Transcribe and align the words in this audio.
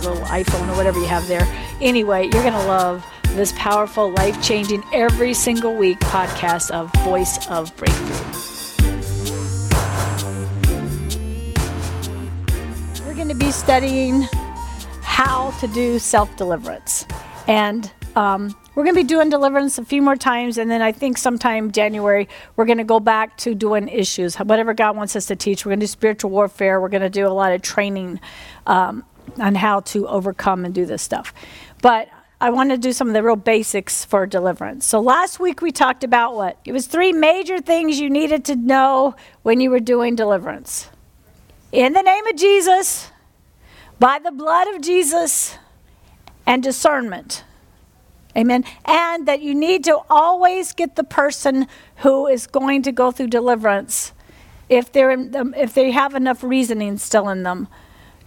little 0.00 0.22
iPhone 0.24 0.68
or 0.68 0.76
whatever 0.76 0.98
you 0.98 1.06
have 1.06 1.26
there. 1.28 1.46
Anyway, 1.80 2.24
you're 2.24 2.42
going 2.42 2.52
to 2.52 2.66
love 2.66 3.04
this 3.34 3.52
powerful, 3.56 4.10
life 4.10 4.42
changing, 4.42 4.82
every 4.92 5.34
single 5.34 5.74
week 5.74 5.98
podcast 6.00 6.70
of 6.70 6.92
Voice 7.04 7.46
of 7.48 7.74
Breakthrough. 7.76 8.16
We're 13.06 13.14
going 13.14 13.28
to 13.28 13.34
be 13.34 13.50
studying 13.50 14.26
how 15.02 15.50
to 15.60 15.66
do 15.68 15.98
self 15.98 16.34
deliverance. 16.36 17.06
And 17.46 17.90
um, 18.14 18.56
we're 18.74 18.84
going 18.84 18.94
to 18.94 19.00
be 19.02 19.06
doing 19.08 19.28
deliverance 19.28 19.78
a 19.78 19.84
few 19.84 20.02
more 20.02 20.14
times, 20.14 20.58
and 20.58 20.70
then 20.70 20.82
I 20.82 20.92
think 20.92 21.18
sometime 21.18 21.72
January 21.72 22.28
we're 22.56 22.64
going 22.64 22.78
to 22.78 22.84
go 22.84 23.00
back 23.00 23.36
to 23.38 23.54
doing 23.54 23.88
issues. 23.88 24.36
Whatever 24.36 24.74
God 24.74 24.96
wants 24.96 25.16
us 25.16 25.26
to 25.26 25.36
teach, 25.36 25.64
we're 25.64 25.70
going 25.70 25.80
to 25.80 25.84
do 25.84 25.88
spiritual 25.88 26.30
warfare. 26.30 26.80
We're 26.80 26.88
going 26.88 27.02
to 27.02 27.10
do 27.10 27.26
a 27.26 27.30
lot 27.30 27.52
of 27.52 27.62
training 27.62 28.20
um, 28.66 29.04
on 29.38 29.54
how 29.54 29.80
to 29.80 30.06
overcome 30.08 30.64
and 30.64 30.74
do 30.74 30.86
this 30.86 31.02
stuff. 31.02 31.32
But 31.82 32.08
I 32.40 32.50
want 32.50 32.70
to 32.70 32.78
do 32.78 32.92
some 32.92 33.08
of 33.08 33.14
the 33.14 33.22
real 33.22 33.36
basics 33.36 34.04
for 34.04 34.26
deliverance. 34.26 34.86
So 34.86 35.00
last 35.00 35.40
week 35.40 35.60
we 35.60 35.72
talked 35.72 36.04
about 36.04 36.36
what? 36.36 36.58
It 36.64 36.72
was 36.72 36.86
three 36.86 37.12
major 37.12 37.58
things 37.58 37.98
you 38.00 38.10
needed 38.10 38.44
to 38.46 38.56
know 38.56 39.16
when 39.42 39.60
you 39.60 39.70
were 39.70 39.80
doing 39.80 40.14
deliverance. 40.14 40.88
In 41.72 41.92
the 41.92 42.02
name 42.02 42.26
of 42.26 42.36
Jesus, 42.36 43.10
by 43.98 44.20
the 44.20 44.30
blood 44.30 44.68
of 44.68 44.80
Jesus, 44.80 45.58
and 46.48 46.62
discernment. 46.62 47.44
Amen. 48.34 48.64
And 48.86 49.28
that 49.28 49.42
you 49.42 49.54
need 49.54 49.84
to 49.84 50.00
always 50.08 50.72
get 50.72 50.96
the 50.96 51.04
person 51.04 51.66
who 51.96 52.26
is 52.26 52.46
going 52.46 52.82
to 52.84 52.92
go 52.92 53.10
through 53.10 53.26
deliverance 53.28 54.12
if 54.68 54.90
they're 54.90 55.10
in, 55.10 55.54
if 55.56 55.74
they 55.74 55.90
have 55.90 56.14
enough 56.14 56.42
reasoning 56.42 56.96
still 56.96 57.28
in 57.28 57.42
them 57.42 57.68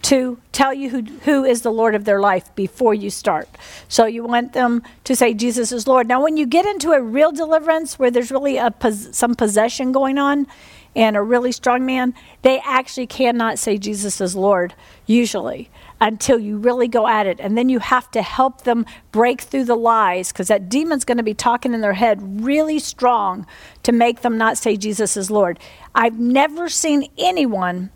to 0.02 0.38
tell 0.50 0.74
you 0.74 0.90
who, 0.90 1.02
who 1.24 1.44
is 1.44 1.62
the 1.62 1.70
Lord 1.70 1.94
of 1.94 2.04
their 2.04 2.20
life 2.20 2.54
before 2.54 2.92
you 2.92 3.08
start. 3.08 3.48
So 3.88 4.04
you 4.04 4.24
want 4.24 4.52
them 4.52 4.82
to 5.04 5.14
say 5.14 5.32
Jesus 5.32 5.70
is 5.72 5.86
Lord. 5.86 6.08
Now, 6.08 6.22
when 6.22 6.36
you 6.36 6.46
get 6.46 6.66
into 6.66 6.90
a 6.90 7.00
real 7.00 7.32
deliverance 7.32 7.98
where 7.98 8.10
there's 8.10 8.30
really 8.30 8.56
a 8.56 8.70
pos- 8.70 9.16
some 9.16 9.34
possession 9.34 9.92
going 9.92 10.18
on 10.18 10.46
and 10.94 11.16
a 11.16 11.22
really 11.22 11.52
strong 11.52 11.86
man, 11.86 12.14
they 12.42 12.60
actually 12.66 13.06
cannot 13.06 13.58
say 13.58 13.78
Jesus 13.78 14.20
is 14.20 14.36
Lord, 14.36 14.74
usually, 15.06 15.70
until 16.00 16.38
you 16.38 16.58
really 16.58 16.88
go 16.88 17.06
at 17.06 17.26
it. 17.26 17.40
And 17.40 17.56
then 17.56 17.68
you 17.68 17.78
have 17.78 18.10
to 18.10 18.22
help 18.22 18.62
them 18.62 18.84
break 19.12 19.40
through 19.40 19.64
the 19.64 19.76
lies 19.76 20.32
because 20.32 20.48
that 20.48 20.68
demon's 20.68 21.04
going 21.04 21.16
to 21.16 21.22
be 21.22 21.32
talking 21.32 21.72
in 21.72 21.80
their 21.80 21.94
head 21.94 22.44
really 22.44 22.80
strong 22.80 23.46
to 23.84 23.92
make 23.92 24.20
them 24.20 24.36
not 24.36 24.58
say 24.58 24.76
Jesus 24.76 25.16
is 25.16 25.30
Lord. 25.30 25.58
I've 25.94 26.18
never 26.18 26.68
seen 26.68 27.08
anyone 27.16 27.90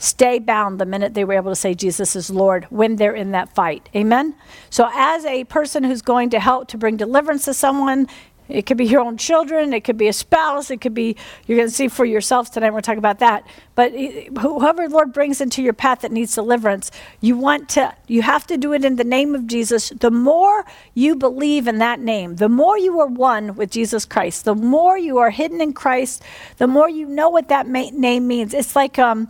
stay 0.00 0.38
bound 0.38 0.80
the 0.80 0.86
minute 0.86 1.14
they 1.14 1.24
were 1.24 1.34
able 1.34 1.52
to 1.52 1.56
say 1.56 1.74
Jesus 1.74 2.16
is 2.16 2.30
Lord 2.30 2.64
when 2.70 2.96
they're 2.96 3.14
in 3.14 3.30
that 3.32 3.54
fight. 3.54 3.88
Amen? 3.94 4.34
So, 4.70 4.90
as 4.92 5.24
a 5.26 5.44
person 5.44 5.84
who's 5.84 6.02
going 6.02 6.30
to 6.30 6.40
help 6.40 6.68
to 6.68 6.78
bring 6.78 6.96
deliverance 6.96 7.44
to 7.44 7.54
someone, 7.54 8.08
it 8.48 8.66
could 8.66 8.78
be 8.78 8.86
your 8.86 9.00
own 9.02 9.16
children, 9.16 9.72
it 9.72 9.84
could 9.84 9.96
be 9.96 10.08
a 10.08 10.12
spouse, 10.12 10.70
it 10.70 10.80
could 10.80 10.94
be, 10.94 11.16
you're 11.46 11.56
going 11.56 11.68
to 11.68 11.74
see 11.74 11.86
for 11.86 12.04
yourselves 12.04 12.50
tonight, 12.50 12.70
we're 12.70 12.80
talking 12.80 12.98
about 12.98 13.20
that. 13.20 13.46
But 13.76 13.92
whoever 13.92 14.88
the 14.88 14.92
Lord 14.94 15.12
brings 15.12 15.40
into 15.40 15.62
your 15.62 15.72
path 15.72 16.00
that 16.00 16.10
needs 16.10 16.34
deliverance, 16.34 16.90
you 17.20 17.36
want 17.36 17.68
to, 17.70 17.94
you 18.08 18.22
have 18.22 18.46
to 18.48 18.56
do 18.56 18.72
it 18.72 18.84
in 18.84 18.96
the 18.96 19.04
name 19.04 19.34
of 19.34 19.46
Jesus. 19.46 19.90
The 19.90 20.10
more 20.10 20.64
you 20.94 21.14
believe 21.14 21.68
in 21.68 21.78
that 21.78 22.00
name, 22.00 22.36
the 22.36 22.48
more 22.48 22.76
you 22.76 22.98
are 23.00 23.06
one 23.06 23.54
with 23.54 23.70
Jesus 23.70 24.04
Christ, 24.04 24.44
the 24.44 24.54
more 24.56 24.98
you 24.98 25.18
are 25.18 25.30
hidden 25.30 25.60
in 25.60 25.72
Christ, 25.72 26.22
the 26.58 26.66
more 26.66 26.88
you 26.88 27.06
know 27.06 27.28
what 27.28 27.48
that 27.48 27.68
name 27.68 28.26
means. 28.26 28.52
It's 28.52 28.74
like, 28.74 28.98
um, 28.98 29.28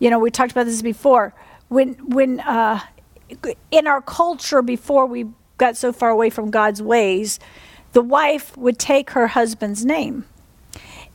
you 0.00 0.10
know, 0.10 0.18
we 0.18 0.32
talked 0.32 0.50
about 0.50 0.66
this 0.66 0.82
before. 0.82 1.32
When, 1.68 1.94
when 2.08 2.40
uh, 2.40 2.80
in 3.70 3.86
our 3.86 4.02
culture, 4.02 4.62
before 4.62 5.06
we 5.06 5.26
got 5.58 5.76
so 5.76 5.92
far 5.92 6.08
away 6.08 6.30
from 6.30 6.50
God's 6.50 6.82
ways, 6.82 7.38
the 7.92 8.02
wife 8.02 8.56
would 8.56 8.78
take 8.78 9.10
her 9.10 9.28
husband's 9.28 9.84
name. 9.84 10.24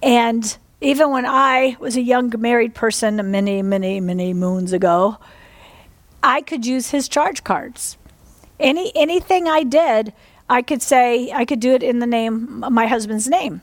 And 0.01 0.57
even 0.81 1.11
when 1.11 1.25
I 1.25 1.75
was 1.79 1.97
a 1.97 2.01
young 2.01 2.31
married 2.37 2.75
person 2.75 3.15
many, 3.31 3.61
many, 3.61 3.99
many 3.99 4.33
moons 4.33 4.71
ago, 4.71 5.17
I 6.21 6.41
could 6.41 6.65
use 6.65 6.89
his 6.89 7.07
charge 7.07 7.43
cards. 7.43 7.97
Any 8.59 8.91
anything 8.95 9.47
I 9.47 9.63
did, 9.63 10.13
I 10.49 10.61
could 10.61 10.81
say 10.81 11.31
I 11.31 11.45
could 11.45 11.59
do 11.59 11.73
it 11.73 11.83
in 11.83 11.99
the 11.99 12.07
name 12.07 12.63
my 12.71 12.87
husband's 12.87 13.27
name. 13.27 13.61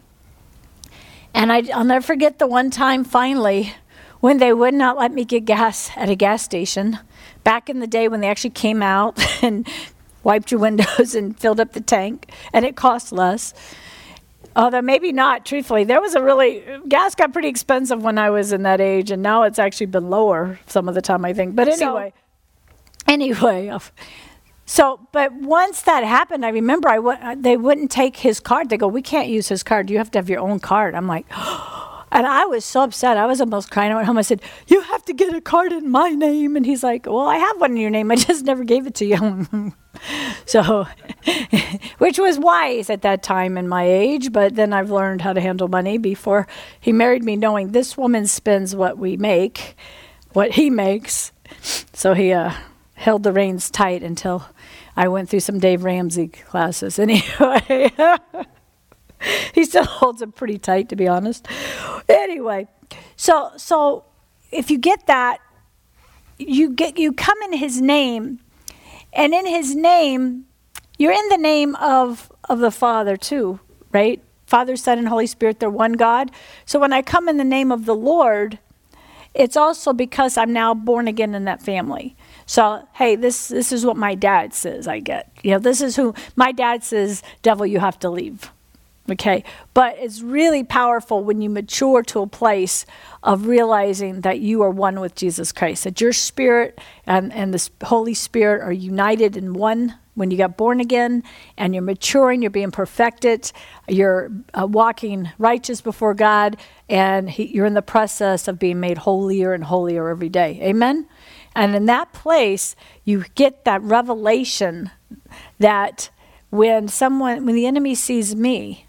And 1.35 1.53
I, 1.53 1.61
will 1.61 1.85
never 1.85 2.05
forget 2.05 2.39
the 2.39 2.47
one 2.47 2.71
time 2.71 3.05
finally 3.05 3.75
when 4.23 4.39
they 4.39 4.53
would 4.53 4.73
not 4.73 4.97
let 4.97 5.13
me 5.13 5.25
get 5.25 5.45
gas 5.45 5.91
at 5.97 6.09
a 6.09 6.15
gas 6.15 6.45
station, 6.45 6.97
back 7.43 7.69
in 7.69 7.81
the 7.81 7.89
day 7.89 8.07
when 8.07 8.21
they 8.21 8.29
actually 8.29 8.51
came 8.51 8.81
out 8.81 9.19
and 9.43 9.69
wiped 10.23 10.53
your 10.53 10.61
windows 10.61 11.17
and 11.17 11.37
filled 11.39 11.59
up 11.59 11.73
the 11.73 11.81
tank, 11.81 12.31
and 12.53 12.65
it 12.65 12.77
cost 12.77 13.11
less. 13.11 13.53
Although 14.55 14.81
maybe 14.81 15.11
not, 15.11 15.45
truthfully, 15.45 15.83
there 15.83 16.01
was 16.01 16.15
a 16.15 16.23
really 16.23 16.65
gas 16.87 17.17
got 17.17 17.33
pretty 17.33 17.49
expensive 17.49 18.01
when 18.05 18.17
I 18.17 18.31
was 18.31 18.53
in 18.53 18.63
that 18.63 18.81
age, 18.81 19.11
and 19.11 19.23
now 19.23 19.43
it's 19.43 19.59
actually 19.59 19.87
been 19.87 20.09
lower 20.09 20.61
some 20.69 20.89
of 20.89 20.95
the 20.95 21.03
time 21.03 21.25
I 21.25 21.33
think. 21.33 21.57
But 21.57 21.67
anyway, 21.67 22.13
so, 22.15 23.13
anyway, 23.13 23.77
so 24.67 25.01
but 25.11 25.33
once 25.33 25.83
that 25.83 26.05
happened, 26.05 26.47
I 26.47 26.51
remember 26.51 26.89
I 26.89 26.97
w- 26.97 27.43
they 27.43 27.57
wouldn't 27.57 27.91
take 27.91 28.19
his 28.19 28.39
card. 28.39 28.69
They 28.69 28.77
go, 28.77 28.87
"We 28.87 29.03
can't 29.03 29.27
use 29.27 29.49
his 29.49 29.65
card. 29.65 29.91
You 29.91 29.99
have 29.99 30.13
to 30.13 30.19
have 30.21 30.31
your 30.31 30.39
own 30.39 30.61
card." 30.61 30.95
I'm 30.95 31.09
like. 31.09 31.27
Oh, 31.35 31.72
and 32.13 32.27
I 32.27 32.45
was 32.45 32.65
so 32.65 32.83
upset. 32.83 33.17
I 33.17 33.25
was 33.25 33.41
almost 33.41 33.71
crying. 33.71 33.91
I 33.91 33.95
went 33.95 34.07
home. 34.07 34.19
I 34.19 34.23
said, 34.23 34.43
You 34.67 34.83
have 34.83 35.03
to 35.07 35.15
get 35.15 35.35
a 35.35 35.41
card 35.41 35.73
in 35.73 35.91
my 35.91 36.11
name. 36.11 36.57
And 36.57 36.67
he's 36.67 36.83
like, 36.83 37.07
Well, 37.07 37.27
I 37.27 37.39
have 37.39 37.59
one 37.61 37.73
in 37.73 37.79
your 37.79 37.91
name. 37.91 38.11
I 38.11 38.17
just 38.17 38.45
never 38.45 38.65
gave 38.65 38.87
it 38.87 38.95
to 38.97 39.07
you. 39.07 39.73
so, 40.47 40.87
which 41.99 42.19
was 42.19 42.39
wise 42.39 42.91
at 42.91 43.01
that 43.03 43.23
time 43.23 43.57
in 43.57 43.67
my 43.67 43.85
age. 43.85 44.31
But 44.31 44.55
then 44.57 44.75
I've 44.75 44.91
learned 44.91 45.23
how 45.23 45.33
to 45.33 45.41
handle 45.41 45.69
money 45.69 45.97
before 45.97 46.47
he 46.79 46.93
married 46.93 47.25
me, 47.25 47.35
knowing 47.35 47.73
this 47.73 47.97
woman 47.97 48.27
spends 48.27 48.77
what 48.77 48.99
we 48.99 49.17
make, 49.17 49.75
what 50.35 50.53
he 50.53 50.69
makes. 50.69 51.33
So 51.95 52.13
he 52.13 52.33
uh, 52.33 52.53
held 52.95 53.23
the 53.23 53.33
reins 53.33 53.71
tight 53.71 54.03
until 54.03 54.45
I 54.97 55.09
went 55.09 55.31
through 55.31 55.41
some 55.41 55.59
Dave 55.59 55.83
Ramsey 55.83 56.29
classes. 56.29 56.99
Anyway. 57.03 57.91
he 59.55 59.65
still 59.65 59.85
holds 59.85 60.23
it 60.23 60.35
pretty 60.35 60.59
tight, 60.59 60.89
to 60.91 60.97
be 60.97 61.09
honest. 61.09 61.47
Anyway, 62.09 62.69
so 63.17 63.53
so 63.57 64.05
if 64.51 64.71
you 64.71 64.79
get 64.79 65.07
that, 65.07 65.39
you 66.39 66.71
get 66.71 66.99
you 66.99 67.13
come 67.13 67.41
in 67.43 67.55
His 67.55 67.81
name, 67.81 68.41
and 69.13 69.33
in 69.33 69.47
His 69.47 69.75
name, 69.75 70.47
you're 70.99 71.13
in 71.13 71.29
the 71.29 71.39
name 71.39 71.75
of 71.77 72.31
of 72.49 72.59
the 72.59 72.71
Father 72.71 73.17
too, 73.17 73.61
right? 73.93 74.23
Father, 74.47 74.77
Son, 74.77 74.99
and 74.99 75.09
Holy 75.09 75.27
Spirit, 75.27 75.61
they're 75.61 75.71
one 75.71 75.95
God. 75.95 76.31
So 76.67 76.79
when 76.79 76.93
I 76.93 77.01
come 77.01 77.27
in 77.27 77.39
the 77.39 77.45
name 77.45 77.73
of 77.73 77.87
the 77.87 77.95
Lord, 77.95 78.59
it's 79.35 79.57
also 79.57 79.95
because 79.95 80.37
I'm 80.37 80.53
now 80.53 80.75
born 80.75 81.09
again 81.09 81.35
in 81.35 81.45
that 81.45 81.63
family. 81.63 82.17
So, 82.45 82.87
hey, 82.93 83.17
this 83.17 83.49
this 83.49 83.73
is 83.73 83.87
what 83.87 83.97
my 83.97 84.15
dad 84.15 84.53
says 84.53 84.87
I 84.87 84.99
get. 84.99 85.33
You 85.43 85.53
know, 85.53 85.59
this 85.59 85.81
is 85.81 85.97
who 85.97 86.15
my 86.37 86.53
dad 86.53 86.85
says, 86.85 87.23
devil, 87.41 87.65
you 87.65 87.81
have 87.81 87.99
to 88.01 88.11
leave. 88.11 88.53
Okay, 89.11 89.43
but 89.75 89.97
it's 89.99 90.23
really 90.23 90.63
powerful 90.63 91.25
when 91.25 91.43
you 91.43 91.51
mature 91.51 92.03
to 92.05 92.21
a 92.21 92.27
place 92.29 92.87
of 93.25 93.47
realizing 93.47 94.21
that 94.21 94.39
you 94.39 94.63
are 94.63 94.71
one 94.71 95.01
with 95.01 95.17
Jesus 95.17 95.51
Christ, 95.51 95.83
that 95.85 96.01
your 96.01 96.13
spirit 96.13 96.79
and, 97.05 97.33
and 97.33 97.53
the 97.53 97.87
Holy 97.87 98.15
Spirit 98.15 98.63
are 98.63 98.73
united 98.73 99.37
in 99.37 99.55
one 99.55 99.97
when 100.15 100.31
you 100.31 100.37
got 100.37 100.57
born 100.57 100.79
again 100.79 101.25
and 101.57 101.75
you're 101.75 101.83
maturing, 101.83 102.43
you're 102.43 102.51
being 102.51 102.71
perfected, 102.71 103.51
you're 103.89 104.31
uh, 104.55 104.67
walking 104.67 105.31
righteous 105.39 105.81
before 105.81 106.15
God, 106.15 106.57
and 106.89 107.29
he, 107.29 107.47
you're 107.47 107.67
in 107.67 107.75
the 107.75 107.83
process 107.83 108.47
of 108.47 108.59
being 108.59 108.79
made 108.79 108.99
holier 108.99 109.53
and 109.53 109.65
holier 109.65 110.09
every 110.11 110.29
day. 110.29 110.61
Amen? 110.63 111.09
And 111.55 111.75
in 111.75 111.87
that 111.87 112.13
place, 112.13 112.77
you 113.05 113.25
get 113.35 113.65
that 113.65 113.83
revelation 113.83 114.91
that 115.59 116.11
when 116.51 116.89
someone, 116.89 117.47
when 117.47 117.55
the 117.55 117.67
enemy 117.67 117.95
sees 117.95 118.37
me, 118.37 118.87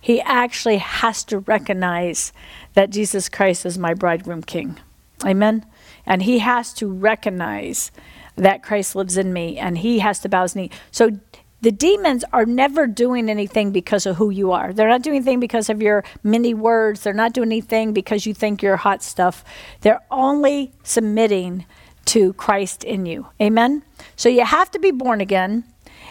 he 0.00 0.20
actually 0.20 0.78
has 0.78 1.24
to 1.24 1.40
recognize 1.40 2.32
that 2.74 2.90
Jesus 2.90 3.28
Christ 3.28 3.66
is 3.66 3.78
my 3.78 3.94
bridegroom 3.94 4.42
king. 4.42 4.78
Amen? 5.24 5.66
And 6.06 6.22
he 6.22 6.38
has 6.38 6.72
to 6.74 6.88
recognize 6.88 7.90
that 8.36 8.62
Christ 8.62 8.94
lives 8.94 9.16
in 9.16 9.32
me 9.32 9.58
and 9.58 9.78
he 9.78 9.98
has 9.98 10.20
to 10.20 10.28
bow 10.28 10.42
his 10.42 10.54
knee. 10.54 10.70
So 10.90 11.18
the 11.60 11.72
demons 11.72 12.24
are 12.32 12.46
never 12.46 12.86
doing 12.86 13.28
anything 13.28 13.72
because 13.72 14.06
of 14.06 14.16
who 14.16 14.30
you 14.30 14.52
are. 14.52 14.72
They're 14.72 14.88
not 14.88 15.02
doing 15.02 15.16
anything 15.16 15.40
because 15.40 15.68
of 15.68 15.82
your 15.82 16.04
many 16.22 16.54
words. 16.54 17.02
They're 17.02 17.12
not 17.12 17.32
doing 17.32 17.48
anything 17.48 17.92
because 17.92 18.26
you 18.26 18.34
think 18.34 18.62
you're 18.62 18.76
hot 18.76 19.02
stuff. 19.02 19.44
They're 19.80 20.02
only 20.10 20.72
submitting 20.84 21.66
to 22.06 22.32
Christ 22.34 22.84
in 22.84 23.06
you. 23.06 23.26
Amen? 23.42 23.82
So 24.14 24.28
you 24.28 24.44
have 24.44 24.70
to 24.70 24.78
be 24.78 24.92
born 24.92 25.20
again 25.20 25.64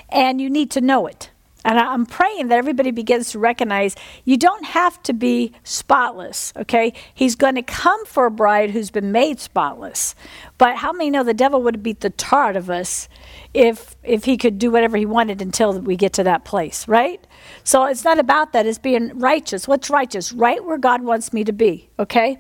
and 0.10 0.42
you 0.42 0.50
need 0.50 0.70
to 0.72 0.82
know 0.82 1.08
it. 1.08 1.32
And 1.68 1.78
I'm 1.78 2.06
praying 2.06 2.48
that 2.48 2.58
everybody 2.58 2.92
begins 2.92 3.32
to 3.32 3.40
recognize 3.40 3.98
you 4.24 4.38
don't 4.38 4.64
have 4.66 5.04
to 5.04 5.14
be 5.14 5.52
spotless, 5.64 6.54
okay? 6.56 6.94
He's 7.14 7.36
going 7.36 7.56
to 7.56 7.62
come 7.62 8.06
for 8.06 8.26
a 8.26 8.32
bride 8.32 8.72
who's 8.72 8.90
been 8.90 9.12
made 9.12 9.42
spotless. 9.42 10.16
But 10.58 10.78
how 10.78 10.94
many 10.94 11.10
know 11.10 11.24
the 11.24 11.34
devil 11.34 11.62
would 11.64 11.84
beat 11.84 12.00
the 12.00 12.10
tar 12.12 12.46
out 12.52 12.56
of 12.56 12.70
us 12.70 13.10
if 13.54 13.98
if 14.04 14.24
he 14.24 14.38
could 14.38 14.60
do 14.60 14.72
whatever 14.72 14.96
he 14.96 15.06
wanted 15.06 15.42
until 15.42 15.78
we 15.82 15.98
get 15.98 16.14
to 16.14 16.24
that 16.24 16.46
place, 16.46 16.88
right? 16.88 17.28
So 17.66 17.84
it's 17.86 18.06
not 18.06 18.18
about 18.18 18.54
that. 18.54 18.66
It's 18.66 18.80
being 18.80 19.20
righteous. 19.20 19.68
What's 19.68 19.90
righteous? 19.90 20.32
Right 20.32 20.64
where 20.64 20.78
God 20.78 21.04
wants 21.04 21.34
me 21.34 21.44
to 21.44 21.52
be, 21.54 21.90
okay? 22.00 22.40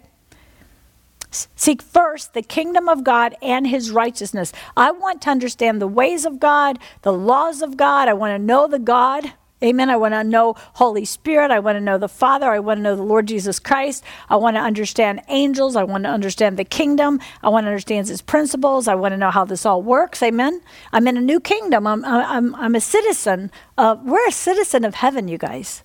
Seek 1.31 1.81
first 1.81 2.33
the 2.33 2.41
kingdom 2.41 2.87
of 2.87 3.03
God 3.03 3.35
and 3.41 3.67
his 3.67 3.91
righteousness. 3.91 4.53
I 4.75 4.91
want 4.91 5.21
to 5.23 5.29
understand 5.29 5.81
the 5.81 5.87
ways 5.87 6.25
of 6.25 6.39
God, 6.39 6.79
the 7.01 7.13
laws 7.13 7.61
of 7.61 7.77
God. 7.77 8.07
I 8.07 8.13
want 8.13 8.39
to 8.39 8.43
know 8.43 8.67
the 8.67 8.79
God. 8.79 9.33
Amen. 9.63 9.89
I 9.89 9.97
want 9.97 10.13
to 10.13 10.23
know 10.23 10.53
Holy 10.73 11.03
Spirit. 11.03 11.49
I 11.49 11.57
want 11.59 11.77
to 11.77 11.81
know 11.81 11.97
the 11.97 12.07
Father. 12.07 12.51
I 12.51 12.59
want 12.59 12.77
to 12.77 12.83
know 12.83 12.95
the 12.95 13.01
Lord 13.01 13.27
Jesus 13.27 13.57
Christ. 13.57 14.03
I 14.29 14.35
want 14.35 14.55
to 14.55 14.61
understand 14.61 15.21
angels. 15.29 15.75
I 15.75 15.83
want 15.83 16.03
to 16.03 16.11
understand 16.11 16.57
the 16.57 16.63
kingdom. 16.63 17.19
I 17.41 17.49
want 17.49 17.63
to 17.63 17.69
understand 17.69 18.07
its 18.07 18.21
principles. 18.21 18.87
I 18.87 18.93
want 18.93 19.13
to 19.13 19.17
know 19.17 19.31
how 19.31 19.45
this 19.45 19.65
all 19.65 19.81
works. 19.81 20.21
Amen. 20.21 20.61
I'm 20.93 21.07
in 21.07 21.17
a 21.17 21.21
new 21.21 21.39
kingdom. 21.39 21.87
I'm, 21.87 22.05
I'm, 22.05 22.53
I'm 22.53 22.75
a 22.75 22.81
citizen. 22.81 23.51
Of, 23.79 24.03
we're 24.03 24.27
a 24.27 24.31
citizen 24.31 24.85
of 24.85 24.93
heaven, 24.93 25.27
you 25.27 25.39
guys. 25.39 25.81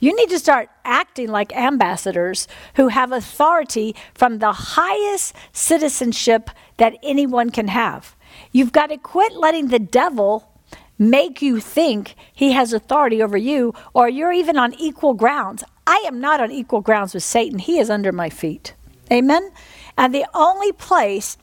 You 0.00 0.14
need 0.14 0.30
to 0.30 0.38
start 0.38 0.70
acting 0.84 1.28
like 1.28 1.54
ambassadors 1.54 2.46
who 2.74 2.88
have 2.88 3.12
authority 3.12 3.94
from 4.14 4.38
the 4.38 4.52
highest 4.52 5.34
citizenship 5.52 6.50
that 6.76 6.96
anyone 7.02 7.50
can 7.50 7.68
have. 7.68 8.16
You've 8.52 8.72
got 8.72 8.88
to 8.88 8.96
quit 8.96 9.34
letting 9.34 9.68
the 9.68 9.78
devil 9.78 10.52
make 10.98 11.40
you 11.42 11.60
think 11.60 12.14
he 12.32 12.52
has 12.52 12.72
authority 12.72 13.22
over 13.22 13.36
you 13.36 13.74
or 13.94 14.08
you're 14.08 14.32
even 14.32 14.58
on 14.58 14.74
equal 14.74 15.14
grounds. 15.14 15.64
I 15.86 16.04
am 16.06 16.20
not 16.20 16.40
on 16.40 16.50
equal 16.50 16.80
grounds 16.80 17.14
with 17.14 17.22
Satan. 17.22 17.58
He 17.58 17.78
is 17.78 17.90
under 17.90 18.12
my 18.12 18.28
feet. 18.28 18.74
Amen? 19.10 19.50
And 19.96 20.14
the 20.14 20.26
only 20.34 20.72
place 20.72 21.38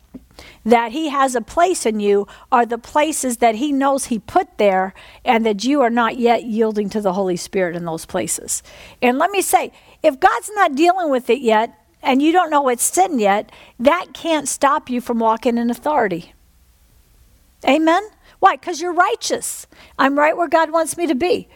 that 0.63 0.91
he 0.91 1.09
has 1.09 1.35
a 1.35 1.41
place 1.41 1.85
in 1.85 1.99
you 1.99 2.27
are 2.51 2.65
the 2.65 2.77
places 2.77 3.37
that 3.37 3.55
he 3.55 3.71
knows 3.71 4.05
he 4.05 4.19
put 4.19 4.57
there 4.57 4.93
and 5.23 5.45
that 5.45 5.63
you 5.63 5.81
are 5.81 5.89
not 5.89 6.17
yet 6.17 6.43
yielding 6.43 6.89
to 6.89 7.01
the 7.01 7.13
Holy 7.13 7.37
Spirit 7.37 7.75
in 7.75 7.85
those 7.85 8.05
places. 8.05 8.63
And 9.01 9.17
let 9.17 9.31
me 9.31 9.41
say, 9.41 9.71
if 10.03 10.19
God's 10.19 10.51
not 10.55 10.75
dealing 10.75 11.09
with 11.09 11.29
it 11.29 11.41
yet 11.41 11.77
and 12.01 12.21
you 12.21 12.31
don't 12.31 12.49
know 12.49 12.67
it's 12.69 12.83
sin 12.83 13.19
yet, 13.19 13.51
that 13.79 14.07
can't 14.13 14.47
stop 14.47 14.89
you 14.89 15.01
from 15.01 15.19
walking 15.19 15.57
in 15.57 15.69
authority. 15.69 16.33
Amen? 17.67 18.03
Why? 18.39 18.55
Because 18.55 18.81
you're 18.81 18.93
righteous. 18.93 19.67
I'm 19.97 20.17
right 20.17 20.38
where 20.38 20.47
God 20.47 20.71
wants 20.71 20.97
me 20.97 21.07
to 21.07 21.15
be. 21.15 21.47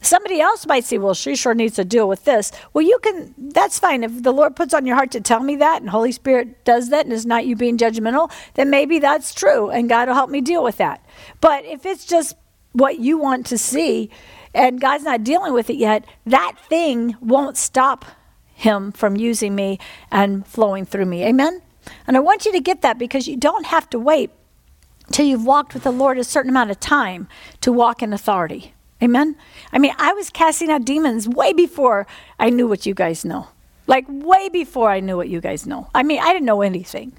Somebody 0.00 0.40
else 0.40 0.64
might 0.66 0.84
say, 0.84 0.98
well, 0.98 1.14
she 1.14 1.34
sure 1.34 1.54
needs 1.54 1.74
to 1.74 1.84
deal 1.84 2.08
with 2.08 2.24
this. 2.24 2.52
Well, 2.72 2.84
you 2.84 2.98
can, 3.02 3.34
that's 3.36 3.78
fine. 3.80 4.04
If 4.04 4.22
the 4.22 4.32
Lord 4.32 4.54
puts 4.54 4.72
on 4.72 4.86
your 4.86 4.94
heart 4.94 5.10
to 5.12 5.20
tell 5.20 5.40
me 5.40 5.56
that 5.56 5.80
and 5.80 5.90
Holy 5.90 6.12
Spirit 6.12 6.64
does 6.64 6.90
that 6.90 7.04
and 7.04 7.12
it's 7.12 7.24
not 7.24 7.46
you 7.46 7.56
being 7.56 7.76
judgmental, 7.76 8.30
then 8.54 8.70
maybe 8.70 9.00
that's 9.00 9.34
true 9.34 9.70
and 9.70 9.88
God 9.88 10.08
will 10.08 10.14
help 10.14 10.30
me 10.30 10.40
deal 10.40 10.62
with 10.62 10.76
that. 10.76 11.04
But 11.40 11.64
if 11.64 11.84
it's 11.84 12.04
just 12.04 12.36
what 12.72 13.00
you 13.00 13.18
want 13.18 13.46
to 13.46 13.58
see 13.58 14.10
and 14.54 14.80
God's 14.80 15.04
not 15.04 15.24
dealing 15.24 15.52
with 15.52 15.68
it 15.68 15.76
yet, 15.76 16.04
that 16.26 16.56
thing 16.68 17.16
won't 17.20 17.56
stop 17.56 18.04
Him 18.54 18.92
from 18.92 19.16
using 19.16 19.56
me 19.56 19.80
and 20.12 20.46
flowing 20.46 20.84
through 20.84 21.06
me. 21.06 21.24
Amen? 21.24 21.60
And 22.06 22.16
I 22.16 22.20
want 22.20 22.44
you 22.44 22.52
to 22.52 22.60
get 22.60 22.82
that 22.82 22.98
because 22.98 23.26
you 23.26 23.36
don't 23.36 23.66
have 23.66 23.90
to 23.90 23.98
wait 23.98 24.30
till 25.10 25.26
you've 25.26 25.44
walked 25.44 25.74
with 25.74 25.82
the 25.82 25.90
Lord 25.90 26.18
a 26.18 26.24
certain 26.24 26.50
amount 26.50 26.70
of 26.70 26.78
time 26.78 27.28
to 27.62 27.72
walk 27.72 28.02
in 28.02 28.12
authority. 28.12 28.74
Amen? 29.02 29.36
I 29.72 29.78
mean, 29.78 29.92
I 29.98 30.12
was 30.12 30.30
casting 30.30 30.70
out 30.70 30.84
demons 30.84 31.28
way 31.28 31.52
before 31.52 32.06
I 32.38 32.50
knew 32.50 32.66
what 32.66 32.86
you 32.86 32.94
guys 32.94 33.24
know. 33.24 33.48
Like, 33.86 34.04
way 34.08 34.48
before 34.48 34.90
I 34.90 35.00
knew 35.00 35.16
what 35.16 35.28
you 35.28 35.40
guys 35.40 35.66
know. 35.66 35.88
I 35.94 36.02
mean, 36.02 36.20
I 36.20 36.32
didn't 36.32 36.46
know 36.46 36.62
anything. 36.62 37.12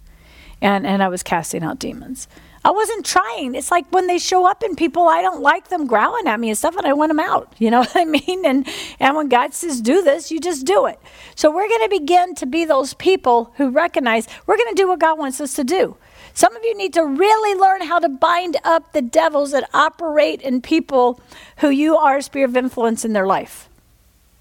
And, 0.61 0.85
and 0.85 1.01
I 1.01 1.07
was 1.07 1.23
casting 1.23 1.63
out 1.63 1.79
demons. 1.79 2.27
I 2.63 2.71
wasn't 2.71 3.05
trying. 3.05 3.55
It's 3.55 3.71
like 3.71 3.89
when 3.91 4.07
they 4.07 4.19
show 4.19 4.45
up 4.45 4.63
in 4.63 4.75
people, 4.75 5.07
I 5.07 5.21
don't 5.21 5.41
like 5.41 5.69
them 5.69 5.87
growling 5.87 6.27
at 6.27 6.39
me 6.39 6.49
and 6.49 6.57
stuff, 6.57 6.75
and 6.75 6.85
I 6.85 6.93
want 6.93 7.09
them 7.09 7.19
out. 7.19 7.55
You 7.59 7.71
know 7.71 7.79
what 7.79 7.95
I 7.95 8.05
mean? 8.05 8.45
And 8.45 8.67
and 8.99 9.15
when 9.15 9.29
God 9.29 9.53
says 9.53 9.81
do 9.81 10.01
this, 10.01 10.31
you 10.31 10.39
just 10.39 10.65
do 10.65 10.85
it. 10.87 10.99
So 11.35 11.51
we're 11.51 11.67
going 11.67 11.83
to 11.83 11.99
begin 11.99 12.33
to 12.35 12.45
be 12.45 12.65
those 12.65 12.93
people 12.95 13.53
who 13.57 13.69
recognize 13.69 14.27
we're 14.47 14.57
going 14.57 14.73
to 14.73 14.81
do 14.81 14.87
what 14.87 14.99
God 14.99 15.19
wants 15.19 15.39
us 15.39 15.53
to 15.55 15.63
do. 15.63 15.97
Some 16.33 16.55
of 16.55 16.63
you 16.63 16.75
need 16.77 16.93
to 16.93 17.03
really 17.05 17.59
learn 17.59 17.81
how 17.81 17.99
to 17.99 18.09
bind 18.09 18.57
up 18.63 18.93
the 18.93 19.01
devils 19.01 19.51
that 19.51 19.69
operate 19.73 20.41
in 20.41 20.61
people 20.61 21.19
who 21.57 21.69
you 21.69 21.97
are 21.97 22.17
a 22.17 22.21
sphere 22.21 22.45
of 22.45 22.55
influence 22.55 23.03
in 23.03 23.13
their 23.13 23.27
life. 23.27 23.69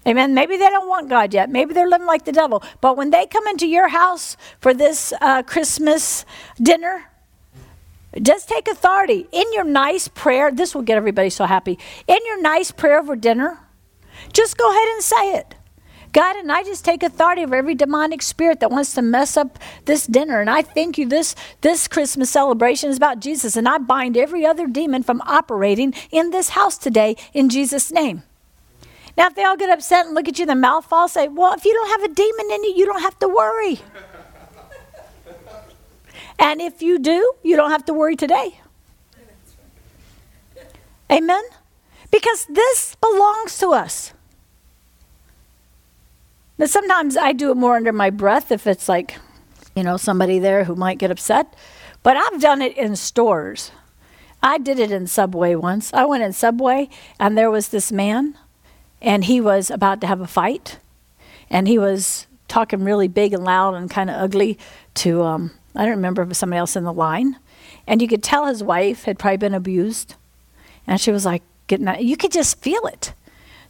Amen. 0.07 0.33
Maybe 0.33 0.57
they 0.57 0.69
don't 0.69 0.87
want 0.87 1.09
God 1.09 1.33
yet. 1.33 1.49
Maybe 1.49 1.73
they're 1.73 1.89
living 1.89 2.07
like 2.07 2.25
the 2.25 2.31
devil. 2.31 2.63
But 2.81 2.95
when 2.95 3.09
they 3.11 3.25
come 3.25 3.45
into 3.47 3.67
your 3.67 3.89
house 3.89 4.37
for 4.59 4.73
this 4.73 5.13
uh, 5.19 5.43
Christmas 5.43 6.25
dinner, 6.61 7.09
just 8.21 8.49
take 8.49 8.67
authority. 8.67 9.27
In 9.31 9.51
your 9.53 9.65
nice 9.65 10.07
prayer, 10.07 10.51
this 10.51 10.73
will 10.73 10.81
get 10.81 10.97
everybody 10.97 11.29
so 11.29 11.45
happy. 11.45 11.77
In 12.07 12.17
your 12.25 12.41
nice 12.41 12.71
prayer 12.71 12.99
over 12.99 13.15
dinner, 13.15 13.59
just 14.33 14.57
go 14.57 14.69
ahead 14.71 14.87
and 14.95 15.03
say 15.03 15.33
it. 15.35 15.55
God, 16.11 16.35
and 16.37 16.51
I 16.51 16.63
just 16.63 16.83
take 16.83 17.03
authority 17.03 17.43
over 17.43 17.55
every 17.55 17.75
demonic 17.75 18.21
spirit 18.21 18.59
that 18.61 18.71
wants 18.71 18.93
to 18.95 19.01
mess 19.01 19.37
up 19.37 19.59
this 19.85 20.07
dinner. 20.07 20.39
And 20.41 20.49
I 20.49 20.61
thank 20.61 20.97
you 20.97 21.07
this 21.07 21.35
this 21.61 21.87
Christmas 21.87 22.29
celebration 22.29 22.89
is 22.89 22.97
about 22.97 23.19
Jesus. 23.19 23.55
And 23.55 23.67
I 23.67 23.77
bind 23.77 24.17
every 24.17 24.45
other 24.45 24.67
demon 24.67 25.03
from 25.03 25.21
operating 25.21 25.93
in 26.11 26.31
this 26.31 26.49
house 26.49 26.77
today 26.77 27.15
in 27.33 27.49
Jesus' 27.49 27.91
name. 27.91 28.23
Now, 29.17 29.27
if 29.27 29.35
they 29.35 29.43
all 29.43 29.57
get 29.57 29.69
upset 29.69 30.05
and 30.05 30.15
look 30.15 30.27
at 30.27 30.39
you 30.39 30.43
in 30.43 30.47
the 30.47 30.55
mouth 30.55 30.85
fall, 30.85 31.07
say, 31.07 31.27
Well, 31.27 31.53
if 31.53 31.65
you 31.65 31.73
don't 31.73 31.89
have 31.89 32.09
a 32.09 32.13
demon 32.13 32.51
in 32.51 32.63
you, 32.63 32.73
you 32.75 32.85
don't 32.85 33.01
have 33.01 33.19
to 33.19 33.27
worry. 33.27 33.79
and 36.39 36.61
if 36.61 36.81
you 36.81 36.97
do, 36.97 37.33
you 37.43 37.55
don't 37.55 37.71
have 37.71 37.85
to 37.85 37.93
worry 37.93 38.15
today. 38.15 38.61
Amen? 41.11 41.43
Because 42.11 42.45
this 42.45 42.95
belongs 42.95 43.57
to 43.59 43.69
us. 43.69 44.13
Now, 46.59 46.65
sometimes 46.65 47.15
I 47.15 47.31
do 47.31 47.51
it 47.51 47.55
more 47.55 47.77
under 47.77 47.93
my 47.93 48.09
breath 48.09 48.51
if 48.51 48.67
it's 48.67 48.89
like, 48.89 49.15
you 49.75 49.83
know, 49.83 49.95
somebody 49.95 50.39
there 50.39 50.65
who 50.65 50.75
might 50.75 50.97
get 50.97 51.09
upset. 51.09 51.55
But 52.03 52.17
I've 52.17 52.41
done 52.41 52.61
it 52.61 52.77
in 52.77 52.97
stores. 52.97 53.71
I 54.43 54.57
did 54.57 54.77
it 54.77 54.91
in 54.91 55.07
Subway 55.07 55.55
once. 55.55 55.93
I 55.93 56.03
went 56.03 56.23
in 56.23 56.33
Subway 56.33 56.89
and 57.17 57.37
there 57.37 57.49
was 57.49 57.69
this 57.69 57.93
man 57.93 58.37
and 59.01 59.23
he 59.23 59.39
was 59.39 59.71
about 59.71 60.01
to 60.01 60.07
have 60.07 60.19
a 60.19 60.27
fight 60.27 60.79
and 61.49 61.65
he 61.65 61.79
was 61.79 62.27
talking 62.49 62.83
really 62.83 63.07
big 63.07 63.33
and 63.33 63.43
loud 63.45 63.75
and 63.75 63.89
kind 63.89 64.09
of 64.09 64.17
ugly 64.17 64.57
to 64.95 65.23
um, 65.23 65.51
I 65.75 65.83
don't 65.83 65.95
remember 65.95 66.21
if 66.21 66.27
it 66.27 66.29
was 66.29 66.37
somebody 66.37 66.59
else 66.59 66.75
in 66.75 66.83
the 66.83 66.93
line. 66.93 67.37
And 67.87 68.01
you 68.01 68.07
could 68.07 68.23
tell 68.23 68.47
his 68.47 68.61
wife 68.61 69.05
had 69.05 69.17
probably 69.17 69.37
been 69.37 69.53
abused. 69.53 70.15
And 70.85 70.99
she 70.99 71.11
was 71.11 71.25
like 71.25 71.43
getting 71.67 71.85
that. 71.85 72.03
You 72.03 72.17
could 72.17 72.31
just 72.31 72.61
feel 72.61 72.85
it. 72.87 73.13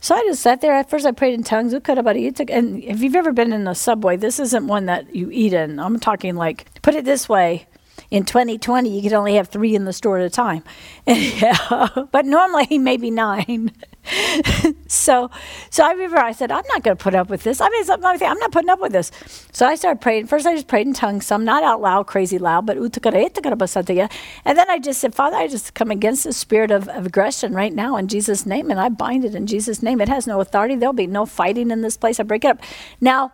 So 0.01 0.15
I 0.15 0.23
just 0.23 0.41
sat 0.41 0.61
there. 0.61 0.73
At 0.73 0.89
first, 0.89 1.05
I 1.05 1.11
prayed 1.11 1.33
in 1.33 1.43
tongues. 1.43 1.73
And 1.73 2.83
if 2.83 3.01
you've 3.01 3.15
ever 3.15 3.31
been 3.31 3.53
in 3.53 3.67
a 3.67 3.75
subway, 3.75 4.17
this 4.17 4.39
isn't 4.39 4.67
one 4.67 4.85
that 4.85 5.15
you 5.15 5.29
eat 5.31 5.53
in. 5.53 5.79
I'm 5.79 5.99
talking 5.99 6.35
like, 6.35 6.65
put 6.81 6.95
it 6.95 7.05
this 7.05 7.27
way 7.27 7.67
in 8.11 8.25
2020, 8.25 8.89
you 8.89 9.01
could 9.01 9.13
only 9.13 9.35
have 9.35 9.49
three 9.49 9.75
in 9.75 9.85
the 9.85 9.93
store 9.93 10.19
at 10.19 10.25
a 10.25 10.29
time. 10.29 10.63
But 12.11 12.25
normally, 12.25 12.77
maybe 12.77 13.11
nine. 13.11 13.71
so, 14.87 15.29
so 15.69 15.85
I 15.85 15.91
remember 15.91 16.17
I 16.17 16.31
said, 16.31 16.51
I'm 16.51 16.63
not 16.69 16.83
going 16.83 16.97
to 16.97 17.03
put 17.03 17.15
up 17.15 17.29
with 17.29 17.43
this. 17.43 17.61
I 17.61 17.69
mean, 17.69 17.83
something, 17.83 18.07
I'm 18.27 18.39
not 18.39 18.51
putting 18.51 18.69
up 18.69 18.79
with 18.79 18.91
this. 18.91 19.11
So 19.51 19.65
I 19.65 19.75
started 19.75 20.01
praying. 20.01 20.27
First, 20.27 20.47
I 20.47 20.55
just 20.55 20.67
prayed 20.67 20.87
in 20.87 20.93
tongues, 20.93 21.25
some 21.25 21.45
not 21.45 21.63
out 21.63 21.81
loud, 21.81 22.07
crazy 22.07 22.37
loud, 22.37 22.65
but 22.65 22.77
eh, 22.77 24.07
and 24.45 24.57
then 24.57 24.69
I 24.69 24.79
just 24.79 25.01
said, 25.01 25.13
Father, 25.13 25.37
I 25.37 25.47
just 25.47 25.73
come 25.73 25.91
against 25.91 26.23
the 26.23 26.33
spirit 26.33 26.71
of, 26.71 26.87
of 26.89 27.05
aggression 27.05 27.53
right 27.53 27.73
now 27.73 27.97
in 27.97 28.07
Jesus' 28.07 28.45
name, 28.45 28.71
and 28.71 28.79
I 28.79 28.89
bind 28.89 29.25
it 29.25 29.35
in 29.35 29.47
Jesus' 29.47 29.83
name. 29.83 30.01
It 30.01 30.09
has 30.09 30.27
no 30.27 30.41
authority. 30.41 30.75
There'll 30.75 30.93
be 30.93 31.07
no 31.07 31.25
fighting 31.25 31.71
in 31.71 31.81
this 31.81 31.97
place. 31.97 32.19
I 32.19 32.23
break 32.23 32.45
it 32.45 32.49
up. 32.49 32.61
Now, 33.01 33.31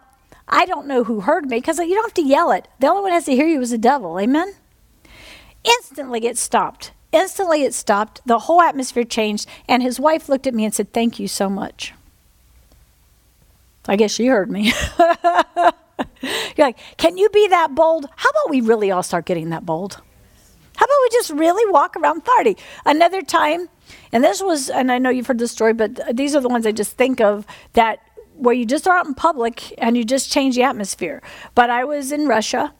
I 0.47 0.65
don't 0.65 0.87
know 0.87 1.03
who 1.03 1.21
heard 1.21 1.49
me 1.49 1.57
because 1.57 1.79
you 1.79 1.95
don't 1.95 2.05
have 2.05 2.13
to 2.15 2.21
yell 2.23 2.51
it. 2.51 2.67
The 2.79 2.87
only 2.87 3.01
one 3.01 3.11
has 3.11 3.25
to 3.25 3.35
hear 3.35 3.47
you 3.47 3.61
is 3.61 3.71
the 3.71 3.77
devil. 3.77 4.19
Amen? 4.19 4.53
Instantly 5.63 6.25
it 6.25 6.37
stopped. 6.37 6.91
Instantly 7.11 7.63
it 7.63 7.73
stopped. 7.73 8.21
The 8.25 8.39
whole 8.39 8.61
atmosphere 8.61 9.03
changed. 9.03 9.47
And 9.67 9.81
his 9.81 9.99
wife 9.99 10.29
looked 10.29 10.47
at 10.47 10.53
me 10.53 10.65
and 10.65 10.73
said, 10.73 10.93
Thank 10.93 11.19
you 11.19 11.27
so 11.27 11.49
much. 11.49 11.93
I 13.87 13.95
guess 13.95 14.11
she 14.11 14.27
heard 14.27 14.51
me. 14.51 14.71
You're 16.21 16.67
like, 16.67 16.77
Can 16.97 17.17
you 17.17 17.29
be 17.29 17.47
that 17.47 17.73
bold? 17.73 18.07
How 18.15 18.29
about 18.29 18.49
we 18.49 18.61
really 18.61 18.91
all 18.91 19.03
start 19.03 19.25
getting 19.25 19.49
that 19.49 19.65
bold? 19.65 20.01
How 20.75 20.85
about 20.85 20.97
we 21.03 21.09
just 21.11 21.29
really 21.31 21.71
walk 21.71 21.95
around 21.95 22.17
authority? 22.17 22.57
Another 22.85 23.21
time, 23.21 23.69
and 24.11 24.23
this 24.23 24.43
was, 24.43 24.69
and 24.69 24.91
I 24.91 24.97
know 24.97 25.09
you've 25.09 25.27
heard 25.27 25.39
this 25.39 25.53
story, 25.53 25.73
but 25.73 26.15
these 26.15 26.35
are 26.35 26.41
the 26.41 26.49
ones 26.49 26.65
I 26.65 26.73
just 26.73 26.97
think 26.97 27.21
of 27.21 27.47
that 27.73 27.99
where 28.37 28.53
you 28.53 28.65
just 28.65 28.87
are 28.87 28.97
out 28.97 29.05
in 29.05 29.13
public 29.13 29.73
and 29.77 29.97
you 29.97 30.03
just 30.03 30.31
change 30.31 30.55
the 30.55 30.63
atmosphere. 30.63 31.21
But 31.53 31.69
I 31.69 31.83
was 31.83 32.11
in 32.11 32.27
Russia. 32.27 32.73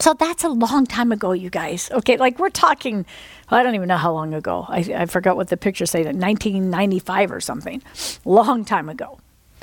So 0.00 0.14
that's 0.14 0.42
a 0.42 0.48
long 0.48 0.86
time 0.86 1.12
ago, 1.12 1.32
you 1.32 1.50
guys. 1.50 1.88
Okay, 1.92 2.16
like 2.16 2.38
we're 2.38 2.50
talking, 2.50 3.06
well, 3.50 3.60
I 3.60 3.62
don't 3.62 3.74
even 3.76 3.88
know 3.88 3.96
how 3.96 4.12
long 4.12 4.34
ago. 4.34 4.66
I, 4.68 4.78
I 4.96 5.06
forgot 5.06 5.36
what 5.36 5.48
the 5.48 5.56
picture 5.56 5.86
said, 5.86 6.06
1995 6.06 7.30
or 7.30 7.40
something. 7.40 7.82
Long 8.24 8.64
time 8.64 8.88
ago. 8.88 9.20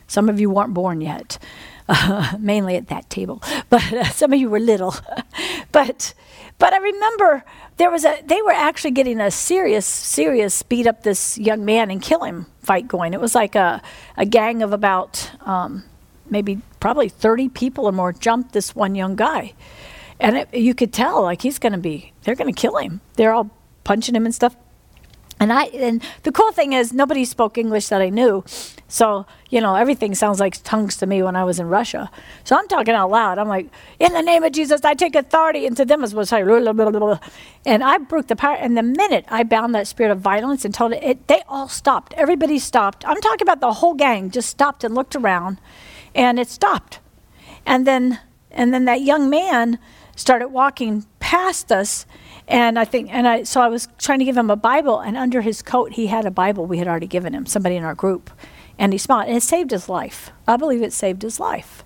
Some 0.07 0.29
of 0.29 0.39
you 0.39 0.49
weren't 0.49 0.73
born 0.73 0.99
yet, 1.01 1.37
uh, 1.87 2.35
mainly 2.39 2.75
at 2.75 2.87
that 2.87 3.09
table, 3.09 3.41
but 3.69 3.93
uh, 3.93 4.03
some 4.05 4.33
of 4.33 4.39
you 4.39 4.49
were 4.49 4.59
little. 4.59 4.93
but 5.71 6.13
but 6.61 6.73
I 6.73 6.77
remember 6.77 7.43
there 7.77 7.89
was 7.89 8.05
a 8.05 8.21
they 8.23 8.39
were 8.43 8.51
actually 8.51 8.91
getting 8.91 9.19
a 9.19 9.31
serious 9.31 9.83
serious 9.87 10.61
beat 10.61 10.85
up 10.85 11.01
this 11.01 11.35
young 11.39 11.65
man 11.65 11.89
and 11.89 11.99
kill 11.99 12.23
him 12.23 12.45
fight 12.61 12.87
going. 12.87 13.15
It 13.15 13.19
was 13.19 13.33
like 13.33 13.55
a 13.55 13.81
a 14.15 14.27
gang 14.27 14.61
of 14.61 14.71
about 14.71 15.31
um, 15.41 15.83
maybe 16.29 16.61
probably 16.79 17.09
30 17.09 17.49
people 17.49 17.87
or 17.87 17.91
more 17.91 18.13
jumped 18.13 18.53
this 18.53 18.75
one 18.75 18.93
young 18.93 19.15
guy. 19.15 19.53
And 20.19 20.37
it, 20.37 20.53
you 20.53 20.75
could 20.75 20.93
tell 20.93 21.23
like 21.23 21.41
he's 21.41 21.57
going 21.57 21.73
to 21.73 21.79
be 21.79 22.13
they're 22.21 22.35
going 22.35 22.53
to 22.53 22.61
kill 22.61 22.77
him. 22.77 23.01
They're 23.15 23.33
all 23.33 23.49
punching 23.83 24.13
him 24.13 24.25
and 24.25 24.35
stuff. 24.35 24.55
And 25.41 25.51
I 25.51 25.63
and 25.73 26.03
the 26.21 26.31
cool 26.31 26.51
thing 26.51 26.73
is 26.73 26.93
nobody 26.93 27.25
spoke 27.25 27.57
English 27.57 27.87
that 27.87 27.99
I 27.99 28.09
knew. 28.09 28.43
So, 28.87 29.25
you 29.49 29.59
know, 29.59 29.73
everything 29.73 30.13
sounds 30.13 30.39
like 30.39 30.61
tongues 30.63 30.97
to 30.97 31.07
me 31.07 31.23
when 31.23 31.35
I 31.35 31.43
was 31.43 31.59
in 31.59 31.67
Russia. 31.67 32.11
So 32.43 32.55
I'm 32.55 32.67
talking 32.67 32.93
out 32.93 33.09
loud. 33.09 33.39
I'm 33.39 33.47
like, 33.47 33.67
in 33.99 34.13
the 34.13 34.21
name 34.21 34.43
of 34.43 34.51
Jesus, 34.51 34.81
I 34.85 34.93
take 34.93 35.15
authority. 35.15 35.65
And 35.65 35.75
to 35.77 35.83
them 35.83 36.01
blah, 36.91 36.91
blah, 36.91 37.19
and 37.65 37.83
I 37.83 37.97
broke 37.97 38.27
the 38.27 38.35
power. 38.35 38.55
And 38.55 38.77
the 38.77 38.83
minute 38.83 39.25
I 39.29 39.41
bound 39.41 39.73
that 39.73 39.87
spirit 39.87 40.11
of 40.11 40.19
violence 40.19 40.63
and 40.63 40.75
told 40.75 40.93
it, 40.93 41.03
it, 41.03 41.27
they 41.27 41.41
all 41.49 41.67
stopped. 41.67 42.13
Everybody 42.13 42.59
stopped. 42.59 43.03
I'm 43.07 43.19
talking 43.19 43.41
about 43.41 43.61
the 43.61 43.73
whole 43.73 43.95
gang 43.95 44.29
just 44.29 44.47
stopped 44.47 44.83
and 44.83 44.93
looked 44.93 45.15
around 45.15 45.59
and 46.13 46.39
it 46.39 46.49
stopped. 46.49 46.99
And 47.65 47.87
then, 47.87 48.19
and 48.51 48.71
then 48.71 48.85
that 48.85 49.01
young 49.01 49.27
man 49.27 49.79
started 50.15 50.49
walking 50.49 51.07
past 51.19 51.71
us 51.71 52.05
and 52.51 52.77
I 52.77 52.83
think, 52.83 53.13
and 53.13 53.25
I, 53.25 53.43
so 53.43 53.61
I 53.61 53.69
was 53.69 53.87
trying 53.97 54.19
to 54.19 54.25
give 54.25 54.35
him 54.35 54.49
a 54.49 54.57
Bible, 54.57 54.99
and 54.99 55.15
under 55.15 55.39
his 55.39 55.61
coat, 55.61 55.93
he 55.93 56.07
had 56.07 56.25
a 56.25 56.31
Bible 56.31 56.65
we 56.65 56.79
had 56.79 56.87
already 56.87 57.07
given 57.07 57.33
him, 57.33 57.45
somebody 57.45 57.77
in 57.77 57.85
our 57.85 57.95
group. 57.95 58.29
And 58.77 58.91
he 58.91 58.99
smiled, 58.99 59.29
and 59.29 59.37
it 59.37 59.41
saved 59.41 59.71
his 59.71 59.87
life. 59.87 60.31
I 60.45 60.57
believe 60.57 60.81
it 60.81 60.91
saved 60.91 61.21
his 61.21 61.39
life. 61.39 61.85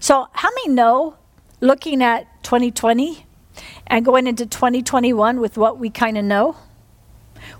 So, 0.00 0.28
how 0.32 0.48
many 0.48 0.68
know, 0.68 1.16
looking 1.60 2.02
at 2.02 2.26
2020 2.42 3.26
and 3.86 4.02
going 4.02 4.26
into 4.26 4.46
2021 4.46 5.40
with 5.40 5.58
what 5.58 5.78
we 5.78 5.90
kind 5.90 6.16
of 6.16 6.24
know, 6.24 6.56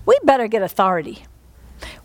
we 0.07 0.19
better 0.25 0.49
get 0.49 0.63
authority. 0.63 1.27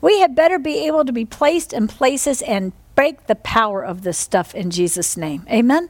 We 0.02 0.20
had 0.20 0.36
better 0.36 0.60
be 0.60 0.86
able 0.86 1.06
to 1.06 1.14
be 1.14 1.24
placed 1.24 1.72
in 1.72 1.88
places 1.88 2.42
and 2.42 2.74
break 2.96 3.28
the 3.28 3.36
power 3.36 3.84
of 3.84 4.02
this 4.02 4.18
stuff 4.18 4.54
in 4.54 4.72
Jesus' 4.72 5.18
name. 5.18 5.46
Amen? 5.50 5.90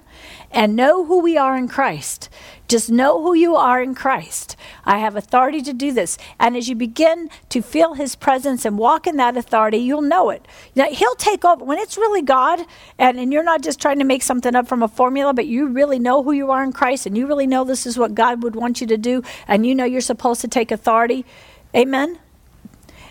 And 0.51 0.75
know 0.75 1.05
who 1.05 1.19
we 1.21 1.37
are 1.37 1.57
in 1.57 1.67
Christ. 1.67 2.29
Just 2.73 2.89
know 2.89 3.21
who 3.21 3.35
you 3.35 3.55
are 3.55 3.83
in 3.83 3.93
Christ. 3.93 4.55
I 4.83 4.97
have 4.97 5.15
authority 5.15 5.61
to 5.61 5.73
do 5.73 5.91
this. 5.91 6.17
And 6.39 6.57
as 6.57 6.67
you 6.67 6.73
begin 6.73 7.29
to 7.49 7.61
feel 7.61 7.93
his 7.93 8.15
presence 8.15 8.65
and 8.65 8.79
walk 8.79 9.05
in 9.05 9.17
that 9.17 9.37
authority, 9.37 9.77
you'll 9.77 10.01
know 10.01 10.31
it. 10.31 10.47
Now, 10.75 10.89
he'll 10.89 11.13
take 11.13 11.45
over. 11.45 11.63
When 11.63 11.77
it's 11.77 11.97
really 11.97 12.23
God, 12.23 12.61
and, 12.97 13.19
and 13.19 13.31
you're 13.31 13.43
not 13.43 13.61
just 13.61 13.79
trying 13.79 13.99
to 13.99 14.05
make 14.05 14.23
something 14.23 14.55
up 14.55 14.67
from 14.67 14.81
a 14.81 14.87
formula, 14.87 15.35
but 15.35 15.45
you 15.45 15.67
really 15.67 15.99
know 15.99 16.23
who 16.23 16.31
you 16.31 16.49
are 16.49 16.63
in 16.63 16.71
Christ 16.71 17.05
and 17.05 17.15
you 17.15 17.27
really 17.27 17.45
know 17.45 17.63
this 17.63 17.85
is 17.85 17.99
what 17.99 18.15
God 18.15 18.41
would 18.41 18.55
want 18.55 18.81
you 18.81 18.87
to 18.87 18.97
do, 18.97 19.21
and 19.47 19.67
you 19.67 19.75
know 19.75 19.85
you're 19.85 20.01
supposed 20.01 20.41
to 20.41 20.47
take 20.47 20.71
authority. 20.71 21.27
Amen? 21.75 22.17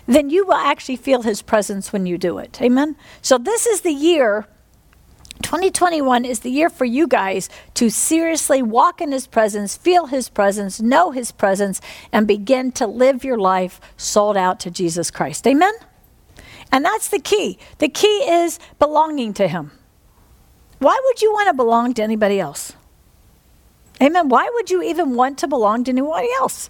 then 0.05 0.29
you 0.29 0.45
will 0.45 0.55
actually 0.55 0.97
feel 0.97 1.21
his 1.21 1.41
presence 1.41 1.93
when 1.93 2.05
you 2.05 2.17
do 2.17 2.37
it. 2.37 2.61
Amen? 2.61 2.97
So, 3.21 3.37
this 3.37 3.65
is 3.65 3.79
the 3.79 3.93
year. 3.93 4.45
2021 5.43 6.25
is 6.25 6.39
the 6.39 6.49
year 6.49 6.69
for 6.69 6.85
you 6.85 7.05
guys 7.05 7.49
to 7.75 7.89
seriously 7.89 8.63
walk 8.63 9.01
in 9.01 9.11
His 9.11 9.27
presence, 9.27 9.77
feel 9.77 10.07
His 10.07 10.29
presence, 10.29 10.81
know 10.81 11.11
His 11.11 11.31
presence, 11.31 11.79
and 12.11 12.25
begin 12.25 12.71
to 12.73 12.87
live 12.87 13.23
your 13.23 13.37
life 13.37 13.79
sold 13.95 14.35
out 14.35 14.59
to 14.61 14.71
Jesus 14.71 15.11
Christ. 15.11 15.45
Amen? 15.45 15.73
And 16.71 16.83
that's 16.83 17.09
the 17.09 17.19
key. 17.19 17.59
The 17.77 17.89
key 17.89 18.07
is 18.07 18.57
belonging 18.79 19.33
to 19.35 19.47
Him. 19.47 19.71
Why 20.79 20.99
would 21.05 21.21
you 21.21 21.31
want 21.31 21.49
to 21.49 21.53
belong 21.53 21.93
to 21.93 22.03
anybody 22.03 22.39
else? 22.39 22.73
Amen. 24.01 24.27
Why 24.27 24.49
would 24.53 24.71
you 24.71 24.81
even 24.81 25.15
want 25.15 25.37
to 25.39 25.47
belong 25.47 25.83
to 25.83 25.91
anybody 25.91 26.27
else? 26.39 26.69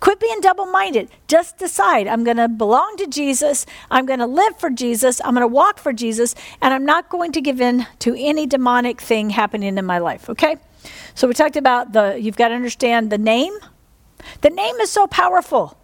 Quit 0.00 0.18
being 0.18 0.40
double 0.40 0.66
minded. 0.66 1.10
Just 1.28 1.58
decide 1.58 2.08
I'm 2.08 2.24
going 2.24 2.36
to 2.36 2.48
belong 2.48 2.96
to 2.98 3.06
Jesus. 3.06 3.66
I'm 3.90 4.04
going 4.04 4.18
to 4.18 4.26
live 4.26 4.58
for 4.58 4.68
Jesus. 4.68 5.20
I'm 5.24 5.34
going 5.34 5.42
to 5.42 5.46
walk 5.46 5.78
for 5.78 5.92
Jesus. 5.92 6.34
And 6.60 6.74
I'm 6.74 6.84
not 6.84 7.08
going 7.08 7.32
to 7.32 7.40
give 7.40 7.60
in 7.60 7.86
to 8.00 8.14
any 8.18 8.46
demonic 8.46 9.00
thing 9.00 9.30
happening 9.30 9.78
in 9.78 9.84
my 9.84 9.98
life. 9.98 10.28
Okay? 10.28 10.56
So 11.14 11.28
we 11.28 11.34
talked 11.34 11.56
about 11.56 11.92
the, 11.92 12.18
you've 12.20 12.36
got 12.36 12.48
to 12.48 12.54
understand 12.54 13.10
the 13.10 13.18
name. 13.18 13.56
The 14.40 14.50
name 14.50 14.76
is 14.76 14.90
so 14.90 15.06
powerful. 15.06 15.78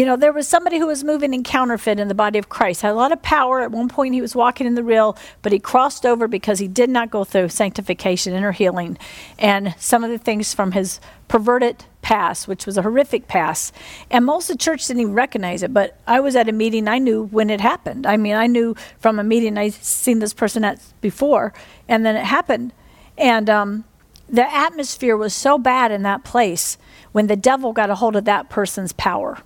You 0.00 0.06
know, 0.06 0.16
there 0.16 0.32
was 0.32 0.48
somebody 0.48 0.78
who 0.78 0.86
was 0.86 1.04
moving 1.04 1.34
in 1.34 1.42
counterfeit 1.42 2.00
in 2.00 2.08
the 2.08 2.14
body 2.14 2.38
of 2.38 2.48
Christ, 2.48 2.80
had 2.80 2.92
a 2.92 2.94
lot 2.94 3.12
of 3.12 3.20
power. 3.20 3.60
At 3.60 3.70
one 3.70 3.86
point, 3.86 4.14
he 4.14 4.22
was 4.22 4.34
walking 4.34 4.66
in 4.66 4.74
the 4.74 4.82
real, 4.82 5.14
but 5.42 5.52
he 5.52 5.58
crossed 5.58 6.06
over 6.06 6.26
because 6.26 6.58
he 6.58 6.68
did 6.68 6.88
not 6.88 7.10
go 7.10 7.22
through 7.22 7.50
sanctification, 7.50 8.32
inner 8.32 8.52
healing, 8.52 8.96
and 9.38 9.74
some 9.78 10.02
of 10.02 10.08
the 10.08 10.16
things 10.16 10.54
from 10.54 10.72
his 10.72 11.00
perverted 11.28 11.84
past, 12.00 12.48
which 12.48 12.64
was 12.64 12.78
a 12.78 12.82
horrific 12.82 13.28
past. 13.28 13.74
And 14.10 14.24
most 14.24 14.48
of 14.48 14.56
the 14.56 14.64
church 14.64 14.86
didn't 14.86 15.02
even 15.02 15.12
recognize 15.12 15.62
it. 15.62 15.74
But 15.74 16.00
I 16.06 16.20
was 16.20 16.34
at 16.34 16.48
a 16.48 16.52
meeting, 16.52 16.88
I 16.88 16.96
knew 16.96 17.24
when 17.24 17.50
it 17.50 17.60
happened. 17.60 18.06
I 18.06 18.16
mean, 18.16 18.36
I 18.36 18.46
knew 18.46 18.74
from 19.00 19.18
a 19.18 19.22
meeting 19.22 19.58
I'd 19.58 19.74
seen 19.74 20.20
this 20.20 20.32
person 20.32 20.64
at 20.64 20.80
before, 21.02 21.52
and 21.88 22.06
then 22.06 22.16
it 22.16 22.24
happened. 22.24 22.72
And 23.18 23.50
um, 23.50 23.84
the 24.30 24.50
atmosphere 24.50 25.18
was 25.18 25.34
so 25.34 25.58
bad 25.58 25.92
in 25.92 26.04
that 26.04 26.24
place 26.24 26.78
when 27.12 27.26
the 27.26 27.36
devil 27.36 27.74
got 27.74 27.90
a 27.90 27.96
hold 27.96 28.16
of 28.16 28.24
that 28.24 28.48
person's 28.48 28.94
power 28.94 29.42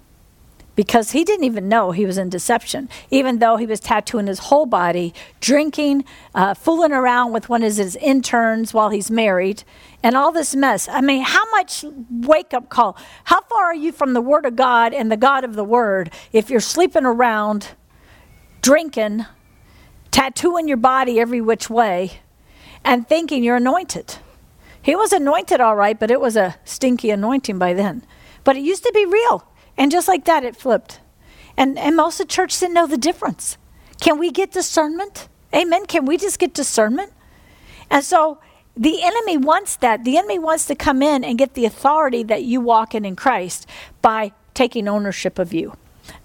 because 0.76 1.12
he 1.12 1.24
didn't 1.24 1.44
even 1.44 1.68
know 1.68 1.92
he 1.92 2.06
was 2.06 2.18
in 2.18 2.28
deception, 2.28 2.88
even 3.10 3.38
though 3.38 3.56
he 3.56 3.66
was 3.66 3.80
tattooing 3.80 4.26
his 4.26 4.38
whole 4.40 4.66
body, 4.66 5.14
drinking, 5.40 6.04
uh, 6.34 6.54
fooling 6.54 6.92
around 6.92 7.32
with 7.32 7.48
one 7.48 7.62
of 7.62 7.76
his 7.76 7.96
interns 7.96 8.74
while 8.74 8.90
he's 8.90 9.10
married, 9.10 9.62
and 10.02 10.16
all 10.16 10.32
this 10.32 10.54
mess. 10.54 10.88
I 10.88 11.00
mean, 11.00 11.22
how 11.22 11.48
much 11.52 11.84
wake 12.10 12.52
up 12.52 12.68
call? 12.68 12.96
How 13.24 13.40
far 13.42 13.64
are 13.64 13.74
you 13.74 13.92
from 13.92 14.12
the 14.12 14.20
Word 14.20 14.44
of 14.46 14.56
God 14.56 14.92
and 14.92 15.10
the 15.10 15.16
God 15.16 15.44
of 15.44 15.54
the 15.54 15.64
Word 15.64 16.10
if 16.32 16.50
you're 16.50 16.60
sleeping 16.60 17.04
around, 17.04 17.68
drinking, 18.60 19.26
tattooing 20.10 20.68
your 20.68 20.76
body 20.76 21.20
every 21.20 21.40
which 21.40 21.70
way, 21.70 22.20
and 22.84 23.08
thinking 23.08 23.44
you're 23.44 23.56
anointed? 23.56 24.16
He 24.82 24.94
was 24.94 25.14
anointed 25.14 25.62
all 25.62 25.76
right, 25.76 25.98
but 25.98 26.10
it 26.10 26.20
was 26.20 26.36
a 26.36 26.56
stinky 26.64 27.08
anointing 27.08 27.58
by 27.58 27.72
then. 27.72 28.04
But 28.42 28.56
it 28.56 28.62
used 28.62 28.82
to 28.82 28.92
be 28.92 29.06
real. 29.06 29.48
And 29.76 29.90
just 29.90 30.08
like 30.08 30.24
that, 30.24 30.44
it 30.44 30.56
flipped. 30.56 31.00
And, 31.56 31.78
and 31.78 31.96
most 31.96 32.20
of 32.20 32.26
the 32.26 32.32
church 32.32 32.58
didn't 32.58 32.74
know 32.74 32.86
the 32.86 32.96
difference. 32.96 33.56
Can 34.00 34.18
we 34.18 34.30
get 34.30 34.52
discernment? 34.52 35.28
Amen. 35.54 35.86
Can 35.86 36.04
we 36.04 36.16
just 36.16 36.38
get 36.38 36.52
discernment? 36.52 37.12
And 37.90 38.04
so 38.04 38.38
the 38.76 39.02
enemy 39.02 39.36
wants 39.36 39.76
that. 39.76 40.04
The 40.04 40.16
enemy 40.16 40.38
wants 40.38 40.66
to 40.66 40.74
come 40.74 41.02
in 41.02 41.22
and 41.22 41.38
get 41.38 41.54
the 41.54 41.64
authority 41.64 42.22
that 42.24 42.42
you 42.42 42.60
walk 42.60 42.94
in 42.94 43.04
in 43.04 43.14
Christ 43.14 43.68
by 44.02 44.32
taking 44.52 44.88
ownership 44.88 45.38
of 45.38 45.52
you 45.52 45.76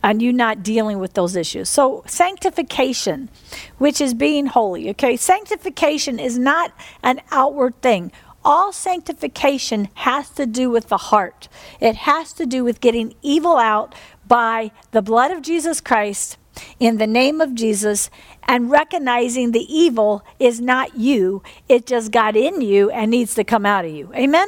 and 0.04 0.22
you 0.22 0.34
not 0.34 0.64
dealing 0.64 1.00
with 1.00 1.14
those 1.14 1.36
issues. 1.36 1.70
So, 1.70 2.04
sanctification, 2.06 3.30
which 3.78 4.02
is 4.02 4.14
being 4.14 4.48
holy, 4.48 4.90
okay? 4.90 5.16
Sanctification 5.16 6.20
is 6.20 6.38
not 6.38 6.74
an 7.04 7.22
outward 7.32 7.82
thing 7.82 8.12
all 8.44 8.72
sanctification 8.72 9.90
has 9.96 10.30
to 10.32 10.46
do 10.46 10.70
with 10.70 10.88
the 10.88 10.98
heart. 10.98 11.48
It 11.80 11.96
has 11.96 12.34
to 12.34 12.46
do 12.46 12.64
with 12.64 12.82
getting 12.82 13.14
evil 13.22 13.58
out 13.58 13.94
by 14.28 14.72
the 14.92 15.02
blood 15.02 15.32
of 15.32 15.42
Jesus 15.42 15.82
Christ 15.82 16.38
in 16.80 16.98
the 16.98 17.08
name 17.08 17.42
of 17.42 17.56
Jesus 17.56 18.10
and 18.44 18.72
recognizing 18.72 19.52
the 19.52 19.66
evil 19.74 20.24
is 20.40 20.60
not 20.60 20.98
you, 20.98 21.44
it 21.68 21.86
just 21.86 22.12
got 22.12 22.36
in 22.36 22.62
you 22.62 22.90
and 22.90 23.12
needs 23.12 23.36
to 23.36 23.44
come 23.44 23.66
out 23.66 23.86
of 23.86 23.92
you. 23.92 24.12
Amen? 24.16 24.48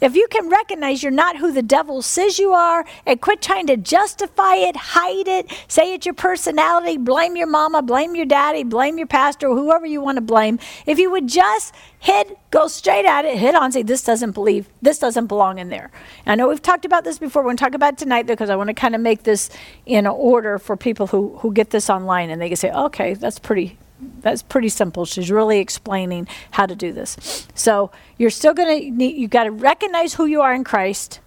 If 0.00 0.16
you 0.16 0.26
can 0.30 0.48
recognize 0.48 1.02
you're 1.02 1.12
not 1.12 1.36
who 1.36 1.52
the 1.52 1.62
devil 1.62 2.00
says 2.00 2.38
you 2.38 2.52
are 2.52 2.86
and 3.04 3.20
quit 3.20 3.42
trying 3.42 3.66
to 3.66 3.76
justify 3.76 4.54
it, 4.54 4.74
hide 4.74 5.28
it, 5.28 5.50
say 5.68 5.92
it's 5.92 6.06
your 6.06 6.14
personality, 6.14 6.96
blame 6.96 7.36
your 7.36 7.46
mama, 7.46 7.82
blame 7.82 8.14
your 8.14 8.24
daddy, 8.24 8.64
blame 8.64 8.96
your 8.96 9.06
pastor, 9.06 9.48
whoever 9.48 9.84
you 9.84 10.00
want 10.00 10.16
to 10.16 10.22
blame, 10.22 10.58
if 10.86 10.98
you 10.98 11.10
would 11.10 11.28
just 11.28 11.74
hit, 11.98 12.38
go 12.50 12.66
straight 12.66 13.04
at 13.04 13.26
it, 13.26 13.36
hit 13.36 13.54
on, 13.54 13.72
say, 13.72 13.82
this 13.82 14.02
doesn't 14.02 14.30
believe, 14.32 14.68
this 14.80 14.98
doesn't 14.98 15.26
belong 15.26 15.58
in 15.58 15.68
there. 15.68 15.90
I 16.24 16.34
know 16.34 16.48
we've 16.48 16.62
talked 16.62 16.86
about 16.86 17.04
this 17.04 17.18
before. 17.18 17.42
We're 17.42 17.48
going 17.48 17.58
to 17.58 17.64
talk 17.64 17.74
about 17.74 17.94
it 17.94 17.98
tonight 17.98 18.26
because 18.26 18.48
I 18.48 18.56
want 18.56 18.68
to 18.68 18.74
kind 18.74 18.94
of 18.94 19.02
make 19.02 19.24
this 19.24 19.50
in 19.84 20.06
order 20.06 20.58
for 20.58 20.78
people 20.78 21.08
who, 21.08 21.36
who 21.38 21.52
get 21.52 21.70
this 21.70 21.90
online 21.90 22.30
and 22.30 22.40
they 22.40 22.48
can 22.48 22.56
say, 22.56 22.72
okay, 22.72 23.12
that's 23.14 23.38
pretty 23.38 23.76
that's 24.20 24.42
pretty 24.42 24.68
simple. 24.68 25.04
She's 25.04 25.30
really 25.30 25.58
explaining 25.58 26.28
how 26.52 26.66
to 26.66 26.74
do 26.74 26.92
this. 26.92 27.46
So 27.54 27.90
you're 28.18 28.30
still 28.30 28.54
going 28.54 28.80
to 28.80 28.90
need, 28.90 29.16
you've 29.16 29.30
got 29.30 29.44
to 29.44 29.50
recognize 29.50 30.14
who 30.14 30.26
you 30.26 30.40
are 30.40 30.54
in 30.54 30.64
Christ. 30.64 31.20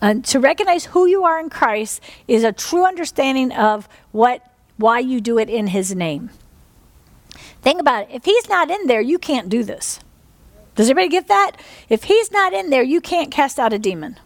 And 0.00 0.24
to 0.26 0.38
recognize 0.40 0.86
who 0.86 1.06
you 1.06 1.24
are 1.24 1.40
in 1.40 1.48
Christ 1.48 2.02
is 2.28 2.44
a 2.44 2.52
true 2.52 2.84
understanding 2.86 3.52
of 3.52 3.88
what, 4.12 4.42
why 4.76 4.98
you 4.98 5.20
do 5.20 5.38
it 5.38 5.48
in 5.48 5.68
His 5.68 5.94
name. 5.94 6.30
Think 7.62 7.80
about 7.80 8.02
it. 8.02 8.08
If 8.12 8.24
He's 8.24 8.48
not 8.48 8.70
in 8.70 8.86
there, 8.86 9.00
you 9.00 9.18
can't 9.18 9.48
do 9.48 9.64
this. 9.64 10.00
Does 10.74 10.90
everybody 10.90 11.08
get 11.08 11.28
that? 11.28 11.52
If 11.88 12.04
He's 12.04 12.30
not 12.30 12.52
in 12.52 12.68
there, 12.70 12.82
you 12.82 13.00
can't 13.00 13.30
cast 13.30 13.58
out 13.58 13.72
a 13.72 13.78
demon. 13.78 14.20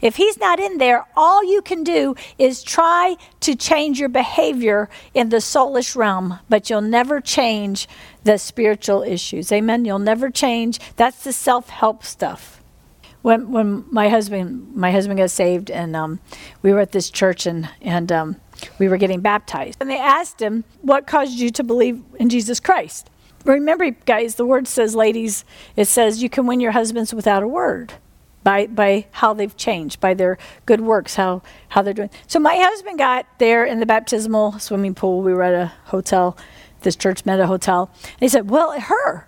If 0.00 0.16
he's 0.16 0.38
not 0.38 0.60
in 0.60 0.78
there, 0.78 1.04
all 1.16 1.44
you 1.44 1.62
can 1.62 1.84
do 1.84 2.14
is 2.38 2.62
try 2.62 3.16
to 3.40 3.54
change 3.54 3.98
your 4.00 4.08
behavior 4.08 4.88
in 5.14 5.28
the 5.28 5.38
soulish 5.38 5.96
realm, 5.96 6.38
but 6.48 6.70
you'll 6.70 6.80
never 6.80 7.20
change 7.20 7.88
the 8.24 8.38
spiritual 8.38 9.02
issues. 9.02 9.52
Amen. 9.52 9.84
You'll 9.84 9.98
never 9.98 10.30
change. 10.30 10.80
That's 10.96 11.24
the 11.24 11.32
self-help 11.32 12.04
stuff. 12.04 12.60
When 13.22 13.52
when 13.52 13.84
my 13.90 14.10
husband 14.10 14.76
my 14.76 14.90
husband 14.90 15.18
got 15.18 15.30
saved 15.30 15.70
and 15.70 15.96
um, 15.96 16.20
we 16.60 16.74
were 16.74 16.80
at 16.80 16.92
this 16.92 17.08
church 17.08 17.46
and 17.46 17.70
and 17.80 18.12
um, 18.12 18.36
we 18.78 18.86
were 18.86 18.98
getting 18.98 19.20
baptized 19.20 19.78
and 19.80 19.88
they 19.88 19.98
asked 19.98 20.42
him 20.42 20.64
what 20.82 21.06
caused 21.06 21.38
you 21.38 21.48
to 21.50 21.64
believe 21.64 22.02
in 22.18 22.28
Jesus 22.28 22.60
Christ. 22.60 23.08
Remember, 23.46 23.90
guys, 23.90 24.34
the 24.36 24.46
word 24.46 24.66
says, 24.66 24.94
ladies, 24.94 25.44
it 25.76 25.86
says 25.86 26.22
you 26.22 26.30
can 26.30 26.46
win 26.46 26.60
your 26.60 26.72
husbands 26.72 27.12
without 27.14 27.42
a 27.42 27.48
word 27.48 27.94
by 28.44 28.66
by 28.66 29.06
how 29.10 29.34
they've 29.34 29.56
changed, 29.56 30.00
by 30.00 30.14
their 30.14 30.38
good 30.66 30.82
works, 30.82 31.16
how 31.16 31.42
how 31.70 31.82
they're 31.82 31.94
doing. 31.94 32.10
So 32.28 32.38
my 32.38 32.56
husband 32.56 32.98
got 32.98 33.26
there 33.38 33.64
in 33.64 33.80
the 33.80 33.86
baptismal 33.86 34.60
swimming 34.60 34.94
pool. 34.94 35.22
We 35.22 35.32
were 35.34 35.42
at 35.42 35.54
a 35.54 35.72
hotel, 35.86 36.36
this 36.82 36.94
church 36.94 37.24
met 37.24 37.40
a 37.40 37.46
hotel. 37.46 37.90
And 38.02 38.20
he 38.20 38.28
said, 38.28 38.50
"Well, 38.50 38.78
her." 38.78 39.26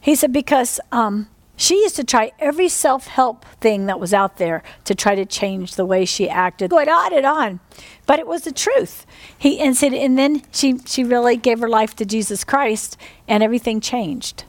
He 0.00 0.14
said 0.14 0.32
because 0.32 0.78
um, 0.92 1.28
she 1.56 1.74
used 1.82 1.96
to 1.96 2.04
try 2.04 2.30
every 2.38 2.68
self-help 2.68 3.44
thing 3.60 3.86
that 3.86 3.98
was 3.98 4.14
out 4.14 4.36
there 4.36 4.62
to 4.84 4.94
try 4.94 5.16
to 5.16 5.24
change 5.24 5.74
the 5.74 5.84
way 5.84 6.04
she 6.04 6.28
acted. 6.28 6.70
Going 6.70 6.88
on 6.88 7.12
and 7.12 7.26
on, 7.26 7.60
but 8.06 8.20
it 8.20 8.28
was 8.28 8.42
the 8.42 8.52
truth. 8.52 9.04
He 9.36 9.58
and 9.58 9.76
said, 9.76 9.92
and 9.92 10.16
then 10.16 10.42
she 10.52 10.78
she 10.86 11.02
really 11.02 11.36
gave 11.36 11.58
her 11.58 11.68
life 11.68 11.96
to 11.96 12.04
Jesus 12.04 12.44
Christ, 12.44 12.96
and 13.26 13.42
everything 13.42 13.80
changed. 13.80 14.44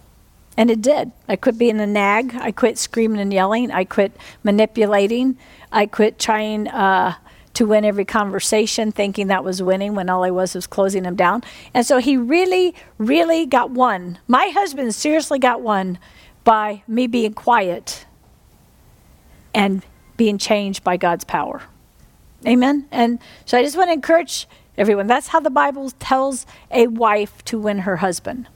And 0.59 0.69
it 0.69 0.81
did. 0.81 1.13
I 1.29 1.37
quit 1.37 1.57
being 1.57 1.79
a 1.79 1.87
nag. 1.87 2.35
I 2.35 2.51
quit 2.51 2.77
screaming 2.77 3.21
and 3.21 3.31
yelling. 3.31 3.71
I 3.71 3.85
quit 3.85 4.11
manipulating. 4.43 5.37
I 5.71 5.85
quit 5.85 6.19
trying 6.19 6.67
uh, 6.67 7.15
to 7.53 7.65
win 7.65 7.85
every 7.85 8.03
conversation, 8.03 8.91
thinking 8.91 9.27
that 9.27 9.45
was 9.45 9.63
winning 9.63 9.95
when 9.95 10.09
all 10.09 10.21
I 10.21 10.31
was 10.31 10.55
was 10.55 10.67
closing 10.67 11.05
him 11.05 11.15
down. 11.15 11.45
And 11.73 11.85
so 11.85 11.99
he 11.99 12.17
really, 12.17 12.75
really 12.97 13.45
got 13.45 13.71
won. 13.71 14.19
My 14.27 14.49
husband 14.49 14.93
seriously 14.93 15.39
got 15.39 15.61
won 15.61 15.97
by 16.43 16.83
me 16.89 17.07
being 17.07 17.33
quiet 17.33 18.05
and 19.53 19.85
being 20.17 20.37
changed 20.37 20.83
by 20.83 20.97
God's 20.97 21.23
power. 21.23 21.63
Amen. 22.45 22.85
And 22.91 23.19
so 23.45 23.57
I 23.57 23.63
just 23.63 23.77
want 23.77 23.87
to 23.87 23.93
encourage 23.93 24.45
everyone. 24.77 25.07
That's 25.07 25.29
how 25.29 25.39
the 25.39 25.49
Bible 25.49 25.89
tells 25.91 26.45
a 26.69 26.87
wife 26.87 27.45
to 27.45 27.57
win 27.57 27.79
her 27.79 27.95
husband. 27.95 28.49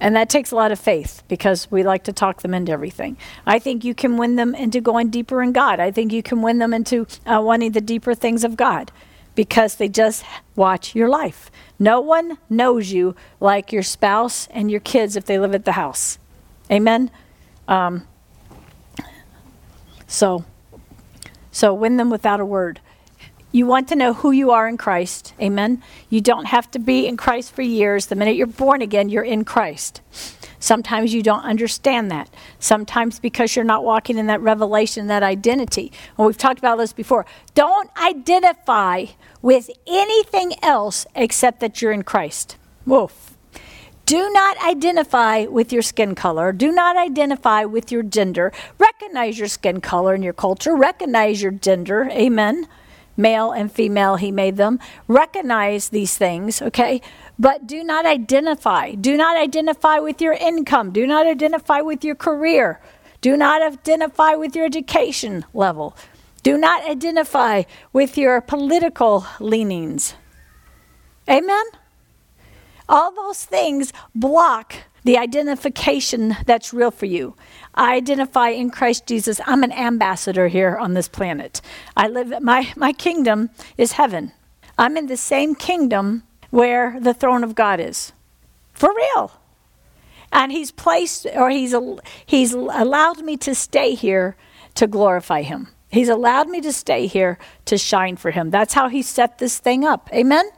And 0.00 0.16
that 0.16 0.28
takes 0.28 0.50
a 0.50 0.56
lot 0.56 0.72
of 0.72 0.78
faith 0.78 1.22
because 1.28 1.70
we 1.70 1.82
like 1.82 2.04
to 2.04 2.12
talk 2.12 2.42
them 2.42 2.52
into 2.52 2.72
everything. 2.72 3.16
I 3.46 3.58
think 3.58 3.84
you 3.84 3.94
can 3.94 4.16
win 4.16 4.36
them 4.36 4.54
into 4.54 4.80
going 4.80 5.08
deeper 5.08 5.42
in 5.42 5.52
God. 5.52 5.80
I 5.80 5.90
think 5.90 6.12
you 6.12 6.22
can 6.22 6.42
win 6.42 6.58
them 6.58 6.74
into 6.74 7.06
uh, 7.24 7.40
wanting 7.40 7.72
the 7.72 7.80
deeper 7.80 8.14
things 8.14 8.44
of 8.44 8.56
God 8.56 8.90
because 9.34 9.76
they 9.76 9.88
just 9.88 10.24
watch 10.56 10.94
your 10.94 11.08
life. 11.08 11.50
No 11.78 12.00
one 12.00 12.38
knows 12.48 12.92
you 12.92 13.14
like 13.40 13.72
your 13.72 13.82
spouse 13.82 14.46
and 14.50 14.70
your 14.70 14.80
kids 14.80 15.16
if 15.16 15.24
they 15.24 15.38
live 15.38 15.54
at 15.54 15.64
the 15.64 15.72
house. 15.72 16.18
Amen. 16.70 17.10
Um, 17.66 18.06
so, 20.06 20.44
so 21.50 21.74
win 21.74 21.96
them 21.96 22.10
without 22.10 22.40
a 22.40 22.44
word. 22.44 22.80
You 23.54 23.66
want 23.66 23.86
to 23.90 23.94
know 23.94 24.14
who 24.14 24.32
you 24.32 24.50
are 24.50 24.66
in 24.66 24.76
Christ. 24.76 25.32
Amen. 25.40 25.80
You 26.08 26.20
don't 26.20 26.46
have 26.46 26.68
to 26.72 26.80
be 26.80 27.06
in 27.06 27.16
Christ 27.16 27.54
for 27.54 27.62
years. 27.62 28.06
The 28.06 28.16
minute 28.16 28.34
you're 28.34 28.48
born 28.48 28.82
again, 28.82 29.08
you're 29.08 29.22
in 29.22 29.44
Christ. 29.44 30.00
Sometimes 30.58 31.14
you 31.14 31.22
don't 31.22 31.44
understand 31.44 32.10
that. 32.10 32.28
Sometimes 32.58 33.20
because 33.20 33.54
you're 33.54 33.64
not 33.64 33.84
walking 33.84 34.18
in 34.18 34.26
that 34.26 34.40
revelation, 34.40 35.06
that 35.06 35.22
identity. 35.22 35.92
And 36.18 36.26
we've 36.26 36.36
talked 36.36 36.58
about 36.58 36.78
this 36.78 36.92
before. 36.92 37.26
Don't 37.54 37.88
identify 37.96 39.06
with 39.40 39.70
anything 39.86 40.54
else 40.60 41.06
except 41.14 41.60
that 41.60 41.80
you're 41.80 41.92
in 41.92 42.02
Christ. 42.02 42.56
Woof. 42.84 43.36
Do 44.04 44.30
not 44.30 44.60
identify 44.66 45.44
with 45.44 45.72
your 45.72 45.82
skin 45.82 46.16
color. 46.16 46.50
Do 46.50 46.72
not 46.72 46.96
identify 46.96 47.66
with 47.66 47.92
your 47.92 48.02
gender. 48.02 48.52
Recognize 48.78 49.38
your 49.38 49.46
skin 49.46 49.80
color 49.80 50.12
and 50.12 50.24
your 50.24 50.32
culture. 50.32 50.74
Recognize 50.74 51.40
your 51.40 51.52
gender. 51.52 52.08
Amen 52.10 52.66
male 53.16 53.52
and 53.52 53.70
female, 53.70 54.16
he 54.16 54.30
made 54.30 54.56
them. 54.56 54.78
Recognize 55.08 55.88
these 55.88 56.16
things, 56.16 56.60
okay? 56.62 57.00
But 57.38 57.66
do 57.66 57.82
not 57.84 58.06
identify. 58.06 58.92
Do 58.92 59.16
not 59.16 59.36
identify 59.36 59.98
with 59.98 60.20
your 60.20 60.34
income. 60.34 60.92
Do 60.92 61.06
not 61.06 61.26
identify 61.26 61.80
with 61.80 62.04
your 62.04 62.14
career. 62.14 62.80
Do 63.20 63.36
not 63.36 63.62
identify 63.62 64.34
with 64.34 64.54
your 64.54 64.66
education 64.66 65.44
level. 65.54 65.96
Do 66.42 66.58
not 66.58 66.88
identify 66.88 67.62
with 67.92 68.18
your 68.18 68.40
political 68.40 69.26
leanings. 69.40 70.14
Amen? 71.28 71.64
All 72.88 73.12
those 73.12 73.44
things 73.44 73.92
block 74.14 74.74
the 75.04 75.16
identification 75.18 76.36
that's 76.46 76.74
real 76.74 76.90
for 76.90 77.06
you. 77.06 77.34
I 77.74 77.94
identify 77.94 78.50
in 78.50 78.70
Christ 78.70 79.06
Jesus. 79.06 79.40
I'm 79.46 79.62
an 79.64 79.72
ambassador 79.72 80.48
here 80.48 80.76
on 80.76 80.94
this 80.94 81.08
planet. 81.08 81.60
I 81.96 82.08
live 82.08 82.42
my 82.42 82.72
my 82.76 82.92
kingdom 82.92 83.50
is 83.76 83.92
heaven. 83.92 84.32
I'm 84.78 84.96
in 84.96 85.06
the 85.06 85.16
same 85.16 85.54
kingdom 85.54 86.22
where 86.50 86.98
the 87.00 87.14
throne 87.14 87.44
of 87.44 87.54
God 87.54 87.80
is. 87.80 88.12
For 88.72 88.94
real. 88.94 89.32
And 90.32 90.50
he's 90.50 90.70
placed 90.70 91.26
or 91.34 91.50
he's 91.50 91.74
he's 92.26 92.52
allowed 92.52 93.22
me 93.22 93.36
to 93.38 93.54
stay 93.54 93.94
here 93.94 94.36
to 94.74 94.86
glorify 94.86 95.42
him. 95.42 95.68
He's 95.88 96.08
allowed 96.08 96.48
me 96.48 96.60
to 96.60 96.72
stay 96.72 97.06
here 97.06 97.38
to 97.66 97.78
shine 97.78 98.16
for 98.16 98.32
him. 98.32 98.50
That's 98.50 98.74
how 98.74 98.88
he 98.88 99.00
set 99.02 99.38
this 99.38 99.58
thing 99.58 99.84
up. 99.84 100.10
Amen. 100.12 100.50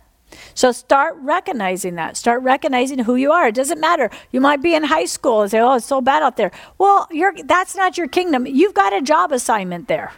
So 0.54 0.72
start 0.72 1.14
recognizing 1.20 1.94
that. 1.96 2.16
Start 2.16 2.42
recognizing 2.42 3.00
who 3.00 3.14
you 3.14 3.32
are. 3.32 3.48
It 3.48 3.54
doesn't 3.54 3.80
matter. 3.80 4.10
You 4.32 4.40
might 4.40 4.62
be 4.62 4.74
in 4.74 4.84
high 4.84 5.04
school 5.04 5.42
and 5.42 5.50
say, 5.50 5.60
"Oh, 5.60 5.74
it's 5.74 5.86
so 5.86 6.00
bad 6.00 6.22
out 6.22 6.36
there." 6.36 6.50
Well, 6.78 7.06
you're 7.10 7.34
that's 7.44 7.76
not 7.76 7.96
your 7.96 8.08
kingdom. 8.08 8.46
You've 8.46 8.74
got 8.74 8.92
a 8.92 9.00
job 9.00 9.32
assignment 9.32 9.88
there. 9.88 10.12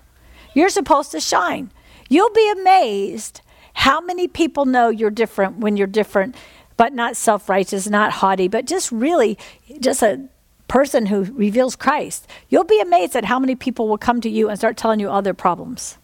You're 0.55 0.71
supposed 0.71 1.11
to 1.13 1.21
shine. 1.21 1.71
You'll 2.09 2.33
be 2.33 2.51
amazed 2.51 3.43
how 3.75 4.01
many 4.01 4.27
people 4.27 4.65
know 4.65 4.89
you're 4.89 5.11
different 5.11 5.59
when 5.59 5.77
you're 5.77 5.87
different, 5.87 6.35
but 6.77 6.93
not 6.93 7.17
self-righteous, 7.17 7.89
not 7.89 8.13
haughty, 8.13 8.49
but 8.49 8.65
just 8.65 8.91
really 8.91 9.39
just 9.79 10.03
a 10.03 10.29
person 10.69 11.07
who 11.07 11.25
reveals 11.25 11.77
Christ. 11.77 12.27
You'll 12.49 12.65
be 12.65 12.81
amazed 12.81 13.15
at 13.15 13.27
how 13.27 13.39
many 13.39 13.55
people 13.55 13.89
will 13.89 13.99
come 13.99 14.21
to 14.23 14.29
you 14.29 14.49
and 14.49 14.59
start 14.59 14.77
telling 14.77 15.01
you 15.01 15.09
all 15.09 15.23
their 15.23 15.35
problems. 15.35 15.99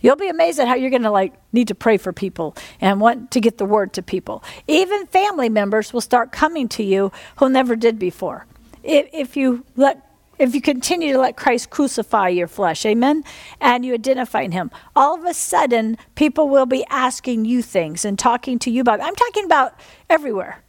You'll 0.00 0.16
be 0.16 0.28
amazed 0.28 0.58
at 0.58 0.68
how 0.68 0.74
you're 0.74 0.90
going 0.90 1.02
to 1.02 1.10
like 1.10 1.34
need 1.52 1.68
to 1.68 1.74
pray 1.74 1.96
for 1.96 2.12
people 2.12 2.56
and 2.80 3.00
want 3.00 3.30
to 3.32 3.40
get 3.40 3.58
the 3.58 3.64
word 3.64 3.92
to 3.94 4.02
people. 4.02 4.42
Even 4.66 5.06
family 5.06 5.48
members 5.48 5.92
will 5.92 6.00
start 6.00 6.32
coming 6.32 6.68
to 6.68 6.82
you 6.82 7.12
who 7.36 7.48
never 7.48 7.76
did 7.76 7.98
before. 7.98 8.46
If, 8.82 9.08
if 9.12 9.36
you 9.36 9.64
let 9.76 10.06
if 10.38 10.54
you 10.54 10.62
continue 10.62 11.12
to 11.12 11.18
let 11.18 11.36
Christ 11.36 11.68
crucify 11.68 12.28
your 12.28 12.48
flesh, 12.48 12.86
amen, 12.86 13.24
and 13.60 13.84
you 13.84 13.92
identify 13.92 14.40
in 14.40 14.52
Him, 14.52 14.70
all 14.96 15.14
of 15.14 15.24
a 15.26 15.34
sudden 15.34 15.98
people 16.14 16.48
will 16.48 16.64
be 16.64 16.82
asking 16.88 17.44
you 17.44 17.60
things 17.60 18.06
and 18.06 18.18
talking 18.18 18.58
to 18.60 18.70
you 18.70 18.80
about. 18.80 19.02
I'm 19.02 19.14
talking 19.14 19.44
about 19.44 19.78
everywhere. 20.08 20.62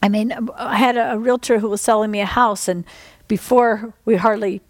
I 0.00 0.08
mean, 0.08 0.32
I 0.54 0.76
had 0.76 0.96
a, 0.96 1.14
a 1.14 1.18
realtor 1.18 1.58
who 1.58 1.68
was 1.68 1.80
selling 1.80 2.12
me 2.12 2.20
a 2.20 2.26
house, 2.26 2.68
and 2.68 2.84
before 3.26 3.92
we 4.04 4.14
hardly 4.14 4.62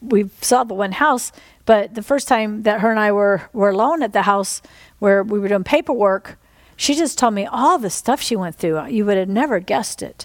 we 0.00 0.30
saw 0.40 0.64
the 0.64 0.74
one 0.74 0.92
house, 0.92 1.32
but 1.66 1.94
the 1.94 2.02
first 2.02 2.28
time 2.28 2.62
that 2.62 2.80
her 2.80 2.90
and 2.90 3.00
I 3.00 3.12
were, 3.12 3.42
were 3.52 3.70
alone 3.70 4.02
at 4.02 4.12
the 4.12 4.22
house 4.22 4.62
where 4.98 5.22
we 5.22 5.38
were 5.38 5.48
doing 5.48 5.64
paperwork, 5.64 6.38
she 6.76 6.94
just 6.94 7.18
told 7.18 7.34
me 7.34 7.46
all 7.46 7.78
the 7.78 7.90
stuff 7.90 8.22
she 8.22 8.36
went 8.36 8.56
through. 8.56 8.86
You 8.86 9.04
would 9.04 9.18
have 9.18 9.28
never 9.28 9.60
guessed 9.60 10.02
it. 10.02 10.24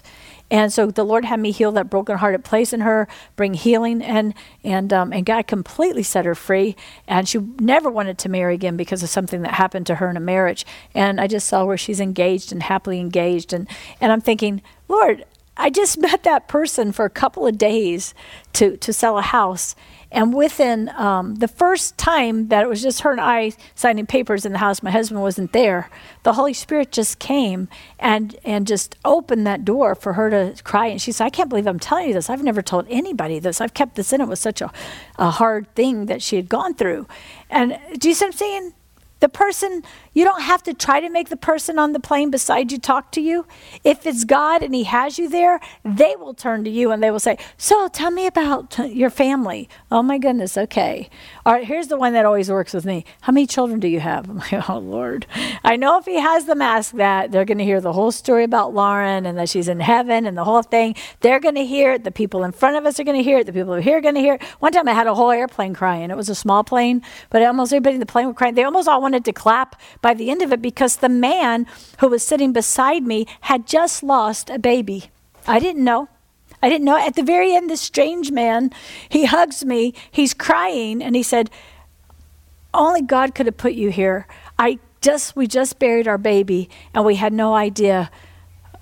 And 0.50 0.72
so 0.72 0.86
the 0.86 1.04
Lord 1.04 1.24
had 1.24 1.40
me 1.40 1.50
heal 1.50 1.72
that 1.72 1.90
broken-hearted 1.90 2.44
place 2.44 2.72
in 2.72 2.80
her, 2.80 3.08
bring 3.34 3.54
healing, 3.54 4.00
and 4.00 4.32
and 4.62 4.92
um, 4.92 5.12
and 5.12 5.26
God 5.26 5.48
completely 5.48 6.04
set 6.04 6.24
her 6.24 6.36
free. 6.36 6.76
And 7.08 7.28
she 7.28 7.40
never 7.58 7.90
wanted 7.90 8.16
to 8.18 8.28
marry 8.28 8.54
again 8.54 8.76
because 8.76 9.02
of 9.02 9.08
something 9.08 9.42
that 9.42 9.54
happened 9.54 9.86
to 9.88 9.96
her 9.96 10.08
in 10.08 10.16
a 10.16 10.20
marriage. 10.20 10.64
And 10.94 11.20
I 11.20 11.26
just 11.26 11.48
saw 11.48 11.64
where 11.64 11.76
she's 11.76 11.98
engaged 11.98 12.52
and 12.52 12.62
happily 12.62 13.00
engaged. 13.00 13.52
And 13.52 13.68
and 14.00 14.12
I'm 14.12 14.20
thinking, 14.20 14.62
Lord, 14.88 15.24
I 15.56 15.70
just 15.70 15.98
met 16.00 16.22
that 16.24 16.48
person 16.48 16.92
for 16.92 17.04
a 17.04 17.10
couple 17.10 17.46
of 17.46 17.58
days 17.58 18.14
to 18.54 18.76
to 18.78 18.92
sell 18.92 19.18
a 19.18 19.22
house, 19.22 19.74
And 20.10 20.32
within 20.34 20.88
um, 20.90 21.36
the 21.36 21.48
first 21.48 21.98
time 21.98 22.48
that 22.48 22.62
it 22.62 22.68
was 22.68 22.82
just 22.82 23.00
her 23.00 23.10
and 23.10 23.20
I 23.20 23.52
signing 23.74 24.06
papers 24.06 24.46
in 24.46 24.52
the 24.52 24.58
house, 24.58 24.82
my 24.82 24.90
husband 24.90 25.20
wasn't 25.22 25.52
there. 25.52 25.90
The 26.22 26.34
Holy 26.34 26.54
Spirit 26.54 26.92
just 26.92 27.18
came 27.18 27.68
and 27.98 28.36
and 28.44 28.66
just 28.66 28.96
opened 29.04 29.46
that 29.46 29.64
door 29.64 29.94
for 29.94 30.14
her 30.14 30.30
to 30.30 30.62
cry. 30.62 30.86
And 30.86 31.00
she 31.02 31.12
said, 31.12 31.26
"I 31.26 31.30
can't 31.30 31.48
believe 31.48 31.66
I'm 31.66 31.78
telling 31.80 32.08
you 32.08 32.14
this. 32.14 32.30
I've 32.30 32.42
never 32.42 32.62
told 32.62 32.86
anybody 32.88 33.38
this. 33.40 33.60
I've 33.60 33.74
kept 33.74 33.96
this 33.96 34.12
in. 34.12 34.20
It 34.20 34.28
was 34.28 34.40
such 34.40 34.60
a, 34.62 34.70
a 35.18 35.30
hard 35.30 35.72
thing 35.74 36.06
that 36.06 36.22
she 36.22 36.36
had 36.36 36.48
gone 36.48 36.74
through." 36.74 37.06
And 37.50 37.78
do 37.98 38.08
you 38.08 38.14
see 38.14 38.24
what 38.24 38.34
I'm 38.34 38.38
saying? 38.38 38.74
The 39.20 39.28
person, 39.30 39.82
you 40.16 40.24
don't 40.24 40.40
have 40.40 40.62
to 40.62 40.72
try 40.72 40.98
to 41.00 41.10
make 41.10 41.28
the 41.28 41.36
person 41.36 41.78
on 41.78 41.92
the 41.92 42.00
plane 42.00 42.30
beside 42.30 42.72
you 42.72 42.78
talk 42.78 43.12
to 43.12 43.20
you. 43.20 43.46
If 43.84 44.06
it's 44.06 44.24
God 44.24 44.62
and 44.62 44.74
He 44.74 44.84
has 44.84 45.18
you 45.18 45.28
there, 45.28 45.60
they 45.84 46.16
will 46.16 46.32
turn 46.32 46.64
to 46.64 46.70
you 46.70 46.90
and 46.90 47.02
they 47.02 47.10
will 47.10 47.20
say, 47.20 47.36
So 47.58 47.86
tell 47.88 48.10
me 48.10 48.26
about 48.26 48.78
your 48.78 49.10
family. 49.10 49.68
Oh 49.92 50.02
my 50.02 50.16
goodness, 50.16 50.56
okay. 50.56 51.10
All 51.44 51.52
right, 51.52 51.66
here's 51.66 51.88
the 51.88 51.98
one 51.98 52.14
that 52.14 52.24
always 52.24 52.50
works 52.50 52.72
with 52.72 52.86
me. 52.86 53.04
How 53.20 53.30
many 53.30 53.46
children 53.46 53.78
do 53.78 53.88
you 53.88 54.00
have? 54.00 54.30
I'm 54.30 54.38
like, 54.38 54.70
Oh 54.70 54.78
Lord. 54.78 55.26
I 55.62 55.76
know 55.76 55.98
if 55.98 56.06
He 56.06 56.18
has 56.18 56.46
them 56.46 56.62
ask 56.62 56.92
that, 56.92 57.30
they're 57.30 57.44
going 57.44 57.58
to 57.58 57.64
hear 57.64 57.82
the 57.82 57.92
whole 57.92 58.10
story 58.10 58.44
about 58.44 58.72
Lauren 58.72 59.26
and 59.26 59.36
that 59.36 59.50
she's 59.50 59.68
in 59.68 59.80
heaven 59.80 60.24
and 60.24 60.34
the 60.34 60.44
whole 60.44 60.62
thing. 60.62 60.94
They're 61.20 61.40
going 61.40 61.56
to 61.56 61.66
hear 61.66 61.92
it. 61.92 62.04
The 62.04 62.10
people 62.10 62.42
in 62.42 62.52
front 62.52 62.76
of 62.76 62.86
us 62.86 62.98
are 62.98 63.04
going 63.04 63.18
to 63.18 63.22
hear 63.22 63.40
it. 63.40 63.44
The 63.44 63.52
people 63.52 63.72
over 63.72 63.82
here 63.82 63.98
are 63.98 64.00
going 64.00 64.14
to 64.14 64.20
hear 64.22 64.34
it. 64.36 64.42
One 64.60 64.72
time 64.72 64.88
I 64.88 64.94
had 64.94 65.06
a 65.06 65.14
whole 65.14 65.30
airplane 65.30 65.74
crying. 65.74 66.10
It 66.10 66.16
was 66.16 66.30
a 66.30 66.34
small 66.34 66.64
plane, 66.64 67.02
but 67.28 67.42
almost 67.42 67.70
everybody 67.70 67.96
in 67.96 68.00
the 68.00 68.06
plane 68.06 68.28
was 68.28 68.36
crying. 68.36 68.54
They 68.54 68.64
almost 68.64 68.88
all 68.88 69.02
wanted 69.02 69.26
to 69.26 69.34
clap 69.34 69.76
by 70.06 70.14
the 70.14 70.30
end 70.30 70.40
of 70.40 70.52
it 70.52 70.62
because 70.62 70.98
the 70.98 71.08
man 71.08 71.66
who 71.98 72.06
was 72.06 72.22
sitting 72.22 72.52
beside 72.52 73.02
me 73.02 73.26
had 73.40 73.66
just 73.66 74.04
lost 74.04 74.48
a 74.48 74.56
baby. 74.56 75.10
I 75.48 75.58
didn't 75.58 75.82
know. 75.82 76.08
I 76.62 76.68
didn't 76.68 76.84
know. 76.84 76.96
At 76.96 77.16
the 77.16 77.24
very 77.24 77.52
end, 77.52 77.68
this 77.68 77.80
strange 77.80 78.30
man, 78.30 78.70
he 79.08 79.24
hugs 79.24 79.64
me, 79.64 79.94
he's 80.12 80.32
crying, 80.32 81.02
and 81.02 81.16
he 81.16 81.24
said, 81.24 81.50
Only 82.72 83.02
God 83.02 83.34
could 83.34 83.46
have 83.46 83.56
put 83.56 83.72
you 83.72 83.90
here. 83.90 84.28
I 84.56 84.78
just 85.00 85.34
we 85.34 85.48
just 85.48 85.80
buried 85.80 86.06
our 86.06 86.18
baby 86.18 86.70
and 86.94 87.04
we 87.04 87.16
had 87.16 87.32
no 87.32 87.56
idea 87.56 88.08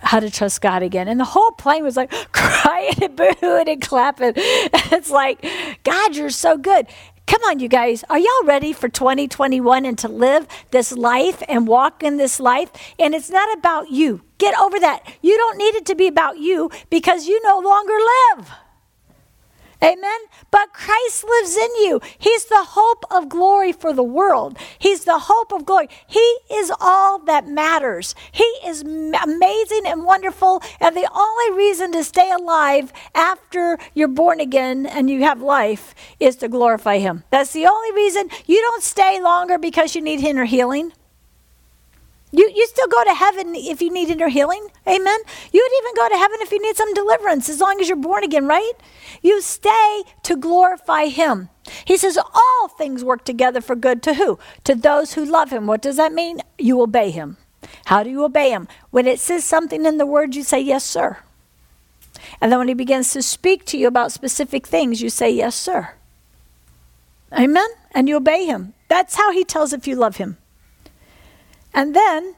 how 0.01 0.21
to 0.21 0.31
trust 0.31 0.61
God 0.61 0.83
again. 0.83 1.09
And 1.09 1.19
the 1.19 1.25
whole 1.25 1.53
plane 1.53 1.83
was 1.83 1.97
like 1.97 2.13
crying 2.33 3.03
and 3.03 3.17
booing 3.41 3.69
and 3.71 3.81
clapping. 3.81 4.35
it's 4.37 5.11
like, 5.11 5.43
God, 5.85 6.17
you're 6.17 6.29
so 6.29 6.59
good. 6.59 6.87
Come 7.27 7.43
on, 7.45 7.59
you 7.59 7.69
guys. 7.69 8.05
Are 8.11 8.19
y'all 8.19 8.45
ready 8.45 8.75
for 8.75 8.89
2021 8.89 9.87
and 9.87 9.99
to 9.99 10.09
live 10.09 10.47
this 10.73 10.93
life 10.93 11.43
and 11.49 11.67
walk 11.67 12.03
in 12.03 12.19
this 12.19 12.39
life? 12.39 12.71
And 12.99 13.15
it's 13.15 13.31
not 13.31 13.57
about 13.57 13.91
you. 13.91 14.23
Get 14.37 14.59
over 14.59 14.79
that. 14.81 15.01
You 15.23 15.37
don't 15.37 15.57
need 15.57 15.75
it 15.75 15.87
to 15.87 15.95
be 15.95 16.07
about 16.07 16.39
you 16.39 16.71
because 16.91 17.27
you 17.27 17.41
no 17.43 17.59
longer 17.59 17.95
live. 18.37 18.51
Amen. 19.85 20.21
But 20.51 20.73
Christ 20.73 21.25
lives 21.25 21.57
in 21.57 21.71
you. 21.85 22.01
He's 22.19 22.47
the 22.47 22.65
hope 22.69 23.05
of 23.11 23.29
glory 23.29 23.71
for 23.71 23.93
the 23.93 24.03
world. 24.03 24.57
He's 24.79 25.05
the 25.05 25.19
hope 25.19 25.53
of 25.53 25.67
glory. 25.67 25.89
He 26.07 26.39
is 26.51 26.73
all 26.81 27.19
that 27.27 27.49
matters. 27.49 28.15
He 28.33 28.51
is 28.65 28.81
amazing 28.81 29.83
and 29.85 30.05
wonderful. 30.05 30.63
And 30.81 30.97
the 30.97 31.11
only 31.15 31.59
reason 31.59 31.93
to 31.93 32.03
stay 32.03 32.31
alive 32.31 32.95
after 33.15 33.79
you're 33.93 34.09
born 34.09 34.41
again 34.41 34.87
and 34.87 35.11
you 35.11 35.23
have 35.25 35.43
life 35.43 35.95
is 36.19 36.37
to 36.37 36.49
glorify 36.49 36.99
Him. 36.99 37.25
That's 37.31 37.53
the 37.53 37.67
only 37.67 37.93
reason 37.93 38.31
you 38.47 38.63
don't 38.63 38.83
stay 38.83 39.21
longer 39.21 39.59
because 39.59 39.95
you 39.95 40.01
need 40.01 40.21
inner 40.21 40.47
healing. 40.47 40.93
You, 42.37 42.51
you 42.53 42.67
still 42.67 42.89
go 42.89 43.05
to 43.05 43.15
heaven 43.15 43.55
if 43.55 43.81
you 43.81 43.93
need 43.93 44.11
inner 44.11 44.29
healing. 44.29 44.67
Amen. 44.89 45.21
You 45.53 45.63
would 45.63 45.85
even 45.85 45.95
go 45.95 46.09
to 46.09 46.19
heaven 46.19 46.39
if 46.41 46.51
you 46.51 46.61
need 46.61 46.77
some 46.77 46.93
deliverance, 46.93 47.49
as 47.49 47.61
long 47.61 47.81
as 47.81 47.89
you're 47.89 47.97
born 47.97 48.25
again, 48.25 48.47
right? 48.47 48.73
You 49.23 49.41
stay 49.41 50.03
to 50.25 50.35
glorify 50.35 51.07
Him. 51.07 51.49
He 51.85 51.97
says, 51.97 52.19
All 52.19 52.69
things 52.77 53.05
work 53.05 53.25
together 53.25 53.61
for 53.61 53.77
good 53.77 54.03
to 54.03 54.15
who? 54.15 54.41
To 54.65 54.75
those 54.75 55.15
who 55.15 55.25
love 55.25 55.51
Him. 55.53 55.69
What 55.69 55.81
does 55.81 55.97
that 55.97 56.13
mean? 56.13 56.41
You 56.59 56.81
obey 56.81 57.13
Him. 57.13 57.37
How 57.85 58.03
do 58.03 58.11
you 58.11 58.25
obey 58.25 58.51
Him? 58.51 58.67
When 58.91 59.07
it 59.07 59.21
says 59.21 59.45
something 59.45 59.87
in 59.87 59.99
the 59.99 60.07
Word, 60.07 60.35
you 60.35 60.43
say, 60.43 60.61
Yes, 60.61 60.85
sir. 60.85 61.19
And 62.41 62.51
then 62.51 62.59
when 62.59 62.69
He 62.69 62.75
begins 62.75 63.13
to 63.13 63.23
speak 63.23 63.65
to 63.67 63.79
you 63.79 63.87
about 63.87 64.11
specific 64.11 64.67
things, 64.67 65.01
you 65.01 65.09
say, 65.09 65.31
Yes, 65.31 65.55
sir. 65.55 65.95
Amen. 67.33 67.69
And 67.93 68.09
you 68.09 68.17
obey 68.17 68.45
Him. 68.45 68.75
That's 68.89 69.15
how 69.15 69.31
He 69.31 69.45
tells 69.45 69.73
if 69.73 69.87
you 69.87 69.95
love 69.95 70.17
Him. 70.17 70.39
And 71.75 71.95
then 71.95 72.37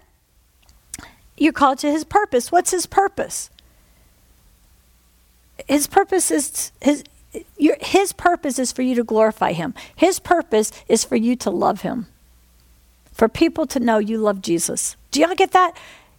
you're 1.36 1.52
called 1.52 1.78
to 1.80 1.90
his 1.90 2.04
purpose. 2.04 2.50
What's 2.50 2.70
his 2.70 2.86
purpose? 2.86 3.50
His 5.68 5.86
purpose 5.86 6.30
is 6.30 6.72
his 6.80 7.04
your, 7.58 7.76
his 7.80 8.12
purpose 8.12 8.58
is 8.58 8.72
for 8.72 8.82
you 8.82 8.94
to 8.94 9.04
glorify 9.04 9.52
him. 9.52 9.74
His 9.94 10.18
purpose 10.18 10.72
is 10.88 11.04
for 11.04 11.16
you 11.16 11.36
to 11.36 11.50
love 11.50 11.82
him. 11.82 12.06
For 13.12 13.28
people 13.28 13.66
to 13.66 13.80
know 13.80 13.98
you 13.98 14.18
love 14.18 14.40
Jesus. 14.40 14.96
Do 15.10 15.20
y'all 15.20 15.34
get 15.34 15.52
that? 15.52 15.76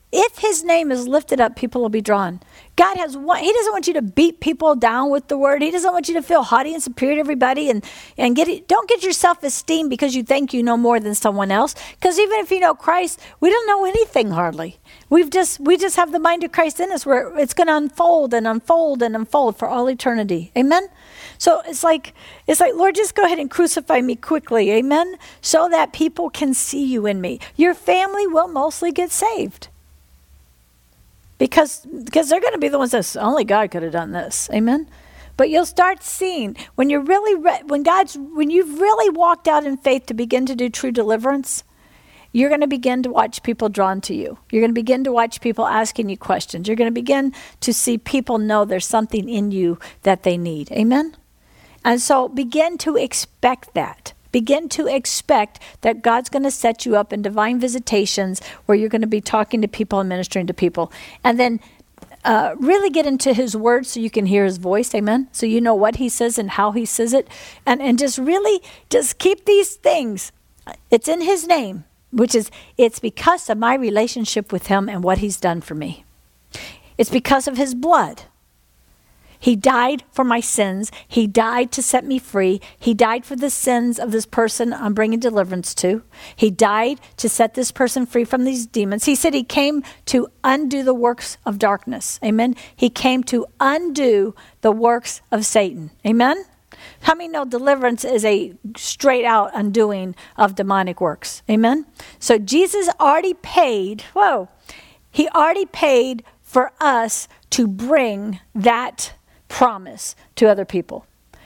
If 0.10 0.38
his 0.38 0.64
name 0.64 0.90
is 0.90 1.06
lifted 1.06 1.42
up, 1.42 1.58
people 1.58 1.82
will 1.82 1.90
be 1.90 2.00
drawn. 2.00 2.40
God 2.78 2.96
has 2.96 3.18
one, 3.18 3.44
he 3.44 3.52
doesn't 3.52 3.74
want 3.74 3.88
you 3.88 3.94
to 3.96 4.02
beat 4.02 4.40
people 4.40 4.74
down 4.74 5.10
with 5.10 5.28
the 5.28 5.38
word. 5.38 5.62
He 5.62 5.70
doesn't 5.70 5.92
want 5.92 6.08
you 6.08 6.14
to 6.14 6.22
feel 6.22 6.44
haughty 6.44 6.74
and 6.74 6.82
superior 6.82 7.16
to 7.16 7.20
everybody 7.20 7.70
and, 7.70 7.84
and 8.18 8.34
get 8.34 8.48
it, 8.48 8.70
don't 8.70 8.88
get 8.88 9.04
your 9.04 9.12
self-esteem 9.12 9.90
because 9.90 10.16
you 10.16 10.24
think 10.24 10.54
you 10.54 10.64
know 10.64 10.78
more 10.78 11.02
than 11.02 11.14
someone 11.14 11.52
else. 11.52 11.76
Because 12.00 12.18
even 12.20 12.40
if 12.40 12.52
you 12.52 12.62
know 12.62 12.74
Christ, 12.74 13.20
we 13.42 13.50
don't 13.50 13.68
know 13.68 13.84
anything 13.84 14.32
hardly. 14.32 14.80
We've 15.10 15.30
just 15.30 15.60
we 15.60 15.76
just 15.76 15.98
have 15.98 16.14
the 16.14 16.20
mind 16.20 16.44
of 16.46 16.54
Christ 16.54 16.80
in 16.80 16.90
us 16.92 17.06
where 17.06 17.38
it's 17.38 17.54
going 17.54 17.68
to 17.68 17.76
unfold 17.76 18.34
and 18.34 18.48
unfold 18.48 19.04
and 19.04 19.14
unfold 19.14 19.58
for 19.58 19.68
all 19.68 19.90
eternity. 19.90 20.54
Amen. 20.58 20.88
So 21.38 21.62
it's 21.66 21.84
like 21.84 22.14
it's 22.46 22.62
like 22.62 22.76
Lord, 22.76 22.96
just 22.96 23.14
go 23.14 23.26
ahead 23.26 23.40
and 23.40 23.52
crucify 23.52 24.00
me 24.00 24.16
quickly. 24.16 24.72
Amen. 24.72 25.18
So 25.42 25.68
that 25.68 25.92
people 25.92 26.30
can 26.30 26.54
see 26.54 26.86
you 26.86 27.06
in 27.08 27.20
me. 27.20 27.40
Your 27.58 27.74
family 27.74 28.26
will 28.26 28.48
mostly 28.48 28.92
get 28.94 29.12
saved 29.12 29.68
because 31.38 31.86
because 31.86 32.30
they're 32.30 32.42
going 32.42 32.54
to 32.54 32.60
be 32.60 32.70
the 32.70 32.80
ones 32.80 32.92
that 32.92 33.16
only 33.18 33.44
God 33.44 33.72
could 33.72 33.84
have 33.84 33.92
done 33.92 34.12
this. 34.12 34.50
Amen. 34.54 34.90
But 35.38 35.52
you'll 35.52 35.68
start 35.68 36.04
seeing 36.04 36.58
when 36.76 36.90
you're 36.90 37.02
really 37.02 37.36
re- 37.36 37.62
when 37.66 37.84
God's 37.84 38.18
when 38.18 38.50
you've 38.50 38.80
really 38.80 39.10
walked 39.10 39.48
out 39.48 39.66
in 39.66 39.78
faith 39.78 40.08
to 40.08 40.14
begin 40.14 40.46
to 40.48 40.56
do 40.56 40.70
true 40.70 40.92
deliverance, 40.92 41.64
you're 42.32 42.50
going 42.50 42.62
to 42.62 42.68
begin 42.68 43.04
to 43.04 43.12
watch 43.12 43.44
people 43.44 43.70
drawn 43.70 44.02
to 44.02 44.16
you. 44.16 44.40
You're 44.52 44.62
going 44.62 44.72
to 44.72 44.82
begin 44.82 45.04
to 45.04 45.12
watch 45.12 45.40
people 45.40 45.68
asking 45.68 46.10
you 46.10 46.18
questions. 46.18 46.68
You're 46.68 46.76
going 46.76 46.90
to 46.90 46.92
begin 46.92 47.34
to 47.62 47.74
see 47.74 47.98
people 47.98 48.40
know 48.40 48.66
there's 48.66 48.86
something 48.86 49.30
in 49.30 49.52
you 49.52 49.78
that 50.04 50.24
they 50.24 50.38
need. 50.38 50.72
Amen. 50.72 51.16
And 51.86 52.02
so 52.02 52.28
begin 52.28 52.78
to 52.80 52.98
expect 52.98 53.74
that. 53.76 54.14
Begin 54.32 54.70
to 54.70 54.88
expect 54.88 55.60
that 55.82 56.02
God's 56.02 56.30
going 56.30 56.44
to 56.44 56.52
set 56.52 56.86
you 56.86 56.96
up 56.96 57.14
in 57.14 57.22
divine 57.22 57.60
visitations 57.60 58.42
where 58.66 58.78
you're 58.78 58.90
going 58.90 59.02
to 59.02 59.08
be 59.08 59.22
talking 59.22 59.62
to 59.62 59.68
people 59.68 60.00
and 60.00 60.10
ministering 60.10 60.48
to 60.48 60.54
people. 60.54 60.92
And 61.24 61.40
then 61.40 61.60
uh, 62.24 62.56
really 62.58 62.90
get 62.90 63.06
into 63.06 63.34
his 63.34 63.56
word 63.56 63.86
so 63.86 64.00
you 64.00 64.10
can 64.10 64.26
hear 64.26 64.44
his 64.44 64.58
voice 64.58 64.94
amen? 64.94 65.30
So 65.32 65.46
you 65.46 65.62
know 65.62 65.76
what 65.76 65.96
he 65.96 66.10
says 66.10 66.38
and 66.38 66.52
how 66.52 66.72
he 66.72 66.86
says 66.86 67.14
it. 67.14 67.28
And, 67.66 67.82
and 67.82 67.98
just 67.98 68.18
really 68.18 68.62
just 68.90 69.18
keep 69.18 69.46
these 69.46 69.76
things. 69.76 70.32
It's 70.92 71.08
in 71.08 71.22
his 71.22 71.48
name 71.48 71.86
which 72.12 72.34
is 72.34 72.50
it's 72.78 73.00
because 73.00 73.50
of 73.50 73.58
my 73.58 73.76
relationship 73.76 74.52
with 74.52 74.68
him 74.68 74.90
and 74.90 75.04
what 75.04 75.20
he's 75.20 75.40
done 75.40 75.62
for 75.62 75.76
me. 75.76 76.06
It's 76.98 77.10
because 77.10 77.48
of 77.48 77.58
his 77.58 77.76
blood 77.76 78.24
he 79.40 79.56
died 79.56 80.04
for 80.12 80.24
my 80.24 80.40
sins. 80.40 80.92
He 81.08 81.28
died 81.28 81.72
to 81.74 81.84
set 81.84 82.06
me 82.06 82.20
free. 82.20 82.62
He 82.78 82.94
died 82.94 83.26
for 83.26 83.36
the 83.36 83.50
sins 83.50 84.00
of 84.00 84.12
this 84.12 84.26
person 84.26 84.74
I'm 84.74 84.94
bringing 84.94 85.20
deliverance 85.20 85.74
to. 85.76 86.04
He 86.36 86.52
died 86.52 87.00
to 87.18 87.30
set 87.30 87.54
this 87.54 87.72
person 87.72 88.06
free 88.06 88.24
from 88.24 88.44
these 88.44 88.66
demons. 88.66 89.06
He 89.06 89.16
said 89.16 89.34
he 89.34 89.44
came 89.44 89.84
to 90.06 90.28
undo 90.44 90.84
the 90.84 90.94
works 90.94 91.38
of 91.46 91.60
darkness. 91.60 92.20
Amen. 92.24 92.56
He 92.76 92.90
came 92.90 93.24
to 93.26 93.46
undo 93.60 94.36
the 94.62 94.72
works 94.72 95.22
of 95.32 95.46
Satan. 95.46 95.92
Amen. 96.06 96.46
How 97.02 97.16
many 97.16 97.30
know 97.30 97.46
deliverance 97.46 98.04
is 98.04 98.26
a 98.26 98.54
straight 98.76 99.26
out 99.26 99.52
undoing 99.54 100.16
of 100.36 100.56
demonic 100.56 101.02
works? 101.02 101.42
Amen. 101.50 101.86
So 102.20 102.38
Jesus 102.38 102.90
already 103.00 103.34
paid, 103.34 104.02
whoa, 104.14 104.50
he 105.10 105.28
already 105.30 105.66
paid 105.66 106.24
for 106.42 106.72
us 106.80 107.28
to 107.52 107.68
bring 107.68 108.40
that 108.54 109.14
promise 109.48 110.16
to 110.36 110.48
other 110.48 110.66
people. 110.66 111.06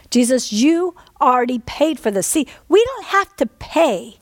Jesus, 0.10 0.52
you 0.52 0.96
already 1.22 1.60
paid 1.60 2.00
for 2.00 2.12
this. 2.12 2.28
See, 2.28 2.48
we 2.68 2.84
don't 2.84 3.06
have 3.06 3.36
to 3.38 3.46
pay 3.46 4.18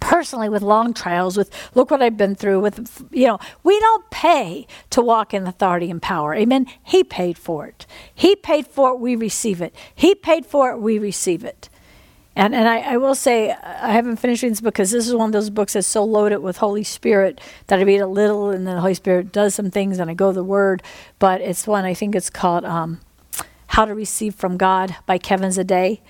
personally 0.00 0.48
with 0.48 0.62
long 0.62 0.94
trials 0.94 1.36
with 1.36 1.50
look 1.74 1.90
what 1.90 2.00
i've 2.00 2.16
been 2.16 2.34
through 2.34 2.60
with 2.60 3.04
you 3.10 3.26
know 3.26 3.38
we 3.64 3.78
don't 3.80 4.08
pay 4.10 4.66
to 4.88 5.02
walk 5.02 5.34
in 5.34 5.46
authority 5.46 5.90
and 5.90 6.00
power. 6.00 6.34
Amen? 6.34 6.66
He 6.82 7.02
paid 7.02 7.36
for 7.36 7.66
it. 7.66 7.86
He 8.14 8.36
paid 8.36 8.66
for 8.66 8.90
it 8.90 9.00
we 9.00 9.16
receive 9.16 9.60
it. 9.60 9.74
He 9.94 10.14
paid 10.14 10.46
for 10.46 10.70
it 10.70 10.78
we 10.78 10.98
receive 10.98 11.44
it 11.44 11.68
and 12.40 12.54
and 12.54 12.66
I, 12.66 12.78
I 12.78 12.96
will 12.96 13.14
say 13.14 13.50
I 13.50 13.92
haven't 13.92 14.16
finished 14.16 14.42
reading 14.42 14.52
this 14.52 14.62
book 14.62 14.72
because 14.72 14.90
this 14.90 15.06
is 15.06 15.14
one 15.14 15.28
of 15.28 15.32
those 15.32 15.50
books 15.50 15.74
that's 15.74 15.86
so 15.86 16.02
loaded 16.02 16.38
with 16.38 16.56
Holy 16.56 16.82
Spirit 16.82 17.38
that 17.66 17.78
I 17.78 17.82
read 17.82 18.00
a 18.00 18.06
little 18.06 18.48
and 18.48 18.66
then 18.66 18.76
the 18.76 18.80
Holy 18.80 18.94
Spirit 18.94 19.30
does 19.30 19.54
some 19.54 19.70
things 19.70 19.98
and 19.98 20.10
I 20.10 20.14
go 20.14 20.32
the 20.32 20.42
Word. 20.42 20.82
But 21.18 21.42
it's 21.42 21.66
one 21.66 21.84
I 21.84 21.92
think 21.92 22.14
it's 22.14 22.30
called 22.30 22.64
um, 22.64 23.00
How 23.66 23.84
to 23.84 23.94
Receive 23.94 24.34
from 24.34 24.56
God 24.56 24.96
by 25.04 25.18
Kevin 25.18 25.50
Zadai. 25.50 26.00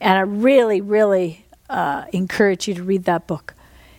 And 0.00 0.16
I 0.16 0.22
really, 0.22 0.80
really 0.80 1.44
uh, 1.68 2.06
encourage 2.14 2.66
you 2.66 2.72
to 2.76 2.82
read 2.82 3.04
that 3.04 3.26
book. 3.26 3.52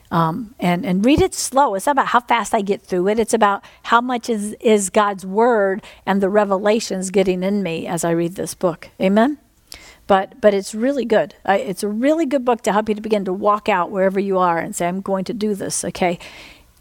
Um, 0.09 0.55
and, 0.59 0.85
and 0.85 1.05
read 1.05 1.21
it 1.21 1.35
slow. 1.35 1.75
It's 1.75 1.85
not 1.85 1.93
about 1.93 2.07
how 2.07 2.21
fast 2.21 2.55
I 2.55 2.61
get 2.61 2.81
through 2.81 3.09
it. 3.09 3.19
It's 3.19 3.33
about 3.33 3.63
how 3.83 4.01
much 4.01 4.29
is, 4.29 4.53
is 4.59 4.89
God's 4.89 5.25
word 5.25 5.83
and 6.05 6.21
the 6.21 6.29
revelations 6.29 7.11
getting 7.11 7.43
in 7.43 7.61
me 7.61 7.85
as 7.85 8.03
I 8.03 8.11
read 8.11 8.35
this 8.35 8.55
book. 8.55 8.89
Amen? 8.99 9.39
But, 10.07 10.39
but 10.39 10.53
it's 10.53 10.75
really 10.75 11.05
good. 11.05 11.35
I, 11.45 11.57
it's 11.57 11.83
a 11.83 11.87
really 11.87 12.25
good 12.25 12.45
book 12.45 12.61
to 12.63 12.73
help 12.73 12.89
you 12.89 12.95
to 12.95 13.01
begin 13.01 13.25
to 13.25 13.33
walk 13.33 13.67
out 13.67 13.89
wherever 13.89 14.19
you 14.19 14.37
are 14.37 14.59
and 14.59 14.75
say, 14.75 14.87
I'm 14.87 15.01
going 15.01 15.25
to 15.25 15.33
do 15.33 15.55
this, 15.55 15.83
okay? 15.83 16.19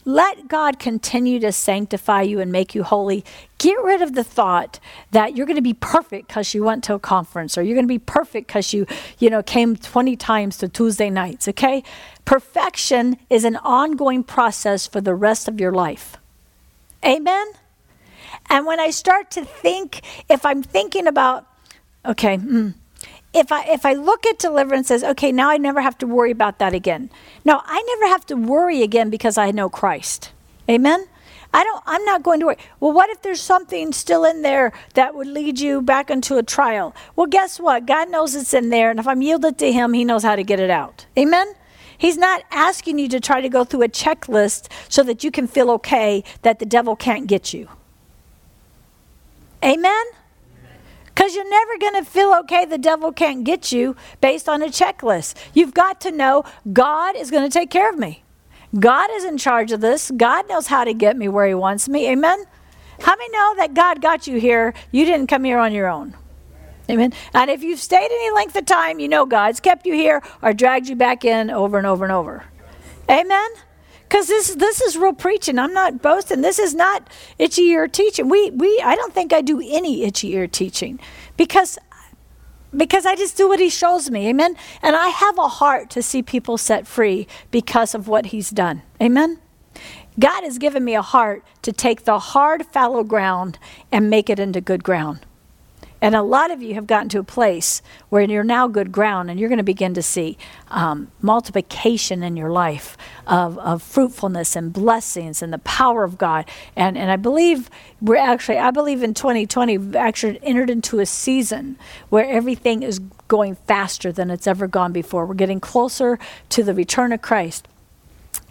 Let 0.06 0.48
God 0.48 0.78
continue 0.78 1.40
to 1.40 1.50
sanctify 1.50 2.22
you 2.22 2.38
and 2.38 2.52
make 2.52 2.74
you 2.74 2.82
holy. 2.82 3.24
Get 3.56 3.82
rid 3.82 4.02
of 4.02 4.14
the 4.14 4.24
thought 4.24 4.78
that 5.12 5.34
you're 5.34 5.46
going 5.46 5.56
to 5.56 5.62
be 5.62 5.72
perfect 5.72 6.28
because 6.28 6.52
you 6.52 6.62
went 6.62 6.84
to 6.84 6.94
a 6.94 6.98
conference 6.98 7.56
or 7.56 7.62
you're 7.62 7.74
going 7.74 7.87
to 7.87 7.88
be 7.88 7.98
perfect 7.98 8.48
because 8.48 8.74
you, 8.74 8.87
you 9.18 9.30
know, 9.30 9.42
came 9.42 9.76
20 9.76 10.14
times 10.16 10.58
to 10.58 10.68
Tuesday 10.68 11.08
nights, 11.08 11.48
okay? 11.48 11.82
Perfection 12.26 13.16
is 13.30 13.44
an 13.44 13.56
ongoing 13.56 14.22
process 14.22 14.87
for 14.87 15.00
the 15.00 15.14
rest 15.14 15.48
of 15.48 15.58
your 15.58 15.72
life. 15.72 16.18
Amen? 17.02 17.46
And 18.50 18.66
when 18.66 18.80
I 18.80 18.90
start 18.90 19.30
to 19.32 19.44
think, 19.44 20.02
if 20.28 20.44
I'm 20.44 20.62
thinking 20.62 21.06
about, 21.06 21.46
okay, 22.04 22.37
mm, 22.37 22.74
if 23.34 23.50
I 23.50 23.64
if 23.64 23.84
I 23.84 23.94
look 23.94 24.24
at 24.24 24.38
deliverance 24.38 24.90
as 24.90 25.02
okay, 25.02 25.32
now 25.32 25.50
I 25.50 25.56
never 25.56 25.80
have 25.80 25.98
to 25.98 26.06
worry 26.06 26.30
about 26.30 26.58
that 26.60 26.72
again. 26.72 27.10
No, 27.44 27.60
I 27.64 27.82
never 27.82 28.12
have 28.12 28.24
to 28.26 28.36
worry 28.36 28.82
again 28.82 29.10
because 29.10 29.36
I 29.36 29.50
know 29.50 29.68
Christ. 29.68 30.32
Amen. 30.70 31.06
I 31.52 31.62
don't 31.62 31.82
I'm 31.86 32.04
not 32.04 32.22
going 32.22 32.40
to 32.40 32.46
worry. 32.46 32.56
Well, 32.80 32.92
what 32.92 33.10
if 33.10 33.22
there's 33.22 33.40
something 33.40 33.92
still 33.92 34.24
in 34.24 34.42
there 34.42 34.72
that 34.94 35.14
would 35.14 35.26
lead 35.26 35.60
you 35.60 35.82
back 35.82 36.10
into 36.10 36.36
a 36.36 36.42
trial? 36.42 36.94
Well, 37.16 37.26
guess 37.26 37.58
what? 37.58 37.86
God 37.86 38.08
knows 38.08 38.34
it's 38.34 38.54
in 38.54 38.70
there, 38.70 38.90
and 38.90 38.98
if 38.98 39.06
I'm 39.06 39.22
yielded 39.22 39.58
to 39.58 39.72
him, 39.72 39.92
he 39.92 40.04
knows 40.04 40.22
how 40.22 40.36
to 40.36 40.44
get 40.44 40.60
it 40.60 40.70
out. 40.70 41.06
Amen. 41.18 41.54
He's 41.96 42.18
not 42.18 42.42
asking 42.50 42.98
you 42.98 43.08
to 43.08 43.20
try 43.20 43.40
to 43.40 43.48
go 43.48 43.64
through 43.64 43.82
a 43.82 43.88
checklist 43.88 44.70
so 44.88 45.02
that 45.04 45.22
you 45.24 45.30
can 45.30 45.46
feel 45.46 45.70
okay 45.72 46.24
that 46.42 46.58
the 46.58 46.66
devil 46.66 46.96
can't 46.96 47.26
get 47.26 47.54
you. 47.54 47.68
Amen. 49.64 50.04
Because 51.14 51.35
you're 51.35 51.48
never 51.48 51.79
going 51.79 52.05
to 52.05 52.11
feel 52.11 52.35
okay, 52.40 52.64
the 52.64 52.79
devil 52.79 53.12
can't 53.12 53.44
get 53.44 53.70
you 53.70 53.94
based 54.20 54.48
on 54.48 54.62
a 54.62 54.66
checklist. 54.66 55.37
You've 55.53 55.74
got 55.74 56.00
to 56.03 56.11
know 56.11 56.44
God 56.72 57.14
is 57.16 57.31
going 57.31 57.48
to 57.48 57.53
take 57.53 57.70
care 57.70 57.88
of 57.88 57.98
me. 57.98 58.24
God 58.79 59.09
is 59.12 59.24
in 59.24 59.38
charge 59.38 59.70
of 59.70 59.81
this. 59.81 60.11
God 60.11 60.48
knows 60.48 60.66
how 60.66 60.83
to 60.83 60.92
get 60.92 61.16
me 61.16 61.29
where 61.29 61.46
He 61.46 61.55
wants 61.55 61.88
me. 61.88 62.09
Amen? 62.09 62.44
How 63.00 63.14
many 63.16 63.31
know 63.31 63.55
that 63.59 63.74
God 63.74 64.00
got 64.00 64.27
you 64.27 64.40
here? 64.40 64.74
You 64.90 65.05
didn't 65.05 65.29
come 65.29 65.44
here 65.44 65.59
on 65.59 65.72
your 65.72 65.88
own. 65.88 66.16
Amen. 66.90 67.12
And 67.33 67.50
if 67.50 67.62
you've 67.62 67.81
stayed 67.81 68.11
any 68.11 68.35
length 68.35 68.57
of 68.57 68.66
time, 68.66 68.98
you 68.98 69.09
know 69.09 69.24
God's 69.24 69.61
kept 69.61 69.87
you 69.87 69.94
here 69.94 70.22
or 70.42 70.53
dragged 70.53 70.88
you 70.88 70.96
back 70.96 71.24
in 71.24 71.50
over 71.50 71.79
and 71.79 71.87
over 71.87 72.05
and 72.05 72.12
over. 72.12 72.44
Amen? 73.09 73.50
Because 74.08 74.28
this 74.28 74.54
this 74.54 74.80
is 74.80 74.96
real 74.96 75.12
preaching. 75.12 75.58
I'm 75.58 75.72
not 75.72 76.00
boasting. 76.00 76.40
This 76.40 76.58
is 76.58 76.74
not 76.74 77.08
itchy 77.38 77.62
ear 77.62 77.88
teaching. 77.88 78.28
We 78.28 78.50
we 78.50 78.80
I 78.84 78.94
don't 78.94 79.12
think 79.12 79.32
I 79.32 79.40
do 79.40 79.60
any 79.60 80.04
itchy 80.04 80.34
ear 80.34 80.46
teaching 80.46 81.00
because 81.36 81.78
because 82.76 83.06
I 83.06 83.14
just 83.14 83.36
do 83.36 83.48
what 83.48 83.60
he 83.60 83.68
shows 83.68 84.10
me. 84.10 84.28
Amen. 84.28 84.56
And 84.82 84.96
I 84.96 85.08
have 85.08 85.38
a 85.38 85.48
heart 85.48 85.90
to 85.90 86.02
see 86.02 86.22
people 86.22 86.58
set 86.58 86.86
free 86.86 87.26
because 87.50 87.94
of 87.94 88.08
what 88.08 88.26
he's 88.26 88.50
done. 88.50 88.82
Amen. 89.00 89.38
God 90.18 90.44
has 90.44 90.58
given 90.58 90.84
me 90.84 90.94
a 90.94 91.02
heart 91.02 91.44
to 91.62 91.72
take 91.72 92.04
the 92.04 92.18
hard 92.18 92.66
fallow 92.66 93.02
ground 93.02 93.58
and 93.90 94.08
make 94.08 94.30
it 94.30 94.38
into 94.38 94.60
good 94.60 94.84
ground. 94.84 95.26
And 96.04 96.14
a 96.14 96.20
lot 96.20 96.50
of 96.50 96.60
you 96.60 96.74
have 96.74 96.86
gotten 96.86 97.08
to 97.08 97.18
a 97.18 97.24
place 97.24 97.80
where 98.10 98.20
you're 98.20 98.44
now 98.44 98.68
good 98.68 98.92
ground 98.92 99.30
and 99.30 99.40
you're 99.40 99.48
going 99.48 99.56
to 99.56 99.64
begin 99.64 99.94
to 99.94 100.02
see 100.02 100.36
um, 100.68 101.10
multiplication 101.22 102.22
in 102.22 102.36
your 102.36 102.50
life 102.50 102.98
of, 103.26 103.58
of 103.60 103.82
fruitfulness 103.82 104.54
and 104.54 104.70
blessings 104.70 105.40
and 105.40 105.50
the 105.50 105.60
power 105.60 106.04
of 106.04 106.18
God. 106.18 106.44
And, 106.76 106.98
and 106.98 107.10
I 107.10 107.16
believe 107.16 107.70
we're 108.02 108.16
actually, 108.16 108.58
I 108.58 108.70
believe 108.70 109.02
in 109.02 109.14
2020, 109.14 109.78
we've 109.78 109.96
actually 109.96 110.38
entered 110.42 110.68
into 110.68 111.00
a 111.00 111.06
season 111.06 111.78
where 112.10 112.26
everything 112.26 112.82
is 112.82 112.98
going 113.26 113.54
faster 113.54 114.12
than 114.12 114.30
it's 114.30 114.46
ever 114.46 114.66
gone 114.66 114.92
before. 114.92 115.24
We're 115.24 115.32
getting 115.32 115.58
closer 115.58 116.18
to 116.50 116.62
the 116.62 116.74
return 116.74 117.14
of 117.14 117.22
Christ. 117.22 117.66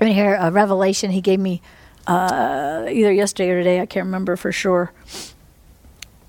I 0.01 0.05
mean, 0.05 0.15
here, 0.15 0.35
a 0.41 0.49
revelation 0.49 1.11
he 1.11 1.21
gave 1.21 1.39
me 1.39 1.61
uh, 2.07 2.87
either 2.89 3.11
yesterday 3.11 3.51
or 3.51 3.59
today, 3.59 3.79
I 3.79 3.85
can't 3.85 4.07
remember 4.07 4.37
for 4.37 4.51
sure 4.51 4.91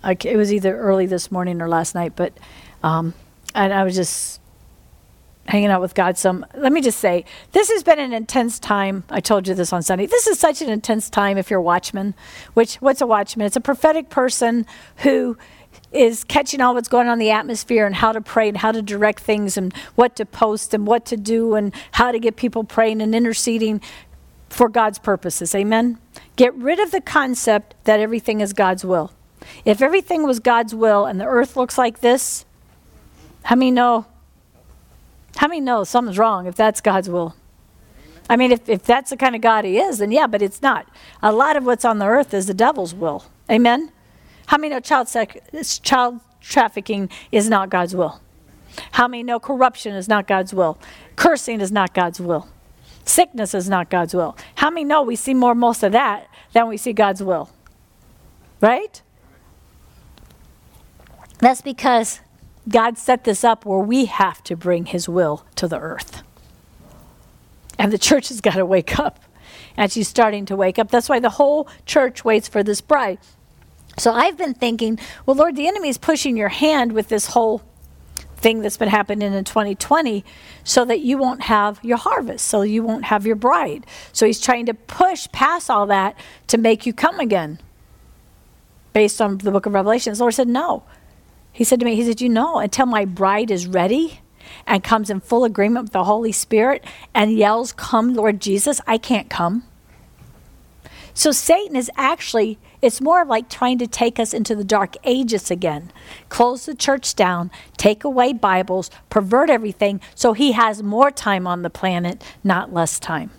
It 0.04 0.36
was 0.36 0.52
either 0.52 0.76
early 0.76 1.06
this 1.06 1.32
morning 1.32 1.60
or 1.60 1.68
last 1.68 1.94
night, 1.94 2.12
but 2.16 2.32
um, 2.82 3.14
and 3.54 3.72
I 3.72 3.84
was 3.84 3.94
just 3.94 4.40
hanging 5.46 5.68
out 5.68 5.80
with 5.80 5.94
God 5.94 6.16
some. 6.16 6.44
Let 6.54 6.72
me 6.72 6.80
just 6.80 6.98
say, 6.98 7.24
this 7.52 7.70
has 7.70 7.82
been 7.82 7.98
an 7.98 8.12
intense 8.12 8.58
time. 8.58 9.04
I 9.10 9.20
told 9.20 9.46
you 9.46 9.54
this 9.54 9.72
on 9.72 9.82
Sunday. 9.82 10.06
This 10.06 10.26
is 10.26 10.38
such 10.38 10.62
an 10.62 10.70
intense 10.70 11.10
time 11.10 11.36
if 11.38 11.50
you're 11.50 11.60
a 11.60 11.62
watchman. 11.62 12.14
Which 12.54 12.76
what's 12.76 13.00
a 13.00 13.06
watchman? 13.06 13.46
It's 13.46 13.56
a 13.56 13.60
prophetic 13.60 14.10
person 14.10 14.66
who 14.98 15.36
is 15.92 16.24
catching 16.24 16.60
all 16.60 16.74
what's 16.74 16.88
going 16.88 17.08
on 17.08 17.14
in 17.14 17.18
the 17.18 17.30
atmosphere 17.30 17.86
and 17.86 17.94
how 17.94 18.12
to 18.12 18.20
pray 18.20 18.48
and 18.48 18.56
how 18.56 18.72
to 18.72 18.82
direct 18.82 19.20
things 19.20 19.56
and 19.56 19.72
what 19.94 20.16
to 20.16 20.26
post 20.26 20.74
and 20.74 20.86
what 20.86 21.04
to 21.06 21.16
do 21.16 21.54
and 21.54 21.72
how 21.92 22.10
to 22.10 22.18
get 22.18 22.36
people 22.36 22.64
praying 22.64 23.00
and 23.00 23.14
interceding 23.14 23.80
for 24.48 24.68
God's 24.68 24.98
purposes. 24.98 25.54
Amen. 25.54 25.98
Get 26.36 26.54
rid 26.54 26.80
of 26.80 26.90
the 26.90 27.00
concept 27.00 27.74
that 27.84 28.00
everything 28.00 28.40
is 28.40 28.52
God's 28.52 28.84
will. 28.84 29.12
If 29.64 29.82
everything 29.82 30.24
was 30.24 30.40
God's 30.40 30.74
will 30.74 31.06
and 31.06 31.20
the 31.20 31.26
earth 31.26 31.56
looks 31.56 31.78
like 31.78 32.00
this, 32.00 32.44
how 33.44 33.56
many 33.56 33.70
know? 33.70 34.06
How 35.36 35.48
many 35.48 35.60
know 35.60 35.84
something's 35.84 36.18
wrong 36.18 36.46
if 36.46 36.54
that's 36.54 36.80
God's 36.80 37.08
will? 37.08 37.34
I 38.28 38.36
mean, 38.36 38.52
if, 38.52 38.68
if 38.68 38.84
that's 38.84 39.10
the 39.10 39.16
kind 39.16 39.34
of 39.34 39.42
God 39.42 39.64
he 39.64 39.78
is, 39.78 39.98
then 39.98 40.10
yeah, 40.10 40.26
but 40.26 40.40
it's 40.40 40.62
not. 40.62 40.86
A 41.22 41.32
lot 41.32 41.56
of 41.56 41.64
what's 41.64 41.84
on 41.84 41.98
the 41.98 42.06
earth 42.06 42.32
is 42.32 42.46
the 42.46 42.54
devil's 42.54 42.94
will. 42.94 43.24
Amen? 43.50 43.92
How 44.46 44.56
many 44.56 44.72
know 44.72 44.80
child, 44.80 45.08
sec- 45.08 45.42
child 45.82 46.20
trafficking 46.40 47.10
is 47.32 47.48
not 47.50 47.68
God's 47.68 47.94
will? 47.94 48.20
How 48.92 49.08
many 49.08 49.22
know 49.22 49.38
corruption 49.38 49.94
is 49.94 50.08
not 50.08 50.26
God's 50.26 50.54
will? 50.54 50.78
Cursing 51.16 51.60
is 51.60 51.70
not 51.70 51.94
God's 51.94 52.20
will. 52.20 52.48
Sickness 53.04 53.54
is 53.54 53.68
not 53.68 53.90
God's 53.90 54.14
will. 54.14 54.36
How 54.56 54.70
many 54.70 54.84
know 54.84 55.02
we 55.02 55.16
see 55.16 55.34
more 55.34 55.54
most 55.54 55.82
of 55.82 55.92
that 55.92 56.28
than 56.52 56.68
we 56.68 56.76
see 56.76 56.92
God's 56.92 57.22
will? 57.22 57.50
Right? 58.60 59.02
That's 61.44 61.60
because 61.60 62.20
God 62.68 62.96
set 62.96 63.24
this 63.24 63.44
up 63.44 63.66
where 63.66 63.78
we 63.78 64.06
have 64.06 64.42
to 64.44 64.56
bring 64.56 64.86
His 64.86 65.08
will 65.10 65.44
to 65.56 65.68
the 65.68 65.78
earth. 65.78 66.22
And 67.78 67.92
the 67.92 67.98
church 67.98 68.28
has 68.28 68.40
got 68.40 68.54
to 68.54 68.64
wake 68.64 68.98
up. 68.98 69.20
And 69.76 69.92
she's 69.92 70.08
starting 70.08 70.46
to 70.46 70.56
wake 70.56 70.78
up. 70.78 70.90
That's 70.90 71.08
why 71.08 71.20
the 71.20 71.30
whole 71.30 71.68
church 71.84 72.24
waits 72.24 72.48
for 72.48 72.62
this 72.62 72.80
bride. 72.80 73.18
So 73.98 74.12
I've 74.12 74.38
been 74.38 74.54
thinking, 74.54 74.98
well, 75.26 75.36
Lord, 75.36 75.54
the 75.54 75.68
enemy 75.68 75.88
is 75.88 75.98
pushing 75.98 76.36
your 76.36 76.48
hand 76.48 76.92
with 76.92 77.08
this 77.08 77.26
whole 77.26 77.62
thing 78.36 78.60
that's 78.60 78.78
been 78.78 78.88
happening 78.88 79.34
in 79.34 79.44
2020 79.44 80.24
so 80.64 80.84
that 80.86 81.00
you 81.00 81.18
won't 81.18 81.42
have 81.42 81.78
your 81.82 81.98
harvest, 81.98 82.46
so 82.46 82.62
you 82.62 82.82
won't 82.82 83.04
have 83.04 83.26
your 83.26 83.36
bride. 83.36 83.86
So 84.12 84.24
he's 84.24 84.40
trying 84.40 84.64
to 84.66 84.74
push 84.74 85.28
past 85.30 85.68
all 85.68 85.86
that 85.88 86.16
to 86.46 86.56
make 86.56 86.86
you 86.86 86.94
come 86.94 87.20
again 87.20 87.58
based 88.94 89.20
on 89.20 89.38
the 89.38 89.50
book 89.50 89.66
of 89.66 89.74
Revelation. 89.74 90.14
The 90.14 90.20
Lord 90.20 90.32
said, 90.32 90.48
no. 90.48 90.84
He 91.54 91.62
said 91.62 91.78
to 91.80 91.86
me, 91.86 91.94
He 91.94 92.04
said, 92.04 92.20
You 92.20 92.28
know, 92.28 92.58
until 92.58 92.84
my 92.84 93.06
bride 93.06 93.50
is 93.50 93.66
ready 93.66 94.20
and 94.66 94.84
comes 94.84 95.08
in 95.08 95.20
full 95.20 95.44
agreement 95.44 95.84
with 95.84 95.92
the 95.92 96.04
Holy 96.04 96.32
Spirit 96.32 96.84
and 97.14 97.32
yells, 97.32 97.72
Come, 97.72 98.12
Lord 98.12 98.40
Jesus, 98.40 98.80
I 98.86 98.98
can't 98.98 99.30
come. 99.30 99.62
So 101.14 101.30
Satan 101.30 101.76
is 101.76 101.92
actually, 101.96 102.58
it's 102.82 103.00
more 103.00 103.24
like 103.24 103.48
trying 103.48 103.78
to 103.78 103.86
take 103.86 104.18
us 104.18 104.34
into 104.34 104.56
the 104.56 104.64
dark 104.64 104.96
ages 105.04 105.48
again. 105.48 105.92
Close 106.28 106.66
the 106.66 106.74
church 106.74 107.14
down, 107.14 107.52
take 107.76 108.02
away 108.02 108.32
Bibles, 108.32 108.90
pervert 109.08 109.48
everything 109.48 110.00
so 110.16 110.32
he 110.32 110.52
has 110.52 110.82
more 110.82 111.12
time 111.12 111.46
on 111.46 111.62
the 111.62 111.70
planet, 111.70 112.20
not 112.42 112.74
less 112.74 112.98
time. 112.98 113.30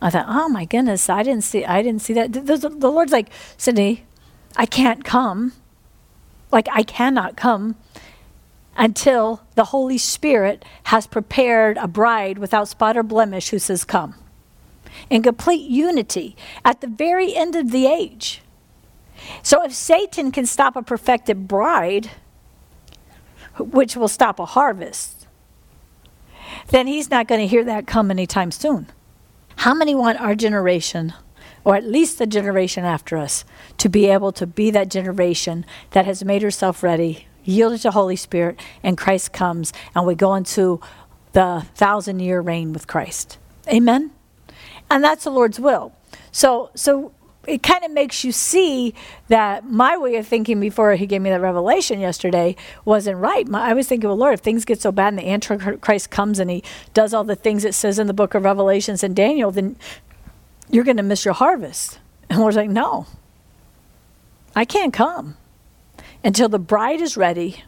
I 0.00 0.08
thought, 0.08 0.24
oh 0.26 0.48
my 0.48 0.64
goodness, 0.64 1.10
I 1.10 1.22
didn't 1.22 1.44
see 1.44 1.62
I 1.64 1.82
didn't 1.82 2.00
see 2.00 2.14
that. 2.14 2.32
The, 2.32 2.56
the, 2.56 2.90
Lord's 2.90 3.12
like, 3.12 3.28
Cindy, 3.58 4.04
I 4.56 4.64
can't 4.64 5.04
come 5.04 5.52
like 6.52 6.68
I 6.70 6.82
cannot 6.82 7.36
come 7.36 7.76
until 8.76 9.42
the 9.54 9.64
Holy 9.64 9.98
Spirit 9.98 10.64
has 10.84 11.06
prepared 11.06 11.76
a 11.78 11.88
bride 11.88 12.38
without 12.38 12.68
spot 12.68 12.96
or 12.96 13.02
blemish 13.02 13.50
who 13.50 13.58
says, 13.58 13.84
Come. 13.84 14.14
In 15.08 15.22
complete 15.22 15.68
unity 15.68 16.36
at 16.64 16.80
the 16.80 16.86
very 16.86 17.34
end 17.34 17.56
of 17.56 17.70
the 17.70 17.86
age. 17.86 18.42
So 19.42 19.62
if 19.64 19.72
Satan 19.72 20.30
can 20.32 20.46
stop 20.46 20.76
a 20.76 20.82
perfected 20.82 21.48
bride, 21.48 22.10
which 23.58 23.96
will 23.96 24.08
stop 24.08 24.38
a 24.38 24.44
harvest, 24.44 25.26
then 26.68 26.86
he's 26.86 27.10
not 27.10 27.28
going 27.28 27.40
to 27.40 27.46
hear 27.46 27.64
that 27.64 27.86
come 27.86 28.10
anytime 28.10 28.50
soon. 28.50 28.88
How 29.56 29.74
many 29.74 29.94
want 29.94 30.20
our 30.20 30.34
generation 30.34 31.14
or 31.64 31.76
at 31.76 31.84
least 31.84 32.18
the 32.18 32.26
generation 32.26 32.84
after 32.84 33.16
us, 33.16 33.44
to 33.78 33.88
be 33.88 34.06
able 34.06 34.32
to 34.32 34.46
be 34.46 34.70
that 34.70 34.88
generation 34.88 35.64
that 35.90 36.06
has 36.06 36.24
made 36.24 36.42
herself 36.42 36.82
ready, 36.82 37.26
yielded 37.44 37.80
to 37.82 37.90
Holy 37.90 38.16
Spirit, 38.16 38.58
and 38.82 38.98
Christ 38.98 39.32
comes, 39.32 39.72
and 39.94 40.06
we 40.06 40.14
go 40.14 40.34
into 40.34 40.80
the 41.32 41.66
thousand 41.74 42.20
year 42.20 42.40
reign 42.40 42.72
with 42.72 42.86
Christ. 42.86 43.38
Amen? 43.68 44.10
And 44.90 45.02
that's 45.02 45.24
the 45.24 45.30
Lord's 45.30 45.58
will. 45.58 45.92
So, 46.30 46.70
so 46.74 47.12
it 47.46 47.62
kind 47.62 47.84
of 47.84 47.90
makes 47.90 48.24
you 48.24 48.32
see 48.32 48.94
that 49.28 49.64
my 49.68 49.96
way 49.96 50.16
of 50.16 50.26
thinking 50.26 50.60
before 50.60 50.94
he 50.94 51.06
gave 51.06 51.22
me 51.22 51.30
that 51.30 51.40
revelation 51.40 51.98
yesterday 51.98 52.54
wasn't 52.84 53.18
right. 53.18 53.48
My, 53.48 53.70
I 53.70 53.72
was 53.72 53.88
thinking, 53.88 54.08
well, 54.08 54.16
Lord, 54.16 54.34
if 54.34 54.40
things 54.40 54.64
get 54.64 54.80
so 54.80 54.92
bad 54.92 55.08
and 55.08 55.18
the 55.18 55.28
Antichrist 55.28 56.10
comes 56.10 56.38
and 56.38 56.50
he 56.50 56.62
does 56.94 57.12
all 57.12 57.24
the 57.24 57.34
things 57.34 57.64
it 57.64 57.74
says 57.74 57.98
in 57.98 58.06
the 58.06 58.14
book 58.14 58.34
of 58.34 58.44
Revelations 58.44 59.02
and 59.02 59.16
Daniel, 59.16 59.50
then 59.50 59.76
you're 60.72 60.84
going 60.84 60.96
to 60.96 61.04
miss 61.04 61.24
your 61.24 61.34
harvest. 61.34 62.00
And 62.28 62.42
we're 62.42 62.50
like, 62.50 62.70
no, 62.70 63.06
I 64.56 64.64
can't 64.64 64.92
come 64.92 65.36
until 66.24 66.48
the 66.48 66.58
bride 66.58 67.00
is 67.00 67.16
ready 67.16 67.62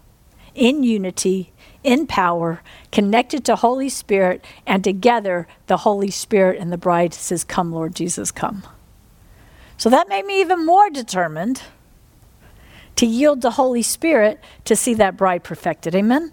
in 0.54 0.82
unity, 0.82 1.52
in 1.82 2.06
power, 2.06 2.62
connected 2.90 3.44
to 3.44 3.56
Holy 3.56 3.88
Spirit, 3.88 4.44
and 4.66 4.82
together 4.82 5.46
the 5.66 5.78
Holy 5.78 6.10
Spirit 6.10 6.58
and 6.60 6.72
the 6.72 6.78
bride 6.78 7.12
says, 7.12 7.44
Come, 7.44 7.72
Lord 7.72 7.94
Jesus, 7.94 8.30
come. 8.30 8.62
So 9.76 9.90
that 9.90 10.08
made 10.08 10.24
me 10.24 10.40
even 10.40 10.64
more 10.64 10.88
determined 10.88 11.62
to 12.96 13.06
yield 13.06 13.42
to 13.42 13.50
Holy 13.50 13.82
Spirit 13.82 14.40
to 14.64 14.76
see 14.76 14.94
that 14.94 15.16
bride 15.16 15.44
perfected. 15.44 15.94
Amen? 15.94 16.32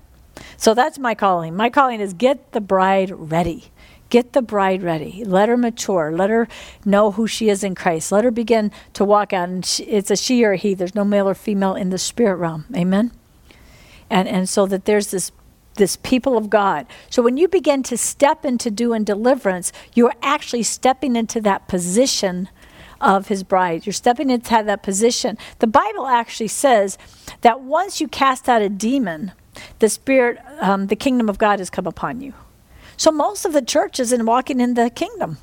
So 0.58 0.74
that's 0.74 1.00
my 1.00 1.16
calling. 1.16 1.56
My 1.56 1.70
calling 1.70 2.00
is 2.00 2.14
get 2.14 2.52
the 2.52 2.62
bride 2.62 3.12
ready. 3.14 3.71
Get 4.12 4.34
the 4.34 4.42
bride 4.42 4.84
ready. 4.84 5.24
Let 5.26 5.48
her 5.48 5.56
mature. 5.56 6.12
Let 6.12 6.30
her 6.30 6.50
know 6.84 7.12
who 7.12 7.28
she 7.28 7.48
is 7.50 7.64
in 7.64 7.76
Christ. 7.76 8.12
Let 8.12 8.26
her 8.26 8.30
begin 8.30 8.70
to 8.92 9.06
walk 9.06 9.32
out. 9.32 9.48
And 9.48 9.66
she, 9.66 9.86
it's 9.86 10.12
a 10.12 10.18
she 10.18 10.44
or 10.44 10.52
a 10.52 10.58
he. 10.58 10.74
There's 10.74 10.94
no 10.94 11.06
male 11.06 11.30
or 11.30 11.34
female 11.34 11.76
in 11.76 11.92
the 11.92 11.98
spirit 11.98 12.36
realm. 12.36 12.66
Amen? 12.76 13.12
And, 14.10 14.28
and 14.28 14.50
so 14.50 14.66
that 14.68 14.84
there's 14.84 15.12
this 15.12 15.32
this 15.76 15.96
people 16.04 16.38
of 16.38 16.50
God. 16.50 16.86
So 17.10 17.24
when 17.24 17.38
you 17.38 17.48
begin 17.48 17.82
to 17.84 17.98
step 17.98 18.44
into 18.44 18.70
doing 18.70 19.06
deliverance, 19.06 19.72
you're 19.94 20.14
actually 20.22 20.64
stepping 20.64 21.16
into 21.16 21.40
that 21.42 21.70
position 21.70 22.50
of 23.00 23.30
his 23.30 23.44
bride. 23.44 23.86
You're 23.86 23.94
stepping 23.94 24.30
into 24.30 24.50
that 24.50 24.84
position. 24.84 25.38
The 25.60 25.68
Bible 25.68 26.08
actually 26.08 26.50
says 26.50 26.98
that 27.40 27.62
once 27.62 28.02
you 28.02 28.10
cast 28.10 28.50
out 28.50 28.62
a 28.62 28.68
demon, 28.68 29.32
the 29.80 29.88
spirit, 29.88 30.40
um, 30.60 30.88
the 30.88 30.98
kingdom 30.98 31.30
of 31.30 31.38
God 31.38 31.60
has 31.60 31.70
come 31.70 31.88
upon 31.88 32.20
you. 32.20 32.34
So 33.02 33.10
most 33.10 33.46
of 33.46 33.54
the 33.54 33.64
churches 33.64 34.14
in 34.14 34.28
walking 34.28 34.60
in 34.60 34.76
the 34.76 34.92
kingdom, 34.92 35.40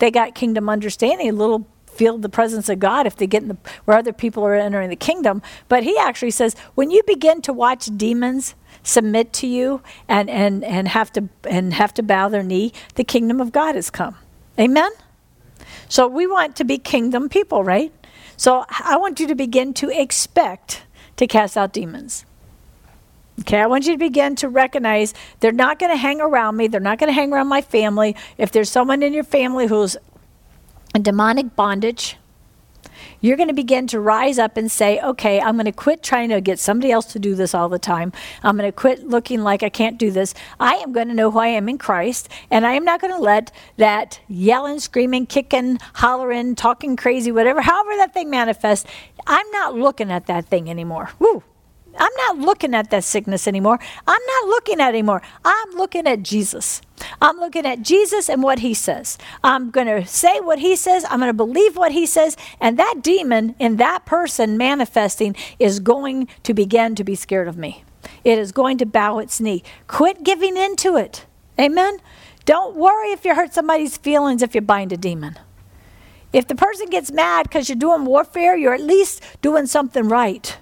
they 0.00 0.10
got 0.10 0.34
kingdom 0.34 0.68
understanding, 0.68 1.28
a 1.28 1.32
little 1.32 1.68
feel 1.86 2.18
the 2.18 2.28
presence 2.28 2.68
of 2.68 2.80
God 2.80 3.06
if 3.06 3.14
they 3.14 3.28
get 3.28 3.42
in 3.42 3.48
the 3.48 3.56
where 3.84 3.96
other 3.96 4.12
people 4.12 4.44
are 4.44 4.56
entering 4.56 4.90
the 4.90 4.96
kingdom. 4.96 5.40
But 5.68 5.84
he 5.84 5.96
actually 5.96 6.32
says 6.32 6.56
when 6.74 6.90
you 6.90 7.04
begin 7.06 7.42
to 7.42 7.52
watch 7.52 7.96
demons 7.96 8.56
submit 8.82 9.32
to 9.34 9.46
you 9.46 9.82
and, 10.08 10.28
and, 10.28 10.64
and 10.64 10.88
have 10.88 11.12
to 11.12 11.28
and 11.48 11.74
have 11.74 11.94
to 11.94 12.02
bow 12.02 12.28
their 12.28 12.42
knee, 12.42 12.72
the 12.96 13.04
kingdom 13.04 13.40
of 13.40 13.52
God 13.52 13.76
has 13.76 13.88
come. 13.88 14.16
Amen? 14.58 14.90
So 15.88 16.08
we 16.08 16.26
want 16.26 16.56
to 16.56 16.64
be 16.64 16.78
kingdom 16.78 17.28
people, 17.28 17.62
right? 17.62 17.92
So 18.36 18.64
I 18.68 18.96
want 18.96 19.20
you 19.20 19.28
to 19.28 19.36
begin 19.36 19.74
to 19.74 19.90
expect 19.90 20.82
to 21.18 21.28
cast 21.28 21.56
out 21.56 21.72
demons. 21.72 22.24
Okay, 23.40 23.60
I 23.60 23.66
want 23.66 23.86
you 23.86 23.92
to 23.92 23.98
begin 23.98 24.36
to 24.36 24.48
recognize 24.48 25.12
they're 25.40 25.52
not 25.52 25.78
going 25.78 25.90
to 25.90 25.96
hang 25.96 26.20
around 26.20 26.56
me. 26.56 26.68
They're 26.68 26.80
not 26.80 26.98
going 26.98 27.08
to 27.08 27.14
hang 27.14 27.32
around 27.32 27.48
my 27.48 27.62
family. 27.62 28.14
If 28.38 28.52
there's 28.52 28.70
someone 28.70 29.02
in 29.02 29.12
your 29.12 29.24
family 29.24 29.66
who's 29.66 29.96
in 30.94 31.02
demonic 31.02 31.56
bondage, 31.56 32.16
you're 33.20 33.36
going 33.36 33.48
to 33.48 33.54
begin 33.54 33.86
to 33.88 33.98
rise 33.98 34.38
up 34.38 34.56
and 34.56 34.70
say, 34.70 35.00
okay, 35.00 35.40
I'm 35.40 35.54
going 35.54 35.64
to 35.64 35.72
quit 35.72 36.02
trying 36.02 36.28
to 36.28 36.40
get 36.40 36.58
somebody 36.58 36.92
else 36.92 37.06
to 37.06 37.18
do 37.18 37.34
this 37.34 37.54
all 37.54 37.68
the 37.68 37.78
time. 37.78 38.12
I'm 38.42 38.56
going 38.56 38.68
to 38.68 38.76
quit 38.76 39.08
looking 39.08 39.42
like 39.42 39.62
I 39.62 39.68
can't 39.68 39.98
do 39.98 40.10
this. 40.10 40.34
I 40.60 40.74
am 40.74 40.92
going 40.92 41.08
to 41.08 41.14
know 41.14 41.30
who 41.30 41.38
I 41.38 41.48
am 41.48 41.68
in 41.68 41.78
Christ, 41.78 42.28
and 42.50 42.66
I 42.66 42.74
am 42.74 42.84
not 42.84 43.00
going 43.00 43.14
to 43.14 43.20
let 43.20 43.50
that 43.78 44.20
yelling, 44.28 44.78
screaming, 44.78 45.26
kicking, 45.26 45.78
hollering, 45.94 46.54
talking 46.54 46.96
crazy, 46.96 47.32
whatever, 47.32 47.62
however 47.62 47.96
that 47.96 48.14
thing 48.14 48.30
manifests, 48.30 48.88
I'm 49.26 49.50
not 49.50 49.74
looking 49.74 50.12
at 50.12 50.26
that 50.26 50.46
thing 50.46 50.70
anymore. 50.70 51.10
Woo! 51.18 51.42
I'm 51.98 52.12
not 52.16 52.38
looking 52.38 52.74
at 52.74 52.90
that 52.90 53.04
sickness 53.04 53.46
anymore. 53.46 53.78
I'm 54.06 54.22
not 54.26 54.48
looking 54.48 54.80
at 54.80 54.88
anymore. 54.88 55.22
I'm 55.44 55.70
looking 55.72 56.06
at 56.06 56.22
Jesus. 56.22 56.80
I'm 57.20 57.38
looking 57.38 57.66
at 57.66 57.82
Jesus 57.82 58.28
and 58.28 58.42
what 58.42 58.60
he 58.60 58.74
says. 58.74 59.18
I'm 59.42 59.70
going 59.70 59.86
to 59.86 60.06
say 60.06 60.40
what 60.40 60.58
he 60.58 60.76
says. 60.76 61.04
I'm 61.08 61.20
going 61.20 61.28
to 61.28 61.34
believe 61.34 61.76
what 61.76 61.92
he 61.92 62.06
says. 62.06 62.36
And 62.60 62.78
that 62.78 63.00
demon 63.02 63.54
in 63.58 63.76
that 63.76 64.06
person 64.06 64.56
manifesting 64.56 65.36
is 65.58 65.80
going 65.80 66.28
to 66.42 66.54
begin 66.54 66.94
to 66.94 67.04
be 67.04 67.14
scared 67.14 67.48
of 67.48 67.56
me. 67.56 67.84
It 68.24 68.38
is 68.38 68.52
going 68.52 68.78
to 68.78 68.86
bow 68.86 69.18
its 69.18 69.40
knee. 69.40 69.62
Quit 69.86 70.24
giving 70.24 70.56
into 70.56 70.96
it. 70.96 71.26
Amen. 71.58 71.98
Don't 72.44 72.76
worry 72.76 73.08
if 73.08 73.24
you 73.24 73.34
hurt 73.34 73.54
somebody's 73.54 73.96
feelings 73.96 74.42
if 74.42 74.54
you 74.54 74.60
bind 74.60 74.92
a 74.92 74.96
demon. 74.96 75.38
If 76.32 76.48
the 76.48 76.56
person 76.56 76.90
gets 76.90 77.12
mad 77.12 77.44
because 77.44 77.68
you're 77.68 77.76
doing 77.76 78.04
warfare, 78.04 78.56
you're 78.56 78.74
at 78.74 78.82
least 78.82 79.22
doing 79.40 79.66
something 79.66 80.08
right. 80.08 80.58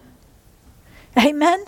Amen? 1.18 1.64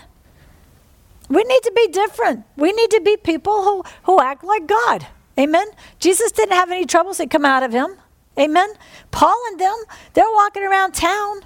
We 1.28 1.42
need 1.44 1.62
to 1.62 1.72
be 1.74 1.88
different. 1.88 2.44
We 2.57 2.72
need 2.72 2.90
to 2.90 3.00
be 3.00 3.16
people 3.16 3.62
who, 3.64 3.85
who 4.04 4.20
act 4.20 4.44
like 4.44 4.66
God. 4.66 5.07
Amen? 5.38 5.66
Jesus 5.98 6.33
didn't 6.33 6.54
have 6.54 6.70
any 6.70 6.87
troubles 6.87 7.18
that 7.18 7.30
come 7.30 7.44
out 7.44 7.62
of 7.62 7.72
him. 7.72 7.96
Amen? 8.38 8.70
Paul 9.11 9.40
and 9.50 9.61
them, 9.61 9.76
they're 10.14 10.24
walking 10.33 10.62
around 10.62 10.94
town 10.94 11.40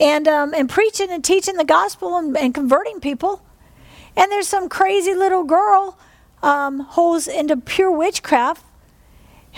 and, 0.00 0.26
um, 0.28 0.54
and 0.54 0.68
preaching 0.68 1.10
and 1.10 1.24
teaching 1.24 1.56
the 1.56 1.64
gospel 1.64 2.16
and, 2.16 2.36
and 2.36 2.54
converting 2.54 3.00
people. 3.00 3.42
And 4.16 4.30
there's 4.32 4.48
some 4.48 4.68
crazy 4.68 5.14
little 5.14 5.44
girl 5.44 5.98
um, 6.42 6.86
who's 6.90 7.28
into 7.28 7.56
pure 7.56 7.90
witchcraft 7.90 8.64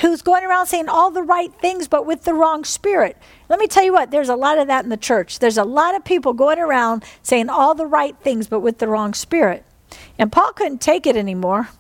who's 0.01 0.23
going 0.23 0.45
around 0.45 0.67
saying 0.67 0.89
all 0.89 1.11
the 1.11 1.23
right 1.23 1.53
things 1.61 1.89
but 1.89 2.07
with 2.07 2.25
the 2.25 2.35
wrong 2.35 2.65
spirit. 2.65 3.17
Let 3.49 3.59
me 3.59 3.67
tell 3.67 3.85
you 3.85 3.93
what, 3.93 4.11
there's 4.11 4.29
a 4.29 4.37
lot 4.37 4.59
of 4.59 4.67
that 4.69 4.85
in 4.85 4.91
the 4.91 4.97
church. 4.97 5.39
There's 5.39 5.59
a 5.59 5.65
lot 5.65 5.95
of 5.95 6.05
people 6.05 6.33
going 6.33 6.59
around 6.59 7.05
saying 7.23 7.49
all 7.49 7.75
the 7.75 7.87
right 7.87 8.17
things 8.21 8.47
but 8.47 8.61
with 8.61 8.79
the 8.79 8.89
wrong 8.89 9.15
spirit. 9.15 9.65
And 10.19 10.31
Paul 10.31 10.53
couldn't 10.53 10.81
take 10.81 11.07
it 11.07 11.17
anymore. 11.17 11.71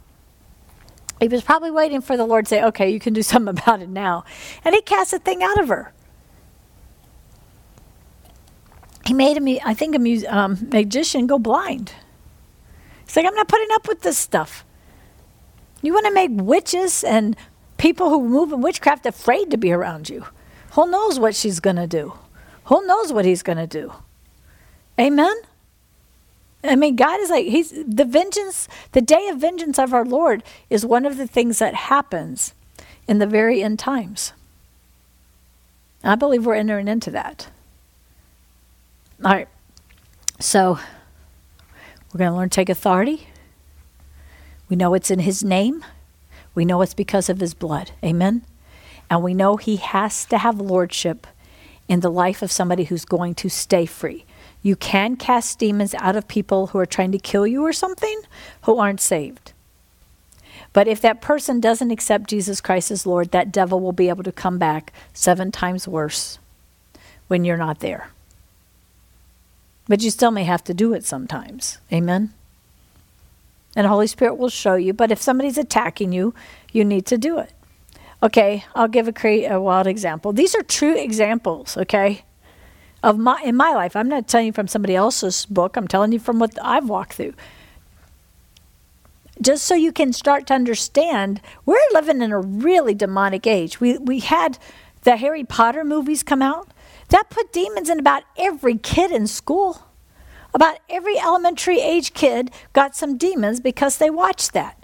He 1.20 1.28
was 1.28 1.42
probably 1.42 1.70
waiting 1.70 2.00
for 2.00 2.16
the 2.16 2.26
Lord 2.26 2.46
to 2.46 2.48
say, 2.48 2.62
okay, 2.64 2.90
you 2.90 3.00
can 3.00 3.12
do 3.12 3.22
something 3.22 3.56
about 3.56 3.82
it 3.82 3.88
now. 3.88 4.24
And 4.64 4.74
he 4.74 4.82
cast 4.82 5.12
a 5.12 5.18
thing 5.18 5.42
out 5.42 5.60
of 5.60 5.68
her. 5.68 5.92
He 9.06 9.14
made 9.14 9.38
a, 9.38 9.66
I 9.66 9.72
think, 9.74 9.96
a 9.96 10.26
um, 10.26 10.68
magician 10.70 11.26
go 11.26 11.38
blind. 11.38 11.92
He's 13.06 13.16
like, 13.16 13.24
I'm 13.24 13.34
not 13.34 13.48
putting 13.48 13.68
up 13.72 13.88
with 13.88 14.02
this 14.02 14.18
stuff. 14.18 14.66
You 15.80 15.94
want 15.94 16.06
to 16.06 16.12
make 16.12 16.30
witches 16.34 17.04
and 17.04 17.36
people 17.78 18.10
who 18.10 18.28
move 18.28 18.52
in 18.52 18.60
witchcraft 18.60 19.06
afraid 19.06 19.50
to 19.50 19.56
be 19.56 19.72
around 19.72 20.08
you. 20.08 20.26
Who 20.72 20.90
knows 20.90 21.18
what 21.18 21.34
she's 21.34 21.60
going 21.60 21.76
to 21.76 21.86
do? 21.86 22.14
Who 22.64 22.86
knows 22.86 23.12
what 23.12 23.24
he's 23.24 23.42
going 23.42 23.58
to 23.58 23.66
do? 23.66 23.92
Amen? 25.00 25.34
I 26.62 26.76
mean, 26.76 26.96
God 26.96 27.20
is 27.20 27.30
like, 27.30 27.46
He's 27.46 27.70
the 27.70 28.04
vengeance, 28.04 28.68
the 28.92 29.00
day 29.00 29.28
of 29.28 29.38
vengeance 29.38 29.78
of 29.78 29.94
our 29.94 30.04
Lord 30.04 30.42
is 30.68 30.84
one 30.84 31.06
of 31.06 31.16
the 31.16 31.26
things 31.26 31.60
that 31.60 31.74
happens 31.74 32.52
in 33.06 33.18
the 33.18 33.26
very 33.26 33.62
end 33.62 33.78
times. 33.78 34.32
I 36.02 36.16
believe 36.16 36.44
we're 36.44 36.54
entering 36.54 36.88
into 36.88 37.10
that. 37.12 37.48
All 39.24 39.32
right. 39.32 39.48
So, 40.40 40.78
we're 42.12 42.18
going 42.18 42.30
to 42.30 42.36
learn 42.36 42.50
to 42.50 42.54
take 42.54 42.68
authority. 42.68 43.28
We 44.68 44.76
know 44.76 44.94
it's 44.94 45.10
in 45.10 45.20
His 45.20 45.42
name. 45.42 45.84
We 46.58 46.64
know 46.64 46.82
it's 46.82 46.92
because 46.92 47.28
of 47.28 47.38
his 47.38 47.54
blood. 47.54 47.92
Amen? 48.02 48.42
And 49.08 49.22
we 49.22 49.32
know 49.32 49.58
he 49.58 49.76
has 49.76 50.24
to 50.24 50.38
have 50.38 50.60
lordship 50.60 51.24
in 51.86 52.00
the 52.00 52.10
life 52.10 52.42
of 52.42 52.50
somebody 52.50 52.82
who's 52.82 53.04
going 53.04 53.36
to 53.36 53.48
stay 53.48 53.86
free. 53.86 54.24
You 54.60 54.74
can 54.74 55.14
cast 55.14 55.60
demons 55.60 55.94
out 55.94 56.16
of 56.16 56.26
people 56.26 56.66
who 56.66 56.78
are 56.80 56.84
trying 56.84 57.12
to 57.12 57.18
kill 57.18 57.46
you 57.46 57.64
or 57.64 57.72
something 57.72 58.22
who 58.62 58.76
aren't 58.76 59.00
saved. 59.00 59.52
But 60.72 60.88
if 60.88 61.00
that 61.00 61.20
person 61.20 61.60
doesn't 61.60 61.92
accept 61.92 62.28
Jesus 62.28 62.60
Christ 62.60 62.90
as 62.90 63.06
Lord, 63.06 63.30
that 63.30 63.52
devil 63.52 63.78
will 63.78 63.92
be 63.92 64.08
able 64.08 64.24
to 64.24 64.32
come 64.32 64.58
back 64.58 64.92
seven 65.12 65.52
times 65.52 65.86
worse 65.86 66.40
when 67.28 67.44
you're 67.44 67.56
not 67.56 67.78
there. 67.78 68.10
But 69.86 70.02
you 70.02 70.10
still 70.10 70.32
may 70.32 70.42
have 70.42 70.64
to 70.64 70.74
do 70.74 70.92
it 70.92 71.04
sometimes. 71.04 71.78
Amen? 71.92 72.34
and 73.78 73.86
Holy 73.86 74.08
Spirit 74.08 74.36
will 74.36 74.48
show 74.48 74.74
you. 74.74 74.92
But 74.92 75.12
if 75.12 75.22
somebody's 75.22 75.56
attacking 75.56 76.12
you, 76.12 76.34
you 76.72 76.84
need 76.84 77.06
to 77.06 77.18
do 77.18 77.38
it. 77.38 77.52
Okay, 78.22 78.64
I'll 78.74 78.88
give 78.88 79.06
a, 79.08 79.12
cre- 79.12 79.46
a 79.48 79.60
wild 79.60 79.86
example. 79.86 80.32
These 80.32 80.54
are 80.54 80.62
true 80.62 80.96
examples, 80.96 81.76
okay, 81.76 82.22
of 83.02 83.18
my 83.18 83.40
in 83.44 83.56
my 83.56 83.72
life. 83.72 83.94
I'm 83.94 84.08
not 84.08 84.26
telling 84.26 84.46
you 84.46 84.52
from 84.52 84.68
somebody 84.68 84.96
else's 84.96 85.46
book. 85.46 85.76
I'm 85.76 85.86
telling 85.86 86.12
you 86.12 86.18
from 86.18 86.38
what 86.38 86.58
I've 86.60 86.88
walked 86.88 87.14
through. 87.14 87.34
Just 89.40 89.64
so 89.64 89.76
you 89.76 89.92
can 89.92 90.12
start 90.12 90.48
to 90.48 90.54
understand, 90.54 91.40
we're 91.64 91.78
living 91.92 92.22
in 92.22 92.32
a 92.32 92.40
really 92.40 92.92
demonic 92.94 93.46
age. 93.46 93.80
We 93.80 93.98
we 93.98 94.18
had 94.18 94.58
the 95.02 95.16
Harry 95.16 95.44
Potter 95.44 95.84
movies 95.84 96.22
come 96.22 96.42
out, 96.42 96.68
that 97.08 97.30
put 97.30 97.52
demons 97.52 97.88
in 97.88 97.98
about 97.98 98.24
every 98.36 98.76
kid 98.76 99.10
in 99.10 99.26
school. 99.26 99.82
About 100.54 100.78
every 100.88 101.18
elementary 101.18 101.80
age 101.80 102.14
kid 102.14 102.50
got 102.72 102.96
some 102.96 103.16
demons 103.16 103.60
because 103.60 103.98
they 103.98 104.10
watched 104.10 104.52
that. 104.54 104.77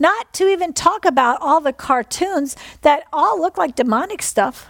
Not 0.00 0.32
to 0.34 0.48
even 0.48 0.72
talk 0.72 1.04
about 1.04 1.40
all 1.40 1.60
the 1.60 1.72
cartoons 1.72 2.56
that 2.80 3.04
all 3.12 3.40
look 3.40 3.56
like 3.56 3.76
demonic 3.76 4.22
stuff. 4.22 4.66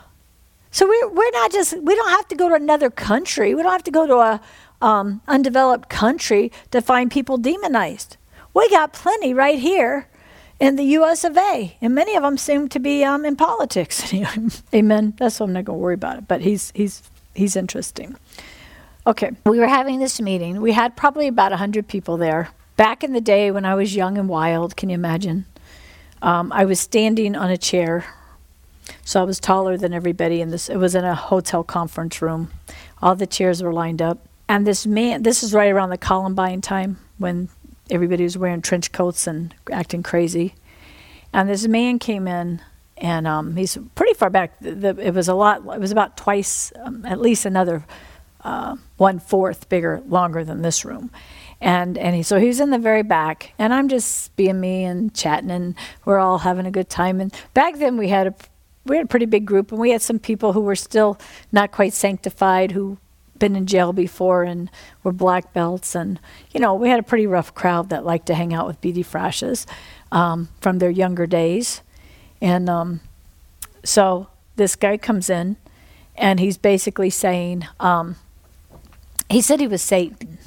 So 0.70 0.86
we're, 0.86 1.08
we're 1.08 1.30
not 1.30 1.50
just, 1.50 1.80
we 1.80 1.94
don't 1.94 2.10
have 2.10 2.28
to 2.28 2.34
go 2.34 2.48
to 2.48 2.54
another 2.54 2.90
country. 2.90 3.54
We 3.54 3.62
don't 3.62 3.72
have 3.72 3.84
to 3.84 3.90
go 3.90 4.06
to 4.06 4.16
a 4.16 4.40
um, 4.82 5.22
undeveloped 5.26 5.88
country 5.88 6.52
to 6.70 6.82
find 6.82 7.10
people 7.10 7.38
demonized. 7.38 8.18
We 8.52 8.68
got 8.70 8.92
plenty 8.92 9.32
right 9.32 9.58
here 9.58 10.08
in 10.58 10.76
the 10.76 10.84
U.S. 10.84 11.24
of 11.24 11.36
A. 11.36 11.76
And 11.80 11.94
many 11.94 12.14
of 12.14 12.22
them 12.22 12.36
seem 12.36 12.68
to 12.68 12.78
be 12.78 13.04
um, 13.04 13.24
in 13.24 13.36
politics. 13.36 14.12
Amen. 14.74 15.14
That's 15.16 15.40
what 15.40 15.46
I'm 15.46 15.52
not 15.52 15.64
going 15.64 15.78
to 15.78 15.82
worry 15.82 15.94
about 15.94 16.18
it. 16.18 16.28
But 16.28 16.42
he's 16.42 16.70
he's 16.74 17.02
he's 17.34 17.56
interesting. 17.56 18.16
Okay, 19.06 19.30
we 19.46 19.58
were 19.58 19.68
having 19.68 19.98
this 19.98 20.20
meeting. 20.20 20.60
We 20.60 20.72
had 20.72 20.96
probably 20.96 21.26
about 21.26 21.52
hundred 21.52 21.88
people 21.88 22.16
there. 22.16 22.50
Back 22.80 23.04
in 23.04 23.12
the 23.12 23.20
day 23.20 23.50
when 23.50 23.66
I 23.66 23.74
was 23.74 23.94
young 23.94 24.16
and 24.16 24.26
wild, 24.26 24.74
can 24.74 24.88
you 24.88 24.94
imagine? 24.94 25.44
Um, 26.22 26.50
I 26.50 26.64
was 26.64 26.80
standing 26.80 27.36
on 27.36 27.50
a 27.50 27.58
chair, 27.58 28.06
so 29.04 29.20
I 29.20 29.24
was 29.24 29.38
taller 29.38 29.76
than 29.76 29.92
everybody 29.92 30.40
in 30.40 30.48
this. 30.48 30.70
It 30.70 30.78
was 30.78 30.94
in 30.94 31.04
a 31.04 31.14
hotel 31.14 31.62
conference 31.62 32.22
room. 32.22 32.50
All 33.02 33.14
the 33.14 33.26
chairs 33.26 33.62
were 33.62 33.74
lined 33.74 34.00
up, 34.00 34.26
and 34.48 34.66
this 34.66 34.86
man. 34.86 35.24
This 35.24 35.42
is 35.42 35.52
right 35.52 35.70
around 35.70 35.90
the 35.90 35.98
Columbine 35.98 36.62
time 36.62 36.96
when 37.18 37.50
everybody 37.90 38.22
was 38.22 38.38
wearing 38.38 38.62
trench 38.62 38.92
coats 38.92 39.26
and 39.26 39.54
acting 39.70 40.02
crazy. 40.02 40.54
And 41.34 41.50
this 41.50 41.66
man 41.66 41.98
came 41.98 42.26
in, 42.26 42.62
and 42.96 43.26
um, 43.26 43.56
he's 43.56 43.76
pretty 43.94 44.14
far 44.14 44.30
back. 44.30 44.58
The, 44.60 44.72
the, 44.72 45.06
it 45.06 45.12
was 45.12 45.28
a 45.28 45.34
lot. 45.34 45.58
It 45.58 45.80
was 45.80 45.92
about 45.92 46.16
twice, 46.16 46.72
um, 46.82 47.04
at 47.04 47.20
least 47.20 47.44
another 47.44 47.84
uh, 48.42 48.76
one 48.96 49.18
fourth 49.18 49.68
bigger, 49.68 50.02
longer 50.08 50.44
than 50.44 50.62
this 50.62 50.82
room. 50.82 51.10
And 51.60 51.98
and 51.98 52.16
he, 52.16 52.22
so 52.22 52.38
he's 52.38 52.58
in 52.58 52.70
the 52.70 52.78
very 52.78 53.02
back, 53.02 53.52
and 53.58 53.74
I'm 53.74 53.88
just 53.88 54.34
being 54.36 54.60
me 54.60 54.84
and 54.84 55.14
chatting, 55.14 55.50
and 55.50 55.74
we're 56.06 56.18
all 56.18 56.38
having 56.38 56.64
a 56.64 56.70
good 56.70 56.88
time. 56.88 57.20
And 57.20 57.34
back 57.52 57.78
then 57.78 57.98
we 57.98 58.08
had 58.08 58.28
a 58.28 58.34
we 58.86 58.96
had 58.96 59.04
a 59.04 59.08
pretty 59.08 59.26
big 59.26 59.44
group, 59.44 59.70
and 59.70 59.80
we 59.80 59.90
had 59.90 60.00
some 60.00 60.18
people 60.18 60.54
who 60.54 60.62
were 60.62 60.76
still 60.76 61.18
not 61.52 61.70
quite 61.70 61.92
sanctified, 61.92 62.72
who 62.72 62.96
been 63.40 63.56
in 63.56 63.66
jail 63.66 63.92
before 63.92 64.44
and 64.44 64.70
were 65.02 65.10
black 65.10 65.52
belts. 65.52 65.96
And, 65.96 66.20
you 66.52 66.60
know, 66.60 66.74
we 66.74 66.88
had 66.88 67.00
a 67.00 67.02
pretty 67.02 67.26
rough 67.26 67.52
crowd 67.52 67.88
that 67.88 68.04
liked 68.04 68.26
to 68.26 68.34
hang 68.34 68.54
out 68.54 68.68
with 68.68 68.80
BD 68.80 69.04
Frashes 69.04 69.66
um, 70.12 70.48
from 70.60 70.78
their 70.78 70.90
younger 70.90 71.26
days. 71.26 71.82
And 72.40 72.70
um, 72.70 73.00
so 73.82 74.28
this 74.54 74.76
guy 74.76 74.96
comes 74.96 75.28
in 75.28 75.56
and 76.14 76.38
he's 76.38 76.56
basically 76.56 77.10
saying, 77.10 77.66
um, 77.80 78.16
he 79.28 79.40
said 79.40 79.58
he 79.58 79.66
was 79.66 79.82
Satan. 79.82 80.38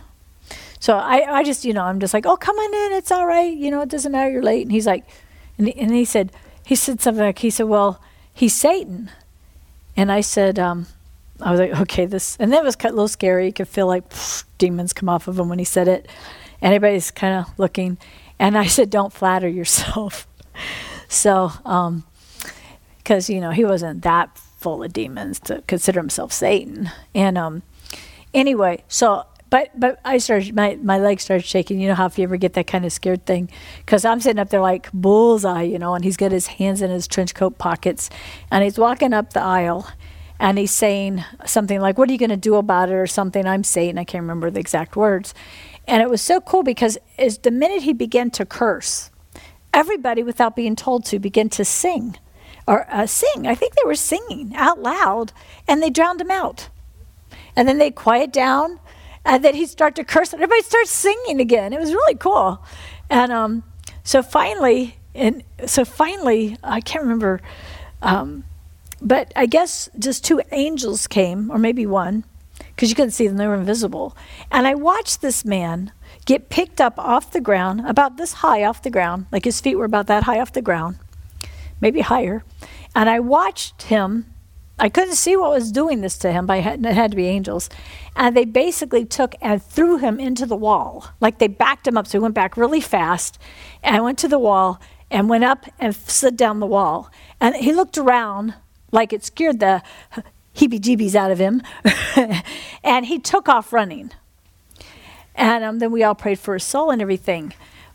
So 0.83 0.97
I, 0.97 1.39
I 1.39 1.43
just, 1.45 1.63
you 1.63 1.71
know, 1.71 1.85
I'm 1.85 2.01
just 2.01 2.13
like, 2.13 2.25
oh, 2.25 2.35
come 2.35 2.57
on 2.57 2.91
in. 2.91 2.97
It's 2.97 3.09
all 3.09 3.25
right. 3.25 3.55
You 3.55 3.71
know, 3.71 3.79
it 3.79 3.87
doesn't 3.87 4.11
matter. 4.11 4.29
You're 4.29 4.43
late. 4.43 4.63
And 4.63 4.71
he's 4.73 4.85
like, 4.85 5.05
and 5.57 5.67
he, 5.67 5.79
and 5.79 5.93
he 5.93 6.03
said, 6.03 6.33
he 6.65 6.75
said 6.75 6.99
something 6.99 7.23
like, 7.23 7.39
he 7.39 7.51
said, 7.51 7.69
well, 7.69 8.01
he's 8.33 8.53
Satan. 8.53 9.09
And 9.95 10.11
I 10.11 10.19
said, 10.19 10.59
um, 10.59 10.87
I 11.39 11.51
was 11.51 11.61
like, 11.61 11.71
okay, 11.83 12.05
this, 12.05 12.35
and 12.35 12.51
that 12.51 12.65
was 12.65 12.75
a 12.77 12.89
little 12.89 13.07
scary. 13.07 13.45
You 13.45 13.53
could 13.53 13.69
feel 13.69 13.87
like 13.87 14.09
pff, 14.09 14.43
demons 14.57 14.91
come 14.91 15.07
off 15.07 15.29
of 15.29 15.39
him 15.39 15.47
when 15.47 15.57
he 15.57 15.63
said 15.63 15.87
it. 15.87 16.05
And 16.61 16.73
everybody's 16.73 17.11
kind 17.11 17.33
of 17.33 17.57
looking. 17.57 17.97
And 18.37 18.57
I 18.57 18.65
said, 18.65 18.89
don't 18.89 19.13
flatter 19.13 19.47
yourself. 19.47 20.27
so, 21.07 21.47
because, 22.97 23.29
um, 23.29 23.33
you 23.33 23.39
know, 23.39 23.51
he 23.51 23.63
wasn't 23.63 24.01
that 24.01 24.37
full 24.37 24.83
of 24.83 24.91
demons 24.91 25.39
to 25.45 25.63
consider 25.65 26.01
himself 26.01 26.33
Satan. 26.33 26.91
And 27.15 27.37
um, 27.37 27.63
anyway, 28.33 28.83
so, 28.89 29.27
but 29.53 29.69
but 29.79 29.99
I 30.03 30.17
started, 30.17 30.55
my, 30.55 30.79
my 30.81 30.97
legs 30.97 31.25
started 31.25 31.45
shaking. 31.45 31.79
You 31.79 31.89
know 31.89 31.93
how 31.93 32.07
if 32.07 32.17
you 32.17 32.23
ever 32.23 32.37
get 32.37 32.53
that 32.53 32.65
kind 32.65 32.85
of 32.85 32.91
scared 32.91 33.27
thing? 33.27 33.51
Because 33.85 34.03
I'm 34.03 34.19
sitting 34.19 34.39
up 34.39 34.49
there 34.49 34.61
like 34.61 34.91
bullseye, 34.93 35.61
you 35.61 35.77
know, 35.77 35.93
and 35.93 36.03
he's 36.03 36.17
got 36.17 36.31
his 36.31 36.47
hands 36.47 36.81
in 36.81 36.89
his 36.89 37.07
trench 37.07 37.35
coat 37.35 37.59
pockets. 37.59 38.09
And 38.49 38.63
he's 38.63 38.79
walking 38.79 39.13
up 39.13 39.33
the 39.33 39.43
aisle 39.43 39.87
and 40.39 40.57
he's 40.57 40.71
saying 40.71 41.23
something 41.45 41.79
like, 41.79 41.99
What 41.99 42.09
are 42.09 42.11
you 42.11 42.17
going 42.17 42.31
to 42.31 42.35
do 42.35 42.55
about 42.55 42.89
it? 42.89 42.93
or 42.93 43.05
something. 43.05 43.45
I'm 43.45 43.63
saying, 43.63 43.99
I 43.99 44.05
can't 44.05 44.23
remember 44.23 44.49
the 44.49 44.59
exact 44.59 44.95
words. 44.95 45.35
And 45.87 46.01
it 46.01 46.09
was 46.09 46.23
so 46.23 46.41
cool 46.41 46.63
because 46.63 46.97
as 47.19 47.37
the 47.37 47.51
minute 47.51 47.83
he 47.83 47.93
began 47.93 48.31
to 48.31 48.47
curse, 48.47 49.11
everybody, 49.71 50.23
without 50.23 50.55
being 50.55 50.75
told 50.75 51.05
to, 51.05 51.19
began 51.19 51.49
to 51.49 51.63
sing 51.63 52.17
or 52.67 52.87
uh, 52.89 53.05
sing. 53.05 53.45
I 53.45 53.53
think 53.53 53.75
they 53.75 53.85
were 53.85 53.93
singing 53.93 54.55
out 54.55 54.79
loud, 54.81 55.31
and 55.67 55.79
they 55.79 55.91
drowned 55.91 56.21
him 56.21 56.31
out. 56.31 56.69
And 57.55 57.67
then 57.67 57.77
they 57.77 57.91
quiet 57.91 58.33
down, 58.33 58.79
and 59.25 59.43
then 59.43 59.55
he'd 59.55 59.69
start 59.69 59.95
to 59.95 60.03
curse, 60.03 60.33
and 60.33 60.41
everybody 60.41 60.63
starts 60.63 60.91
singing 60.91 61.39
again. 61.39 61.73
It 61.73 61.79
was 61.79 61.93
really 61.93 62.15
cool. 62.15 62.63
And 63.09 63.31
um, 63.31 63.63
so 64.03 64.21
finally, 64.21 64.97
and 65.15 65.43
so 65.65 65.85
finally, 65.85 66.57
I 66.63 66.81
can't 66.81 67.03
remember. 67.03 67.41
Um, 68.01 68.43
but 69.01 69.31
I 69.35 69.45
guess 69.45 69.89
just 69.99 70.23
two 70.23 70.41
angels 70.51 71.07
came, 71.07 71.51
or 71.51 71.57
maybe 71.57 71.85
one, 71.85 72.23
because 72.57 72.89
you 72.89 72.95
couldn't 72.95 73.11
see 73.11 73.27
them, 73.27 73.37
they 73.37 73.47
were 73.47 73.55
invisible. 73.55 74.15
And 74.51 74.65
I 74.65 74.75
watched 74.75 75.21
this 75.21 75.45
man 75.45 75.91
get 76.25 76.49
picked 76.49 76.79
up 76.79 76.97
off 76.97 77.31
the 77.31 77.41
ground, 77.41 77.85
about 77.85 78.17
this 78.17 78.33
high 78.33 78.63
off 78.63 78.81
the 78.81 78.89
ground, 78.89 79.25
like 79.31 79.45
his 79.45 79.59
feet 79.59 79.75
were 79.75 79.85
about 79.85 80.07
that 80.07 80.23
high 80.23 80.39
off 80.39 80.53
the 80.53 80.61
ground, 80.61 80.97
maybe 81.81 82.01
higher. 82.01 82.43
And 82.95 83.09
I 83.09 83.19
watched 83.19 83.83
him. 83.83 84.32
I 84.79 84.89
couldn't 84.89 85.15
see 85.15 85.37
what 85.37 85.51
was 85.51 85.71
doing 85.71 86.01
this 86.01 86.17
to 86.19 86.31
him, 86.31 86.45
but 86.45 86.57
it 86.57 86.83
had 86.83 87.11
to 87.11 87.17
be 87.17 87.27
angels. 87.27 87.69
And 88.15 88.35
they 88.35 88.45
basically 88.45 89.05
took 89.05 89.35
and 89.41 89.61
threw 89.61 89.97
him 89.97 90.19
into 90.19 90.45
the 90.45 90.55
wall. 90.55 91.07
Like 91.21 91.37
they 91.37 91.47
backed 91.47 91.87
him 91.87 91.97
up, 91.97 92.07
so 92.07 92.17
he 92.17 92.21
went 92.21 92.33
back 92.33 92.57
really 92.57 92.81
fast 92.81 93.37
and 93.83 94.03
went 94.03 94.17
to 94.19 94.27
the 94.27 94.39
wall 94.39 94.81
and 95.11 95.29
went 95.29 95.43
up 95.43 95.65
and 95.79 95.95
slid 95.95 96.35
down 96.35 96.59
the 96.59 96.65
wall. 96.65 97.11
And 97.39 97.55
he 97.55 97.71
looked 97.71 97.97
around 97.97 98.55
like 98.91 99.13
it 99.13 99.23
scared 99.23 99.59
the 99.59 99.83
heebie 100.55 100.79
jeebies 100.79 101.15
out 101.15 101.31
of 101.31 101.39
him. 101.39 101.61
and 102.83 103.05
he 103.05 103.19
took 103.19 103.47
off 103.47 103.73
running. 103.73 104.11
And 105.35 105.63
um, 105.63 105.79
then 105.79 105.91
we 105.91 106.03
all 106.03 106.15
prayed 106.15 106.39
for 106.39 106.55
his 106.55 106.63
soul 106.63 106.89
and 106.89 107.01
everything. 107.01 107.53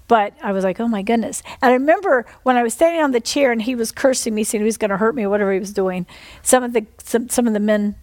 But 0.09 0.33
I 0.43 0.53
was 0.53 0.65
like, 0.65 0.81
oh 0.81 0.89
my 0.89 1.03
goodness. 1.03 1.43
And 1.63 1.71
I 1.71 1.75
remember 1.75 2.27
when 2.43 2.57
I 2.57 2.63
was 2.63 2.75
standing 2.75 3.03
on 3.03 3.13
the 3.13 3.21
chair 3.21 3.53
and 3.53 3.63
he 3.63 3.75
was 3.75 3.93
cursing 3.93 4.35
me, 4.35 4.43
saying 4.43 4.63
he 4.63 4.67
was 4.67 4.79
going 4.79 4.91
to 4.91 4.97
hurt 4.97 5.15
me, 5.15 5.27
whatever 5.27 5.53
he 5.53 5.61
was 5.61 5.73
doing. 5.73 6.07
Some 6.43 6.65
of 6.65 6.73
the 6.73 6.87
some, 7.05 7.29
some 7.29 7.47
of 7.47 7.53
the 7.53 7.61
men, 7.61 7.95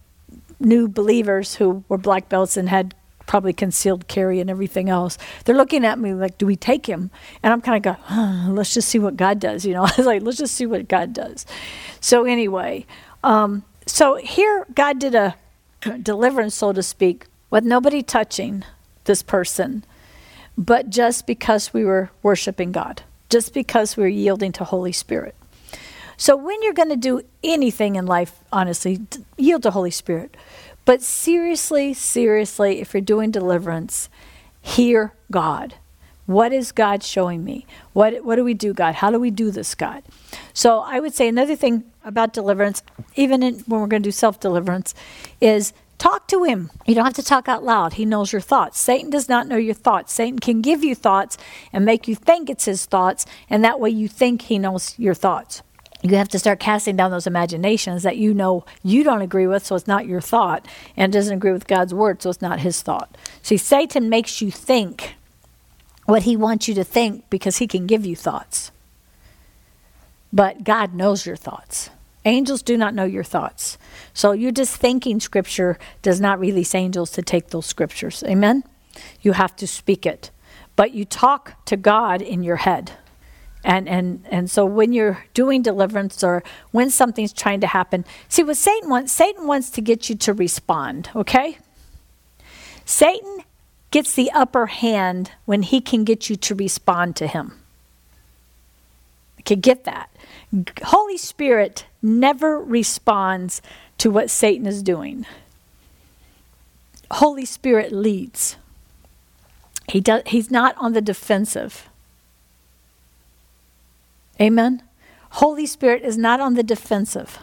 new 0.59 0.87
believers 0.87 1.55
who 1.55 1.83
were 1.89 1.97
black 1.97 2.29
belts 2.29 2.55
and 2.55 2.69
had 2.69 2.93
probably 3.25 3.53
concealed 3.53 4.07
carry 4.07 4.39
and 4.39 4.49
everything 4.49 4.89
else. 4.89 5.17
They're 5.43 5.55
looking 5.55 5.83
at 5.83 5.99
me 5.99 6.13
like, 6.13 6.37
do 6.37 6.45
we 6.45 6.55
take 6.55 6.85
him? 6.85 7.09
And 7.41 7.51
I'm 7.51 7.61
kind 7.61 7.85
of 7.85 7.97
going, 8.07 8.55
let's 8.55 8.73
just 8.73 8.87
see 8.87 8.99
what 8.99 9.17
God 9.17 9.39
does. 9.39 9.65
You 9.65 9.73
know, 9.73 9.83
I 9.85 9.91
was 9.97 10.05
like, 10.05 10.21
let's 10.21 10.37
just 10.37 10.53
see 10.53 10.65
what 10.65 10.87
God 10.87 11.13
does. 11.13 11.45
So 11.99 12.25
anyway, 12.25 12.85
um, 13.23 13.63
so 13.85 14.15
here 14.15 14.65
God 14.73 14.99
did 14.99 15.15
a 15.15 15.35
deliverance, 16.01 16.55
so 16.55 16.73
to 16.73 16.83
speak, 16.83 17.27
with 17.49 17.63
nobody 17.63 18.01
touching 18.01 18.63
this 19.05 19.21
person, 19.21 19.83
but 20.57 20.89
just 20.89 21.27
because 21.27 21.73
we 21.73 21.83
were 21.83 22.09
worshiping 22.23 22.71
God, 22.71 23.03
just 23.29 23.53
because 23.53 23.97
we 23.97 24.03
were 24.03 24.09
yielding 24.09 24.51
to 24.53 24.63
Holy 24.63 24.91
Spirit. 24.91 25.35
So 26.17 26.35
when 26.35 26.61
you're 26.63 26.73
going 26.73 26.89
to 26.89 26.95
do 26.95 27.21
anything 27.43 27.95
in 27.95 28.05
life, 28.05 28.39
honestly, 28.51 29.01
yield 29.37 29.63
to 29.63 29.71
Holy 29.71 29.91
Spirit. 29.91 30.35
But 30.85 31.01
seriously, 31.01 31.93
seriously, 31.93 32.79
if 32.79 32.93
you're 32.93 33.01
doing 33.01 33.31
deliverance, 33.31 34.07
hear 34.61 35.13
God. 35.31 35.75
What 36.25 36.53
is 36.53 36.71
God 36.71 37.03
showing 37.03 37.43
me? 37.43 37.65
What, 37.93 38.23
what 38.23 38.35
do 38.35 38.43
we 38.43 38.53
do, 38.53 38.73
God? 38.73 38.95
How 38.95 39.11
do 39.11 39.19
we 39.19 39.29
do 39.29 39.51
this, 39.51 39.75
God? 39.75 40.03
So 40.53 40.79
I 40.79 40.99
would 40.99 41.13
say 41.13 41.27
another 41.27 41.55
thing 41.55 41.83
about 42.03 42.33
deliverance, 42.33 42.81
even 43.15 43.43
in, 43.43 43.59
when 43.67 43.81
we're 43.81 43.87
going 43.87 44.01
to 44.01 44.07
do 44.07 44.11
self 44.11 44.39
deliverance, 44.39 44.95
is 45.39 45.73
talk 45.97 46.27
to 46.27 46.43
him. 46.43 46.71
You 46.85 46.95
don't 46.95 47.05
have 47.05 47.13
to 47.15 47.23
talk 47.23 47.47
out 47.47 47.63
loud. 47.63 47.93
He 47.93 48.05
knows 48.05 48.31
your 48.31 48.41
thoughts. 48.41 48.79
Satan 48.79 49.09
does 49.09 49.29
not 49.29 49.47
know 49.47 49.57
your 49.57 49.73
thoughts. 49.73 50.13
Satan 50.13 50.39
can 50.39 50.61
give 50.61 50.83
you 50.83 50.95
thoughts 50.95 51.37
and 51.73 51.85
make 51.85 52.07
you 52.07 52.15
think 52.15 52.49
it's 52.49 52.65
his 52.65 52.85
thoughts, 52.85 53.25
and 53.49 53.63
that 53.63 53.79
way 53.79 53.89
you 53.89 54.07
think 54.07 54.43
he 54.43 54.59
knows 54.59 54.97
your 54.97 55.13
thoughts 55.13 55.61
you 56.09 56.17
have 56.17 56.29
to 56.29 56.39
start 56.39 56.59
casting 56.59 56.95
down 56.95 57.11
those 57.11 57.25
imaginations 57.25 58.03
that 58.03 58.17
you 58.17 58.33
know 58.33 58.63
you 58.83 59.03
don't 59.03 59.21
agree 59.21 59.47
with, 59.47 59.65
so 59.65 59.75
it's 59.75 59.87
not 59.87 60.05
your 60.05 60.21
thought, 60.21 60.67
and 60.95 61.11
doesn't 61.11 61.35
agree 61.35 61.51
with 61.51 61.67
God's 61.67 61.93
word, 61.93 62.21
so 62.21 62.29
it's 62.29 62.41
not 62.41 62.59
his 62.59 62.81
thought. 62.81 63.17
See, 63.41 63.57
Satan 63.57 64.09
makes 64.09 64.41
you 64.41 64.51
think 64.51 65.15
what 66.05 66.23
he 66.23 66.35
wants 66.35 66.67
you 66.67 66.75
to 66.75 66.83
think 66.83 67.27
because 67.29 67.57
he 67.57 67.67
can 67.67 67.87
give 67.87 68.05
you 68.05 68.15
thoughts. 68.15 68.71
But 70.31 70.63
God 70.63 70.93
knows 70.93 71.25
your 71.25 71.35
thoughts. 71.35 71.89
Angels 72.23 72.61
do 72.61 72.77
not 72.77 72.93
know 72.93 73.05
your 73.05 73.23
thoughts. 73.23 73.77
So 74.15 74.31
you're 74.31 74.51
just 74.51 74.77
thinking 74.77 75.19
scripture 75.19 75.77
does 76.01 76.19
not 76.19 76.39
release 76.39 76.73
angels 76.73 77.11
to 77.11 77.21
take 77.21 77.49
those 77.49 77.67
scriptures. 77.67 78.23
Amen? 78.25 78.63
You 79.21 79.33
have 79.33 79.55
to 79.57 79.67
speak 79.67 80.07
it. 80.07 80.31
But 80.75 80.93
you 80.93 81.05
talk 81.05 81.63
to 81.65 81.77
God 81.77 82.21
in 82.21 82.41
your 82.41 82.55
head 82.55 82.93
And, 83.65 83.89
and, 83.89 84.23
and 84.29 84.49
so 84.49 84.63
when 84.63 84.93
you're 84.93 85.25
doing 85.33 85.63
deliverance 85.63 86.23
or 86.23 86.43
when 86.69 86.91
something's 86.91 87.33
trying 87.33 87.61
to 87.61 87.67
happen, 87.67 88.05
see 88.29 88.43
what 88.43 88.57
Satan 88.57 88.89
wants, 88.89 89.11
Satan 89.11 89.47
wants 89.47 89.71
to 89.71 89.81
get 89.81 90.07
you 90.07 90.15
to 90.17 90.33
respond, 90.33 91.09
okay? 91.15 91.57
Satan 92.85 93.39
gets 93.89 94.13
the 94.13 94.29
upper 94.31 94.67
hand 94.67 95.31
when 95.45 95.63
he 95.63 95.81
can 95.81 96.03
get 96.03 96.29
you 96.29 96.35
to 96.35 96.53
respond 96.53 97.15
to 97.15 97.25
him. 97.25 97.53
Okay, 99.39 99.55
get 99.55 99.83
that. 99.85 100.11
Holy 100.83 101.17
Spirit 101.17 101.85
never 102.03 102.59
responds 102.59 103.63
to 103.97 104.09
what 104.09 104.29
Satan 104.29 104.65
is 104.65 104.83
doing. 104.83 105.25
Holy 107.11 107.45
Spirit 107.45 107.91
leads. 107.91 108.57
He 109.87 110.01
does, 110.01 110.23
he's 110.27 110.49
not 110.49 110.75
on 110.77 110.93
the 110.93 111.01
defensive. 111.01 111.87
Amen? 114.39 114.83
Holy 115.31 115.65
Spirit 115.65 116.01
is 116.03 116.17
not 116.17 116.39
on 116.39 116.55
the 116.55 116.63
defensive. 116.63 117.39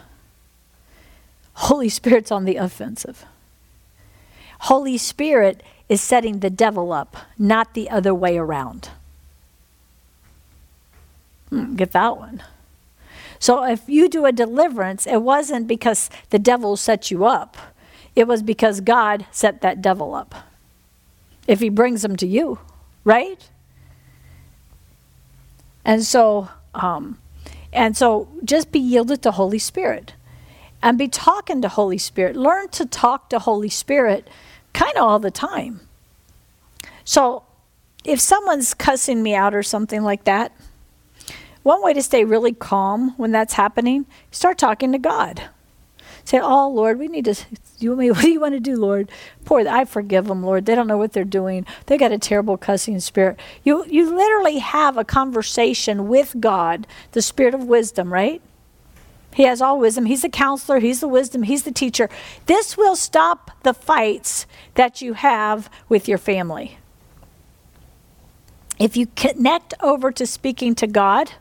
Holy 1.53 1.89
Spirit's 1.89 2.31
on 2.31 2.45
the 2.45 2.57
offensive. 2.57 3.25
Holy 4.61 4.97
Spirit 4.97 5.61
is 5.89 6.01
setting 6.01 6.39
the 6.39 6.49
devil 6.49 6.91
up, 6.91 7.17
not 7.37 7.73
the 7.73 7.89
other 7.89 8.13
way 8.13 8.37
around. 8.37 8.89
Hmm, 11.49 11.75
get 11.75 11.91
that 11.91 12.17
one. 12.17 12.41
So 13.43 13.65
if 13.65 13.89
you 13.89 14.07
do 14.07 14.25
a 14.25 14.31
deliverance, 14.31 15.05
it 15.05 15.21
wasn't 15.21 15.67
because 15.67 16.09
the 16.29 16.39
devil 16.39 16.77
set 16.77 17.11
you 17.11 17.25
up, 17.25 17.57
it 18.15 18.25
was 18.25 18.41
because 18.41 18.79
God 18.79 19.25
set 19.31 19.59
that 19.59 19.81
devil 19.81 20.15
up. 20.15 20.33
If 21.45 21.59
he 21.59 21.67
brings 21.67 22.03
them 22.03 22.15
to 22.15 22.25
you, 22.25 22.59
right? 23.03 23.49
And 25.83 26.05
so, 26.05 26.47
um, 26.73 27.19
and 27.73 27.97
so 27.97 28.29
just 28.45 28.71
be 28.71 28.79
yielded 28.79 29.21
to 29.23 29.31
Holy 29.31 29.59
Spirit 29.59 30.13
and 30.81 30.97
be 30.97 31.09
talking 31.09 31.61
to 31.63 31.67
Holy 31.67 31.97
Spirit. 31.97 32.37
Learn 32.37 32.69
to 32.69 32.85
talk 32.85 33.29
to 33.31 33.39
Holy 33.39 33.67
Spirit 33.67 34.29
kind 34.71 34.95
of 34.95 35.03
all 35.03 35.19
the 35.19 35.31
time. 35.31 35.81
So 37.03 37.43
if 38.05 38.21
someone's 38.21 38.73
cussing 38.73 39.21
me 39.21 39.35
out 39.35 39.53
or 39.53 39.63
something 39.63 40.01
like 40.01 40.23
that, 40.23 40.53
one 41.63 41.81
way 41.81 41.93
to 41.93 42.03
stay 42.03 42.23
really 42.23 42.53
calm 42.53 43.13
when 43.17 43.31
that's 43.31 43.53
happening, 43.53 44.05
start 44.31 44.57
talking 44.57 44.91
to 44.91 44.99
God. 44.99 45.43
Say, 46.25 46.39
"Oh 46.39 46.69
Lord, 46.69 46.99
we 46.99 47.07
need 47.07 47.25
to. 47.25 47.35
You 47.79 47.95
me? 47.95 48.11
What 48.11 48.21
do 48.21 48.29
you 48.29 48.39
want 48.39 48.53
to 48.53 48.59
do, 48.59 48.75
Lord? 48.75 49.11
Poor, 49.45 49.67
I 49.67 49.85
forgive 49.85 50.27
them, 50.27 50.43
Lord. 50.43 50.65
They 50.65 50.75
don't 50.75 50.87
know 50.87 50.97
what 50.97 51.13
they're 51.13 51.23
doing. 51.25 51.65
They 51.87 51.97
got 51.97 52.11
a 52.11 52.17
terrible 52.17 52.57
cussing 52.57 52.99
spirit. 52.99 53.39
You 53.63 53.85
you 53.87 54.15
literally 54.15 54.59
have 54.59 54.97
a 54.97 55.03
conversation 55.03 56.07
with 56.07 56.35
God, 56.39 56.87
the 57.11 57.21
Spirit 57.21 57.53
of 57.53 57.63
wisdom, 57.65 58.13
right? 58.13 58.41
He 59.33 59.43
has 59.43 59.61
all 59.61 59.79
wisdom. 59.79 60.05
He's 60.05 60.21
the 60.21 60.29
counselor. 60.29 60.79
He's 60.79 60.99
the 60.99 61.07
wisdom. 61.07 61.43
He's 61.43 61.63
the 61.63 61.71
teacher. 61.71 62.07
This 62.45 62.77
will 62.77 62.95
stop 62.95 63.51
the 63.63 63.73
fights 63.73 64.45
that 64.75 65.01
you 65.01 65.13
have 65.13 65.69
with 65.89 66.07
your 66.07 66.19
family. 66.19 66.77
If 68.79 68.95
you 68.95 69.07
connect 69.15 69.73
over 69.81 70.11
to 70.11 70.27
speaking 70.27 70.75
to 70.75 70.87
God, 70.87 71.31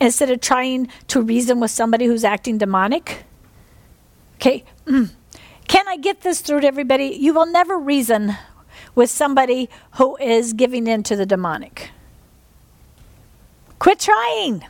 instead 0.00 0.30
of 0.30 0.40
trying 0.40 0.88
to 1.08 1.22
reason 1.22 1.60
with 1.60 1.70
somebody 1.70 2.06
who's 2.06 2.24
acting 2.24 2.58
demonic. 2.58 3.24
Okay, 4.36 4.64
mm. 4.86 5.10
can 5.66 5.88
I 5.88 5.96
get 5.96 6.20
this 6.20 6.40
through 6.40 6.60
to 6.60 6.66
everybody? 6.66 7.06
You 7.06 7.32
will 7.32 7.46
never 7.46 7.78
reason 7.78 8.36
with 8.94 9.10
somebody 9.10 9.68
who 9.92 10.16
is 10.18 10.52
giving 10.52 10.86
in 10.86 11.02
to 11.04 11.16
the 11.16 11.26
demonic. 11.26 11.90
Quit 13.78 14.00
trying. 14.00 14.64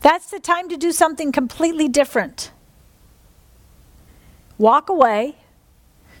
That's 0.00 0.30
the 0.30 0.40
time 0.40 0.68
to 0.68 0.76
do 0.76 0.92
something 0.92 1.30
completely 1.32 1.88
different. 1.88 2.52
Walk 4.58 4.88
away, 4.88 5.36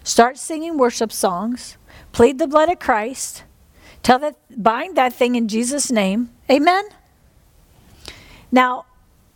start 0.02 0.38
singing 0.38 0.78
worship 0.78 1.12
songs, 1.12 1.76
plead 2.12 2.38
the 2.38 2.46
blood 2.46 2.70
of 2.70 2.78
Christ, 2.78 3.44
tell 4.02 4.18
that 4.20 4.36
bind 4.62 4.96
that 4.96 5.12
thing 5.12 5.34
in 5.34 5.48
Jesus' 5.48 5.90
name. 5.90 6.30
Amen. 6.50 6.84
Now, 8.52 8.86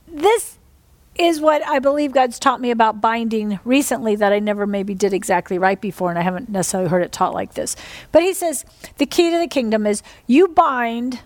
this 0.06 0.58
is 1.16 1.40
what 1.40 1.64
I 1.66 1.78
believe 1.78 2.12
God's 2.12 2.38
taught 2.38 2.60
me 2.60 2.70
about 2.70 3.00
binding 3.00 3.60
recently 3.64 4.16
that 4.16 4.32
I 4.32 4.40
never 4.40 4.66
maybe 4.66 4.94
did 4.94 5.12
exactly 5.12 5.58
right 5.58 5.80
before, 5.80 6.10
and 6.10 6.18
I 6.18 6.22
haven't 6.22 6.48
necessarily 6.48 6.90
heard 6.90 7.02
it 7.02 7.12
taught 7.12 7.34
like 7.34 7.54
this. 7.54 7.76
But 8.10 8.22
he 8.22 8.34
says 8.34 8.64
the 8.96 9.06
key 9.06 9.30
to 9.30 9.38
the 9.38 9.46
kingdom 9.46 9.86
is 9.86 10.02
you 10.26 10.48
bind, 10.48 11.20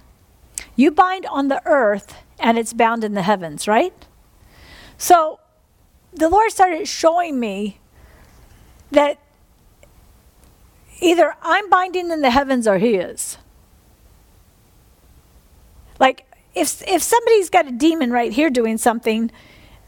you 0.76 0.90
bind 0.90 1.24
on 1.26 1.48
the 1.48 1.62
earth, 1.64 2.14
and 2.38 2.58
it's 2.58 2.72
bound 2.72 3.02
in 3.02 3.14
the 3.14 3.22
heavens, 3.22 3.66
right? 3.66 3.94
So 4.98 5.40
the 6.12 6.28
Lord 6.28 6.50
started 6.50 6.86
showing 6.86 7.40
me 7.40 7.78
that 8.90 9.18
either 11.00 11.34
I'm 11.40 11.70
binding 11.70 12.10
in 12.10 12.20
the 12.20 12.30
heavens 12.30 12.66
or 12.68 12.78
He 12.78 12.96
is. 12.96 13.38
Like 15.98 16.26
if 16.58 16.82
if 16.86 17.02
somebody's 17.02 17.50
got 17.50 17.66
a 17.68 17.72
demon 17.72 18.10
right 18.10 18.32
here 18.32 18.50
doing 18.50 18.78
something, 18.78 19.30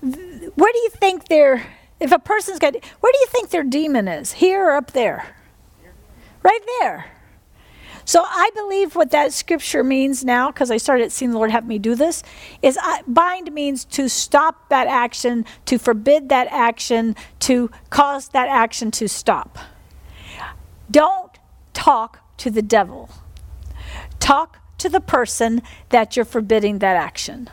where 0.01 0.73
do 0.73 0.79
you 0.79 0.91
think 0.91 1.29
their 1.29 1.67
if 1.99 2.13
a 2.13 2.19
person's 2.19 2.59
got 2.59 2.75
where 2.75 3.13
do 3.13 3.19
you 3.21 3.27
think 3.27 3.51
their 3.51 3.65
demon 3.65 4.09
is? 4.09 4.33
Here 4.33 4.67
or 4.67 4.77
up 4.77 4.93
there? 4.93 5.37
Right 6.43 6.61
there. 6.81 7.13
So 8.05 8.25
I 8.27 8.51
believe 8.57 8.97
what 8.97 9.11
that 9.11 9.33
scripture 9.33 9.85
means 9.85 10.25
now, 10.25 10.51
because 10.51 10.71
I 10.71 10.79
started 10.79 11.13
seeing 11.13 11.31
the 11.31 11.37
Lord 11.37 11.53
have 11.53 11.67
me 11.67 11.79
do 11.79 11.95
this, 11.95 12.25
is 12.61 12.77
I, 12.81 13.03
bind 13.07 13.53
means 13.53 13.85
to 13.85 14.09
stop 14.09 14.69
that 14.69 14.89
action, 14.89 15.45
to 15.67 15.79
forbid 15.79 16.29
that 16.31 16.49
action, 16.51 17.15
to 17.41 17.71
cause 17.91 18.29
that 18.31 18.49
action 18.49 18.91
to 18.93 19.09
stop. 19.09 19.59
Don't 20.91 21.39
talk 21.73 22.19
to 22.39 22.51
the 22.51 22.63
devil. 22.63 23.11
Talk 24.19 24.59
to 24.81 24.89
the 24.89 25.01
person 25.01 25.63
that 25.91 26.17
you're 26.17 26.25
forbidding 26.25 26.79
that 26.79 26.97
action. 26.97 27.49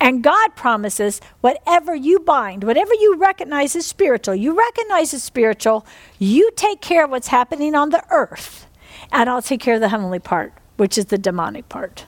And 0.00 0.22
God 0.22 0.54
promises 0.54 1.20
whatever 1.40 1.94
you 1.94 2.20
bind, 2.20 2.62
whatever 2.62 2.94
you 2.94 3.16
recognize 3.16 3.74
as 3.74 3.86
spiritual, 3.86 4.34
you 4.34 4.56
recognize 4.56 5.12
as 5.12 5.22
spiritual, 5.22 5.84
you 6.18 6.50
take 6.54 6.80
care 6.80 7.04
of 7.04 7.10
what's 7.10 7.28
happening 7.28 7.74
on 7.74 7.90
the 7.90 8.04
earth, 8.10 8.66
and 9.10 9.28
I'll 9.28 9.42
take 9.42 9.60
care 9.60 9.74
of 9.74 9.80
the 9.80 9.88
heavenly 9.88 10.20
part, 10.20 10.52
which 10.76 10.96
is 10.96 11.06
the 11.06 11.18
demonic 11.18 11.68
part. 11.68 12.06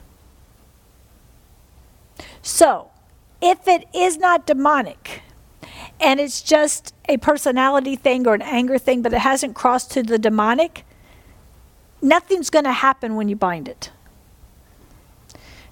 So, 2.41 2.89
if 3.41 3.67
it 3.67 3.87
is 3.93 4.17
not 4.17 4.47
demonic, 4.47 5.21
and 5.99 6.19
it's 6.19 6.41
just 6.41 6.95
a 7.09 7.17
personality 7.17 7.95
thing 7.95 8.25
or 8.25 8.33
an 8.33 8.41
anger 8.41 8.77
thing, 8.77 9.01
but 9.01 9.13
it 9.13 9.19
hasn't 9.19 9.55
crossed 9.55 9.91
to 9.91 10.03
the 10.03 10.17
demonic, 10.17 10.85
nothing's 12.01 12.49
going 12.49 12.65
to 12.65 12.71
happen 12.71 13.15
when 13.15 13.27
you 13.27 13.35
bind 13.35 13.67
it. 13.67 13.91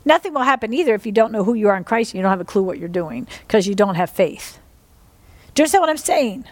Nothing 0.05 0.33
will 0.33 0.43
happen 0.43 0.73
either 0.73 0.93
if 0.95 1.05
you 1.05 1.11
don't 1.11 1.31
know 1.31 1.43
who 1.43 1.53
you 1.53 1.69
are 1.69 1.77
in 1.77 1.83
Christ 1.83 2.13
and 2.13 2.19
you 2.19 2.21
don't 2.23 2.31
have 2.31 2.41
a 2.41 2.45
clue 2.45 2.63
what 2.63 2.79
you're 2.79 2.87
doing 2.87 3.27
because 3.41 3.67
you 3.67 3.75
don't 3.75 3.95
have 3.95 4.09
faith. 4.09 4.59
Do 5.53 5.61
you 5.61 5.63
understand 5.63 5.81
what 5.81 5.89
I'm 5.89 5.97
saying? 5.97 6.45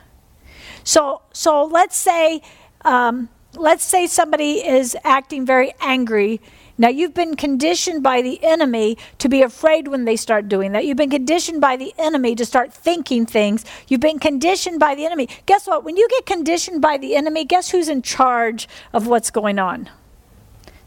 So, 0.84 1.22
so 1.34 1.66
let's 1.66 1.96
say, 1.96 2.42
um, 2.84 3.30
let's 3.56 3.84
say 3.84 4.08
somebody 4.08 4.66
is 4.66 4.96
acting 5.04 5.46
very 5.46 5.74
angry. 5.82 6.42
Now 6.78 6.90
you've 6.90 7.14
been 7.14 7.36
conditioned 7.36 8.04
by 8.04 8.22
the 8.22 8.44
enemy 8.44 8.98
to 9.18 9.30
be 9.30 9.42
afraid 9.42 9.88
when 9.88 10.06
they 10.06 10.16
start 10.16 10.48
doing 10.48 10.74
that. 10.74 10.86
You've 10.86 10.98
been 10.98 11.10
conditioned 11.10 11.60
by 11.60 11.76
the 11.76 11.94
enemy 11.98 12.36
to 12.36 12.46
start 12.46 12.72
thinking 12.72 13.26
things. 13.26 13.66
You've 13.88 14.02
been 14.02 14.20
conditioned 14.20 14.80
by 14.80 14.94
the 14.94 15.06
enemy. 15.06 15.28
Guess 15.46 15.68
what? 15.68 15.84
When 15.84 15.98
you 15.98 16.08
get 16.10 16.26
conditioned 16.26 16.82
by 16.82 16.98
the 16.98 17.16
enemy, 17.16 17.46
guess 17.46 17.72
who's 17.72 17.90
in 17.90 18.02
charge 18.02 18.68
of 18.94 19.08
what's 19.08 19.32
going 19.32 19.58
on? 19.58 19.90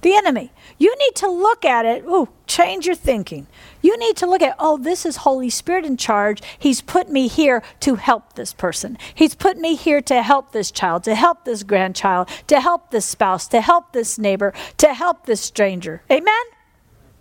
The 0.03 0.15
enemy. 0.15 0.53
You 0.79 0.95
need 0.99 1.15
to 1.17 1.29
look 1.29 1.65
at 1.65 1.85
it. 1.85 2.05
Oh, 2.07 2.29
change 2.47 2.87
your 2.87 2.95
thinking. 2.95 3.47
You 3.83 3.99
need 3.99 4.17
to 4.19 4.27
look 4.27 4.43
at, 4.43 4.57
oh, 4.59 4.79
this 4.79 5.05
is 5.05 5.19
Holy 5.19 5.51
Spirit 5.51 5.85
in 5.85 5.97
charge. 5.97 6.43
He's 6.59 6.81
put 6.81 7.11
me 7.11 7.29
here 7.29 7.63
to 7.81 7.97
help 7.97 8.35
this 8.35 8.53
person. 8.53 8.99
He's 9.15 9.35
put 9.35 9.59
me 9.59 9.75
here 9.75 10.01
to 10.03 10.23
help 10.23 10.53
this 10.53 10.71
child, 10.71 11.05
to 11.05 11.15
help 11.15 11.45
this 11.45 11.63
grandchild, 11.63 12.29
to 12.47 12.61
help 12.61 12.91
this 12.91 13.07
spouse, 13.07 13.49
to 13.49 13.61
help 13.61 13.93
this 13.93 14.19
neighbor, 14.19 14.53
to 14.79 14.95
help 14.95 15.27
this 15.27 15.41
stranger. 15.41 16.03
Amen? 16.11 16.45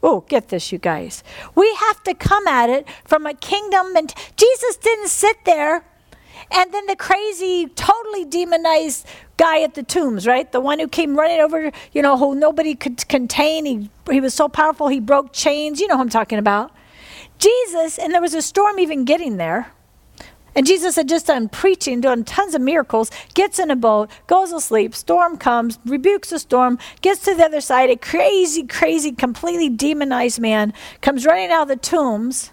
Oh, 0.01 0.21
get 0.21 0.47
this, 0.47 0.71
you 0.71 0.77
guys. 0.77 1.23
We 1.55 1.73
have 1.75 2.03
to 2.03 2.13
come 2.13 2.47
at 2.47 2.69
it 2.69 2.87
from 3.03 3.25
a 3.25 3.33
kingdom. 3.33 3.95
And 3.95 4.13
Jesus 4.37 4.77
didn't 4.77 5.09
sit 5.09 5.43
there 5.45 5.85
and 6.51 6.73
then 6.73 6.85
the 6.87 6.95
crazy, 6.95 7.67
totally 7.67 8.25
demonized 8.25 9.05
guy 9.37 9.61
at 9.61 9.73
the 9.73 9.83
tombs, 9.83 10.27
right? 10.27 10.51
The 10.51 10.59
one 10.59 10.79
who 10.79 10.87
came 10.87 11.17
running 11.17 11.39
over, 11.39 11.71
you 11.91 12.01
know, 12.01 12.17
who 12.17 12.35
nobody 12.35 12.75
could 12.75 13.07
contain. 13.07 13.65
He, 13.65 13.89
he 14.11 14.21
was 14.21 14.33
so 14.33 14.49
powerful, 14.49 14.87
he 14.87 14.99
broke 14.99 15.33
chains. 15.33 15.79
You 15.79 15.87
know 15.87 15.95
who 15.95 16.01
I'm 16.01 16.09
talking 16.09 16.39
about. 16.39 16.71
Jesus, 17.37 17.97
and 17.97 18.13
there 18.13 18.21
was 18.21 18.33
a 18.33 18.41
storm 18.41 18.79
even 18.79 19.05
getting 19.05 19.37
there. 19.37 19.71
And 20.55 20.65
Jesus 20.65 20.95
had 20.95 21.07
just 21.07 21.27
done 21.27 21.47
preaching, 21.47 22.01
doing 22.01 22.23
tons 22.23 22.55
of 22.55 22.61
miracles, 22.61 23.11
gets 23.33 23.59
in 23.59 23.71
a 23.71 23.75
boat, 23.75 24.09
goes 24.27 24.51
asleep, 24.51 24.95
storm 24.95 25.37
comes, 25.37 25.79
rebukes 25.85 26.31
the 26.31 26.39
storm, 26.39 26.79
gets 27.01 27.21
to 27.25 27.35
the 27.35 27.45
other 27.45 27.61
side. 27.61 27.89
A 27.89 27.95
crazy, 27.95 28.63
crazy, 28.63 29.11
completely 29.11 29.69
demonized 29.69 30.39
man 30.39 30.73
comes 31.01 31.25
running 31.25 31.51
out 31.51 31.63
of 31.63 31.67
the 31.69 31.75
tombs. 31.77 32.51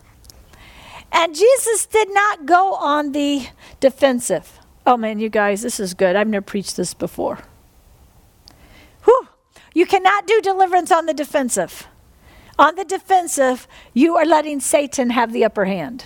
And 1.18 1.34
Jesus 1.34 1.86
did 1.86 2.12
not 2.12 2.44
go 2.44 2.74
on 2.74 3.12
the 3.12 3.48
defensive. 3.80 4.60
Oh 4.86 4.98
man, 4.98 5.18
you 5.18 5.30
guys, 5.30 5.62
this 5.62 5.80
is 5.80 5.94
good. 5.94 6.14
I've 6.14 6.28
never 6.28 6.44
preached 6.44 6.76
this 6.76 6.92
before. 6.92 7.38
Whew. 9.04 9.28
You 9.72 9.86
cannot 9.86 10.26
do 10.26 10.42
deliverance 10.42 10.92
on 10.92 11.06
the 11.06 11.14
defensive. 11.14 11.88
On 12.58 12.74
the 12.74 12.84
defensive, 12.84 13.66
you 13.94 14.14
are 14.16 14.26
letting 14.26 14.60
Satan 14.60 15.08
have 15.08 15.32
the 15.32 15.42
upper 15.42 15.64
hand. 15.64 16.04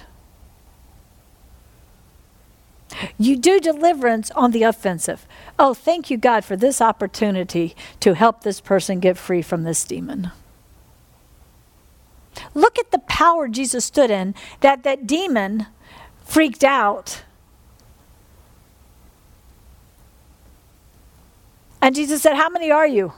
You 3.19 3.37
do 3.37 3.59
deliverance 3.59 4.31
on 4.33 4.53
the 4.53 4.63
offensive. 4.63 5.27
Oh, 5.59 5.75
thank 5.75 6.09
you, 6.09 6.19
God, 6.19 6.45
for 6.45 6.55
this 6.57 6.81
opportunity 6.81 7.75
to 7.99 8.15
help 8.15 8.43
this 8.43 8.61
person 8.61 9.01
get 9.01 9.19
free 9.19 9.43
from 9.43 9.65
this 9.65 9.83
demon. 9.83 10.31
Look 12.55 12.79
at 12.79 12.91
the 12.91 12.99
power 13.01 13.49
Jesus 13.49 13.85
stood 13.85 14.11
in 14.11 14.35
that 14.61 14.83
that 14.83 15.07
demon 15.07 15.67
freaked 16.25 16.65
out. 16.65 17.23
And 21.83 21.95
Jesus 21.95 22.23
said, 22.23 22.37
How 22.37 22.49
many 22.49 22.71
are 22.71 22.87
you? 22.87 23.13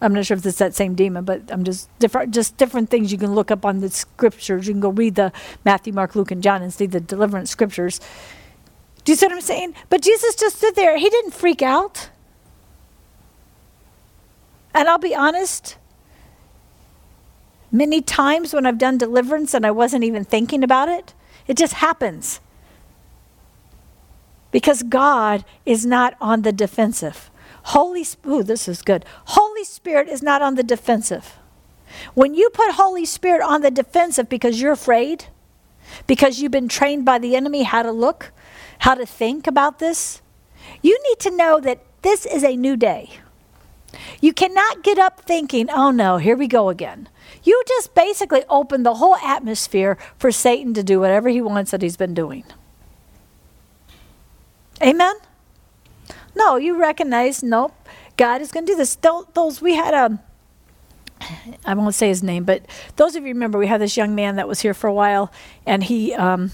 I'm 0.00 0.12
not 0.12 0.26
sure 0.26 0.36
if 0.36 0.44
it's 0.44 0.58
that 0.58 0.74
same 0.74 0.94
demon, 0.94 1.24
but 1.24 1.42
I'm 1.50 1.64
just 1.64 1.88
different, 1.98 2.34
just 2.34 2.58
different 2.58 2.90
things 2.90 3.10
you 3.10 3.18
can 3.18 3.34
look 3.34 3.50
up 3.50 3.64
on 3.64 3.80
the 3.80 3.88
scriptures. 3.88 4.66
You 4.66 4.74
can 4.74 4.80
go 4.80 4.90
read 4.90 5.14
the 5.14 5.32
Matthew, 5.64 5.92
Mark, 5.92 6.14
Luke, 6.14 6.30
and 6.30 6.42
John 6.42 6.62
and 6.62 6.72
see 6.72 6.84
the 6.84 7.00
deliverance 7.00 7.50
scriptures. 7.50 7.98
Do 9.04 9.12
you 9.12 9.16
see 9.16 9.26
what 9.26 9.32
I'm 9.32 9.40
saying? 9.40 9.74
But 9.88 10.02
Jesus 10.02 10.34
just 10.34 10.56
stood 10.56 10.74
there. 10.74 10.98
He 10.98 11.08
didn't 11.08 11.32
freak 11.32 11.62
out. 11.62 12.10
And 14.74 14.88
I'll 14.88 14.98
be 14.98 15.14
honest, 15.14 15.78
many 17.70 18.00
times 18.00 18.52
when 18.52 18.66
I've 18.66 18.78
done 18.78 18.98
deliverance 18.98 19.54
and 19.54 19.66
I 19.66 19.70
wasn't 19.70 20.04
even 20.04 20.24
thinking 20.24 20.62
about 20.62 20.88
it, 20.88 21.14
it 21.46 21.56
just 21.56 21.74
happens. 21.74 22.40
Because 24.50 24.82
God 24.82 25.44
is 25.64 25.84
not 25.84 26.16
on 26.20 26.42
the 26.42 26.52
defensive. 26.52 27.30
Holy 27.64 28.06
Ooh, 28.26 28.42
this 28.42 28.68
is 28.68 28.82
good. 28.82 29.04
Holy 29.26 29.64
Spirit 29.64 30.08
is 30.08 30.22
not 30.22 30.40
on 30.40 30.54
the 30.54 30.62
defensive. 30.62 31.34
When 32.14 32.34
you 32.34 32.50
put 32.50 32.72
Holy 32.72 33.04
Spirit 33.04 33.42
on 33.42 33.62
the 33.62 33.70
defensive 33.70 34.28
because 34.28 34.60
you're 34.60 34.72
afraid, 34.72 35.26
because 36.06 36.40
you've 36.40 36.52
been 36.52 36.68
trained 36.68 37.04
by 37.04 37.18
the 37.18 37.36
enemy 37.36 37.62
how 37.64 37.82
to 37.82 37.92
look, 37.92 38.32
how 38.80 38.94
to 38.94 39.06
think 39.06 39.46
about 39.46 39.78
this, 39.78 40.22
you 40.82 40.98
need 41.08 41.18
to 41.20 41.36
know 41.36 41.60
that 41.60 41.80
this 42.02 42.26
is 42.26 42.44
a 42.44 42.56
new 42.56 42.76
day. 42.76 43.10
You 44.20 44.32
cannot 44.32 44.82
get 44.82 44.98
up 44.98 45.20
thinking, 45.20 45.68
oh 45.70 45.90
no, 45.90 46.18
here 46.18 46.36
we 46.36 46.46
go 46.46 46.68
again. 46.68 47.08
You 47.42 47.62
just 47.66 47.94
basically 47.94 48.42
open 48.48 48.82
the 48.82 48.94
whole 48.94 49.16
atmosphere 49.16 49.98
for 50.18 50.32
Satan 50.32 50.74
to 50.74 50.82
do 50.82 51.00
whatever 51.00 51.28
he 51.28 51.40
wants 51.40 51.70
that 51.70 51.82
he's 51.82 51.96
been 51.96 52.14
doing. 52.14 52.44
Amen? 54.82 55.14
No, 56.34 56.56
you 56.56 56.78
recognize, 56.78 57.42
nope, 57.42 57.74
God 58.16 58.40
is 58.40 58.52
going 58.52 58.66
to 58.66 58.72
do 58.72 58.76
this. 58.76 58.96
Those, 59.34 59.62
we 59.62 59.74
had 59.74 59.94
a, 59.94 60.22
I 61.64 61.74
won't 61.74 61.94
say 61.94 62.08
his 62.08 62.22
name, 62.22 62.44
but 62.44 62.66
those 62.96 63.16
of 63.16 63.22
you 63.22 63.28
remember 63.28 63.58
we 63.58 63.66
had 63.66 63.80
this 63.80 63.96
young 63.96 64.14
man 64.14 64.36
that 64.36 64.46
was 64.46 64.60
here 64.60 64.74
for 64.74 64.86
a 64.86 64.92
while, 64.92 65.32
and 65.64 65.84
he, 65.84 66.12
um, 66.14 66.50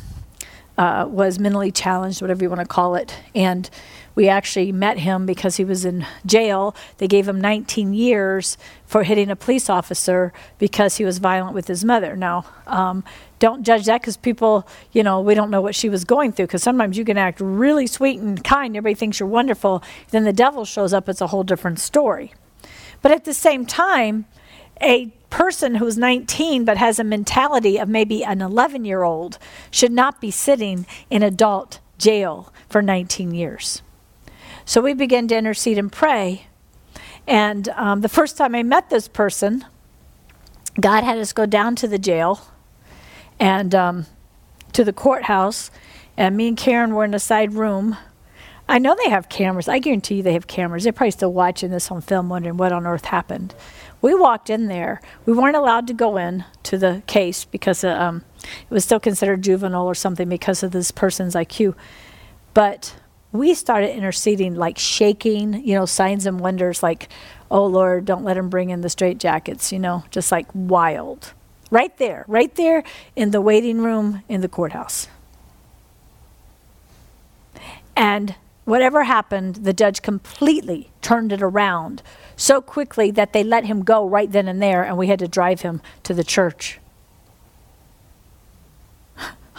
uh, 0.78 1.06
was 1.08 1.38
mentally 1.38 1.70
challenged, 1.70 2.22
whatever 2.22 2.42
you 2.42 2.48
want 2.48 2.60
to 2.60 2.66
call 2.66 2.94
it. 2.94 3.16
And 3.34 3.68
we 4.14 4.28
actually 4.28 4.72
met 4.72 4.98
him 4.98 5.26
because 5.26 5.56
he 5.56 5.64
was 5.64 5.84
in 5.84 6.06
jail. 6.26 6.74
They 6.98 7.08
gave 7.08 7.28
him 7.28 7.40
19 7.40 7.94
years 7.94 8.58
for 8.84 9.04
hitting 9.04 9.30
a 9.30 9.36
police 9.36 9.70
officer 9.70 10.32
because 10.58 10.96
he 10.96 11.04
was 11.04 11.18
violent 11.18 11.54
with 11.54 11.68
his 11.68 11.84
mother. 11.84 12.16
Now, 12.16 12.44
um, 12.66 13.04
don't 13.38 13.62
judge 13.64 13.86
that 13.86 14.00
because 14.00 14.16
people, 14.16 14.66
you 14.92 15.02
know, 15.02 15.20
we 15.20 15.34
don't 15.34 15.50
know 15.50 15.60
what 15.60 15.74
she 15.74 15.88
was 15.88 16.04
going 16.04 16.32
through 16.32 16.46
because 16.46 16.62
sometimes 16.62 16.96
you 16.96 17.04
can 17.04 17.18
act 17.18 17.40
really 17.40 17.86
sweet 17.86 18.20
and 18.20 18.42
kind. 18.44 18.76
Everybody 18.76 18.94
thinks 18.94 19.18
you're 19.18 19.28
wonderful. 19.28 19.82
Then 20.10 20.24
the 20.24 20.32
devil 20.32 20.64
shows 20.64 20.92
up, 20.92 21.08
it's 21.08 21.20
a 21.20 21.28
whole 21.28 21.42
different 21.42 21.80
story. 21.80 22.34
But 23.00 23.12
at 23.12 23.24
the 23.24 23.34
same 23.34 23.66
time, 23.66 24.26
a 24.80 25.06
person 25.30 25.76
who's 25.76 25.96
19 25.96 26.64
but 26.64 26.76
has 26.76 26.98
a 26.98 27.04
mentality 27.04 27.78
of 27.78 27.88
maybe 27.88 28.22
an 28.22 28.42
11 28.42 28.84
year 28.84 29.02
old 29.02 29.38
should 29.70 29.92
not 29.92 30.20
be 30.20 30.30
sitting 30.30 30.86
in 31.08 31.22
adult 31.22 31.80
jail 31.98 32.52
for 32.68 32.82
19 32.82 33.32
years. 33.32 33.82
So 34.64 34.80
we 34.80 34.94
began 34.94 35.28
to 35.28 35.36
intercede 35.36 35.78
and 35.78 35.90
pray. 35.90 36.46
And 37.26 37.68
um, 37.70 38.00
the 38.00 38.08
first 38.08 38.36
time 38.36 38.54
I 38.54 38.62
met 38.62 38.90
this 38.90 39.08
person, 39.08 39.64
God 40.80 41.04
had 41.04 41.18
us 41.18 41.32
go 41.32 41.46
down 41.46 41.76
to 41.76 41.88
the 41.88 41.98
jail 41.98 42.40
and 43.38 43.74
um, 43.74 44.06
to 44.72 44.84
the 44.84 44.92
courthouse. 44.92 45.70
And 46.16 46.36
me 46.36 46.48
and 46.48 46.56
Karen 46.56 46.94
were 46.94 47.04
in 47.04 47.14
a 47.14 47.18
side 47.18 47.54
room. 47.54 47.96
I 48.68 48.78
know 48.78 48.96
they 49.02 49.10
have 49.10 49.28
cameras. 49.28 49.68
I 49.68 49.78
guarantee 49.78 50.16
you 50.16 50.22
they 50.22 50.32
have 50.32 50.46
cameras. 50.46 50.84
They're 50.84 50.92
probably 50.92 51.10
still 51.10 51.32
watching 51.32 51.70
this 51.70 51.90
on 51.90 52.00
film, 52.00 52.28
wondering 52.28 52.56
what 52.56 52.72
on 52.72 52.86
earth 52.86 53.06
happened. 53.06 53.54
We 54.00 54.14
walked 54.14 54.50
in 54.50 54.66
there. 54.68 55.00
We 55.26 55.32
weren't 55.32 55.56
allowed 55.56 55.86
to 55.88 55.94
go 55.94 56.16
in 56.16 56.44
to 56.64 56.78
the 56.78 57.02
case 57.06 57.44
because 57.44 57.84
uh, 57.84 57.90
um, 57.90 58.24
it 58.42 58.70
was 58.70 58.84
still 58.84 59.00
considered 59.00 59.42
juvenile 59.42 59.86
or 59.86 59.94
something 59.94 60.28
because 60.28 60.62
of 60.62 60.72
this 60.72 60.90
person's 60.90 61.34
IQ. 61.34 61.74
But 62.54 62.96
we 63.32 63.54
started 63.54 63.96
interceding, 63.96 64.54
like 64.54 64.78
shaking, 64.78 65.66
you 65.66 65.74
know, 65.74 65.86
signs 65.86 66.26
and 66.26 66.38
wonders, 66.38 66.82
like, 66.82 67.08
oh 67.50 67.66
Lord, 67.66 68.04
don't 68.04 68.24
let 68.24 68.36
him 68.36 68.50
bring 68.50 68.70
in 68.70 68.82
the 68.82 68.90
straight 68.90 69.18
jackets, 69.18 69.72
you 69.72 69.78
know, 69.78 70.04
just 70.10 70.30
like 70.30 70.46
wild. 70.54 71.32
Right 71.70 71.96
there, 71.96 72.26
right 72.28 72.54
there 72.54 72.84
in 73.16 73.30
the 73.30 73.40
waiting 73.40 73.80
room 73.80 74.22
in 74.28 74.42
the 74.42 74.48
courthouse. 74.48 75.08
And 77.96 78.34
whatever 78.64 79.04
happened, 79.04 79.56
the 79.56 79.72
judge 79.72 80.02
completely 80.02 80.90
turned 81.00 81.32
it 81.32 81.42
around 81.42 82.02
so 82.36 82.60
quickly 82.60 83.10
that 83.12 83.32
they 83.32 83.42
let 83.42 83.64
him 83.64 83.84
go 83.84 84.06
right 84.06 84.30
then 84.30 84.48
and 84.48 84.62
there, 84.62 84.82
and 84.82 84.98
we 84.98 85.06
had 85.06 85.18
to 85.20 85.28
drive 85.28 85.62
him 85.62 85.80
to 86.02 86.12
the 86.12 86.24
church. 86.24 86.78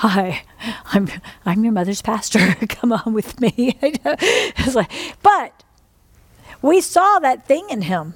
Hi, 0.03 0.43
I'm 0.87 1.07
I'm 1.45 1.63
your 1.63 1.71
mother's 1.71 2.01
pastor. 2.01 2.55
Come 2.67 2.91
on 2.91 3.13
with 3.13 3.39
me. 3.39 3.77
it's 3.81 4.75
like, 4.75 4.91
but 5.21 5.63
we 6.61 6.81
saw 6.81 7.19
that 7.19 7.47
thing 7.47 7.69
in 7.69 7.83
him. 7.83 8.15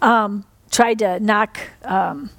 Um, 0.00 0.44
tried 0.72 0.98
to 0.98 1.20
knock 1.20 1.56
um, 1.84 2.30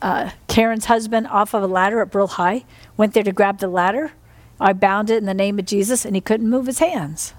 uh, 0.00 0.30
Karen's 0.46 0.84
husband 0.84 1.26
off 1.26 1.54
of 1.54 1.64
a 1.64 1.66
ladder 1.66 2.00
at 2.00 2.12
Brill 2.12 2.28
High. 2.28 2.64
Went 2.96 3.14
there 3.14 3.24
to 3.24 3.32
grab 3.32 3.58
the 3.58 3.66
ladder. 3.66 4.12
I 4.60 4.72
bound 4.72 5.10
it 5.10 5.16
in 5.16 5.24
the 5.24 5.34
name 5.34 5.58
of 5.58 5.64
Jesus, 5.64 6.04
and 6.04 6.14
he 6.14 6.20
couldn't 6.20 6.48
move 6.48 6.66
his 6.66 6.78
hands. 6.78 7.34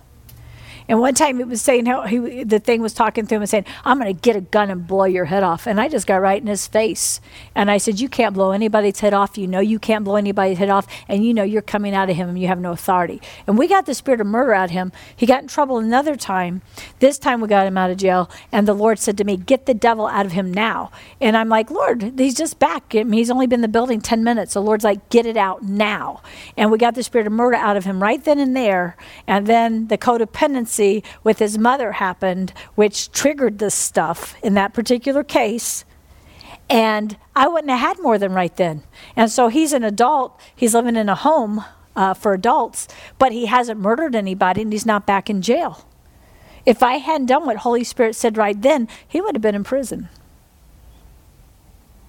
And 0.87 0.99
one 0.99 1.15
time 1.15 1.39
it 1.39 1.47
was 1.47 1.61
saying 1.61 1.87
how 1.87 2.03
he, 2.03 2.43
the 2.43 2.59
thing 2.59 2.81
was 2.81 2.93
talking 2.93 3.25
to 3.25 3.35
him 3.35 3.41
and 3.41 3.49
saying, 3.49 3.65
I'm 3.83 3.99
going 3.99 4.13
to 4.13 4.21
get 4.21 4.35
a 4.35 4.41
gun 4.41 4.69
and 4.69 4.85
blow 4.85 5.05
your 5.05 5.25
head 5.25 5.43
off. 5.43 5.65
And 5.65 5.81
I 5.81 5.87
just 5.87 6.05
got 6.05 6.21
right 6.21 6.39
in 6.39 6.47
his 6.47 6.67
face. 6.67 7.19
And 7.55 7.71
I 7.71 7.77
said, 7.77 7.99
You 7.99 8.07
can't 8.07 8.33
blow 8.33 8.51
anybody's 8.51 8.99
head 8.99 9.13
off. 9.13 9.37
You 9.37 9.47
know 9.47 9.59
you 9.59 9.79
can't 9.79 10.05
blow 10.05 10.15
anybody's 10.15 10.57
head 10.57 10.69
off. 10.69 10.87
And 11.07 11.25
you 11.25 11.33
know 11.33 11.43
you're 11.43 11.61
coming 11.61 11.95
out 11.95 12.09
of 12.09 12.15
him 12.15 12.29
and 12.29 12.39
you 12.39 12.47
have 12.47 12.59
no 12.59 12.71
authority. 12.71 13.21
And 13.47 13.57
we 13.57 13.67
got 13.67 13.85
the 13.85 13.95
spirit 13.95 14.21
of 14.21 14.27
murder 14.27 14.53
out 14.53 14.65
of 14.65 14.71
him. 14.71 14.91
He 15.15 15.25
got 15.25 15.41
in 15.41 15.47
trouble 15.47 15.77
another 15.77 16.15
time. 16.15 16.61
This 16.99 17.17
time 17.17 17.41
we 17.41 17.47
got 17.47 17.65
him 17.65 17.77
out 17.77 17.89
of 17.89 17.97
jail. 17.97 18.29
And 18.51 18.67
the 18.67 18.73
Lord 18.73 18.99
said 18.99 19.17
to 19.17 19.23
me, 19.23 19.37
Get 19.37 19.65
the 19.65 19.73
devil 19.73 20.05
out 20.05 20.25
of 20.25 20.33
him 20.33 20.53
now. 20.53 20.91
And 21.19 21.35
I'm 21.35 21.49
like, 21.49 21.71
Lord, 21.71 22.13
he's 22.17 22.35
just 22.35 22.59
back. 22.59 22.93
he's 22.93 23.31
only 23.31 23.47
been 23.47 23.57
in 23.57 23.61
the 23.61 23.67
building 23.67 24.01
10 24.01 24.23
minutes. 24.23 24.53
The 24.53 24.61
Lord's 24.61 24.83
like, 24.83 25.09
Get 25.09 25.25
it 25.25 25.37
out 25.37 25.63
now. 25.63 26.21
And 26.55 26.71
we 26.71 26.77
got 26.77 26.93
the 26.93 27.03
spirit 27.03 27.25
of 27.25 27.33
murder 27.33 27.55
out 27.55 27.77
of 27.77 27.85
him 27.85 28.03
right 28.03 28.23
then 28.23 28.39
and 28.39 28.55
there. 28.55 28.97
And 29.25 29.47
then 29.47 29.87
the 29.87 29.97
codependency 29.97 30.74
pregnancy 30.75 31.03
with 31.23 31.39
his 31.39 31.57
mother 31.57 31.93
happened, 31.93 32.53
which 32.75 33.11
triggered 33.11 33.59
this 33.59 33.75
stuff 33.75 34.35
in 34.43 34.53
that 34.55 34.73
particular 34.73 35.23
case. 35.23 35.85
And 36.69 37.17
I 37.35 37.47
wouldn't 37.47 37.69
have 37.69 37.79
had 37.79 38.01
more 38.01 38.17
than 38.17 38.33
right 38.33 38.55
then. 38.55 38.83
And 39.15 39.29
so 39.29 39.49
he's 39.49 39.73
an 39.73 39.83
adult, 39.83 40.39
he's 40.55 40.73
living 40.73 40.95
in 40.95 41.09
a 41.09 41.15
home 41.15 41.63
uh, 41.95 42.13
for 42.13 42.33
adults, 42.33 42.87
but 43.19 43.31
he 43.31 43.45
hasn't 43.45 43.79
murdered 43.79 44.15
anybody 44.15 44.61
and 44.61 44.73
he's 44.73 44.85
not 44.85 45.05
back 45.05 45.29
in 45.29 45.41
jail. 45.41 45.85
If 46.65 46.81
I 46.81 46.97
hadn't 46.97 47.27
done 47.27 47.45
what 47.45 47.57
Holy 47.57 47.83
Spirit 47.83 48.15
said 48.15 48.37
right 48.37 48.59
then, 48.59 48.87
he 49.07 49.21
would 49.21 49.35
have 49.35 49.41
been 49.41 49.55
in 49.55 49.63
prison. 49.63 50.09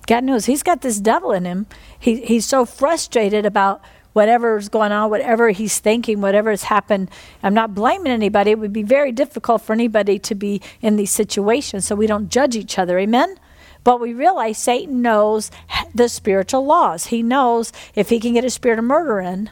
God 0.07 0.25
knows 0.25 0.47
he's 0.47 0.62
got 0.62 0.81
this 0.81 1.01
devil 1.01 1.33
in 1.33 1.45
him. 1.45 1.67
He, 1.99 2.25
he's 2.25 2.47
so 2.47 2.64
frustrated 2.64 3.45
about 3.45 3.83
whatever's 4.17 4.71
going 4.71 4.93
on, 4.93 5.11
whatever 5.11 5.51
he's 5.51 5.79
thinking, 5.79 6.23
whatever 6.23 6.49
has 6.49 6.62
happened. 6.62 7.11
I'm 7.43 7.53
not 7.53 7.75
blaming 7.75 8.11
anybody. 8.11 8.53
It 8.53 8.59
would 8.59 8.73
be 8.73 8.83
very 8.83 9.12
difficult 9.12 9.61
for 9.61 9.75
anybody 9.75 10.19
to 10.21 10.35
be 10.35 10.62
in 10.81 10.97
these 10.97 11.11
situations, 11.11 11.85
so 11.85 11.95
we 11.95 12.07
don't 12.07 12.31
judge 12.31 12.57
each 12.57 12.79
other. 12.79 12.99
Amen? 12.99 13.37
But 13.85 14.01
we 14.01 14.14
realize 14.14 14.57
Satan 14.57 15.03
knows 15.03 15.51
the 15.95 16.09
spiritual 16.09 16.64
laws. 16.64 17.09
He 17.09 17.23
knows 17.23 17.75
if 17.95 18.09
he 18.09 18.19
can 18.19 18.33
get 18.33 18.43
a 18.43 18.49
spirit 18.49 18.79
of 18.79 18.87
murder 18.87 19.21
in, 19.21 19.51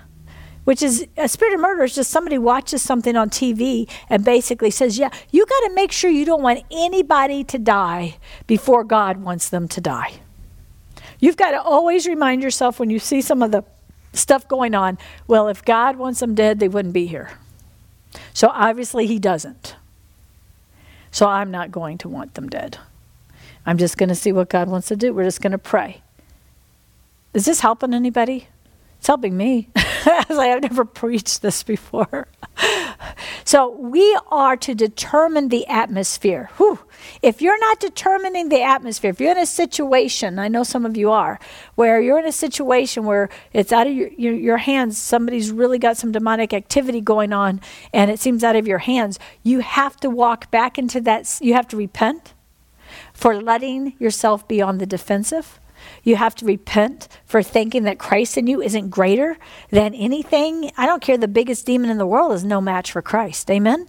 which 0.64 0.80
is 0.80 1.06
a 1.18 1.28
spirit 1.28 1.52
of 1.52 1.60
murder 1.60 1.84
is 1.84 1.94
just 1.94 2.10
somebody 2.10 2.38
watches 2.38 2.80
something 2.80 3.16
on 3.16 3.28
TV 3.28 3.86
and 4.08 4.24
basically 4.24 4.70
says, 4.70 4.96
Yeah, 4.96 5.10
you 5.30 5.44
got 5.44 5.68
to 5.68 5.74
make 5.74 5.92
sure 5.92 6.10
you 6.10 6.24
don't 6.24 6.42
want 6.42 6.64
anybody 6.70 7.44
to 7.44 7.58
die 7.58 8.16
before 8.46 8.82
God 8.82 9.18
wants 9.18 9.50
them 9.50 9.68
to 9.68 9.82
die. 9.82 10.14
You've 11.20 11.36
got 11.36 11.50
to 11.50 11.60
always 11.60 12.06
remind 12.06 12.42
yourself 12.42 12.80
when 12.80 12.88
you 12.88 12.98
see 12.98 13.20
some 13.20 13.42
of 13.42 13.52
the 13.52 13.62
stuff 14.14 14.48
going 14.48 14.74
on, 14.74 14.98
well, 15.26 15.48
if 15.48 15.64
God 15.64 15.96
wants 15.96 16.20
them 16.20 16.34
dead, 16.34 16.60
they 16.60 16.68
wouldn't 16.68 16.94
be 16.94 17.06
here. 17.06 17.32
So 18.32 18.48
obviously, 18.48 19.06
He 19.06 19.18
doesn't. 19.18 19.76
So 21.10 21.28
I'm 21.28 21.50
not 21.50 21.70
going 21.70 21.98
to 21.98 22.08
want 22.08 22.34
them 22.34 22.48
dead. 22.48 22.78
I'm 23.66 23.78
just 23.78 23.96
going 23.96 24.08
to 24.08 24.14
see 24.14 24.32
what 24.32 24.48
God 24.48 24.68
wants 24.68 24.88
to 24.88 24.96
do. 24.96 25.12
We're 25.12 25.24
just 25.24 25.40
going 25.40 25.52
to 25.52 25.58
pray. 25.58 26.02
Is 27.32 27.44
this 27.44 27.60
helping 27.60 27.94
anybody? 27.94 28.48
It's 29.04 29.08
helping 29.08 29.36
me. 29.36 29.68
I've 29.76 30.62
never 30.62 30.86
preached 30.86 31.42
this 31.42 31.62
before. 31.62 32.26
so 33.44 33.68
we 33.72 34.18
are 34.30 34.56
to 34.56 34.74
determine 34.74 35.50
the 35.50 35.66
atmosphere. 35.66 36.48
Whew. 36.56 36.78
If 37.20 37.42
you're 37.42 37.60
not 37.60 37.80
determining 37.80 38.48
the 38.48 38.62
atmosphere, 38.62 39.10
if 39.10 39.20
you're 39.20 39.32
in 39.32 39.36
a 39.36 39.44
situation, 39.44 40.38
I 40.38 40.48
know 40.48 40.62
some 40.62 40.86
of 40.86 40.96
you 40.96 41.10
are, 41.10 41.38
where 41.74 42.00
you're 42.00 42.18
in 42.18 42.24
a 42.24 42.32
situation 42.32 43.04
where 43.04 43.28
it's 43.52 43.72
out 43.72 43.86
of 43.86 43.92
your, 43.92 44.08
your, 44.16 44.32
your 44.32 44.56
hands, 44.56 44.96
somebody's 44.96 45.50
really 45.50 45.78
got 45.78 45.98
some 45.98 46.10
demonic 46.10 46.54
activity 46.54 47.02
going 47.02 47.34
on, 47.34 47.60
and 47.92 48.10
it 48.10 48.18
seems 48.18 48.42
out 48.42 48.56
of 48.56 48.66
your 48.66 48.78
hands, 48.78 49.18
you 49.42 49.60
have 49.60 49.96
to 49.96 50.08
walk 50.08 50.50
back 50.50 50.78
into 50.78 50.98
that, 51.02 51.40
you 51.42 51.52
have 51.52 51.68
to 51.68 51.76
repent 51.76 52.32
for 53.12 53.38
letting 53.38 53.96
yourself 53.98 54.48
be 54.48 54.62
on 54.62 54.78
the 54.78 54.86
defensive. 54.86 55.60
You 56.02 56.16
have 56.16 56.34
to 56.36 56.44
repent 56.44 57.08
for 57.24 57.42
thinking 57.42 57.84
that 57.84 57.98
Christ 57.98 58.36
in 58.36 58.46
you 58.46 58.60
isn't 58.60 58.90
greater 58.90 59.36
than 59.70 59.94
anything. 59.94 60.70
I 60.76 60.86
don't 60.86 61.02
care, 61.02 61.16
the 61.16 61.28
biggest 61.28 61.66
demon 61.66 61.90
in 61.90 61.98
the 61.98 62.06
world 62.06 62.32
is 62.32 62.44
no 62.44 62.60
match 62.60 62.92
for 62.92 63.02
Christ. 63.02 63.50
Amen? 63.50 63.88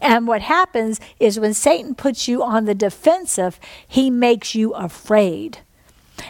And 0.00 0.26
what 0.26 0.42
happens 0.42 1.00
is 1.18 1.40
when 1.40 1.54
Satan 1.54 1.94
puts 1.94 2.28
you 2.28 2.42
on 2.42 2.64
the 2.64 2.74
defensive, 2.74 3.60
he 3.86 4.10
makes 4.10 4.54
you 4.54 4.72
afraid. 4.72 5.58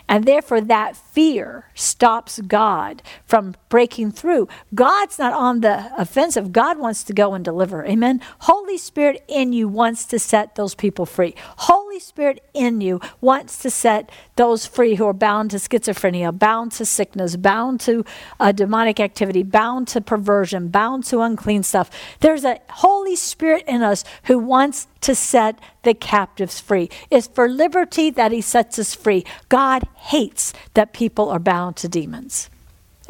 And 0.08 0.24
therefore, 0.24 0.60
that 0.60 0.96
fear 0.96 1.66
stops 1.74 2.40
God 2.40 3.02
from 3.24 3.54
breaking 3.68 4.12
through. 4.12 4.48
God's 4.74 5.18
not 5.18 5.32
on 5.32 5.60
the 5.60 5.90
offensive. 5.96 6.52
God 6.52 6.78
wants 6.78 7.04
to 7.04 7.12
go 7.12 7.34
and 7.34 7.44
deliver. 7.44 7.84
Amen. 7.86 8.20
Holy 8.40 8.78
Spirit 8.78 9.24
in 9.28 9.52
you 9.52 9.68
wants 9.68 10.04
to 10.06 10.18
set 10.18 10.54
those 10.54 10.74
people 10.74 11.06
free. 11.06 11.34
Holy 11.58 12.00
Spirit 12.00 12.44
in 12.54 12.80
you 12.80 13.00
wants 13.20 13.58
to 13.58 13.70
set 13.70 14.10
those 14.36 14.66
free 14.66 14.96
who 14.96 15.06
are 15.06 15.12
bound 15.12 15.50
to 15.50 15.56
schizophrenia, 15.58 16.36
bound 16.36 16.72
to 16.72 16.84
sickness, 16.84 17.36
bound 17.36 17.80
to 17.80 18.04
uh, 18.38 18.52
demonic 18.52 19.00
activity, 19.00 19.42
bound 19.42 19.88
to 19.88 20.00
perversion, 20.00 20.68
bound 20.68 21.04
to 21.04 21.20
unclean 21.20 21.62
stuff. 21.62 21.90
There's 22.20 22.44
a 22.44 22.60
Holy 22.70 23.16
Spirit 23.16 23.64
in 23.66 23.82
us 23.82 24.04
who 24.24 24.38
wants 24.38 24.86
to 25.02 25.14
set 25.14 25.58
the 25.82 25.94
captives 25.94 26.60
free. 26.60 26.90
It's 27.10 27.26
for 27.26 27.48
liberty 27.48 28.10
that 28.10 28.32
he 28.32 28.40
sets 28.40 28.78
us 28.78 28.94
free. 28.94 29.24
God 29.48 29.84
hates 29.96 30.52
that 30.74 30.92
people 30.92 31.28
are 31.30 31.38
bound 31.38 31.76
to 31.76 31.88
demons. 31.88 32.50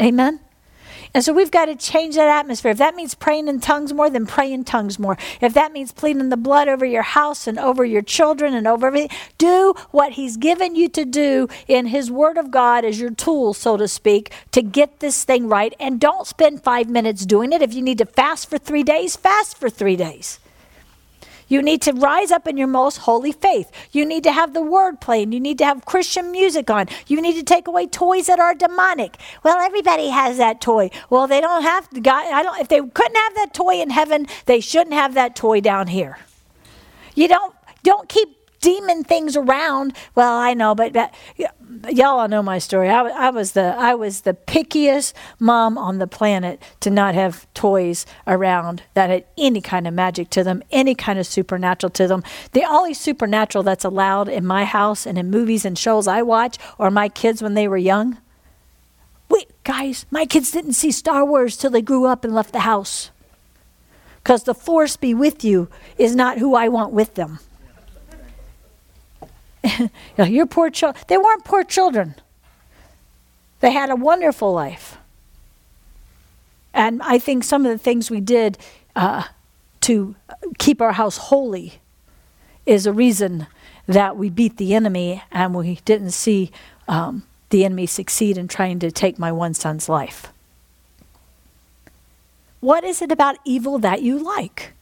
Amen? 0.01 0.41
And 1.13 1.25
so 1.25 1.33
we've 1.33 1.51
got 1.51 1.65
to 1.65 1.75
change 1.75 2.15
that 2.15 2.29
atmosphere. 2.29 2.71
If 2.71 2.79
that 2.79 2.95
means 2.95 3.15
praying 3.15 3.49
in 3.49 3.61
tongues 3.61 3.93
more, 3.93 4.09
then 4.09 4.27
pray 4.27 4.53
in 4.53 4.63
tongues 4.65 4.99
more. 4.99 5.19
If 5.41 5.55
that 5.55 5.73
means 5.73 5.91
pleading 5.91 6.29
the 6.29 6.37
blood 6.37 6.69
over 6.69 6.85
your 6.85 7.03
house 7.03 7.47
and 7.47 7.59
over 7.59 7.85
your 7.85 8.03
children 8.03 8.55
and 8.55 8.67
over 8.67 8.87
everything, 8.87 9.17
do 9.37 9.75
what 9.91 10.13
He's 10.13 10.37
given 10.37 10.77
you 10.77 10.89
to 10.91 11.05
do 11.05 11.49
in 11.67 11.87
His 11.87 12.11
Word 12.11 12.39
of 12.39 12.51
God 12.51 12.85
as 12.85 13.01
your 13.01 13.11
tool, 13.11 13.55
so 13.55 13.77
to 13.77 13.89
speak, 13.89 14.33
to 14.53 14.63
get 14.63 15.01
this 15.01 15.25
thing 15.25 15.49
right. 15.49 15.75
And 15.81 16.01
don't 16.01 16.27
spend 16.27 16.63
five 16.63 16.89
minutes 16.89 17.27
doing 17.27 17.53
it. 17.53 17.63
If 17.63 17.75
you 17.75 17.83
need 17.83 17.99
to 17.99 18.07
fast 18.07 18.49
for 18.49 18.59
three 18.59 18.85
days, 18.85 19.17
fast 19.17 19.57
for 19.57 19.69
three 19.69 19.97
days. 19.97 20.39
You 21.51 21.61
need 21.61 21.83
to 21.83 21.93
rise 21.93 22.31
up 22.31 22.47
in 22.47 22.57
your 22.57 22.69
most 22.69 22.99
holy 22.99 23.33
faith. 23.33 23.71
You 23.93 24.07
need 24.07 24.25
to 24.25 24.33
have 24.33 24.55
the 24.55 24.63
word 24.63 25.01
playing. 25.01 25.33
You 25.33 25.41
need 25.41 25.59
to 25.59 25.65
have 25.65 25.85
Christian 25.85 26.31
music 26.31 26.71
on. 26.71 26.87
You 27.09 27.21
need 27.21 27.35
to 27.35 27.43
take 27.43 27.67
away 27.67 27.89
toys 27.89 28.29
that 28.29 28.39
are 28.39 28.55
demonic. 28.55 29.19
Well, 29.43 29.59
everybody 29.59 30.09
has 30.09 30.39
that 30.39 30.61
toy. 30.61 30.91
Well, 31.11 31.27
they 31.27 31.41
don't 31.41 31.63
have 31.63 31.91
God. 32.03 32.33
I 32.33 32.43
don't. 32.43 32.59
If 32.61 32.69
they 32.69 32.81
couldn't 32.81 33.17
have 33.17 33.35
that 33.35 33.53
toy 33.53 33.83
in 33.83 33.91
heaven, 33.91 34.27
they 34.47 34.61
shouldn't 34.61 34.95
have 34.95 35.15
that 35.15 35.35
toy 35.35 35.61
down 35.61 35.89
here. 35.89 36.19
You 37.17 37.27
don't 37.27 37.55
don't 37.83 38.09
keep 38.09 38.40
demon 38.61 39.05
things 39.05 39.37
around. 39.37 39.95
Well, 40.15 40.37
I 40.37 40.55
know, 40.55 40.75
but, 40.75 40.93
but 40.93 41.13
y'all 41.91 42.19
all 42.19 42.29
know 42.29 42.43
my 42.43 42.59
story. 42.59 42.89
I, 42.89 43.03
I, 43.03 43.31
was 43.31 43.53
the 43.53 43.75
I 43.79 43.95
was 43.95 44.23
the 44.23 44.35
pickiest 44.35 45.13
mom 45.39 45.79
on 45.79 45.99
the 45.99 46.07
planet 46.07 46.63
to 46.81 46.91
not 46.91 47.15
have 47.15 47.53
toys 47.55 48.07
around 48.27 48.83
that 48.95 49.11
had 49.11 49.25
any 49.39 49.61
kind 49.61 49.87
of 49.87 49.95
magic 49.95 50.31
to 50.31 50.45
them, 50.45 50.63
any 50.71 50.95
kind 50.95 51.19
of 51.19 51.27
supernatural 51.27 51.91
to 51.91 52.07
them. 52.07 52.23
The 52.53 52.65
only 52.65 52.95
supernatural 52.95 53.65
that's 53.65 53.85
allowed 53.85 54.29
in 54.29 54.47
my 54.47 54.65
house 54.65 55.07
and 55.07 55.19
in 55.19 55.31
movies 55.31 55.65
and 55.65 55.79
shows 55.79 56.07
I 56.07 56.23
watch, 56.23 56.59
or 56.79 56.91
my 56.91 57.09
kids 57.09 57.43
when 57.43 57.55
they 57.55 57.69
were 57.69 57.79
young. 57.79 58.19
Wait, 59.29 59.49
guys, 59.63 60.07
my 60.11 60.27
kids 60.27 60.51
didn't 60.51 60.73
see 60.73 60.91
Star 60.91 61.25
Wars 61.25 61.57
till 61.57 61.71
they 61.71 61.83
grew 61.83 62.05
up 62.05 62.25
and 62.25 62.35
left 62.35 62.53
the 62.53 62.61
house. 62.61 63.11
Because 64.23 64.43
the 64.43 64.55
force 64.55 64.97
be 64.97 65.15
with 65.15 65.45
you 65.45 65.69
is 65.97 66.15
not 66.15 66.39
who 66.39 66.55
I 66.55 66.69
want 66.69 66.93
with 66.93 67.15
them. 67.15 67.39
your 70.17 70.47
poor 70.47 70.71
children, 70.71 71.05
they 71.09 71.17
weren't 71.17 71.45
poor 71.45 71.65
children. 71.65 72.15
They 73.61 73.73
had 73.73 73.91
a 73.91 73.97
wonderful 73.97 74.53
life. 74.53 74.97
And 76.73 77.03
I 77.03 77.19
think 77.19 77.45
some 77.45 77.67
of 77.67 77.73
the 77.73 77.79
things 77.79 78.11
we 78.11 78.21
did 78.21 78.57
uh, 78.97 79.25
to 79.83 80.15
keep 80.59 80.81
our 80.81 80.93
house 80.93 81.17
holy 81.17 81.81
is 82.65 82.87
a 82.87 82.93
reason 82.93 83.47
that 83.87 84.17
we 84.17 84.31
beat 84.31 84.57
the 84.57 84.75
enemy 84.75 85.23
and 85.33 85.55
we 85.55 85.81
didn't 85.85 86.13
see 86.13 86.51
um, 86.87 87.25
the 87.51 87.65
enemy 87.65 87.87
succeed 87.87 88.39
in 88.39 88.47
trying 88.47 88.79
to 88.79 88.91
take 88.91 89.19
my 89.19 89.33
one 89.33 89.55
son's 89.55 89.89
life. 89.89 90.29
What 92.61 92.85
is 92.85 93.03
it 93.03 93.11
about 93.11 93.37
evil 93.45 93.79
that 93.79 94.03
you 94.03 94.19
like? 94.19 94.73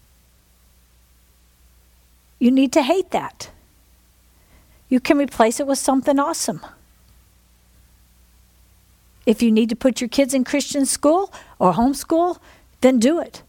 You 2.39 2.51
need 2.51 2.73
to 2.73 2.83
hate 2.83 3.11
that 3.11 3.51
you 4.89 5.01
can 5.01 5.19
replace 5.19 5.61
it 5.61 5.67
with 5.67 5.79
something 5.79 6.19
awesome. 6.19 6.65
If 9.27 9.43
you 9.43 9.53
need 9.53 9.69
to 9.69 9.77
put 9.77 10.01
your 10.01 10.09
kids 10.09 10.33
in 10.33 10.45
Christian 10.45 10.87
school 10.87 11.33
or 11.59 11.75
homeschool, 11.75 12.39
then 12.81 12.99
do 12.99 13.21
it. 13.21 13.43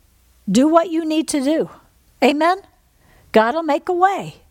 Do 0.49 0.67
what 0.67 0.89
you 0.89 1.05
need 1.05 1.27
to 1.29 1.41
do. 1.41 1.69
Amen? 2.23 2.61
God 3.31 3.55
will 3.55 3.63
make 3.63 3.87
a 3.87 3.93
way. 3.93 4.41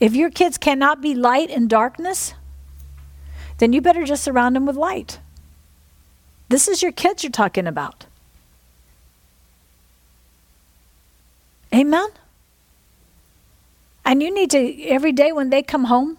If 0.00 0.14
your 0.14 0.30
kids 0.30 0.58
cannot 0.58 1.00
be 1.00 1.14
light 1.14 1.48
in 1.50 1.68
darkness, 1.68 2.34
then 3.58 3.72
you 3.72 3.80
better 3.80 4.04
just 4.04 4.24
surround 4.24 4.56
them 4.56 4.66
with 4.66 4.76
light. 4.76 5.20
This 6.48 6.68
is 6.68 6.82
your 6.82 6.92
kids 6.92 7.22
you're 7.22 7.30
talking 7.30 7.66
about. 7.66 8.06
Amen? 11.74 12.08
And 14.06 14.22
you 14.22 14.32
need 14.32 14.52
to, 14.52 14.82
every 14.84 15.10
day 15.10 15.32
when 15.32 15.50
they 15.50 15.62
come 15.62 15.84
home, 15.84 16.18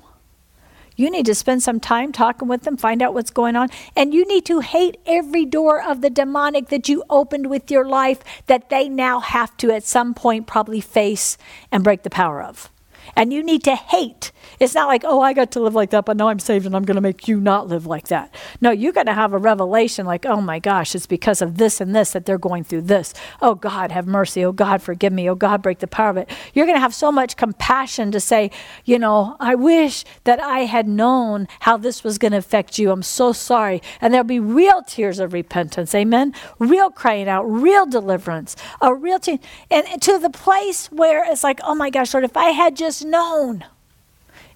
you 0.98 1.10
need 1.10 1.26
to 1.28 1.36
spend 1.36 1.64
some 1.64 1.80
time 1.80 2.12
talking 2.12 2.50
with 2.50 2.64
them, 2.64 2.76
find 2.76 3.02
out 3.02 3.14
what's 3.14 3.32
going 3.32 3.56
on. 3.56 3.70
And 3.96 4.14
you 4.14 4.28
need 4.28 4.46
to 4.48 4.60
hate 4.60 4.98
every 5.06 5.46
door 5.46 5.82
of 5.82 6.02
the 6.02 6.10
demonic 6.10 6.68
that 6.68 6.90
you 6.90 7.04
opened 7.10 7.50
with 7.50 7.72
your 7.72 7.88
life 7.88 8.20
that 8.48 8.70
they 8.70 8.90
now 8.90 9.22
have 9.22 9.56
to, 9.58 9.72
at 9.72 9.84
some 9.84 10.14
point, 10.14 10.48
probably 10.48 10.82
face 10.82 11.38
and 11.72 11.82
break 11.84 12.04
the 12.04 12.10
power 12.10 12.44
of. 12.44 12.70
And 13.16 13.34
you 13.34 13.44
need 13.44 13.64
to 13.64 13.76
hate 13.76 14.32
it's 14.60 14.74
not 14.74 14.88
like, 14.88 15.04
oh, 15.06 15.22
I 15.22 15.34
got 15.34 15.52
to 15.52 15.60
live 15.60 15.76
like 15.76 15.92
that, 15.92 16.06
but 16.06 16.18
now 16.18 16.30
I'm 16.30 16.40
saved 16.40 16.66
and 16.66 16.76
I'm 16.76 16.84
going 16.84 16.96
to 16.96 17.02
make 17.02 17.28
you 17.28 17.40
not 17.40 17.68
live 17.68 17.86
like 17.86 18.08
that. 18.08 18.34
No, 18.60 18.72
you're 18.72 18.94
going 18.94 19.06
to 19.06 19.14
have 19.14 19.34
a 19.34 19.38
revelation 19.38 20.06
like, 20.06 20.26
oh 20.26 20.42
my 20.42 20.60
gosh, 20.60 20.96
it's 20.96 21.06
because 21.06 21.42
of 21.42 21.58
this 21.58 21.80
and 21.80 21.96
this 21.96 22.12
that 22.12 22.26
they're 22.26 22.38
going 22.38 22.64
through 22.64 22.84
this. 22.84 23.14
Oh 23.42 23.56
God, 23.56 23.92
have 23.92 24.08
mercy. 24.08 24.44
Oh 24.44 24.52
God, 24.52 24.82
forgive 24.82 25.14
me. 25.14 25.30
Oh 25.30 25.36
God, 25.36 25.62
break 25.62 25.80
the 25.80 25.88
power 25.88 26.10
of 26.10 26.18
it. 26.18 26.30
You're 26.54 26.66
going 26.66 26.78
to 26.78 26.82
have 26.82 26.96
so 26.96 27.12
much 27.12 27.38
compassion 27.38 28.12
to 28.12 28.20
say, 28.20 28.50
you 28.86 28.98
know, 28.98 29.36
I 29.40 29.56
wish 29.56 30.04
that 30.24 30.40
I 30.42 30.62
had 30.62 30.88
known 30.88 31.48
how 31.60 31.78
this 31.78 32.04
was 32.04 32.18
going 32.18 32.32
to 32.32 32.38
affect 32.38 32.80
you. 32.80 32.92
I'm 32.92 33.04
so 33.04 33.34
sorry. 33.34 33.82
And 34.02 34.14
there'll 34.14 34.24
be 34.24 34.40
real 34.40 34.82
tears 34.82 35.20
of 35.20 35.34
repentance. 35.34 35.94
Amen. 35.94 36.34
Real 36.58 36.90
crying 36.90 37.28
out, 37.28 37.44
real 37.44 37.86
deliverance, 37.86 38.56
a 38.82 38.94
real 38.94 39.20
tear. 39.20 39.38
And 39.70 40.02
to 40.02 40.18
the 40.18 40.30
place 40.30 40.88
where 40.88 41.30
it's 41.30 41.44
like, 41.44 41.60
oh 41.64 41.76
my 41.76 41.90
gosh, 41.90 42.14
Lord, 42.14 42.24
if 42.24 42.36
I 42.36 42.50
had 42.50 42.76
just 42.76 42.97
known. 43.04 43.66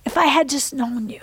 If 0.06 0.18
I 0.18 0.26
had 0.26 0.50
just 0.50 0.74
known 0.74 1.10
you, 1.10 1.22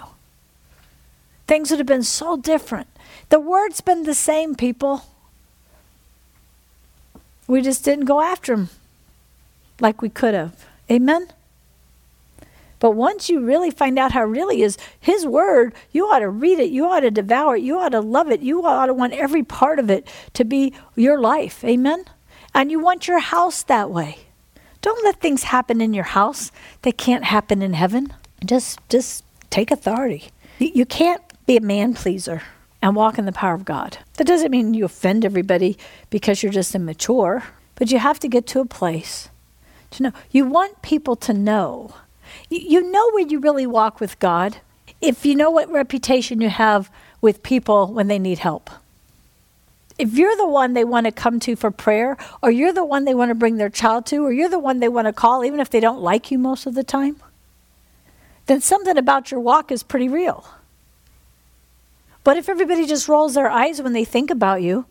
things 1.46 1.70
would 1.70 1.80
have 1.80 1.86
been 1.86 2.02
so 2.02 2.36
different. 2.36 2.88
The 3.28 3.40
word's 3.40 3.80
been 3.80 4.04
the 4.04 4.14
same, 4.14 4.54
people. 4.54 5.02
We 7.46 7.60
just 7.62 7.84
didn't 7.84 8.04
go 8.04 8.20
after 8.20 8.54
them 8.54 8.68
like 9.80 10.02
we 10.02 10.08
could 10.08 10.34
have. 10.34 10.66
Amen? 10.90 11.28
But 12.80 12.92
once 12.92 13.28
you 13.28 13.40
really 13.40 13.70
find 13.70 13.98
out 13.98 14.12
how 14.12 14.24
really 14.24 14.62
is, 14.62 14.78
His 15.00 15.26
Word, 15.26 15.74
you 15.90 16.06
ought 16.06 16.20
to 16.20 16.28
read 16.28 16.60
it, 16.60 16.70
you 16.70 16.86
ought 16.86 17.00
to 17.00 17.10
devour 17.10 17.56
it, 17.56 17.62
you 17.62 17.78
ought 17.78 17.88
to 17.90 18.00
love 18.00 18.30
it, 18.30 18.40
you 18.40 18.64
ought 18.64 18.86
to 18.86 18.94
want 18.94 19.14
every 19.14 19.42
part 19.42 19.78
of 19.78 19.90
it 19.90 20.06
to 20.34 20.44
be 20.44 20.72
your 20.94 21.18
life. 21.18 21.64
Amen? 21.64 22.04
And 22.54 22.70
you 22.70 22.78
want 22.78 23.08
your 23.08 23.18
house 23.18 23.62
that 23.64 23.90
way. 23.90 24.27
Don't 24.82 25.04
let 25.04 25.20
things 25.20 25.44
happen 25.44 25.80
in 25.80 25.94
your 25.94 26.04
house 26.04 26.52
that 26.82 26.98
can't 26.98 27.24
happen 27.24 27.62
in 27.62 27.74
heaven. 27.74 28.12
Just, 28.44 28.80
just 28.88 29.24
take 29.50 29.70
authority. 29.70 30.30
You, 30.58 30.70
you 30.74 30.86
can't 30.86 31.22
be 31.46 31.56
a 31.56 31.60
man 31.60 31.94
pleaser 31.94 32.42
and 32.80 32.94
walk 32.94 33.18
in 33.18 33.24
the 33.24 33.32
power 33.32 33.54
of 33.54 33.64
God. 33.64 33.98
That 34.14 34.26
doesn't 34.26 34.50
mean 34.50 34.74
you 34.74 34.84
offend 34.84 35.24
everybody 35.24 35.76
because 36.10 36.42
you're 36.42 36.52
just 36.52 36.74
immature, 36.74 37.44
but 37.74 37.90
you 37.90 37.98
have 37.98 38.20
to 38.20 38.28
get 38.28 38.46
to 38.48 38.60
a 38.60 38.66
place 38.66 39.28
to 39.92 40.04
know. 40.04 40.12
You 40.30 40.44
want 40.44 40.82
people 40.82 41.16
to 41.16 41.32
know. 41.32 41.94
You, 42.48 42.58
you 42.58 42.92
know 42.92 43.10
where 43.12 43.26
you 43.26 43.40
really 43.40 43.66
walk 43.66 44.00
with 44.00 44.18
God 44.18 44.58
if 45.00 45.24
you 45.24 45.34
know 45.34 45.50
what 45.50 45.70
reputation 45.70 46.40
you 46.40 46.48
have 46.48 46.90
with 47.20 47.42
people 47.42 47.92
when 47.92 48.08
they 48.08 48.18
need 48.18 48.38
help. 48.38 48.70
If 49.98 50.14
you're 50.14 50.36
the 50.36 50.48
one 50.48 50.74
they 50.74 50.84
want 50.84 51.06
to 51.06 51.12
come 51.12 51.40
to 51.40 51.56
for 51.56 51.72
prayer, 51.72 52.16
or 52.40 52.50
you're 52.50 52.72
the 52.72 52.84
one 52.84 53.04
they 53.04 53.14
want 53.14 53.30
to 53.30 53.34
bring 53.34 53.56
their 53.56 53.68
child 53.68 54.06
to, 54.06 54.24
or 54.24 54.32
you're 54.32 54.48
the 54.48 54.58
one 54.58 54.78
they 54.78 54.88
want 54.88 55.06
to 55.06 55.12
call, 55.12 55.44
even 55.44 55.58
if 55.58 55.70
they 55.70 55.80
don't 55.80 56.00
like 56.00 56.30
you 56.30 56.38
most 56.38 56.66
of 56.66 56.74
the 56.74 56.84
time, 56.84 57.16
then 58.46 58.60
something 58.60 58.96
about 58.96 59.30
your 59.30 59.40
walk 59.40 59.72
is 59.72 59.82
pretty 59.82 60.08
real. 60.08 60.46
But 62.22 62.36
if 62.36 62.48
everybody 62.48 62.86
just 62.86 63.08
rolls 63.08 63.34
their 63.34 63.50
eyes 63.50 63.82
when 63.82 63.92
they 63.92 64.04
think 64.04 64.30
about 64.30 64.62
you, 64.62 64.86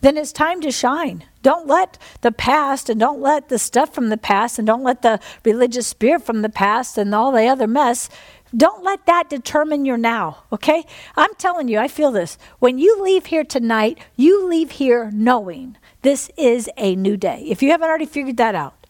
then 0.00 0.16
it's 0.16 0.32
time 0.32 0.60
to 0.60 0.70
shine. 0.70 1.24
Don't 1.42 1.66
let 1.66 1.96
the 2.20 2.32
past 2.32 2.90
and 2.90 2.98
don't 3.00 3.20
let 3.20 3.48
the 3.48 3.58
stuff 3.58 3.94
from 3.94 4.08
the 4.08 4.16
past 4.16 4.58
and 4.58 4.66
don't 4.66 4.82
let 4.82 5.02
the 5.02 5.20
religious 5.44 5.86
spirit 5.86 6.22
from 6.22 6.42
the 6.42 6.48
past 6.48 6.98
and 6.98 7.14
all 7.14 7.32
the 7.32 7.46
other 7.46 7.66
mess, 7.66 8.08
don't 8.56 8.84
let 8.84 9.06
that 9.06 9.30
determine 9.30 9.84
your 9.84 9.96
now, 9.96 10.44
okay? 10.52 10.84
I'm 11.16 11.34
telling 11.36 11.68
you, 11.68 11.78
I 11.78 11.88
feel 11.88 12.10
this. 12.10 12.38
When 12.58 12.78
you 12.78 13.02
leave 13.02 13.26
here 13.26 13.44
tonight, 13.44 13.98
you 14.16 14.46
leave 14.46 14.72
here 14.72 15.10
knowing 15.12 15.76
this 16.02 16.30
is 16.36 16.68
a 16.76 16.94
new 16.96 17.16
day. 17.16 17.44
If 17.48 17.62
you 17.62 17.70
haven't 17.70 17.88
already 17.88 18.06
figured 18.06 18.36
that 18.36 18.54
out, 18.54 18.86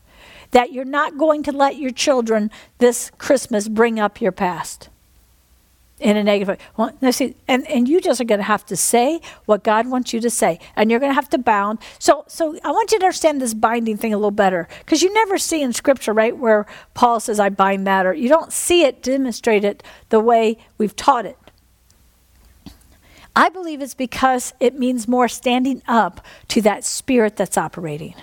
that 0.51 0.73
you're 0.73 0.85
not 0.85 1.19
going 1.19 1.43
to 1.45 1.53
let 1.53 1.77
your 1.77 1.93
children 1.93 2.51
this 2.79 3.11
Christmas 3.19 3.69
bring 3.69 3.99
up 3.99 4.21
your 4.21 4.33
past 4.33 4.89
in 6.03 6.17
a 6.17 6.23
negative 6.25 6.59
way. 6.59 6.65
Well, 6.77 7.13
see, 7.13 7.37
and, 7.47 7.67
and 7.69 7.89
you 7.89 8.01
just 8.01 8.21
are 8.21 8.25
going 8.25 8.41
to 8.41 8.45
have 8.45 8.67
to 8.67 8.77
say 8.77 9.21
what 9.47 9.63
God 9.63 9.87
wants 9.87 10.13
you 10.13 10.21
to 10.21 10.31
say, 10.31 10.59
and 10.77 10.91
you're 10.91 11.01
going 11.01 11.11
to 11.11 11.15
have 11.15 11.31
to 11.31 11.39
bound. 11.39 11.79
So, 11.99 12.25
so 12.27 12.59
I 12.65 12.71
want 12.71 12.93
you 12.93 12.99
to 12.99 13.07
understand 13.07 13.41
this 13.41 13.55
binding 13.55 13.97
thing 13.97 14.13
a 14.13 14.17
little 14.17 14.31
better, 14.31 14.69
because 14.81 15.03
you 15.03 15.13
never 15.15 15.39
see 15.39 15.63
in 15.63 15.73
Scripture, 15.73 16.13
right, 16.13 16.37
where 16.37 16.67
Paul 16.95 17.21
says, 17.21 17.41
"I 17.41 17.49
bind 17.49 17.87
that," 17.87 18.05
or 18.05 18.13
you 18.13 18.29
don't 18.29 18.53
see 18.53 18.85
it 18.85 19.03
demonstrated 19.03 19.83
the 20.09 20.21
way 20.21 20.59
we've 20.79 20.97
taught 20.97 21.25
it. 21.25 21.39
I 23.35 23.49
believe 23.49 23.81
it's 23.81 23.95
because 23.95 24.53
it 24.61 24.79
means 24.79 25.09
more 25.09 25.29
standing 25.29 25.83
up 25.89 26.25
to 26.49 26.61
that 26.63 26.85
spirit 26.85 27.37
that's 27.37 27.57
operating, 27.57 28.15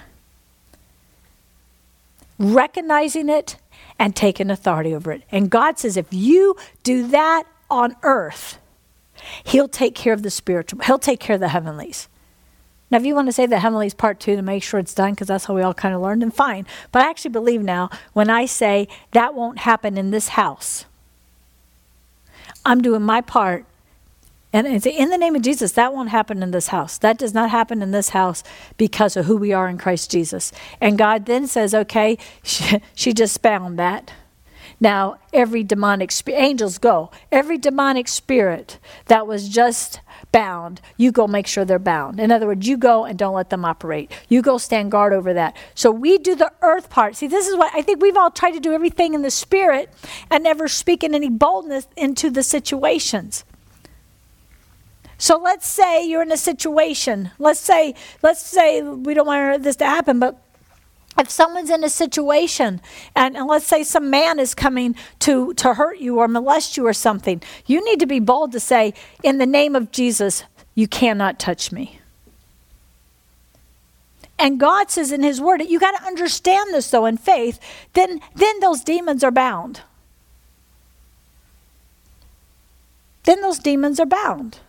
recognizing 2.38 3.28
it, 3.30 3.58
and 3.98 4.16
taking 4.16 4.50
authority 4.50 4.94
over 4.94 5.12
it. 5.12 5.24
And 5.32 5.50
God 5.50 5.80
says, 5.80 5.98
if 5.98 6.06
you 6.12 6.56
do 6.84 7.08
that, 7.08 7.44
on 7.70 7.96
earth, 8.04 8.60
He'll 9.44 9.68
take 9.68 9.96
care 9.96 10.14
of 10.14 10.24
the 10.24 10.32
spiritual, 10.32 10.82
He'll 10.84 11.00
take 11.00 11.20
care 11.20 11.36
of 11.36 11.42
the 11.42 11.50
heavenlies. 11.50 12.08
Now, 12.92 12.98
if 12.98 13.06
you 13.06 13.14
want 13.14 13.28
to 13.28 13.32
say 13.32 13.46
the 13.46 13.60
heavenlies 13.60 13.94
part 13.94 14.20
two 14.20 14.36
to 14.36 14.42
make 14.42 14.64
sure 14.64 14.80
it's 14.80 14.96
done, 14.96 15.12
because 15.12 15.28
that's 15.28 15.46
how 15.46 15.54
we 15.54 15.62
all 15.62 15.74
kind 15.74 15.94
of 15.94 16.02
learned, 16.02 16.22
then 16.22 16.32
fine. 16.32 16.66
But 16.92 17.04
I 17.04 17.10
actually 17.10 17.32
believe 17.32 17.62
now 17.62 17.90
when 18.14 18.30
I 18.30 18.46
say 18.46 18.88
that 19.12 19.36
won't 19.36 19.60
happen 19.60 19.98
in 19.98 20.10
this 20.10 20.30
house, 20.30 20.86
I'm 22.66 22.82
doing 22.82 23.04
my 23.04 23.22
part. 23.22 23.66
And 24.52 24.66
in 24.66 25.10
the 25.12 25.18
name 25.18 25.36
of 25.36 25.44
Jesus, 25.44 25.74
that 25.74 25.94
won't 25.94 26.10
happen 26.10 26.42
in 26.42 26.50
this 26.50 26.70
house. 26.70 26.98
That 26.98 27.20
does 27.20 27.36
not 27.36 27.52
happen 27.52 27.84
in 27.84 27.92
this 27.92 28.10
house 28.10 28.44
because 28.78 29.16
of 29.16 29.26
who 29.26 29.38
we 29.38 29.54
are 29.54 29.70
in 29.70 29.78
Christ 29.78 30.10
Jesus. 30.10 30.52
And 30.82 30.98
God 30.98 31.28
then 31.28 31.46
says, 31.46 31.76
okay, 31.76 32.18
she, 32.42 32.82
she 32.96 33.14
just 33.14 33.42
found 33.44 33.78
that. 33.78 34.12
Now, 34.80 35.18
every 35.34 35.64
demonic 35.64 36.12
angels 36.28 36.78
go, 36.78 37.12
every 37.32 37.58
demonic 37.58 38.08
spirit 38.08 38.80
that 39.08 39.28
was 39.28 39.50
just 39.50 40.00
bound, 40.32 40.80
you 40.96 41.12
go 41.12 41.28
make 41.28 41.48
sure 41.48 41.66
they're 41.66 41.80
bound. 41.80 42.20
In 42.20 42.32
other 42.32 42.48
words, 42.48 42.68
you 42.68 42.78
go 42.78 43.04
and 43.04 43.20
don't 43.20 43.36
let 43.36 43.50
them 43.50 43.66
operate. 43.66 44.12
You 44.30 44.42
go 44.42 44.58
stand 44.58 44.92
guard 44.92 45.12
over 45.12 45.34
that. 45.34 45.58
So 45.76 45.92
we 45.92 46.18
do 46.18 46.34
the 46.34 46.52
earth 46.62 46.90
part. 46.90 47.18
See, 47.18 47.28
this 47.28 47.48
is 47.48 47.58
what 47.58 47.74
I 47.76 47.82
think 47.82 48.02
we've 48.02 48.16
all 48.16 48.32
tried 48.32 48.52
to 48.52 48.60
do 48.60 48.74
everything 48.74 49.14
in 49.14 49.22
the 49.22 49.32
spirit 49.32 49.92
and 50.32 50.44
never 50.44 50.68
speaking 50.68 51.14
any 51.14 51.30
boldness 51.30 51.88
into 51.98 52.30
the 52.30 52.44
situations. 52.44 53.44
So 55.18 55.38
let's 55.38 55.68
say 55.68 56.08
you're 56.08 56.22
in 56.22 56.32
a 56.32 56.38
situation. 56.38 57.32
Let's 57.38 57.60
say, 57.60 57.96
let's 58.24 58.42
say 58.42 58.82
we 58.82 59.14
don't 59.14 59.28
want 59.28 59.64
this 59.64 59.76
to 59.78 59.86
happen, 59.86 60.20
but 60.20 60.42
if 61.18 61.30
someone's 61.30 61.70
in 61.70 61.84
a 61.84 61.90
situation 61.90 62.82
and, 63.16 63.36
and, 63.36 63.48
let's 63.48 63.66
say 63.66 63.84
some 63.84 64.10
man 64.10 64.40
is 64.40 64.54
coming 64.54 64.96
to, 65.20 65.54
to 65.56 65.74
hurt 65.74 66.00
you 66.00 66.20
or 66.20 66.28
molest 66.28 66.78
you 66.78 66.86
or 66.86 66.94
something, 66.94 67.42
you 67.66 67.84
need 67.84 68.00
to 68.00 68.06
be 68.06 68.20
bold 68.20 68.52
to 68.54 68.60
say, 68.60 68.94
in 69.24 69.38
the 69.38 69.46
name 69.46 69.76
of 69.76 69.92
Jesus, 69.92 70.44
you 70.76 70.88
cannot 70.88 71.40
touch 71.40 71.72
me. 71.72 72.00
And 74.38 74.60
God 74.60 74.90
says 74.90 75.12
in 75.12 75.22
his 75.22 75.42
word, 75.42 75.62
you 75.64 75.80
got 75.80 75.98
to 76.00 76.06
understand 76.06 76.74
this 76.74 76.90
though 76.90 77.06
in 77.06 77.18
faith, 77.18 77.60
then, 77.94 78.22
then 78.36 78.60
those 78.62 78.82
demons 78.82 79.24
are 79.24 79.32
bound. 79.32 79.82
Then 83.24 83.42
those 83.42 83.60
demons 83.60 84.00
are 84.00 84.06
bound. 84.06 84.60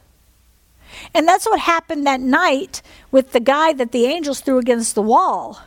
And 1.15 1.29
that's 1.29 1.47
what 1.47 1.61
happened 1.61 2.05
that 2.07 2.21
night 2.21 2.83
with 3.13 3.31
the 3.31 3.41
guy 3.41 3.73
that 3.75 3.93
the 3.93 4.07
angels 4.07 4.41
threw 4.41 4.59
against 4.59 4.97
the 4.97 5.03
wall 5.03 5.61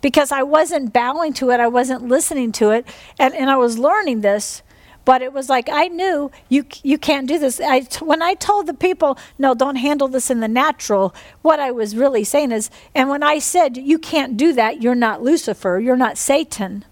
because 0.00 0.32
I 0.32 0.42
wasn't 0.42 0.92
bowing 0.92 1.32
to 1.34 1.50
it, 1.50 1.60
I 1.60 1.68
wasn't 1.68 2.08
listening 2.08 2.52
to 2.52 2.70
it, 2.70 2.86
and, 3.18 3.34
and 3.34 3.50
I 3.50 3.56
was 3.56 3.78
learning 3.78 4.20
this. 4.20 4.62
But 5.04 5.22
it 5.22 5.32
was 5.32 5.48
like 5.48 5.68
I 5.68 5.86
knew 5.86 6.32
you 6.48 6.66
you 6.82 6.98
can't 6.98 7.28
do 7.28 7.38
this. 7.38 7.60
I 7.64 7.82
when 8.00 8.22
I 8.22 8.34
told 8.34 8.66
the 8.66 8.74
people, 8.74 9.16
no, 9.38 9.54
don't 9.54 9.76
handle 9.76 10.08
this 10.08 10.30
in 10.30 10.40
the 10.40 10.48
natural. 10.48 11.14
What 11.42 11.60
I 11.60 11.70
was 11.70 11.94
really 11.94 12.24
saying 12.24 12.50
is, 12.50 12.70
and 12.92 13.08
when 13.08 13.22
I 13.22 13.38
said 13.38 13.76
you 13.76 14.00
can't 14.00 14.36
do 14.36 14.52
that, 14.54 14.82
you're 14.82 14.96
not 14.96 15.22
Lucifer, 15.22 15.78
you're 15.78 15.96
not 15.96 16.18
Satan. 16.18 16.84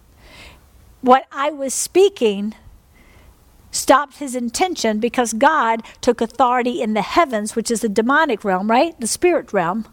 What 1.00 1.26
I 1.32 1.50
was 1.50 1.74
speaking 1.74 2.54
stopped 3.74 4.18
his 4.18 4.34
intention 4.34 5.00
because 5.00 5.32
God 5.32 5.82
took 6.00 6.20
authority 6.20 6.80
in 6.80 6.94
the 6.94 7.02
heavens, 7.02 7.56
which 7.56 7.70
is 7.70 7.80
the 7.80 7.88
demonic 7.88 8.44
realm, 8.44 8.70
right? 8.70 8.98
The 9.00 9.06
spirit 9.06 9.52
realm, 9.52 9.86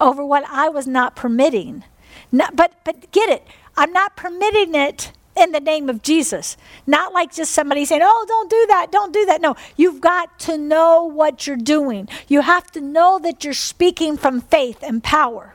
over 0.00 0.24
what 0.24 0.44
I 0.50 0.68
was 0.68 0.86
not 0.86 1.16
permitting. 1.16 1.84
But, 2.32 2.72
but 2.84 3.10
get 3.12 3.28
it. 3.28 3.46
I'm 3.76 3.92
not 3.92 4.16
permitting 4.16 4.74
it 4.74 5.12
in 5.36 5.52
the 5.52 5.60
name 5.60 5.88
of 5.90 6.02
Jesus. 6.02 6.56
Not 6.86 7.12
like 7.12 7.34
just 7.34 7.52
somebody 7.52 7.84
saying, 7.84 8.00
oh, 8.02 8.24
don't 8.26 8.50
do 8.50 8.66
that, 8.68 8.90
don't 8.90 9.12
do 9.12 9.26
that. 9.26 9.40
No, 9.40 9.54
you've 9.76 10.00
got 10.00 10.38
to 10.40 10.56
know 10.56 11.04
what 11.04 11.46
you're 11.46 11.56
doing. 11.56 12.08
You 12.26 12.40
have 12.40 12.70
to 12.72 12.80
know 12.80 13.18
that 13.18 13.44
you're 13.44 13.54
speaking 13.54 14.16
from 14.16 14.40
faith 14.40 14.78
and 14.82 15.02
power. 15.02 15.54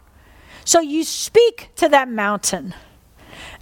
So 0.64 0.80
you 0.80 1.04
speak 1.04 1.70
to 1.78 1.90
that 1.90 2.10
mountain 2.10 2.76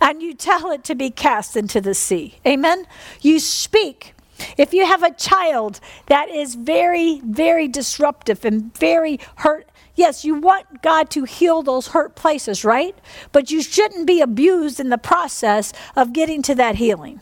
and 0.01 0.21
you 0.21 0.33
tell 0.33 0.71
it 0.71 0.83
to 0.85 0.95
be 0.95 1.09
cast 1.09 1.55
into 1.55 1.79
the 1.79 1.93
sea. 1.93 2.39
Amen? 2.45 2.85
You 3.21 3.39
speak. 3.39 4.13
If 4.57 4.73
you 4.73 4.85
have 4.85 5.03
a 5.03 5.13
child 5.13 5.79
that 6.07 6.29
is 6.29 6.55
very, 6.55 7.21
very 7.21 7.67
disruptive 7.67 8.45
and 8.45 8.73
very 8.77 9.19
hurt 9.37 9.68
Yes, 9.99 10.23
you 10.23 10.35
want 10.35 10.81
God 10.81 11.09
to 11.09 11.25
heal 11.25 11.61
those 11.61 11.87
hurt 11.89 12.15
places, 12.15 12.63
right? 12.63 12.95
But 13.33 13.51
you 13.51 13.61
shouldn't 13.61 14.07
be 14.07 14.21
abused 14.21 14.79
in 14.79 14.87
the 14.87 14.97
process 14.97 15.73
of 15.93 16.13
getting 16.13 16.41
to 16.43 16.55
that 16.55 16.75
healing. 16.75 17.19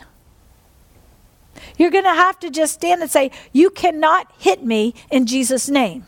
You're 1.76 1.90
going 1.90 2.04
to 2.04 2.14
have 2.14 2.38
to 2.42 2.52
just 2.52 2.76
stand 2.76 3.02
and 3.02 3.10
say, 3.10 3.32
You 3.52 3.72
cannot 3.72 4.32
hit 4.38 4.64
me 4.64 4.94
in 5.10 5.26
Jesus' 5.26 5.68
name. 5.68 6.06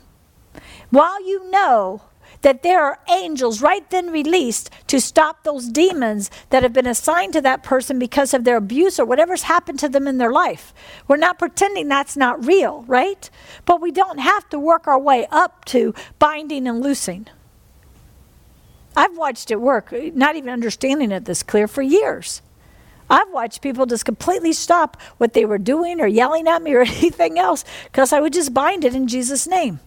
While 0.92 1.26
you 1.26 1.50
know 1.50 2.04
that 2.42 2.64
there 2.64 2.84
are 2.84 3.00
angels 3.10 3.62
right 3.62 3.90
then 3.90 4.12
released 4.12 4.70
to 4.88 5.02
stop 5.02 5.44
those 5.44 5.68
demons 5.68 6.32
that 6.50 6.64
have 6.64 6.74
been 6.74 6.88
assigned 6.88 7.34
to 7.34 7.42
that 7.42 7.64
person 7.64 8.00
because 8.00 8.34
of 8.34 8.44
their 8.44 8.58
abuse 8.58 9.00
or 9.00 9.06
whatever's 9.06 9.44
happened 9.44 9.80
to 9.80 9.90
them 9.90 10.08
in 10.08 10.18
their 10.18 10.32
life. 10.32 10.74
We're 11.08 11.18
not 11.18 11.40
pretending 11.40 11.88
that's 11.88 12.18
not 12.18 12.46
real, 12.46 12.84
right? 12.88 13.30
But 13.66 13.82
we 13.82 13.92
don't 13.92 14.20
have 14.20 14.48
to 14.50 14.60
work 14.60 14.88
our 14.88 15.00
way 15.00 15.28
up 15.32 15.66
to 15.66 15.94
binding 16.18 16.68
and 16.68 16.82
loosing. 16.82 17.28
I've 18.96 19.18
watched 19.18 19.52
it 19.52 19.62
work, 19.62 19.94
not 20.14 20.36
even 20.36 20.50
understanding 20.50 21.12
it 21.12 21.26
this 21.26 21.44
clear 21.44 21.68
for 21.68 21.82
years. 21.82 22.42
I've 23.10 23.32
watched 23.32 23.62
people 23.62 23.86
just 23.86 24.06
completely 24.06 24.54
stop 24.54 25.02
what 25.18 25.34
they 25.34 25.46
were 25.46 25.58
doing 25.58 26.00
or 26.00 26.08
yelling 26.08 26.48
at 26.48 26.62
me 26.62 26.74
or 26.74 26.82
anything 26.82 27.40
else 27.40 27.66
because 27.86 28.14
I 28.14 28.20
would 28.20 28.34
just 28.34 28.54
bind 28.54 28.86
it 28.86 28.94
in 28.96 29.08
Jesus' 29.08 29.48
name. 29.48 29.80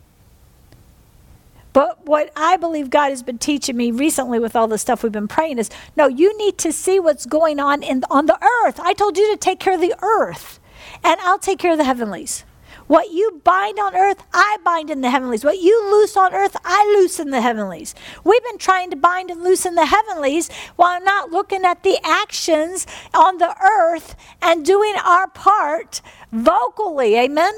But 1.73 2.05
what 2.07 2.31
I 2.37 2.57
believe 2.57 2.91
God 2.91 3.11
has 3.11 3.23
been 3.23 3.39
teaching 3.39 3.77
me 3.77 3.91
recently 3.91 4.39
with 4.39 4.55
all 4.55 4.68
the 4.68 4.79
stuff 4.79 5.03
we've 5.03 5.12
been 5.12 5.29
praying 5.29 5.59
is 5.59 5.70
no, 5.97 6.07
you 6.07 6.37
need 6.37 6.59
to 6.59 6.73
see 6.73 7.01
what's 7.01 7.27
going 7.27 7.59
on 7.59 7.83
in, 7.83 8.05
on 8.11 8.27
the 8.27 8.39
earth. 8.64 8.79
I 8.81 8.93
told 8.93 9.16
you 9.16 9.31
to 9.33 9.37
take 9.37 9.59
care 9.59 9.75
of 9.75 9.81
the 9.81 9.95
earth, 10.03 10.61
and 11.03 11.20
I'll 11.20 11.39
take 11.39 11.59
care 11.59 11.73
of 11.73 11.79
the 11.79 11.85
heavenlies. 11.85 12.45
What 12.89 13.11
you 13.11 13.41
bind 13.45 13.79
on 13.79 13.97
earth, 13.97 14.23
I 14.35 14.59
bind 14.64 14.91
in 14.91 15.01
the 15.01 15.11
heavenlies. 15.11 15.45
What 15.45 15.61
you 15.61 15.91
loose 15.91 16.16
on 16.16 16.35
earth, 16.35 16.57
I 16.64 16.85
loose 16.99 17.18
in 17.18 17.31
the 17.31 17.41
heavenlies. 17.41 17.95
We've 18.25 18.43
been 18.45 18.59
trying 18.59 18.91
to 18.91 18.97
bind 18.97 19.31
and 19.31 19.43
loose 19.43 19.64
in 19.64 19.77
the 19.77 19.87
heavenlies 19.87 20.51
while 20.77 21.03
not 21.03 21.31
looking 21.31 21.64
at 21.64 21.85
the 21.85 21.99
actions 22.05 22.87
on 23.14 23.39
the 23.39 23.57
earth 23.62 24.14
and 24.43 24.64
doing 24.64 24.95
our 25.03 25.29
part 25.29 26.03
vocally. 26.33 27.16
Amen? 27.16 27.55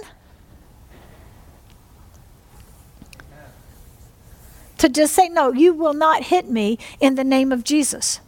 To 4.85 4.91
just 4.91 5.14
say, 5.14 5.30
no, 5.30 5.51
you 5.51 5.72
will 5.72 5.95
not 5.95 6.24
hit 6.24 6.51
me 6.51 6.78
in 7.01 7.14
the 7.14 7.24
name 7.24 7.53
of 7.53 7.64
Jesus. 7.64 8.20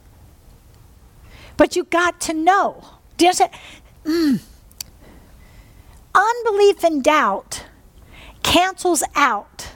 But 1.59 1.77
you 1.77 1.85
got 1.85 2.19
to 2.23 2.33
know. 2.33 2.83
Do 3.19 3.27
you 3.27 3.29
understand? 3.29 3.53
Mm 4.05 4.41
unbelief 6.17 6.83
and 6.83 7.03
doubt 7.05 7.67
cancels 8.43 9.03
out 9.15 9.73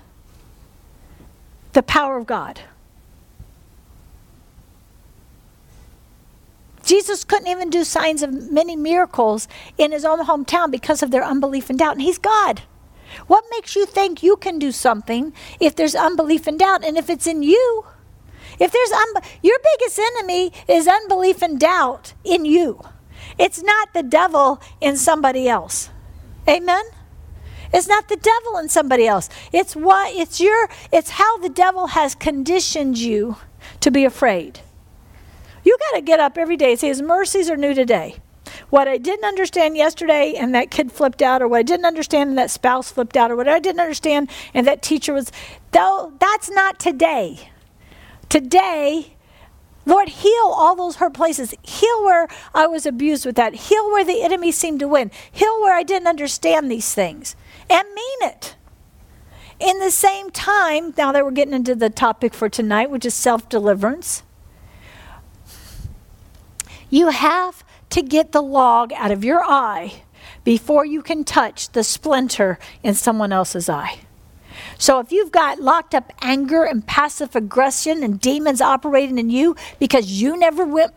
the 1.72 1.82
power 1.82 2.16
of 2.16 2.26
God. 2.26 2.60
Jesus 6.82 7.22
couldn't 7.24 7.46
even 7.46 7.70
do 7.70 7.84
signs 7.84 8.22
of 8.22 8.50
many 8.50 8.74
miracles 8.74 9.46
in 9.78 9.92
his 9.92 10.04
own 10.04 10.24
hometown 10.24 10.70
because 10.70 11.02
of 11.02 11.10
their 11.10 11.22
unbelief 11.22 11.70
and 11.70 11.78
doubt, 11.78 11.92
and 11.92 12.02
he's 12.02 12.18
God. 12.18 12.62
What 13.26 13.44
makes 13.50 13.76
you 13.76 13.86
think 13.86 14.22
you 14.22 14.36
can 14.36 14.58
do 14.58 14.72
something 14.72 15.32
if 15.58 15.74
there's 15.76 15.94
unbelief 15.94 16.46
and 16.46 16.58
doubt? 16.58 16.84
And 16.84 16.96
if 16.96 17.10
it's 17.10 17.26
in 17.26 17.42
you, 17.42 17.84
if 18.58 18.72
there's 18.72 18.92
un- 18.92 19.22
your 19.42 19.58
biggest 19.62 19.98
enemy 19.98 20.52
is 20.68 20.86
unbelief 20.86 21.42
and 21.42 21.58
doubt 21.58 22.14
in 22.24 22.44
you. 22.44 22.80
It's 23.38 23.62
not 23.62 23.92
the 23.92 24.02
devil 24.02 24.60
in 24.80 24.96
somebody 24.96 25.48
else. 25.48 25.90
Amen? 26.48 26.84
It's 27.72 27.86
not 27.86 28.08
the 28.08 28.16
devil 28.16 28.58
in 28.58 28.68
somebody 28.68 29.06
else. 29.06 29.28
It's 29.52 29.76
what 29.76 30.14
it's 30.14 30.40
your 30.40 30.68
it's 30.92 31.10
how 31.10 31.38
the 31.38 31.48
devil 31.48 31.88
has 31.88 32.14
conditioned 32.14 32.98
you 32.98 33.36
to 33.80 33.90
be 33.90 34.04
afraid. 34.04 34.60
You 35.62 35.76
got 35.78 35.96
to 35.96 36.02
get 36.02 36.20
up 36.20 36.36
every 36.36 36.56
day 36.56 36.72
and 36.72 36.80
say 36.80 36.88
his 36.88 37.02
mercies 37.02 37.48
are 37.48 37.56
new 37.56 37.74
today. 37.74 38.16
What 38.70 38.88
I 38.88 38.98
didn't 38.98 39.24
understand 39.24 39.76
yesterday 39.76 40.34
and 40.34 40.54
that 40.54 40.70
kid 40.70 40.92
flipped 40.92 41.22
out 41.22 41.42
or 41.42 41.48
what 41.48 41.60
I 41.60 41.62
didn't 41.62 41.86
understand 41.86 42.30
and 42.30 42.38
that 42.38 42.50
spouse 42.50 42.90
flipped 42.90 43.16
out 43.16 43.30
or 43.30 43.36
what 43.36 43.48
I 43.48 43.58
didn't 43.58 43.80
understand 43.80 44.30
and 44.54 44.66
that 44.66 44.82
teacher 44.82 45.12
was 45.12 45.32
though 45.72 46.12
that's 46.18 46.50
not 46.50 46.78
today. 46.78 47.50
Today 48.28 49.16
Lord, 49.86 50.08
heal 50.08 50.44
all 50.44 50.76
those 50.76 50.96
hurt 50.96 51.14
places. 51.14 51.54
Heal 51.62 52.04
where 52.04 52.28
I 52.54 52.66
was 52.66 52.86
abused 52.86 53.24
with 53.26 53.36
that. 53.36 53.54
Heal 53.54 53.90
where 53.90 54.04
the 54.04 54.22
enemy 54.22 54.52
seemed 54.52 54.80
to 54.80 54.88
win. 54.88 55.10
Heal 55.32 55.60
where 55.62 55.74
I 55.74 55.82
didn't 55.82 56.06
understand 56.06 56.70
these 56.70 56.94
things. 56.94 57.34
And 57.68 57.88
mean 57.94 58.18
it. 58.30 58.56
In 59.58 59.78
the 59.78 59.90
same 59.90 60.30
time, 60.30 60.94
now 60.96 61.12
that 61.12 61.24
we're 61.24 61.30
getting 61.32 61.54
into 61.54 61.74
the 61.74 61.90
topic 61.90 62.34
for 62.34 62.48
tonight, 62.48 62.90
which 62.90 63.04
is 63.04 63.14
self 63.14 63.48
deliverance, 63.48 64.22
you 66.88 67.08
have 67.08 67.64
to 67.90 68.02
get 68.02 68.32
the 68.32 68.42
log 68.42 68.92
out 68.94 69.10
of 69.10 69.24
your 69.24 69.42
eye 69.44 70.02
before 70.44 70.84
you 70.84 71.02
can 71.02 71.24
touch 71.24 71.70
the 71.70 71.84
splinter 71.84 72.58
in 72.82 72.94
someone 72.94 73.32
else's 73.32 73.68
eye. 73.68 74.00
So 74.78 74.98
if 75.00 75.12
you've 75.12 75.32
got 75.32 75.60
locked 75.60 75.94
up 75.94 76.12
anger 76.20 76.64
and 76.64 76.86
passive 76.86 77.36
aggression 77.36 78.02
and 78.02 78.20
demons 78.20 78.60
operating 78.60 79.18
in 79.18 79.30
you 79.30 79.56
because 79.78 80.20
you 80.20 80.36
never 80.36 80.64
went 80.64 80.92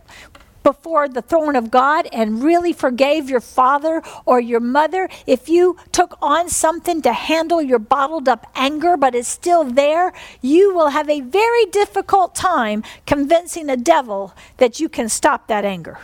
before 0.64 1.10
the 1.10 1.22
throne 1.22 1.56
of 1.58 1.70
God 1.70 2.08
and 2.14 2.42
really 2.42 2.72
forgave 2.72 3.30
your 3.30 3.42
father 3.42 4.02
or 4.26 4.40
your 4.40 4.62
mother, 4.62 5.10
if 5.28 5.50
you 5.50 5.78
took 5.92 6.18
on 6.22 6.48
something 6.48 7.02
to 7.02 7.12
handle 7.12 7.62
your 7.62 7.80
bottled 7.80 8.30
up 8.30 8.50
anger 8.56 8.96
but 8.96 9.14
it's 9.14 9.28
still 9.28 9.66
there, 9.66 10.14
you 10.42 10.74
will 10.74 10.90
have 10.90 11.10
a 11.10 11.22
very 11.22 11.66
difficult 11.66 12.34
time 12.34 12.84
convincing 13.06 13.68
the 13.68 13.78
devil 13.78 14.34
that 14.58 14.80
you 14.80 14.88
can 14.88 15.10
stop 15.10 15.48
that 15.48 15.66
anger. 15.66 16.00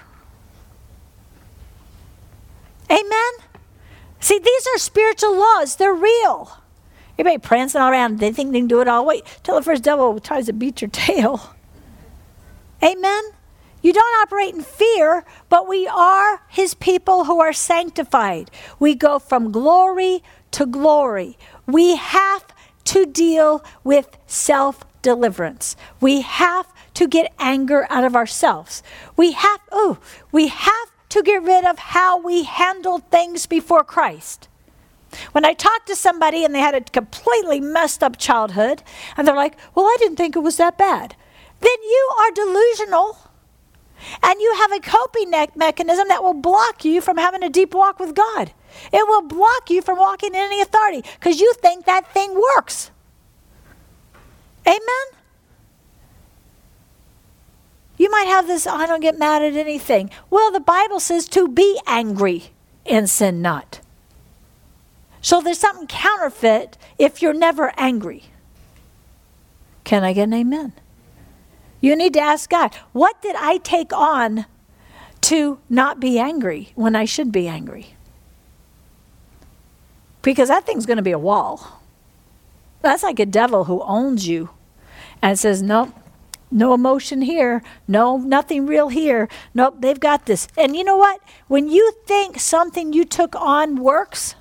Amen? 2.89 3.31
See, 4.19 4.39
these 4.39 4.67
are 4.67 4.77
spiritual 4.77 5.37
laws, 5.37 5.75
they're 5.75 5.93
real. 5.93 6.59
Everybody 7.17 7.37
prancing 7.37 7.81
all 7.81 7.91
around. 7.91 8.19
They 8.19 8.31
think 8.31 8.53
they 8.53 8.59
can 8.59 8.67
do 8.67 8.79
it 8.79 8.87
all. 8.87 9.05
Wait 9.05 9.25
till 9.43 9.55
the 9.55 9.61
first 9.61 9.83
devil 9.83 10.17
tries 10.21 10.45
to 10.45 10.53
beat 10.53 10.81
your 10.81 10.89
tail. 10.93 11.53
Amen? 12.81 13.23
You 13.81 13.93
don't 13.93 14.21
operate 14.21 14.53
in 14.53 14.61
fear, 14.61 15.25
but 15.49 15.67
we 15.67 15.87
are 15.87 16.41
his 16.49 16.73
people 16.73 17.25
who 17.25 17.39
are 17.39 17.53
sanctified. 17.53 18.51
We 18.77 18.95
go 18.95 19.19
from 19.19 19.51
glory 19.51 20.23
to 20.51 20.65
glory. 20.65 21.37
We 21.65 21.95
have 21.95 22.45
to 22.85 23.05
deal 23.05 23.63
with 23.83 24.17
self 24.27 24.85
deliverance. 25.01 25.75
We 26.01 26.21
have 26.21 26.67
to 26.95 27.07
get 27.07 27.33
anger 27.39 27.85
out 27.89 28.03
of 28.03 28.15
ourselves. 28.15 28.83
We 29.15 29.33
have 29.33 29.59
oh, 29.71 29.99
we 30.31 30.47
have 30.47 30.91
to 31.09 31.23
get 31.23 31.43
rid 31.43 31.65
of 31.65 31.79
how 31.79 32.21
we 32.21 32.43
handled 32.43 33.03
things 33.09 33.45
before 33.45 33.83
Christ. 33.83 34.47
When 35.31 35.43
I 35.43 35.53
talk 35.53 35.85
to 35.85 35.95
somebody 35.95 36.45
and 36.45 36.53
they 36.53 36.59
had 36.59 36.75
a 36.75 36.81
completely 36.81 37.59
messed 37.59 38.03
up 38.03 38.17
childhood, 38.17 38.83
and 39.17 39.27
they're 39.27 39.35
like, 39.35 39.57
Well, 39.73 39.85
I 39.85 39.95
didn't 39.99 40.17
think 40.17 40.35
it 40.35 40.39
was 40.39 40.57
that 40.57 40.77
bad, 40.77 41.15
then 41.61 41.81
you 41.81 42.11
are 42.19 42.31
delusional. 42.31 43.17
And 44.23 44.39
you 44.39 44.55
have 44.55 44.71
a 44.71 44.79
coping 44.79 45.29
mechanism 45.55 46.07
that 46.07 46.23
will 46.23 46.33
block 46.33 46.85
you 46.85 47.01
from 47.01 47.17
having 47.17 47.43
a 47.43 47.49
deep 47.49 47.73
walk 47.73 47.99
with 47.99 48.15
God. 48.15 48.53
It 48.93 49.07
will 49.07 49.23
block 49.23 49.69
you 49.69 49.81
from 49.81 49.97
walking 49.97 50.29
in 50.29 50.39
any 50.39 50.61
authority 50.61 51.03
because 51.19 51.41
you 51.41 51.53
think 51.55 51.85
that 51.85 52.13
thing 52.13 52.33
works. 52.55 52.91
Amen? 54.65 55.18
You 57.99 58.09
might 58.09 58.27
have 58.27 58.47
this, 58.47 58.65
I 58.65 58.87
don't 58.87 59.01
get 59.01 59.19
mad 59.19 59.43
at 59.43 59.55
anything. 59.55 60.09
Well, 60.29 60.51
the 60.51 60.61
Bible 60.61 61.01
says 61.01 61.27
to 61.27 61.49
be 61.49 61.79
angry 61.85 62.51
and 62.85 63.09
sin 63.09 63.41
not. 63.41 63.81
So 65.21 65.41
there's 65.41 65.59
something 65.59 65.85
counterfeit 65.85 66.77
if 66.97 67.21
you're 67.21 67.33
never 67.33 67.73
angry. 67.77 68.23
Can 69.83 70.05
I 70.05 70.13
get 70.13 70.23
an 70.23 70.33
amen? 70.33 70.71
You 71.81 71.93
need 71.97 72.13
to 72.13 72.21
ask 72.21 72.49
God, 72.49 72.73
what 72.93 73.21
did 73.21 73.35
I 73.35 73.57
take 73.57 73.91
on 73.91 74.45
to 75.21 75.59
not 75.69 75.99
be 75.99 76.17
angry 76.17 76.71
when 76.75 76.95
I 76.95 77.03
should 77.03 77.33
be 77.33 77.49
angry? 77.49 77.95
Because 80.21 80.47
that 80.47 80.65
thing's 80.65 80.85
going 80.85 80.97
to 80.97 81.03
be 81.03 81.11
a 81.11 81.19
wall. 81.19 81.81
That's 82.81 83.03
like 83.03 83.19
a 83.19 83.25
devil 83.25 83.65
who 83.65 83.81
owns 83.81 84.25
you 84.25 84.51
and 85.21 85.37
says, 85.37 85.61
Nope, 85.61 85.93
no 86.51 86.73
emotion 86.73 87.21
here. 87.21 87.61
No, 87.87 88.17
nothing 88.17 88.65
real 88.65 88.89
here. 88.89 89.29
Nope, 89.53 89.77
they've 89.79 89.99
got 89.99 90.25
this. 90.25 90.47
And 90.57 90.75
you 90.75 90.83
know 90.83 90.97
what? 90.97 91.21
When 91.47 91.67
you 91.67 91.93
think 92.05 92.39
something 92.39 92.93
you 92.93 93.05
took 93.05 93.35
on 93.35 93.75
works, 93.75 94.35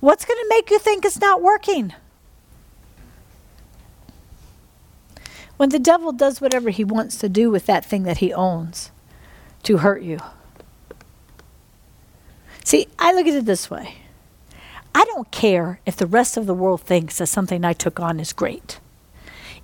What's 0.00 0.24
going 0.24 0.38
to 0.38 0.46
make 0.48 0.70
you 0.70 0.78
think 0.78 1.04
it's 1.04 1.20
not 1.20 1.42
working? 1.42 1.92
When 5.56 5.70
the 5.70 5.80
devil 5.80 6.12
does 6.12 6.40
whatever 6.40 6.70
he 6.70 6.84
wants 6.84 7.18
to 7.18 7.28
do 7.28 7.50
with 7.50 7.66
that 7.66 7.84
thing 7.84 8.04
that 8.04 8.18
he 8.18 8.32
owns 8.32 8.92
to 9.64 9.78
hurt 9.78 10.02
you. 10.02 10.18
See, 12.64 12.86
I 12.98 13.12
look 13.12 13.26
at 13.26 13.34
it 13.34 13.44
this 13.44 13.70
way 13.70 13.96
I 14.94 15.04
don't 15.04 15.30
care 15.32 15.80
if 15.84 15.96
the 15.96 16.06
rest 16.06 16.36
of 16.36 16.46
the 16.46 16.54
world 16.54 16.82
thinks 16.82 17.18
that 17.18 17.26
something 17.26 17.64
I 17.64 17.72
took 17.72 17.98
on 17.98 18.20
is 18.20 18.32
great. 18.32 18.78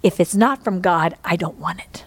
If 0.05 0.21
it's 0.21 0.35
not 0.35 0.63
from 0.63 0.83
God, 0.83 1.17
I 1.25 1.35
don't 1.35 1.59
want 1.59 1.81
it. 1.81 2.05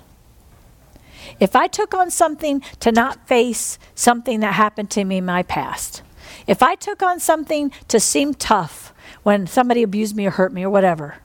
If 1.39 1.56
I 1.56 1.66
took 1.68 1.95
on 1.95 2.12
something 2.12 2.62
to 2.80 2.91
not 2.91 3.28
face 3.28 3.80
something 3.95 4.39
that 4.41 4.54
happened 4.54 4.91
to 4.91 5.04
me 5.04 5.18
in 5.18 5.26
my 5.26 5.41
past, 5.41 6.04
if 6.45 6.62
I 6.62 6.76
took 6.76 7.02
on 7.02 7.20
something 7.20 7.72
to 7.88 8.00
seem 8.00 8.36
tough 8.36 8.93
when 9.24 9.48
somebody 9.48 9.82
abused 9.82 10.16
me 10.16 10.28
or 10.28 10.32
hurt 10.32 10.54
me 10.54 10.64
or 10.64 10.70
whatever, 10.70 11.18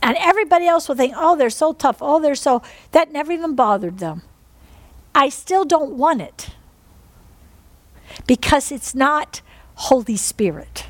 and 0.00 0.16
everybody 0.20 0.68
else 0.68 0.88
will 0.88 0.94
think, 0.94 1.14
oh, 1.16 1.34
they're 1.36 1.50
so 1.50 1.72
tough, 1.72 1.98
oh, 2.00 2.20
they're 2.20 2.36
so, 2.36 2.62
that 2.92 3.10
never 3.10 3.32
even 3.32 3.56
bothered 3.56 3.98
them. 3.98 4.22
I 5.16 5.28
still 5.30 5.64
don't 5.64 5.94
want 5.94 6.22
it 6.22 6.50
because 8.28 8.70
it's 8.70 8.94
not 8.94 9.40
Holy 9.74 10.16
Spirit. 10.16 10.86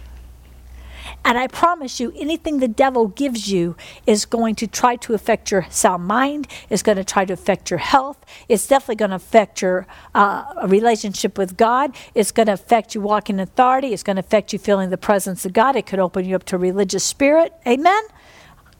And 1.24 1.36
I 1.38 1.46
promise 1.46 2.00
you, 2.00 2.12
anything 2.16 2.58
the 2.58 2.68
devil 2.68 3.08
gives 3.08 3.50
you 3.50 3.76
is 4.06 4.24
going 4.24 4.54
to 4.56 4.66
try 4.66 4.96
to 4.96 5.14
affect 5.14 5.50
your 5.50 5.66
sound 5.70 6.04
mind, 6.04 6.46
is 6.70 6.82
going 6.82 6.96
to 6.96 7.04
try 7.04 7.24
to 7.24 7.32
affect 7.32 7.70
your 7.70 7.78
health, 7.78 8.24
it's 8.48 8.66
definitely 8.66 8.96
going 8.96 9.10
to 9.10 9.16
affect 9.16 9.62
your 9.62 9.86
uh, 10.14 10.44
relationship 10.66 11.38
with 11.38 11.56
God, 11.56 11.94
it's 12.14 12.32
going 12.32 12.46
to 12.46 12.52
affect 12.52 12.94
you 12.94 13.00
walking 13.00 13.36
in 13.36 13.40
authority, 13.40 13.92
it's 13.92 14.02
going 14.02 14.16
to 14.16 14.20
affect 14.20 14.52
you 14.52 14.58
feeling 14.58 14.90
the 14.90 14.98
presence 14.98 15.44
of 15.44 15.52
God, 15.52 15.76
it 15.76 15.86
could 15.86 15.98
open 15.98 16.24
you 16.24 16.36
up 16.36 16.44
to 16.44 16.58
religious 16.58 17.04
spirit. 17.04 17.52
Amen? 17.66 18.02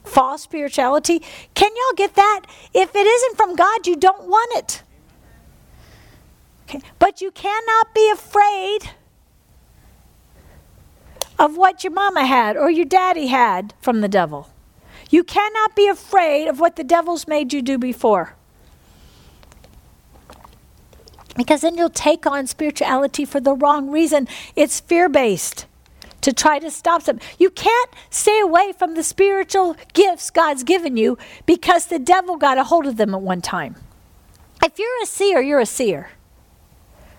False 0.03 0.41
spirituality. 0.41 1.21
Can 1.53 1.71
y'all 1.75 1.95
get 1.95 2.15
that? 2.15 2.41
If 2.73 2.95
it 2.95 3.05
isn't 3.05 3.35
from 3.35 3.55
God, 3.55 3.85
you 3.85 3.97
don't 3.97 4.27
want 4.27 4.57
it. 4.57 4.83
Okay. 6.63 6.81
But 6.99 7.21
you 7.21 7.31
cannot 7.31 7.93
be 7.93 8.09
afraid 8.09 8.91
of 11.39 11.57
what 11.57 11.83
your 11.83 11.93
mama 11.93 12.25
had 12.25 12.57
or 12.57 12.69
your 12.69 12.85
daddy 12.85 13.27
had 13.27 13.73
from 13.81 14.01
the 14.01 14.07
devil. 14.07 14.49
You 15.09 15.23
cannot 15.23 15.75
be 15.75 15.87
afraid 15.87 16.47
of 16.47 16.59
what 16.59 16.75
the 16.75 16.83
devil's 16.83 17.27
made 17.27 17.53
you 17.53 17.61
do 17.61 17.77
before. 17.77 18.35
Because 21.35 21.61
then 21.61 21.77
you'll 21.77 21.89
take 21.89 22.25
on 22.25 22.47
spirituality 22.47 23.23
for 23.23 23.39
the 23.39 23.53
wrong 23.53 23.91
reason. 23.91 24.27
It's 24.55 24.79
fear 24.79 25.07
based 25.07 25.67
to 26.21 26.33
try 26.33 26.59
to 26.59 26.71
stop 26.71 27.03
them. 27.03 27.19
You 27.37 27.51
can't 27.51 27.91
stay 28.09 28.39
away 28.39 28.73
from 28.77 28.95
the 28.95 29.03
spiritual 29.03 29.77
gifts 29.93 30.31
God's 30.31 30.63
given 30.63 30.97
you 30.97 31.17
because 31.45 31.85
the 31.85 31.99
devil 31.99 32.37
got 32.37 32.57
a 32.57 32.63
hold 32.63 32.87
of 32.87 32.97
them 32.97 33.13
at 33.13 33.21
one 33.21 33.41
time. 33.41 33.75
If 34.63 34.79
you're 34.79 35.03
a 35.03 35.05
seer, 35.05 35.39
you're 35.39 35.59
a 35.59 35.65
seer. 35.65 36.09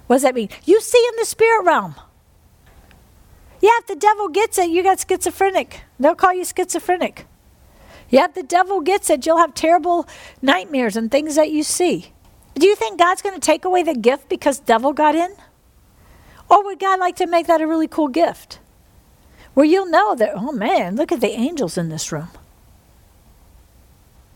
What 0.09 0.17
does 0.17 0.23
that 0.23 0.35
mean? 0.35 0.49
You 0.65 0.81
see 0.81 1.05
in 1.13 1.17
the 1.19 1.25
spirit 1.25 1.65
realm. 1.65 1.95
Yeah, 3.61 3.71
if 3.79 3.87
the 3.87 3.97
devil 3.97 4.29
gets 4.29 4.59
it, 4.59 4.71
you 4.71 4.83
got 4.83 5.05
schizophrenic. 5.07 5.83
They'll 5.99 6.15
call 6.15 6.33
you 6.33 6.45
schizophrenic. 6.45 7.27
Yeah, 8.09 8.27
if 8.27 8.35
the 8.35 8.43
devil 8.43 8.81
gets 8.81 9.11
it, 9.11 9.27
you'll 9.27 9.39
have 9.39 9.55
terrible 9.55 10.07
nightmares 10.41 10.97
and 10.97 11.11
things 11.11 11.35
that 11.37 11.51
you 11.51 11.63
see. 11.63 12.13
Do 12.55 12.67
you 12.67 12.77
think 12.77 12.99
God's 12.99 13.23
going 13.23 13.35
to 13.35 13.41
take 13.41 13.65
away 13.65 13.83
the 13.83 13.95
gift 13.95 14.29
because 14.29 14.59
devil 14.59 14.93
got 14.93 15.15
in? 15.15 15.35
Or 16.49 16.65
would 16.65 16.79
God 16.79 16.99
like 16.99 17.17
to 17.17 17.27
make 17.27 17.47
that 17.47 17.61
a 17.61 17.67
really 17.67 17.89
cool 17.89 18.09
gift? 18.09 18.59
Where 19.55 19.67
you'll 19.67 19.91
know 19.91 20.15
that, 20.15 20.33
oh 20.35 20.53
man, 20.53 20.97
look 20.97 21.13
at 21.13 21.21
the 21.21 21.31
angels 21.31 21.77
in 21.77 21.89
this 21.89 22.11
room. 22.11 22.29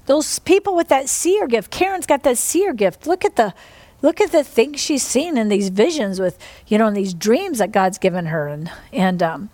Those 0.06 0.40
people 0.40 0.74
with 0.74 0.88
that 0.88 1.08
seer 1.08 1.46
gift. 1.46 1.70
Karen's 1.70 2.06
got 2.06 2.24
that 2.24 2.38
seer 2.38 2.72
gift. 2.72 3.06
Look 3.06 3.24
at 3.24 3.36
the 3.36 3.54
look 4.02 4.20
at 4.20 4.32
the 4.32 4.44
things 4.44 4.80
she's 4.80 5.02
seen 5.02 5.38
in 5.38 5.48
these 5.48 5.68
visions 5.68 6.20
with, 6.20 6.38
you 6.66 6.76
know, 6.76 6.88
in 6.88 6.94
these 6.94 7.14
dreams 7.14 7.58
that 7.58 7.72
God's 7.72 7.98
given 7.98 8.26
her. 8.26 8.48
And, 8.48 8.70
and 8.92 9.22
um, 9.22 9.50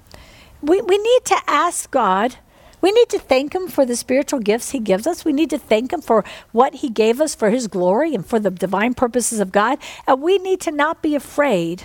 we, 0.62 0.80
we 0.80 0.98
need 0.98 1.24
to 1.26 1.36
ask 1.46 1.90
God, 1.90 2.36
we 2.80 2.90
need 2.90 3.08
to 3.10 3.18
thank 3.18 3.54
Him 3.54 3.68
for 3.68 3.84
the 3.84 3.94
spiritual 3.94 4.40
gifts 4.40 4.70
He 4.70 4.80
gives 4.80 5.06
us. 5.06 5.24
We 5.24 5.32
need 5.32 5.50
to 5.50 5.58
thank 5.58 5.92
Him 5.92 6.00
for 6.00 6.24
what 6.52 6.76
He 6.76 6.88
gave 6.88 7.20
us 7.20 7.34
for 7.34 7.50
His 7.50 7.68
glory 7.68 8.14
and 8.14 8.24
for 8.24 8.40
the 8.40 8.50
divine 8.50 8.94
purposes 8.94 9.38
of 9.38 9.52
God. 9.52 9.78
And 10.06 10.22
we 10.22 10.38
need 10.38 10.60
to 10.62 10.70
not 10.70 11.02
be 11.02 11.14
afraid 11.14 11.84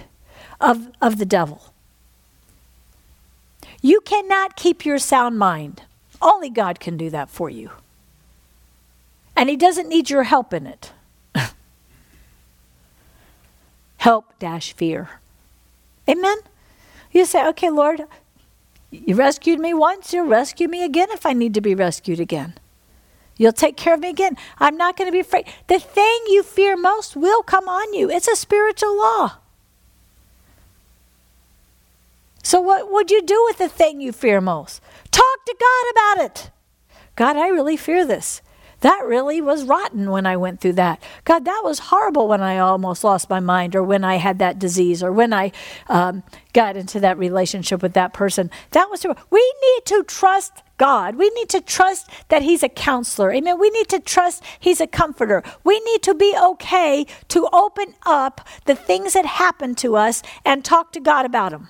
of, 0.61 0.88
of 1.01 1.18
the 1.18 1.26
devil. 1.26 1.61
You 3.82 3.99
cannot 4.01 4.55
keep 4.55 4.86
your 4.86 4.97
sound 4.97 5.38
mind. 5.38 5.82
Only 6.22 6.49
God 6.49 6.80
can 6.80 6.95
do 6.95 7.09
that 7.09 7.30
for 7.30 7.49
you. 7.49 7.72
And 9.36 9.49
He 9.49 9.57
doesn't 9.57 9.89
need 9.89 10.09
your 10.09 10.24
help 10.24 10.53
in 10.53 10.66
it 10.66 10.93
help 14.04 14.38
dash 14.38 14.74
fear. 14.74 15.08
Amen? 16.10 16.36
You 17.14 17.24
say, 17.24 17.47
okay, 17.47 17.70
Lord, 17.70 18.01
you 18.91 19.16
rescued 19.16 19.62
me 19.62 19.74
once, 19.74 20.12
you'll 20.12 20.28
rescue 20.28 20.68
me 20.68 20.84
again 20.84 21.08
if 21.12 21.26
I 21.26 21.32
need 21.32 21.54
to 21.54 21.62
be 21.62 21.74
rescued 21.74 22.20
again. 22.20 22.56
You'll 23.38 23.54
take 23.54 23.78
care 23.78 23.93
of 23.93 24.01
me 24.01 24.10
again. 24.10 24.36
I'm 24.60 24.76
not 24.76 24.97
going 24.97 25.08
to 25.08 25.14
be 25.14 25.22
afraid. 25.22 25.45
The 25.68 25.80
thing 25.80 26.20
you 26.28 26.43
fear 26.43 26.76
most 26.76 27.16
will 27.16 27.43
come 27.43 27.70
on 27.70 27.93
you. 27.93 28.12
It's 28.12 28.28
a 28.28 28.36
spiritual 28.36 28.97
law. 28.97 29.38
So, 32.43 32.60
what 32.60 32.91
would 32.91 33.10
you 33.10 33.22
do 33.22 33.41
with 33.47 33.58
the 33.58 33.70
thing 33.70 34.01
you 34.01 34.12
fear 34.12 34.41
most? 34.41 34.82
Talk 35.12 35.45
to 35.45 35.56
God 35.58 35.91
about 35.93 36.26
it. 36.26 36.51
God, 37.16 37.38
I 37.38 37.47
really 37.47 37.78
fear 37.78 38.06
this 38.06 38.41
that 38.84 39.05
really 39.05 39.39
was 39.39 39.63
rotten 39.63 40.11
when 40.11 40.25
I 40.25 40.36
went 40.36 40.59
through 40.59 40.73
that. 40.73 41.01
God, 41.23 41.45
that 41.45 41.61
was 41.63 41.79
horrible 41.79 42.27
when 42.27 42.41
I 42.41 42.57
almost 42.57 43.01
lost 43.01 43.29
my 43.29 43.39
mind, 43.39 43.77
or 43.77 43.84
when 43.84 44.03
I 44.03 44.15
had 44.15 44.39
that 44.39 44.59
disease, 44.59 45.01
or 45.01 45.09
when 45.09 45.31
I 45.31 45.53
um, 45.88 46.21
got 46.51 46.75
into 46.75 46.99
that 46.99 47.17
relationship 47.17 47.81
with 47.81 47.93
that 47.93 48.11
person. 48.11 48.51
That 48.71 48.89
was 48.89 49.01
horrible. 49.01 49.23
We 49.29 49.39
need 49.39 49.86
to 49.86 50.03
trust 50.03 50.63
God. 50.77 51.15
We 51.15 51.29
need 51.29 51.47
to 51.49 51.61
trust 51.61 52.09
that 52.27 52.41
He's 52.41 52.61
a 52.61 52.67
counselor. 52.67 53.31
Amen. 53.31 53.57
We 53.57 53.69
need 53.69 53.88
to 53.88 54.01
trust 54.01 54.43
He's 54.59 54.81
a 54.81 54.88
comforter. 54.88 55.43
We 55.63 55.79
need 55.79 56.03
to 56.03 56.13
be 56.13 56.36
okay 56.38 57.05
to 57.29 57.47
open 57.53 57.95
up 58.05 58.45
the 58.65 58.75
things 58.75 59.13
that 59.13 59.25
happen 59.25 59.75
to 59.75 59.95
us 59.95 60.21
and 60.43 60.65
talk 60.65 60.91
to 60.91 60.99
God 60.99 61.25
about 61.25 61.51
them. 61.51 61.69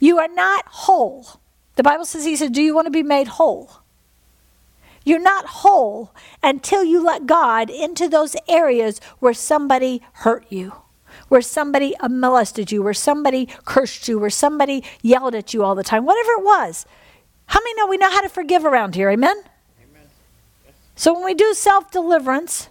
You 0.00 0.18
are 0.18 0.26
not 0.26 0.64
whole. 0.66 1.40
The 1.76 1.84
Bible 1.84 2.04
says, 2.04 2.24
He 2.24 2.34
said, 2.34 2.52
Do 2.52 2.60
you 2.60 2.74
want 2.74 2.86
to 2.86 2.90
be 2.90 3.04
made 3.04 3.28
whole? 3.28 3.70
You're 5.08 5.18
not 5.18 5.46
whole 5.46 6.14
until 6.42 6.84
you 6.84 7.02
let 7.02 7.24
God 7.24 7.70
into 7.70 8.08
those 8.08 8.36
areas 8.46 9.00
where 9.20 9.32
somebody 9.32 10.02
hurt 10.12 10.44
you, 10.50 10.74
where 11.28 11.40
somebody 11.40 11.94
molested 12.10 12.70
you, 12.70 12.82
where 12.82 12.92
somebody 12.92 13.48
cursed 13.64 14.06
you, 14.06 14.18
where 14.18 14.28
somebody 14.28 14.84
yelled 15.00 15.34
at 15.34 15.54
you 15.54 15.64
all 15.64 15.74
the 15.74 15.82
time, 15.82 16.04
whatever 16.04 16.32
it 16.32 16.44
was. 16.44 16.84
How 17.46 17.58
many 17.60 17.74
know 17.76 17.86
we 17.86 17.96
know 17.96 18.10
how 18.10 18.20
to 18.20 18.28
forgive 18.28 18.66
around 18.66 18.96
here? 18.96 19.08
Amen? 19.08 19.34
Amen. 19.38 20.08
Yes. 20.66 20.74
So 20.94 21.14
when 21.14 21.24
we 21.24 21.32
do 21.32 21.54
self 21.54 21.90
deliverance, 21.90 22.68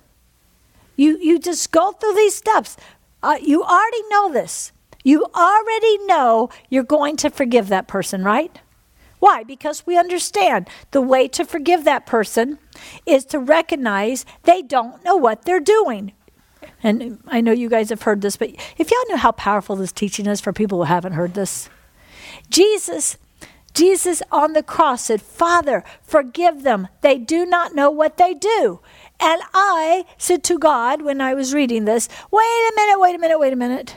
you, 0.95 1.17
you 1.19 1.39
just 1.39 1.71
go 1.71 1.91
through 1.93 2.13
these 2.13 2.35
steps. 2.35 2.77
Uh, 3.23 3.39
you 3.41 3.63
already 3.63 4.03
know 4.11 4.31
this. 4.31 4.71
You 5.03 5.25
already 5.33 6.05
know 6.05 6.51
you're 6.69 6.83
going 6.83 7.17
to 7.17 7.31
forgive 7.31 7.69
that 7.69 7.88
person, 7.88 8.23
right? 8.23 8.61
Why? 9.20 9.43
Because 9.43 9.86
we 9.86 9.97
understand 9.97 10.70
the 10.91 11.01
way 11.01 11.28
to 11.30 11.45
forgive 11.45 11.84
that 11.84 12.05
person 12.05 12.59
is 13.05 13.26
to 13.26 13.39
recognize 13.39 14.26
they 14.43 14.61
don't 14.61 15.03
know 15.03 15.15
what 15.15 15.43
they're 15.43 15.59
doing. 15.59 16.13
And 16.84 17.20
I 17.28 17.41
know 17.41 17.51
you 17.51 17.70
guys 17.70 17.89
have 17.89 18.03
heard 18.03 18.22
this, 18.22 18.38
but 18.38 18.49
if 18.78 18.91
y'all 18.91 18.99
knew 19.07 19.18
how 19.18 19.32
powerful 19.32 19.76
this 19.76 19.91
teaching 19.91 20.28
is 20.28 20.41
for 20.41 20.53
people 20.53 20.80
who 20.80 20.84
haven't 20.84 21.13
heard 21.13 21.34
this, 21.34 21.70
Jesus, 22.49 23.18
Jesus 23.74 24.22
on 24.32 24.53
the 24.53 24.63
cross 24.63 25.05
said, 25.05 25.22
Father, 25.22 25.84
forgive 26.03 26.63
them. 26.63 26.88
They 27.01 27.18
do 27.18 27.45
not 27.45 27.74
know 27.74 27.89
what 27.89 28.18
they 28.18 28.34
do. 28.34 28.80
And 29.20 29.41
I 29.53 30.05
said 30.18 30.43
to 30.45 30.59
God 30.59 31.01
when 31.01 31.22
I 31.22 31.34
was 31.34 31.53
reading 31.53 31.86
this, 31.86 32.07
wait 32.30 32.43
a 32.43 32.74
minute, 32.76 32.99
wait 32.99 33.15
a 33.15 33.20
minute, 33.20 33.39
wait 33.39 33.53
a 33.53 33.57
minute. 33.57 33.95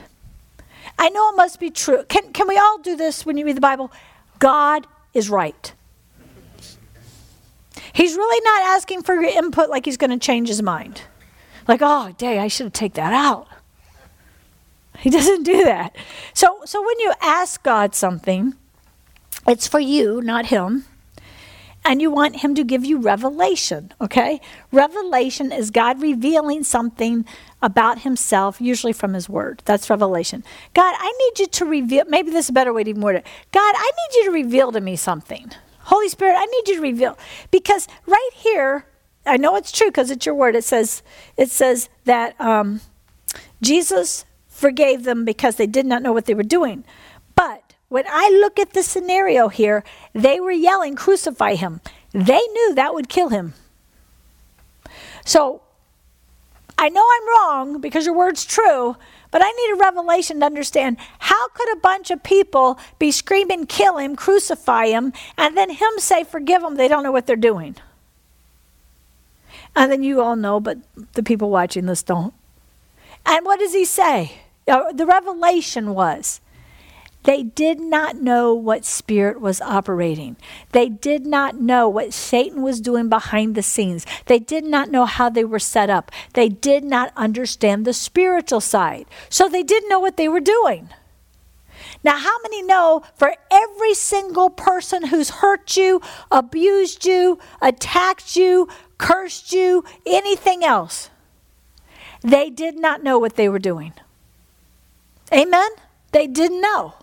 I 0.97 1.09
know 1.09 1.29
it 1.29 1.35
must 1.35 1.59
be 1.59 1.69
true. 1.69 2.03
Can, 2.09 2.33
can 2.33 2.47
we 2.47 2.57
all 2.57 2.79
do 2.79 2.95
this 2.95 3.25
when 3.25 3.37
you 3.37 3.45
read 3.45 3.57
the 3.57 3.61
Bible? 3.61 3.91
God 4.39 4.87
is 5.13 5.29
right. 5.29 5.73
He's 7.93 8.15
really 8.15 8.41
not 8.43 8.61
asking 8.75 9.03
for 9.03 9.15
your 9.15 9.31
input 9.31 9.69
like 9.69 9.85
he's 9.85 9.97
going 9.97 10.11
to 10.11 10.17
change 10.17 10.47
his 10.47 10.61
mind. 10.61 11.01
Like, 11.67 11.81
oh, 11.83 12.13
day, 12.17 12.39
I 12.39 12.47
should 12.47 12.65
have 12.65 12.73
take 12.73 12.93
that 12.93 13.13
out. 13.13 13.47
He 14.99 15.09
doesn't 15.17 15.43
do 15.43 15.63
that. 15.63 15.95
So, 16.33 16.59
so 16.65 16.81
when 16.81 16.99
you 16.99 17.13
ask 17.21 17.61
God 17.63 17.95
something, 17.95 18.55
it's 19.47 19.67
for 19.67 19.79
you, 19.79 20.21
not 20.21 20.47
him. 20.47 20.85
And 21.83 22.01
you 22.01 22.11
want 22.11 22.37
him 22.37 22.53
to 22.55 22.63
give 22.63 22.85
you 22.85 22.99
revelation, 22.99 23.91
okay? 23.99 24.39
Revelation 24.71 25.51
is 25.51 25.71
God 25.71 25.99
revealing 25.99 26.63
something 26.63 27.25
about 27.61 28.01
himself, 28.01 28.61
usually 28.61 28.93
from 28.93 29.13
his 29.13 29.27
word. 29.27 29.63
That's 29.65 29.89
revelation. 29.89 30.43
God, 30.75 30.93
I 30.97 31.11
need 31.11 31.39
you 31.39 31.47
to 31.47 31.65
reveal, 31.65 32.05
maybe 32.07 32.29
this 32.29 32.45
is 32.45 32.49
a 32.49 32.53
better 32.53 32.71
way 32.71 32.83
to 32.83 32.91
even 32.91 33.01
word 33.01 33.15
it. 33.15 33.25
God, 33.51 33.73
I 33.75 33.91
need 33.91 34.17
you 34.17 34.25
to 34.25 34.31
reveal 34.31 34.71
to 34.71 34.79
me 34.79 34.95
something. 34.95 35.51
Holy 35.79 36.07
Spirit, 36.07 36.35
I 36.37 36.45
need 36.45 36.67
you 36.67 36.75
to 36.75 36.81
reveal. 36.81 37.17
Because 37.49 37.87
right 38.05 38.29
here, 38.35 38.85
I 39.25 39.37
know 39.37 39.55
it's 39.55 39.71
true 39.71 39.87
because 39.87 40.11
it's 40.11 40.25
your 40.25 40.35
word. 40.35 40.55
It 40.55 40.63
says, 40.63 41.01
it 41.35 41.49
says 41.49 41.89
that 42.05 42.39
um, 42.39 42.81
Jesus 43.61 44.25
forgave 44.47 45.03
them 45.03 45.25
because 45.25 45.55
they 45.55 45.67
did 45.67 45.85
not 45.85 46.03
know 46.03 46.13
what 46.13 46.25
they 46.25 46.35
were 46.35 46.43
doing. 46.43 46.83
When 47.91 48.05
I 48.09 48.29
look 48.29 48.57
at 48.57 48.71
the 48.71 48.83
scenario 48.83 49.49
here, 49.49 49.83
they 50.13 50.39
were 50.39 50.49
yelling, 50.49 50.95
crucify 50.95 51.55
him. 51.55 51.81
They 52.13 52.39
knew 52.39 52.73
that 52.73 52.93
would 52.93 53.09
kill 53.09 53.27
him. 53.27 53.53
So 55.25 55.61
I 56.77 56.87
know 56.87 57.05
I'm 57.05 57.27
wrong 57.27 57.81
because 57.81 58.05
your 58.05 58.15
word's 58.15 58.45
true, 58.45 58.95
but 59.29 59.41
I 59.43 59.51
need 59.51 59.73
a 59.73 59.83
revelation 59.83 60.39
to 60.39 60.45
understand 60.45 60.95
how 61.19 61.49
could 61.49 61.69
a 61.73 61.81
bunch 61.81 62.11
of 62.11 62.23
people 62.23 62.79
be 62.97 63.11
screaming, 63.11 63.65
kill 63.65 63.97
him, 63.97 64.15
crucify 64.15 64.85
him, 64.85 65.11
and 65.37 65.57
then 65.57 65.69
him 65.69 65.91
say, 65.97 66.23
forgive 66.23 66.61
them, 66.61 66.77
they 66.77 66.87
don't 66.87 67.03
know 67.03 67.11
what 67.11 67.27
they're 67.27 67.35
doing. 67.35 67.75
And 69.75 69.91
then 69.91 70.01
you 70.01 70.21
all 70.21 70.37
know, 70.37 70.61
but 70.61 70.77
the 71.11 71.23
people 71.23 71.49
watching 71.49 71.87
this 71.87 72.03
don't. 72.03 72.33
And 73.25 73.45
what 73.45 73.59
does 73.59 73.73
he 73.73 73.83
say? 73.83 74.43
Uh, 74.65 74.93
the 74.93 75.05
revelation 75.05 75.93
was 75.93 76.39
They 77.23 77.43
did 77.43 77.79
not 77.79 78.15
know 78.15 78.53
what 78.53 78.83
spirit 78.83 79.39
was 79.39 79.61
operating. 79.61 80.37
They 80.71 80.89
did 80.89 81.25
not 81.25 81.59
know 81.59 81.87
what 81.87 82.13
Satan 82.13 82.63
was 82.63 82.81
doing 82.81 83.09
behind 83.09 83.53
the 83.53 83.61
scenes. 83.61 84.05
They 84.25 84.39
did 84.39 84.63
not 84.63 84.89
know 84.89 85.05
how 85.05 85.29
they 85.29 85.45
were 85.45 85.59
set 85.59 85.89
up. 85.89 86.11
They 86.33 86.49
did 86.49 86.83
not 86.83 87.13
understand 87.15 87.85
the 87.85 87.93
spiritual 87.93 88.61
side. 88.61 89.05
So 89.29 89.47
they 89.47 89.63
didn't 89.63 89.89
know 89.89 89.99
what 89.99 90.17
they 90.17 90.27
were 90.27 90.39
doing. 90.39 90.89
Now, 92.03 92.17
how 92.17 92.37
many 92.41 92.63
know 92.63 93.03
for 93.15 93.35
every 93.51 93.93
single 93.93 94.49
person 94.49 95.07
who's 95.07 95.29
hurt 95.29 95.77
you, 95.77 96.01
abused 96.31 97.05
you, 97.05 97.37
attacked 97.61 98.35
you, 98.35 98.67
cursed 98.97 99.51
you, 99.53 99.83
anything 100.05 100.63
else, 100.63 101.09
they 102.21 102.49
did 102.49 102.77
not 102.77 103.03
know 103.03 103.19
what 103.19 103.35
they 103.35 103.49
were 103.49 103.59
doing? 103.59 103.93
Amen? 105.31 105.69
They 106.11 106.27
didn't 106.27 106.61
know. 106.61 106.95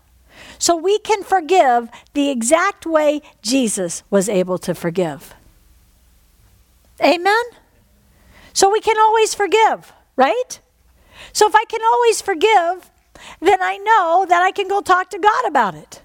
So 0.58 0.76
we 0.76 0.98
can 0.98 1.22
forgive 1.22 1.88
the 2.14 2.30
exact 2.30 2.84
way 2.84 3.22
Jesus 3.42 4.02
was 4.10 4.28
able 4.28 4.58
to 4.58 4.74
forgive. 4.74 5.34
Amen? 7.02 7.44
So 8.52 8.70
we 8.70 8.80
can 8.80 8.98
always 8.98 9.34
forgive, 9.34 9.92
right? 10.16 10.60
So 11.32 11.46
if 11.46 11.54
I 11.54 11.64
can 11.64 11.80
always 11.82 12.20
forgive, 12.20 12.90
then 13.40 13.62
I 13.62 13.76
know 13.78 14.26
that 14.28 14.42
I 14.42 14.50
can 14.50 14.68
go 14.68 14.80
talk 14.80 15.10
to 15.10 15.18
God 15.18 15.46
about 15.46 15.74
it. 15.74 16.02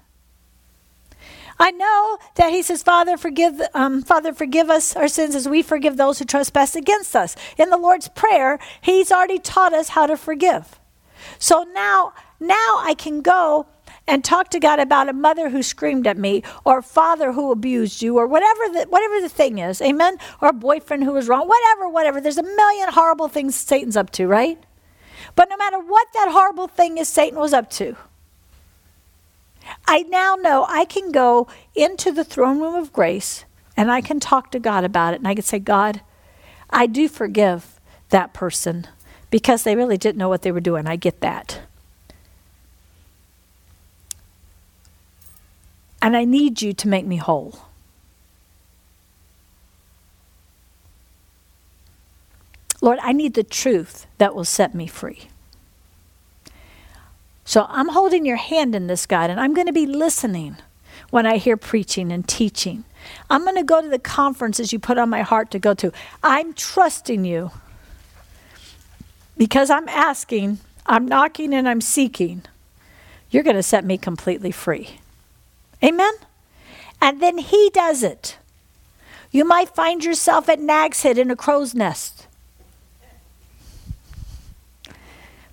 I 1.58 1.70
know 1.70 2.18
that 2.34 2.50
he 2.50 2.62
says, 2.62 2.82
Father, 2.82 3.16
forgive, 3.16 3.60
um, 3.74 4.02
Father, 4.02 4.32
forgive 4.32 4.70
us 4.70 4.96
our 4.96 5.08
sins 5.08 5.34
as 5.34 5.48
we 5.48 5.62
forgive 5.62 5.96
those 5.96 6.18
who 6.18 6.24
trespass 6.24 6.74
against 6.74 7.14
us. 7.14 7.36
In 7.56 7.70
the 7.70 7.76
Lord's 7.76 8.08
Prayer, 8.08 8.58
he's 8.80 9.12
already 9.12 9.38
taught 9.38 9.72
us 9.72 9.90
how 9.90 10.06
to 10.06 10.16
forgive. 10.16 10.80
So 11.38 11.64
now, 11.72 12.12
now 12.40 12.78
I 12.80 12.94
can 12.98 13.22
go 13.22 13.66
and 14.06 14.22
talk 14.22 14.50
to 14.50 14.60
God 14.60 14.78
about 14.78 15.08
a 15.08 15.14
mother 15.14 15.48
who 15.48 15.62
screamed 15.62 16.06
at 16.06 16.18
me, 16.18 16.42
or 16.64 16.78
a 16.78 16.82
father 16.82 17.32
who 17.32 17.50
abused 17.50 18.02
you, 18.02 18.18
or 18.18 18.26
whatever 18.26 18.68
the, 18.72 18.86
whatever 18.88 19.20
the 19.20 19.28
thing 19.28 19.58
is, 19.58 19.80
amen? 19.80 20.18
Or 20.40 20.48
a 20.48 20.52
boyfriend 20.52 21.04
who 21.04 21.12
was 21.12 21.28
wrong, 21.28 21.48
whatever, 21.48 21.88
whatever. 21.88 22.20
There's 22.20 22.38
a 22.38 22.42
million 22.42 22.90
horrible 22.90 23.28
things 23.28 23.54
Satan's 23.54 23.96
up 23.96 24.10
to, 24.10 24.26
right? 24.26 24.58
But 25.36 25.48
no 25.48 25.56
matter 25.56 25.78
what 25.78 26.08
that 26.14 26.28
horrible 26.30 26.68
thing 26.68 26.98
is 26.98 27.08
Satan 27.08 27.38
was 27.38 27.52
up 27.52 27.70
to, 27.72 27.96
I 29.86 30.02
now 30.02 30.34
know 30.34 30.66
I 30.68 30.84
can 30.84 31.10
go 31.10 31.48
into 31.74 32.12
the 32.12 32.24
throne 32.24 32.60
room 32.60 32.74
of 32.74 32.92
grace 32.92 33.44
and 33.76 33.90
I 33.90 34.00
can 34.00 34.20
talk 34.20 34.50
to 34.52 34.60
God 34.60 34.84
about 34.84 35.14
it. 35.14 35.18
And 35.18 35.28
I 35.28 35.34
can 35.34 35.44
say, 35.44 35.58
God, 35.58 36.02
I 36.70 36.86
do 36.86 37.08
forgive 37.08 37.80
that 38.10 38.34
person 38.34 38.86
because 39.30 39.62
they 39.62 39.74
really 39.74 39.96
didn't 39.96 40.18
know 40.18 40.28
what 40.28 40.42
they 40.42 40.52
were 40.52 40.60
doing. 40.60 40.86
I 40.86 40.96
get 40.96 41.20
that. 41.20 41.60
And 46.04 46.18
I 46.18 46.26
need 46.26 46.60
you 46.60 46.74
to 46.74 46.86
make 46.86 47.06
me 47.06 47.16
whole. 47.16 47.60
Lord, 52.82 52.98
I 53.00 53.12
need 53.12 53.32
the 53.32 53.42
truth 53.42 54.06
that 54.18 54.34
will 54.34 54.44
set 54.44 54.74
me 54.74 54.86
free. 54.86 55.28
So 57.46 57.64
I'm 57.70 57.88
holding 57.88 58.26
your 58.26 58.36
hand 58.36 58.74
in 58.74 58.86
this, 58.86 59.06
God, 59.06 59.30
and 59.30 59.40
I'm 59.40 59.54
going 59.54 59.66
to 59.66 59.72
be 59.72 59.86
listening 59.86 60.58
when 61.08 61.24
I 61.24 61.38
hear 61.38 61.56
preaching 61.56 62.12
and 62.12 62.28
teaching. 62.28 62.84
I'm 63.30 63.44
going 63.44 63.56
to 63.56 63.62
go 63.62 63.80
to 63.80 63.88
the 63.88 63.98
conferences 63.98 64.74
you 64.74 64.78
put 64.78 64.98
on 64.98 65.08
my 65.08 65.22
heart 65.22 65.50
to 65.52 65.58
go 65.58 65.72
to. 65.72 65.90
I'm 66.22 66.52
trusting 66.52 67.24
you 67.24 67.50
because 69.38 69.70
I'm 69.70 69.88
asking, 69.88 70.58
I'm 70.84 71.08
knocking, 71.08 71.54
and 71.54 71.66
I'm 71.66 71.80
seeking. 71.80 72.42
You're 73.30 73.42
going 73.42 73.56
to 73.56 73.62
set 73.62 73.86
me 73.86 73.96
completely 73.96 74.50
free. 74.50 74.98
Amen? 75.84 76.14
And 77.00 77.20
then 77.20 77.36
he 77.38 77.70
does 77.74 78.02
it. 78.02 78.38
You 79.30 79.44
might 79.44 79.68
find 79.68 80.02
yourself 80.02 80.48
at 80.48 80.60
Nags 80.60 81.02
Head 81.02 81.18
in 81.18 81.30
a 81.30 81.36
crow's 81.36 81.74
nest. 81.74 82.26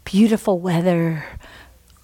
Beautiful 0.05 0.59
weather, 0.59 1.25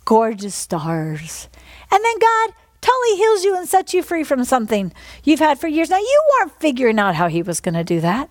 gorgeous 0.04 0.56
stars. 0.56 1.48
And 1.92 2.04
then 2.04 2.20
God 2.20 2.54
totally 2.82 3.18
heals 3.18 3.44
you 3.44 3.56
and 3.56 3.68
sets 3.68 3.94
you 3.94 4.04
free 4.04 4.24
from 4.24 4.44
something 4.44 4.92
you've 5.24 5.40
had 5.40 5.60
for 5.60 5.68
years. 5.68 5.90
Now, 5.90 6.00
you 6.00 6.24
weren't 6.40 6.60
figuring 6.60 7.00
out 7.00 7.16
how 7.16 7.28
he 7.28 7.42
was 7.42 7.62
going 7.62 7.76
to 7.76 7.84
do 7.84 8.02
that. 8.02 8.30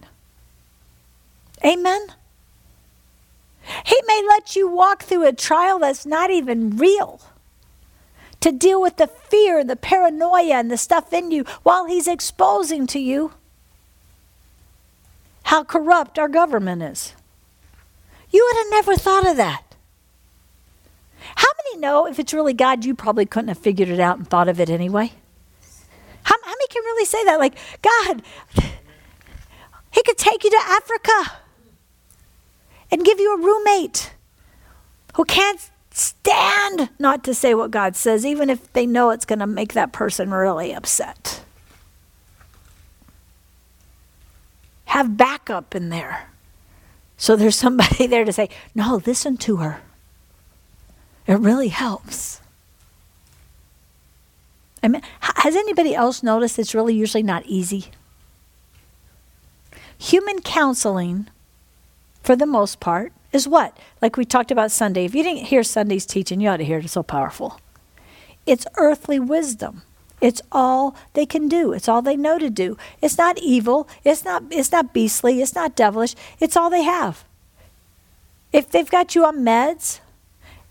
Amen? 1.64 2.06
He 3.84 3.96
may 4.06 4.22
let 4.28 4.56
you 4.56 4.68
walk 4.68 5.04
through 5.04 5.26
a 5.26 5.32
trial 5.32 5.78
that's 5.78 6.04
not 6.04 6.30
even 6.30 6.76
real 6.76 7.20
to 8.40 8.52
deal 8.52 8.80
with 8.80 8.96
the 8.96 9.06
fear, 9.06 9.58
and 9.58 9.70
the 9.70 9.76
paranoia, 9.76 10.54
and 10.54 10.70
the 10.70 10.76
stuff 10.76 11.12
in 11.12 11.30
you 11.30 11.44
while 11.62 11.86
he's 11.86 12.06
exposing 12.06 12.86
to 12.88 12.98
you 12.98 13.32
how 15.44 15.62
corrupt 15.62 16.18
our 16.18 16.28
government 16.28 16.82
is. 16.82 17.14
You 18.30 18.44
would 18.44 18.64
have 18.64 18.70
never 18.70 18.96
thought 18.96 19.26
of 19.26 19.36
that. 19.36 19.62
How 21.36 21.48
many 21.64 21.80
know 21.80 22.06
if 22.06 22.18
it's 22.18 22.34
really 22.34 22.52
God, 22.52 22.84
you 22.84 22.94
probably 22.94 23.26
couldn't 23.26 23.48
have 23.48 23.58
figured 23.58 23.88
it 23.88 24.00
out 24.00 24.18
and 24.18 24.28
thought 24.28 24.48
of 24.48 24.60
it 24.60 24.70
anyway? 24.70 25.12
How, 26.22 26.34
how 26.42 26.50
many 26.50 26.66
can 26.68 26.82
really 26.82 27.04
say 27.04 27.24
that? 27.24 27.38
Like, 27.38 27.56
God, 27.82 28.22
He 29.92 30.02
could 30.02 30.18
take 30.18 30.44
you 30.44 30.50
to 30.50 30.60
Africa 30.66 31.38
and 32.90 33.04
give 33.04 33.20
you 33.20 33.34
a 33.34 33.40
roommate 33.40 34.12
who 35.14 35.24
can't 35.24 35.70
stand 35.96 36.90
not 36.98 37.24
to 37.24 37.32
say 37.32 37.54
what 37.54 37.70
God 37.70 37.96
says, 37.96 38.26
even 38.26 38.50
if 38.50 38.70
they 38.74 38.86
know 38.86 39.08
it's 39.08 39.24
going 39.24 39.38
to 39.38 39.46
make 39.46 39.72
that 39.72 39.94
person 39.94 40.30
really 40.30 40.74
upset. 40.74 41.42
Have 44.86 45.16
backup 45.16 45.74
in 45.74 45.88
there. 45.88 46.28
So 47.16 47.34
there's 47.34 47.56
somebody 47.56 48.06
there 48.08 48.26
to 48.26 48.32
say, 48.32 48.50
no, 48.74 49.00
listen 49.06 49.38
to 49.38 49.56
her. 49.56 49.80
It 51.26 51.40
really 51.40 51.68
helps. 51.68 52.42
I 54.82 54.88
mean, 54.88 55.00
has 55.20 55.56
anybody 55.56 55.94
else 55.94 56.22
noticed 56.22 56.58
it's 56.58 56.74
really 56.74 56.94
usually 56.94 57.22
not 57.22 57.46
easy? 57.46 57.86
Human 59.98 60.42
counseling, 60.42 61.28
for 62.22 62.36
the 62.36 62.44
most 62.44 62.80
part, 62.80 63.14
is 63.36 63.46
what? 63.46 63.78
Like 64.02 64.16
we 64.16 64.24
talked 64.24 64.50
about 64.50 64.72
Sunday. 64.72 65.04
If 65.04 65.14
you 65.14 65.22
didn't 65.22 65.46
hear 65.46 65.62
Sunday's 65.62 66.06
teaching, 66.06 66.40
you 66.40 66.48
ought 66.48 66.56
to 66.56 66.64
hear 66.64 66.78
it. 66.78 66.84
It's 66.84 66.94
so 66.94 67.02
powerful. 67.02 67.60
It's 68.46 68.66
earthly 68.76 69.20
wisdom. 69.20 69.82
It's 70.20 70.40
all 70.50 70.96
they 71.12 71.26
can 71.26 71.46
do. 71.46 71.72
It's 71.72 71.88
all 71.88 72.02
they 72.02 72.16
know 72.16 72.38
to 72.38 72.48
do. 72.48 72.76
It's 73.02 73.18
not 73.18 73.38
evil. 73.38 73.88
It's 74.02 74.24
not 74.24 74.44
it's 74.50 74.72
not 74.72 74.94
beastly. 74.94 75.42
It's 75.42 75.54
not 75.54 75.76
devilish. 75.76 76.14
It's 76.40 76.56
all 76.56 76.70
they 76.70 76.82
have. 76.82 77.24
If 78.52 78.70
they've 78.70 78.90
got 78.90 79.14
you 79.14 79.24
on 79.24 79.38
meds, 79.38 80.00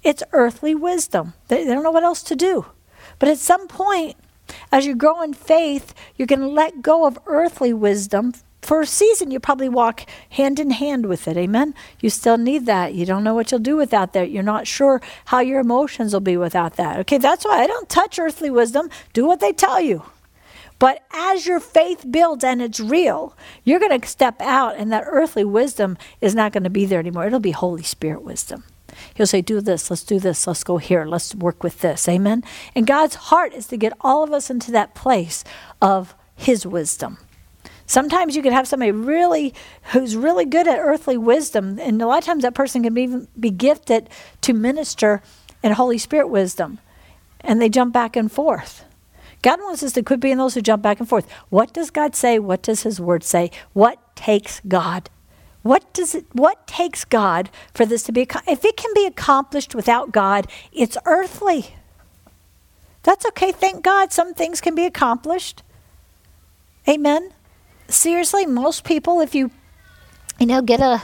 it's 0.04 0.24
earthly 0.34 0.74
wisdom. 0.74 1.34
They, 1.48 1.64
they 1.64 1.74
don't 1.74 1.84
know 1.84 1.92
what 1.92 2.04
else 2.04 2.24
to 2.24 2.36
do. 2.36 2.66
But 3.20 3.30
at 3.30 3.38
some 3.38 3.68
point, 3.68 4.16
as 4.72 4.86
you 4.86 4.96
grow 4.96 5.22
in 5.22 5.34
faith, 5.34 5.94
you're 6.16 6.28
going 6.28 6.40
to 6.40 6.48
let 6.48 6.82
go 6.82 7.06
of 7.06 7.20
earthly 7.26 7.74
wisdom 7.74 8.34
for 8.66 8.82
a 8.82 8.86
season, 8.86 9.32
you 9.32 9.40
probably 9.40 9.70
walk 9.70 10.06
hand 10.30 10.60
in 10.60 10.72
hand 10.72 11.06
with 11.06 11.28
it. 11.28 11.38
Amen. 11.38 11.74
You 12.00 12.10
still 12.10 12.38
need 12.38 12.66
that. 12.66 12.94
You 12.94 13.06
don't 13.06 13.24
know 13.24 13.36
what 13.36 13.52
you'll 13.52 13.60
do 13.60 13.76
without 13.76 14.14
that. 14.14 14.32
You're 14.32 14.44
not 14.44 14.68
sure 14.68 15.02
how 15.26 15.40
your 15.40 15.60
emotions 15.60 16.14
will 16.14 16.20
be 16.20 16.38
without 16.38 16.76
that. 16.78 17.00
Okay, 17.02 17.18
that's 17.18 17.46
why 17.46 17.62
I 17.62 17.68
don't 17.68 17.90
touch 17.90 18.18
earthly 18.20 18.50
wisdom. 18.50 18.90
Do 19.14 19.26
what 19.26 19.40
they 19.40 19.54
tell 19.54 19.80
you. 19.80 20.04
But 20.78 21.04
as 21.14 21.46
your 21.46 21.60
faith 21.60 22.06
builds 22.10 22.44
and 22.44 22.62
it's 22.62 22.80
real, 22.80 23.36
you're 23.64 23.80
going 23.80 24.00
to 24.00 24.08
step 24.08 24.42
out, 24.42 24.76
and 24.76 24.92
that 24.92 25.06
earthly 25.08 25.46
wisdom 25.46 25.98
is 26.20 26.36
not 26.36 26.52
going 26.52 26.64
to 26.64 26.70
be 26.70 26.86
there 26.86 27.00
anymore. 27.00 27.26
It'll 27.26 27.40
be 27.40 27.52
Holy 27.52 27.84
Spirit 27.84 28.24
wisdom. 28.24 28.66
He'll 29.14 29.28
say, 29.28 29.42
Do 29.42 29.62
this, 29.62 29.90
let's 29.90 30.04
do 30.04 30.20
this, 30.20 30.48
let's 30.48 30.64
go 30.64 30.78
here, 30.78 31.06
let's 31.06 31.34
work 31.36 31.64
with 31.64 31.80
this. 31.80 32.08
Amen. 32.10 32.44
And 32.76 32.88
God's 32.88 33.16
heart 33.16 33.54
is 33.54 33.68
to 33.68 33.78
get 33.78 33.94
all 34.02 34.24
of 34.24 34.34
us 34.34 34.50
into 34.50 34.72
that 34.72 34.96
place 34.96 35.44
of 35.82 36.14
His 36.36 36.66
wisdom. 36.66 37.20
Sometimes 37.88 38.36
you 38.36 38.42
could 38.42 38.54
have 38.54 38.68
somebody 38.68 38.92
really 38.92 39.54
who's 39.92 40.16
really 40.16 40.46
good 40.46 40.68
at 40.68 40.80
earthly 40.80 41.18
wisdom, 41.18 41.80
and 41.80 42.02
a 42.02 42.08
lot 42.08 42.20
of 42.20 42.26
times 42.26 42.42
that 42.44 42.56
person 42.56 42.84
can 42.84 42.94
be, 42.94 43.28
be 43.40 43.52
gifted 43.52 44.10
to 44.42 44.54
minister 44.54 45.22
in 45.62 45.72
Holy 45.74 45.98
Spirit 45.98 46.28
wisdom, 46.28 46.80
and 47.42 47.62
they 47.62 47.70
jump 47.70 47.94
back 47.94 48.16
and 48.16 48.32
forth. 48.32 48.86
God 49.44 49.60
wants 49.62 49.84
us 49.84 49.94
to 49.94 50.02
quit 50.02 50.20
being 50.20 50.38
those 50.38 50.56
who 50.56 50.62
jump 50.62 50.82
back 50.82 51.00
and 51.00 51.08
forth. 51.08 51.30
What 51.50 51.74
does 51.74 51.92
God 51.92 52.16
say? 52.16 52.40
What 52.40 52.64
does 52.64 52.82
His 52.82 53.00
Word 53.00 53.24
say? 53.24 53.52
What 53.74 54.16
takes 54.16 54.62
God? 54.68 55.12
What 55.62 55.94
does 55.94 56.16
it? 56.16 56.26
What 56.34 56.66
takes 56.66 57.06
God 57.06 57.52
for 57.72 57.86
this 57.86 58.02
to 58.04 58.12
be? 58.12 58.28
If 58.48 58.66
it 58.66 58.78
can 58.78 58.92
be 58.96 59.06
accomplished 59.06 59.76
without 59.76 60.12
God, 60.12 60.48
it's 60.72 60.98
earthly. 61.06 61.76
That's 63.04 63.26
okay. 63.28 63.52
Thank 63.52 63.84
God, 63.84 64.12
some 64.12 64.34
things 64.34 64.62
can 64.62 64.74
be 64.74 64.86
accomplished. 64.86 65.62
Amen 66.90 67.32
seriously, 67.88 68.46
most 68.46 68.84
people, 68.84 69.22
if 69.22 69.36
you, 69.36 69.52
you 70.40 70.46
know, 70.46 70.62
get 70.62 70.80
a, 70.80 71.02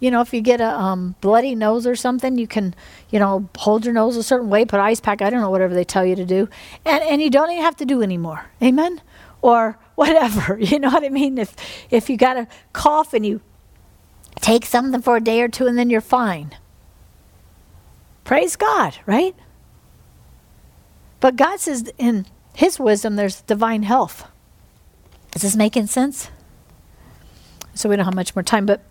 you 0.00 0.10
know, 0.10 0.20
if 0.20 0.34
you 0.34 0.40
get 0.40 0.60
a 0.60 0.78
um, 0.78 1.14
bloody 1.20 1.54
nose 1.54 1.86
or 1.86 1.96
something, 1.96 2.36
you 2.36 2.46
can, 2.46 2.74
you 3.10 3.18
know, 3.18 3.48
hold 3.56 3.84
your 3.84 3.94
nose 3.94 4.16
a 4.16 4.22
certain 4.22 4.50
way, 4.50 4.64
put 4.64 4.80
ice 4.80 5.00
pack, 5.00 5.22
I 5.22 5.30
don't 5.30 5.40
know, 5.40 5.50
whatever 5.50 5.74
they 5.74 5.84
tell 5.84 6.04
you 6.04 6.16
to 6.16 6.24
do. 6.26 6.48
And, 6.84 7.02
and 7.02 7.22
you 7.22 7.30
don't 7.30 7.50
even 7.50 7.64
have 7.64 7.76
to 7.76 7.86
do 7.86 8.02
anymore. 8.02 8.46
Amen? 8.62 9.00
Or 9.40 9.78
whatever. 9.94 10.58
You 10.60 10.78
know 10.78 10.90
what 10.90 11.04
I 11.04 11.08
mean? 11.08 11.38
If, 11.38 11.54
if 11.90 12.10
you 12.10 12.16
got 12.16 12.36
a 12.36 12.48
cough 12.72 13.14
and 13.14 13.24
you 13.24 13.40
take 14.40 14.66
something 14.66 15.00
for 15.00 15.16
a 15.16 15.20
day 15.20 15.40
or 15.40 15.48
two 15.48 15.66
and 15.66 15.78
then 15.78 15.88
you're 15.90 16.00
fine. 16.00 16.56
Praise 18.24 18.56
God, 18.56 18.96
right? 19.06 19.34
But 21.20 21.36
God 21.36 21.60
says 21.60 21.90
in 21.96 22.26
His 22.54 22.78
wisdom, 22.78 23.16
there's 23.16 23.42
divine 23.42 23.84
health. 23.84 24.26
Is 25.34 25.42
this 25.42 25.56
making 25.56 25.88
sense? 25.88 26.30
So 27.74 27.88
we 27.88 27.96
don't 27.96 28.04
have 28.04 28.14
much 28.14 28.36
more 28.36 28.42
time, 28.42 28.66
but 28.66 28.82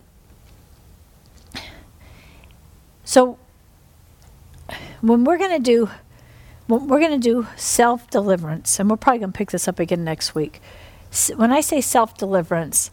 so 3.04 3.38
when 5.00 5.24
we're 5.24 5.38
going 5.38 5.56
to 5.56 5.58
do 5.58 5.90
when 6.66 6.88
we're 6.88 7.00
going 7.00 7.18
to 7.20 7.28
do 7.28 7.46
self 7.56 8.08
deliverance, 8.10 8.78
and 8.80 8.88
we're 8.88 8.96
probably 8.96 9.20
going 9.20 9.32
to 9.32 9.36
pick 9.36 9.50
this 9.50 9.68
up 9.68 9.78
again 9.78 10.04
next 10.04 10.34
week. 10.34 10.60
When 11.36 11.52
I 11.52 11.60
say 11.60 11.80
self 11.80 12.16
deliverance, 12.16 12.90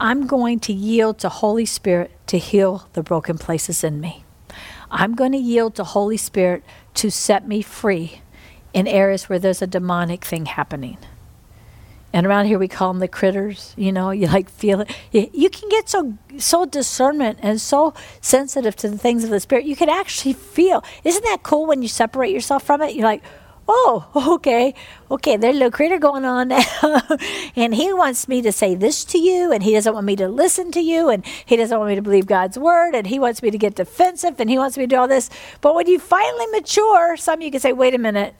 I'm 0.00 0.26
going 0.26 0.58
to 0.60 0.72
yield 0.72 1.18
to 1.20 1.28
Holy 1.28 1.66
Spirit 1.66 2.10
to 2.26 2.38
heal 2.38 2.88
the 2.94 3.02
broken 3.02 3.38
places 3.38 3.84
in 3.84 4.00
me. 4.00 4.24
I'm 4.90 5.14
going 5.14 5.32
to 5.32 5.38
yield 5.38 5.76
to 5.76 5.84
Holy 5.84 6.16
Spirit 6.16 6.64
to 6.94 7.10
set 7.10 7.46
me 7.46 7.62
free 7.62 8.20
in 8.74 8.86
areas 8.86 9.28
where 9.28 9.38
there's 9.38 9.62
a 9.62 9.66
demonic 9.66 10.24
thing 10.24 10.46
happening. 10.46 10.98
And 12.12 12.26
around 12.26 12.46
here 12.46 12.58
we 12.58 12.68
call 12.68 12.92
them 12.92 13.00
the 13.00 13.08
critters. 13.08 13.74
You 13.76 13.92
know, 13.92 14.10
you 14.10 14.26
like 14.26 14.50
feel 14.50 14.80
it. 14.80 14.90
You, 15.12 15.48
can 15.48 15.68
get 15.68 15.88
so 15.88 16.18
so 16.38 16.66
discernment 16.66 17.38
and 17.42 17.60
so 17.60 17.94
sensitive 18.20 18.76
to 18.76 18.88
the 18.88 18.98
things 18.98 19.24
of 19.24 19.30
the 19.30 19.40
spirit. 19.40 19.64
You 19.64 19.76
can 19.76 19.88
actually 19.88 20.34
feel. 20.34 20.84
Isn't 21.04 21.24
that 21.24 21.42
cool 21.42 21.66
when 21.66 21.82
you 21.82 21.88
separate 21.88 22.30
yourself 22.30 22.64
from 22.64 22.82
it? 22.82 22.94
You're 22.94 23.06
like, 23.06 23.22
oh, 23.68 24.10
okay, 24.34 24.74
okay. 25.10 25.36
There's 25.36 25.56
a 25.56 25.58
little 25.58 25.70
critter 25.70 25.98
going 25.98 26.24
on 26.24 26.48
now, 26.48 27.02
and 27.56 27.74
he 27.74 27.92
wants 27.92 28.28
me 28.28 28.42
to 28.42 28.52
say 28.52 28.74
this 28.74 29.04
to 29.06 29.18
you, 29.18 29.52
and 29.52 29.62
he 29.62 29.72
doesn't 29.72 29.94
want 29.94 30.06
me 30.06 30.16
to 30.16 30.28
listen 30.28 30.70
to 30.72 30.80
you, 30.80 31.08
and 31.08 31.24
he 31.46 31.56
doesn't 31.56 31.76
want 31.76 31.88
me 31.88 31.94
to 31.94 32.02
believe 32.02 32.26
God's 32.26 32.58
word, 32.58 32.94
and 32.94 33.06
he 33.06 33.18
wants 33.18 33.42
me 33.42 33.50
to 33.50 33.58
get 33.58 33.74
defensive, 33.74 34.38
and 34.38 34.50
he 34.50 34.58
wants 34.58 34.76
me 34.76 34.84
to 34.84 34.88
do 34.88 34.96
all 34.96 35.08
this. 35.08 35.30
But 35.60 35.74
when 35.74 35.86
you 35.86 35.98
finally 35.98 36.46
mature, 36.48 37.16
some 37.16 37.38
of 37.38 37.42
you 37.42 37.50
can 37.50 37.60
say, 37.60 37.72
wait 37.72 37.94
a 37.94 37.98
minute, 37.98 38.34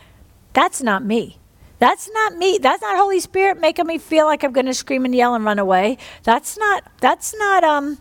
that's 0.53 0.83
not 0.83 1.05
me. 1.05 1.39
That's 1.83 2.09
not 2.15 2.37
me. 2.37 2.59
That's 2.63 2.81
not 2.81 2.97
Holy 2.97 3.19
Spirit 3.19 3.59
making 3.59 3.89
me 3.89 3.99
feel 3.99 4.27
like 4.27 4.45
I'm 4.45 4.53
going 4.53 4.67
to 4.67 4.73
scream 4.73 5.05
and 5.05 5.13
yell 5.13 5.35
and 5.35 5.45
run 5.45 5.59
away. 5.59 5.99
That's 6.23 6.57
not 6.57 6.85
that's 7.01 7.35
not 7.37 7.65
um 7.65 7.99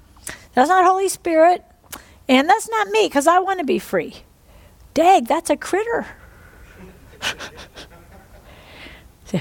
that's 0.54 0.70
not 0.70 0.86
Holy 0.86 1.10
Spirit. 1.10 1.66
And 2.30 2.48
that's 2.48 2.70
not 2.70 2.90
me 2.90 3.10
cuz 3.10 3.26
I 3.26 3.40
want 3.40 3.58
to 3.58 3.66
be 3.66 3.80
free. 3.80 4.18
Dag, 4.94 5.26
that's 5.26 5.50
a 5.50 5.58
critter. 5.58 6.06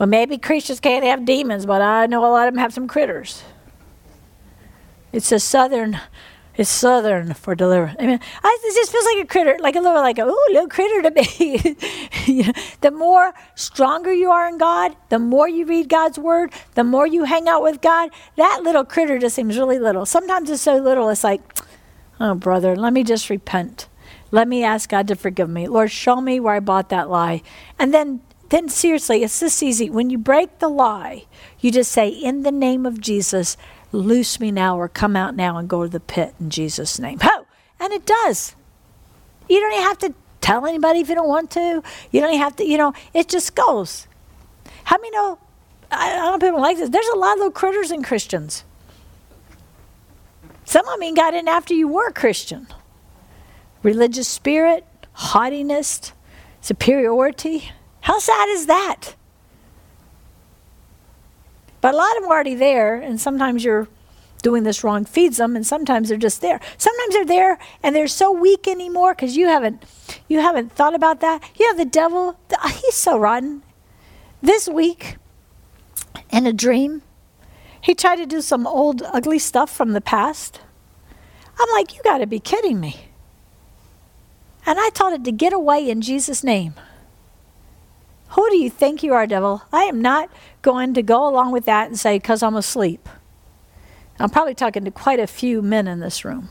well, 0.00 0.08
maybe 0.08 0.36
Christians 0.36 0.80
can't 0.80 1.04
have 1.04 1.24
demons, 1.24 1.64
but 1.64 1.80
I 1.80 2.06
know 2.06 2.26
a 2.26 2.26
lot 2.26 2.48
of 2.48 2.54
them 2.54 2.60
have 2.60 2.74
some 2.74 2.88
critters. 2.88 3.44
It's 5.12 5.30
a 5.30 5.38
southern 5.38 6.00
it's 6.56 6.70
southern 6.70 7.34
for 7.34 7.54
deliverance. 7.54 7.96
I 8.00 8.06
mean, 8.06 8.20
I, 8.42 8.58
it 8.62 8.74
just 8.74 8.92
feels 8.92 9.04
like 9.04 9.24
a 9.24 9.26
critter, 9.26 9.56
like 9.60 9.76
a 9.76 9.80
little, 9.80 10.00
like 10.00 10.18
a 10.18 10.26
ooh, 10.26 10.46
little 10.48 10.68
critter 10.68 11.02
to 11.02 11.10
me. 11.10 11.76
you 12.26 12.44
know, 12.44 12.52
the 12.80 12.90
more 12.90 13.34
stronger 13.54 14.12
you 14.12 14.30
are 14.30 14.48
in 14.48 14.58
God, 14.58 14.96
the 15.08 15.18
more 15.18 15.48
you 15.48 15.66
read 15.66 15.88
God's 15.88 16.18
word, 16.18 16.52
the 16.74 16.84
more 16.84 17.06
you 17.06 17.24
hang 17.24 17.48
out 17.48 17.62
with 17.62 17.80
God. 17.80 18.10
That 18.36 18.62
little 18.62 18.84
critter 18.84 19.18
just 19.18 19.36
seems 19.36 19.58
really 19.58 19.78
little. 19.78 20.06
Sometimes 20.06 20.50
it's 20.50 20.62
so 20.62 20.76
little, 20.76 21.08
it's 21.10 21.24
like, 21.24 21.42
oh, 22.20 22.34
brother, 22.34 22.74
let 22.74 22.92
me 22.92 23.04
just 23.04 23.28
repent. 23.30 23.88
Let 24.30 24.48
me 24.48 24.64
ask 24.64 24.88
God 24.88 25.08
to 25.08 25.16
forgive 25.16 25.48
me. 25.48 25.68
Lord, 25.68 25.90
show 25.90 26.20
me 26.20 26.40
where 26.40 26.54
I 26.54 26.60
bought 26.60 26.88
that 26.88 27.10
lie. 27.10 27.42
And 27.78 27.92
then 27.92 28.20
then 28.48 28.68
seriously, 28.68 29.24
it's 29.24 29.40
this 29.40 29.62
easy. 29.62 29.90
When 29.90 30.08
you 30.08 30.18
break 30.18 30.60
the 30.60 30.68
lie, 30.68 31.24
you 31.58 31.72
just 31.72 31.90
say, 31.90 32.08
In 32.08 32.42
the 32.42 32.52
name 32.52 32.86
of 32.86 33.00
Jesus, 33.00 33.56
loose 33.92 34.40
me 34.40 34.50
now 34.50 34.78
or 34.78 34.88
come 34.88 35.16
out 35.16 35.34
now 35.34 35.56
and 35.58 35.68
go 35.68 35.82
to 35.82 35.88
the 35.88 36.00
pit 36.00 36.34
in 36.40 36.50
Jesus' 36.50 36.98
name. 36.98 37.18
Ho! 37.22 37.46
And 37.80 37.92
it 37.92 38.06
does. 38.06 38.54
You 39.48 39.60
don't 39.60 39.72
even 39.72 39.84
have 39.84 39.98
to 39.98 40.14
tell 40.40 40.66
anybody 40.66 41.00
if 41.00 41.08
you 41.08 41.14
don't 41.14 41.28
want 41.28 41.50
to. 41.52 41.82
You 42.10 42.20
don't 42.20 42.30
even 42.30 42.40
have 42.40 42.56
to, 42.56 42.64
you 42.64 42.78
know, 42.78 42.92
it 43.14 43.28
just 43.28 43.54
goes. 43.54 44.06
How 44.84 44.96
many 44.96 45.10
know? 45.10 45.38
I, 45.90 46.12
I 46.12 46.16
don't 46.16 46.40
know 46.40 46.46
people 46.46 46.60
like 46.60 46.78
this. 46.78 46.90
There's 46.90 47.06
a 47.08 47.18
lot 47.18 47.32
of 47.32 47.38
little 47.38 47.52
critters 47.52 47.90
in 47.90 48.02
Christians. 48.02 48.64
Some 50.64 50.86
of 50.88 50.98
them 50.98 51.14
got 51.14 51.34
in 51.34 51.46
after 51.46 51.74
you 51.74 51.88
were 51.88 52.08
a 52.08 52.12
Christian. 52.12 52.66
Religious 53.82 54.26
spirit, 54.26 54.84
haughtiness, 55.12 56.12
superiority. 56.60 57.70
How 58.00 58.18
sad 58.18 58.48
is 58.48 58.66
that? 58.66 59.14
But 61.80 61.94
a 61.94 61.96
lot 61.96 62.16
of 62.16 62.22
them 62.22 62.30
are 62.30 62.34
already 62.34 62.54
there, 62.54 62.96
and 62.96 63.20
sometimes 63.20 63.64
you're 63.64 63.88
doing 64.42 64.62
this 64.62 64.84
wrong 64.84 65.04
feeds 65.04 65.38
them, 65.38 65.56
and 65.56 65.66
sometimes 65.66 66.08
they're 66.08 66.18
just 66.18 66.40
there. 66.40 66.60
Sometimes 66.78 67.14
they're 67.14 67.24
there 67.24 67.58
and 67.82 67.96
they're 67.96 68.06
so 68.06 68.30
weak 68.30 68.68
anymore 68.68 69.14
because 69.14 69.36
you 69.36 69.48
haven't 69.48 69.82
you 70.28 70.40
haven't 70.40 70.72
thought 70.72 70.94
about 70.94 71.20
that. 71.20 71.42
Know, 71.58 71.74
the 71.74 71.84
devil, 71.84 72.38
uh, 72.62 72.68
he's 72.68 72.94
so 72.94 73.18
rotten. 73.18 73.62
This 74.40 74.68
week, 74.68 75.16
in 76.30 76.46
a 76.46 76.52
dream, 76.52 77.02
he 77.80 77.94
tried 77.94 78.16
to 78.16 78.26
do 78.26 78.40
some 78.40 78.66
old 78.66 79.02
ugly 79.02 79.38
stuff 79.38 79.70
from 79.70 79.92
the 79.92 80.00
past. 80.00 80.60
I'm 81.58 81.68
like, 81.72 81.96
you 81.96 82.02
got 82.04 82.18
to 82.18 82.26
be 82.26 82.38
kidding 82.38 82.78
me. 82.78 83.08
And 84.64 84.78
I 84.78 84.90
told 84.90 85.14
it 85.14 85.24
to 85.24 85.32
get 85.32 85.52
away 85.52 85.88
in 85.88 86.00
Jesus' 86.02 86.44
name. 86.44 86.74
Who 88.46 88.50
do 88.50 88.58
you 88.58 88.70
think 88.70 89.02
you 89.02 89.12
are, 89.12 89.26
devil? 89.26 89.62
I 89.72 89.86
am 89.86 90.00
not 90.00 90.30
going 90.62 90.94
to 90.94 91.02
go 91.02 91.28
along 91.28 91.50
with 91.50 91.64
that 91.64 91.88
and 91.88 91.98
say, 91.98 92.16
because 92.16 92.44
I'm 92.44 92.54
asleep. 92.54 93.08
I'm 94.20 94.30
probably 94.30 94.54
talking 94.54 94.84
to 94.84 94.92
quite 94.92 95.18
a 95.18 95.26
few 95.26 95.62
men 95.62 95.88
in 95.88 95.98
this 95.98 96.24
room. 96.24 96.48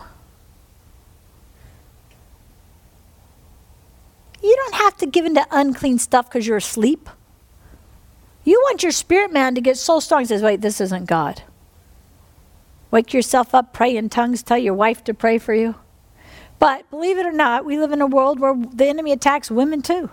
You 4.44 4.54
don't 4.58 4.76
have 4.76 4.98
to 4.98 5.06
give 5.06 5.24
into 5.24 5.48
unclean 5.52 5.98
stuff 5.98 6.28
because 6.28 6.46
you're 6.46 6.58
asleep. 6.58 7.10
You 8.44 8.60
want 8.66 8.84
your 8.84 8.92
spirit 8.92 9.32
man 9.32 9.56
to 9.56 9.62
get 9.62 9.78
so 9.78 10.02
strong, 10.02 10.20
he 10.20 10.26
says, 10.26 10.42
wait, 10.42 10.60
this 10.60 10.82
isn't 10.82 11.06
God. 11.06 11.44
Wake 12.92 13.14
yourself 13.14 13.56
up, 13.56 13.72
pray 13.72 13.96
in 13.96 14.10
tongues, 14.10 14.44
tell 14.44 14.58
your 14.58 14.74
wife 14.74 15.02
to 15.06 15.14
pray 15.14 15.38
for 15.38 15.54
you. 15.54 15.76
But 16.60 16.90
believe 16.90 17.18
it 17.18 17.26
or 17.26 17.32
not, 17.32 17.64
we 17.64 17.80
live 17.80 17.94
in 17.94 18.02
a 18.02 18.06
world 18.06 18.42
where 18.42 18.54
the 18.54 18.88
enemy 18.88 19.14
attacks 19.14 19.50
women 19.50 19.82
too. 19.82 20.10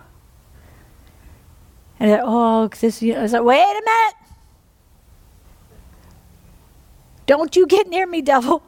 And 1.99 2.19
oh, 2.23 2.67
this, 2.67 3.01
you 3.01 3.13
know, 3.13 3.19
I 3.19 3.23
was 3.23 3.33
like, 3.33 3.43
wait 3.43 3.61
a 3.61 3.81
minute. 3.85 4.15
Don't 7.25 7.55
you 7.55 7.65
get 7.67 7.87
near 7.87 8.05
me, 8.05 8.21
devil. 8.21 8.63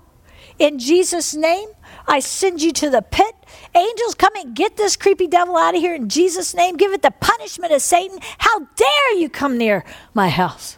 In 0.58 0.80
Jesus' 0.80 1.36
name, 1.36 1.70
I 2.08 2.20
send 2.20 2.62
you 2.62 2.72
to 2.74 2.90
the 2.90 3.02
pit. 3.02 3.36
Angels, 3.76 4.16
come 4.16 4.36
and 4.36 4.56
get 4.56 4.78
this 4.78 4.96
creepy 4.96 5.28
devil 5.28 5.58
out 5.58 5.76
of 5.76 5.82
here 5.82 5.94
in 5.94 6.08
Jesus' 6.08 6.54
name. 6.54 6.78
Give 6.78 6.94
it 6.94 7.02
the 7.02 7.12
punishment 7.12 7.74
of 7.74 7.82
Satan. 7.82 8.20
How 8.38 8.60
dare 8.60 9.18
you 9.18 9.30
come 9.30 9.58
near 9.58 9.84
my 10.14 10.30
house? 10.30 10.78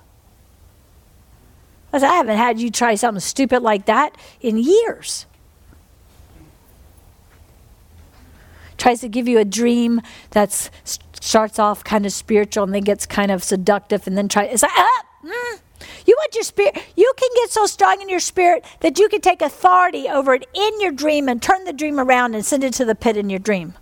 I, 1.93 1.99
said, 1.99 2.09
I 2.09 2.15
haven't 2.15 2.37
had 2.37 2.59
you 2.59 2.71
try 2.71 2.95
something 2.95 3.21
stupid 3.21 3.61
like 3.61 3.85
that 3.85 4.17
in 4.41 4.57
years. 4.57 5.25
Tries 8.77 9.01
to 9.01 9.09
give 9.09 9.27
you 9.27 9.39
a 9.39 9.45
dream 9.45 10.01
that 10.31 10.69
starts 11.21 11.59
off 11.59 11.83
kind 11.83 12.05
of 12.05 12.13
spiritual 12.13 12.63
and 12.63 12.73
then 12.73 12.83
gets 12.83 13.05
kind 13.05 13.31
of 13.31 13.43
seductive 13.43 14.07
and 14.07 14.17
then 14.17 14.29
try 14.29 14.43
it's 14.43 14.63
like 14.63 14.71
ah, 14.75 15.05
mm. 15.25 15.59
you 16.05 16.15
want 16.17 16.35
your 16.35 16.43
spirit 16.43 16.77
you 16.95 17.11
can 17.17 17.29
get 17.35 17.49
so 17.49 17.65
strong 17.65 18.01
in 18.01 18.07
your 18.07 18.19
spirit 18.19 18.63
that 18.81 18.99
you 18.99 19.09
can 19.09 19.19
take 19.19 19.41
authority 19.41 20.07
over 20.07 20.35
it 20.35 20.45
in 20.53 20.81
your 20.81 20.91
dream 20.91 21.27
and 21.27 21.41
turn 21.41 21.65
the 21.65 21.73
dream 21.73 21.99
around 21.99 22.35
and 22.35 22.45
send 22.45 22.63
it 22.63 22.73
to 22.73 22.85
the 22.85 22.95
pit 22.95 23.17
in 23.17 23.29
your 23.29 23.39
dream. 23.39 23.73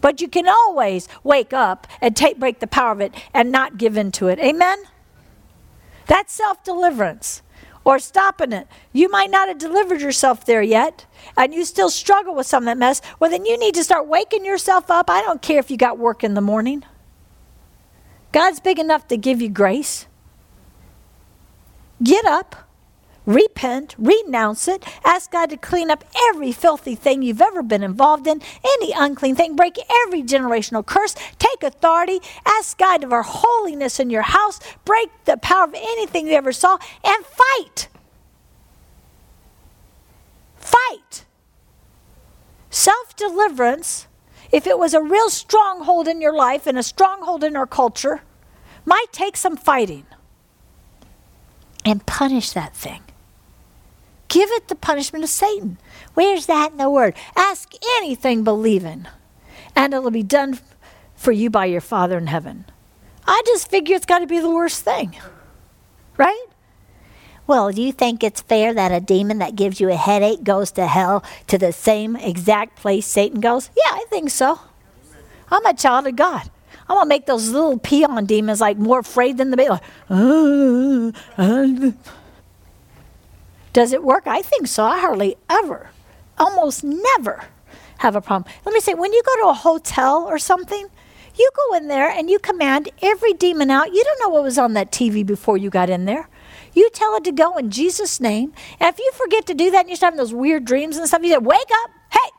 But 0.00 0.20
you 0.20 0.28
can 0.28 0.48
always 0.48 1.08
wake 1.24 1.52
up 1.52 1.86
and 2.00 2.16
take 2.16 2.38
break 2.38 2.60
the 2.60 2.66
power 2.66 2.92
of 2.92 3.00
it 3.00 3.14
and 3.34 3.50
not 3.50 3.78
give 3.78 3.96
in 3.96 4.12
to 4.12 4.28
it. 4.28 4.38
Amen? 4.38 4.78
That's 6.06 6.32
self-deliverance 6.32 7.42
or 7.88 7.98
stopping 7.98 8.52
it. 8.52 8.68
You 8.92 9.08
might 9.08 9.30
not 9.30 9.48
have 9.48 9.56
delivered 9.56 10.02
yourself 10.02 10.44
there 10.44 10.60
yet, 10.60 11.06
and 11.38 11.54
you 11.54 11.64
still 11.64 11.88
struggle 11.88 12.34
with 12.34 12.46
some 12.46 12.64
of 12.64 12.66
that 12.66 12.76
mess. 12.76 13.00
Well, 13.18 13.30
then 13.30 13.46
you 13.46 13.58
need 13.58 13.74
to 13.76 13.82
start 13.82 14.06
waking 14.06 14.44
yourself 14.44 14.90
up. 14.90 15.08
I 15.08 15.22
don't 15.22 15.40
care 15.40 15.58
if 15.58 15.70
you 15.70 15.78
got 15.78 15.96
work 15.96 16.22
in 16.22 16.34
the 16.34 16.42
morning. 16.42 16.84
God's 18.30 18.60
big 18.60 18.78
enough 18.78 19.08
to 19.08 19.16
give 19.16 19.40
you 19.40 19.48
grace. 19.48 20.06
Get 22.02 22.26
up, 22.26 22.67
repent, 23.28 23.94
renounce 23.98 24.66
it, 24.66 24.82
ask 25.04 25.30
God 25.30 25.50
to 25.50 25.56
clean 25.58 25.90
up 25.90 26.02
every 26.30 26.50
filthy 26.50 26.94
thing 26.94 27.22
you've 27.22 27.42
ever 27.42 27.62
been 27.62 27.82
involved 27.82 28.26
in, 28.26 28.40
any 28.64 28.92
unclean 28.96 29.36
thing, 29.36 29.54
break 29.54 29.78
every 30.06 30.22
generational 30.22 30.84
curse, 30.84 31.14
take 31.38 31.62
authority, 31.62 32.20
ask 32.46 32.78
God 32.78 33.06
for 33.06 33.22
holiness 33.22 34.00
in 34.00 34.08
your 34.08 34.22
house, 34.22 34.58
break 34.86 35.10
the 35.26 35.36
power 35.36 35.64
of 35.64 35.74
anything 35.74 36.26
you 36.26 36.32
ever 36.32 36.52
saw, 36.52 36.78
and 37.04 37.24
fight. 37.26 37.88
Fight. 40.56 41.26
Self 42.70 43.14
deliverance, 43.14 44.06
if 44.50 44.66
it 44.66 44.78
was 44.78 44.94
a 44.94 45.02
real 45.02 45.28
stronghold 45.28 46.08
in 46.08 46.22
your 46.22 46.34
life 46.34 46.66
and 46.66 46.78
a 46.78 46.82
stronghold 46.82 47.44
in 47.44 47.56
our 47.56 47.66
culture, 47.66 48.22
might 48.86 49.12
take 49.12 49.36
some 49.36 49.56
fighting. 49.56 50.06
And 51.84 52.04
punish 52.06 52.52
that 52.52 52.74
thing. 52.74 53.02
Give 54.28 54.50
it 54.52 54.68
the 54.68 54.74
punishment 54.74 55.24
of 55.24 55.30
Satan. 55.30 55.78
Where's 56.14 56.46
that 56.46 56.72
in 56.72 56.76
the 56.76 56.90
word? 56.90 57.14
Ask 57.34 57.72
anything 57.96 58.44
believing, 58.44 59.06
and 59.74 59.94
it'll 59.94 60.10
be 60.10 60.22
done 60.22 60.58
for 61.16 61.32
you 61.32 61.50
by 61.50 61.66
your 61.66 61.80
Father 61.80 62.18
in 62.18 62.26
heaven. 62.26 62.66
I 63.26 63.42
just 63.46 63.70
figure 63.70 63.96
it's 63.96 64.06
got 64.06 64.20
to 64.20 64.26
be 64.26 64.40
the 64.40 64.50
worst 64.50 64.84
thing. 64.84 65.16
Right? 66.16 66.46
Well, 67.46 67.72
do 67.72 67.80
you 67.80 67.92
think 67.92 68.22
it's 68.22 68.42
fair 68.42 68.74
that 68.74 68.92
a 68.92 69.00
demon 69.00 69.38
that 69.38 69.56
gives 69.56 69.80
you 69.80 69.90
a 69.90 69.96
headache 69.96 70.44
goes 70.44 70.70
to 70.72 70.86
hell 70.86 71.24
to 71.46 71.56
the 71.56 71.72
same 71.72 72.14
exact 72.16 72.76
place 72.76 73.06
Satan 73.06 73.40
goes? 73.40 73.70
Yeah, 73.74 73.92
I 73.92 74.04
think 74.10 74.28
so. 74.28 74.60
I'm 75.50 75.64
a 75.64 75.72
child 75.72 76.06
of 76.06 76.16
God. 76.16 76.50
I'm 76.88 76.96
gonna 76.96 77.08
make 77.08 77.26
those 77.26 77.48
little 77.50 77.78
peon 77.78 78.26
demons 78.26 78.60
like 78.60 78.76
more 78.76 78.98
afraid 78.98 79.38
than 79.38 79.50
the 79.50 79.56
baby. 79.56 79.70
Like, 79.70 79.82
uh, 80.10 81.12
uh. 81.38 81.92
Does 83.78 83.92
it 83.92 84.02
work? 84.02 84.26
I 84.26 84.42
think 84.42 84.66
so. 84.66 84.82
I 84.82 84.98
hardly 84.98 85.36
ever, 85.48 85.90
almost 86.36 86.82
never, 86.82 87.44
have 87.98 88.16
a 88.16 88.20
problem. 88.20 88.52
Let 88.66 88.74
me 88.74 88.80
say, 88.80 88.94
when 88.94 89.12
you 89.12 89.22
go 89.24 89.42
to 89.42 89.50
a 89.50 89.54
hotel 89.54 90.24
or 90.24 90.36
something, 90.36 90.88
you 91.36 91.50
go 91.54 91.76
in 91.76 91.86
there 91.86 92.10
and 92.10 92.28
you 92.28 92.40
command 92.40 92.88
every 93.00 93.34
demon 93.34 93.70
out. 93.70 93.94
You 93.94 94.02
don't 94.02 94.18
know 94.18 94.30
what 94.30 94.42
was 94.42 94.58
on 94.58 94.72
that 94.72 94.90
TV 94.90 95.24
before 95.24 95.56
you 95.56 95.70
got 95.70 95.90
in 95.90 96.06
there. 96.06 96.28
You 96.74 96.90
tell 96.90 97.14
it 97.14 97.22
to 97.22 97.30
go 97.30 97.56
in 97.56 97.70
Jesus' 97.70 98.18
name. 98.18 98.52
And 98.80 98.92
if 98.92 98.98
you 98.98 99.12
forget 99.12 99.46
to 99.46 99.54
do 99.54 99.70
that 99.70 99.82
and 99.82 99.90
you 99.90 99.94
start 99.94 100.12
having 100.12 100.24
those 100.24 100.34
weird 100.34 100.64
dreams 100.64 100.96
and 100.96 101.06
stuff, 101.06 101.22
you 101.22 101.30
say, 101.30 101.38
Wake 101.38 101.70
up. 101.84 101.90
Hey. 102.10 102.30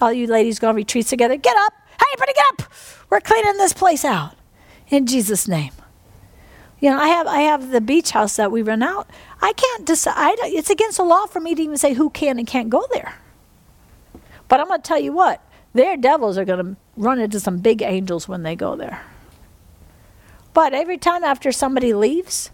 All 0.00 0.14
you 0.14 0.26
ladies 0.26 0.58
go 0.58 0.70
on 0.70 0.76
retreats 0.76 1.10
together, 1.10 1.36
get 1.36 1.58
up. 1.58 1.74
Hey, 2.00 2.06
everybody 2.14 2.32
get 2.32 2.46
up. 2.52 2.72
We're 3.10 3.20
cleaning 3.20 3.58
this 3.58 3.74
place 3.74 4.02
out. 4.02 4.34
In 4.88 5.04
Jesus' 5.04 5.46
name. 5.46 5.72
You 6.82 6.90
know, 6.90 6.98
I 6.98 7.06
have 7.06 7.28
I 7.28 7.42
have 7.42 7.70
the 7.70 7.80
beach 7.80 8.10
house 8.10 8.34
that 8.34 8.50
we 8.50 8.60
rent 8.60 8.82
out. 8.82 9.08
I 9.40 9.52
can't 9.52 9.86
decide. 9.86 10.34
It's 10.42 10.68
against 10.68 10.96
the 10.96 11.04
law 11.04 11.26
for 11.26 11.38
me 11.38 11.54
to 11.54 11.62
even 11.62 11.78
say 11.78 11.94
who 11.94 12.10
can 12.10 12.40
and 12.40 12.46
can't 12.46 12.70
go 12.70 12.84
there. 12.92 13.14
But 14.48 14.58
I'm 14.58 14.66
going 14.66 14.82
to 14.82 14.88
tell 14.88 14.98
you 14.98 15.12
what, 15.12 15.40
their 15.74 15.96
devils 15.96 16.36
are 16.36 16.44
going 16.44 16.74
to 16.74 16.76
run 16.96 17.20
into 17.20 17.38
some 17.38 17.58
big 17.58 17.82
angels 17.82 18.26
when 18.26 18.42
they 18.42 18.56
go 18.56 18.74
there. 18.74 19.00
But 20.54 20.74
every 20.74 20.98
time 20.98 21.22
after 21.22 21.52
somebody 21.52 21.94
leaves, 21.94 22.50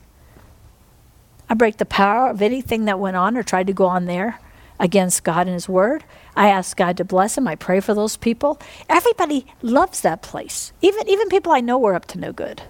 I 1.48 1.54
break 1.54 1.78
the 1.78 1.86
power 1.86 2.28
of 2.28 2.42
anything 2.42 2.84
that 2.84 3.00
went 3.00 3.16
on 3.16 3.34
or 3.34 3.42
tried 3.42 3.66
to 3.68 3.72
go 3.72 3.86
on 3.86 4.04
there 4.04 4.40
against 4.78 5.24
God 5.24 5.46
and 5.46 5.54
His 5.54 5.70
Word. 5.70 6.04
I 6.36 6.50
ask 6.50 6.76
God 6.76 6.98
to 6.98 7.04
bless 7.04 7.34
them. 7.34 7.48
I 7.48 7.54
pray 7.54 7.80
for 7.80 7.94
those 7.94 8.18
people. 8.18 8.60
Everybody 8.90 9.46
loves 9.62 10.02
that 10.02 10.20
place. 10.20 10.74
Even 10.82 11.08
even 11.08 11.30
people 11.30 11.52
I 11.52 11.60
know 11.60 11.78
were 11.78 11.94
up 11.94 12.04
to 12.08 12.18
no 12.18 12.30
good. 12.30 12.62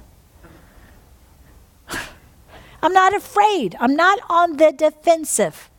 I'm 2.83 2.93
not 2.93 3.15
afraid. 3.15 3.77
I'm 3.81 3.97
not 3.97 4.19
on 4.29 4.57
the 4.57 4.73
defensive. 4.73 5.71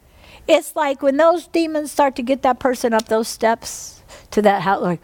It's 0.47 0.75
like 0.75 1.01
when 1.01 1.17
those 1.17 1.47
demons 1.47 1.91
start 1.91 2.15
to 2.15 2.23
get 2.23 2.41
that 2.41 2.59
person 2.59 2.93
up 2.93 3.07
those 3.07 3.27
steps 3.27 4.01
to 4.31 4.41
that 4.41 4.63
house, 4.63 4.81
like, 4.81 5.01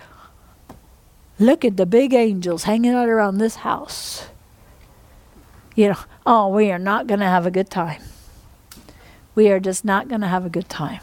look 1.39 1.63
at 1.63 1.77
the 1.77 1.85
big 1.85 2.13
angels 2.13 2.63
hanging 2.63 2.93
out 2.93 3.09
around 3.09 3.37
this 3.37 3.57
house. 3.57 4.27
You 5.75 5.89
know, 5.89 5.99
oh, 6.25 6.47
we 6.49 6.71
are 6.71 6.79
not 6.79 7.07
going 7.07 7.19
to 7.19 7.25
have 7.25 7.45
a 7.45 7.51
good 7.51 7.69
time. 7.69 8.01
We 9.35 9.49
are 9.49 9.59
just 9.59 9.83
not 9.83 10.07
going 10.07 10.21
to 10.21 10.27
have 10.27 10.45
a 10.45 10.49
good 10.49 10.69
time. 10.69 11.01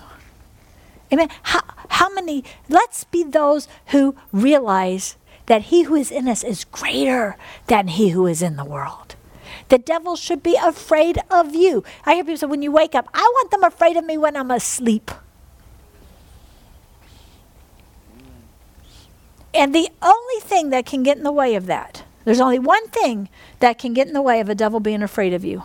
Amen. 1.12 1.28
How, 1.42 1.60
how 1.88 2.12
many, 2.14 2.42
let's 2.68 3.04
be 3.04 3.22
those 3.22 3.68
who 3.88 4.16
realize 4.32 5.16
that 5.46 5.62
he 5.62 5.82
who 5.82 5.94
is 5.94 6.10
in 6.10 6.28
us 6.28 6.42
is 6.42 6.64
greater 6.64 7.36
than 7.66 7.88
he 7.88 8.10
who 8.10 8.26
is 8.26 8.40
in 8.42 8.56
the 8.56 8.64
world. 8.64 9.14
The 9.68 9.78
devil 9.78 10.16
should 10.16 10.42
be 10.42 10.56
afraid 10.62 11.18
of 11.30 11.54
you. 11.54 11.84
I 12.04 12.14
hear 12.14 12.24
people 12.24 12.36
say, 12.36 12.46
when 12.46 12.62
you 12.62 12.72
wake 12.72 12.94
up, 12.94 13.08
I 13.14 13.22
want 13.22 13.50
them 13.50 13.64
afraid 13.64 13.96
of 13.96 14.04
me 14.04 14.18
when 14.18 14.36
I'm 14.36 14.50
asleep. 14.50 15.10
And 19.54 19.74
the 19.74 19.88
only 20.00 20.40
thing 20.40 20.70
that 20.70 20.86
can 20.86 21.02
get 21.02 21.16
in 21.16 21.24
the 21.24 21.32
way 21.32 21.54
of 21.54 21.66
that, 21.66 22.04
there's 22.24 22.40
only 22.40 22.58
one 22.58 22.88
thing 22.88 23.28
that 23.60 23.78
can 23.78 23.92
get 23.92 24.06
in 24.06 24.14
the 24.14 24.22
way 24.22 24.40
of 24.40 24.48
a 24.48 24.54
devil 24.54 24.80
being 24.80 25.02
afraid 25.02 25.34
of 25.34 25.44
you 25.44 25.62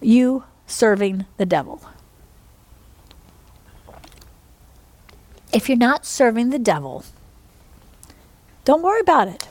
you 0.00 0.44
serving 0.66 1.26
the 1.36 1.46
devil. 1.46 1.80
If 5.52 5.68
you're 5.68 5.78
not 5.78 6.04
serving 6.04 6.50
the 6.50 6.58
devil, 6.58 7.04
don't 8.64 8.82
worry 8.82 9.00
about 9.00 9.28
it. 9.28 9.48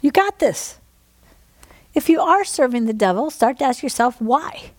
You 0.00 0.10
got 0.10 0.38
this. 0.38 0.78
If 1.96 2.10
you 2.10 2.20
are 2.20 2.44
serving 2.44 2.84
the 2.84 2.92
devil, 2.92 3.30
start 3.30 3.58
to 3.58 3.64
ask 3.64 3.82
yourself 3.82 4.20
why. 4.20 4.72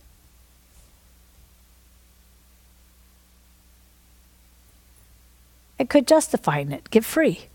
It 5.80 5.90
could 5.90 6.06
justify 6.06 6.60
it. 6.60 6.90
Get 6.90 7.04
free. 7.04 7.46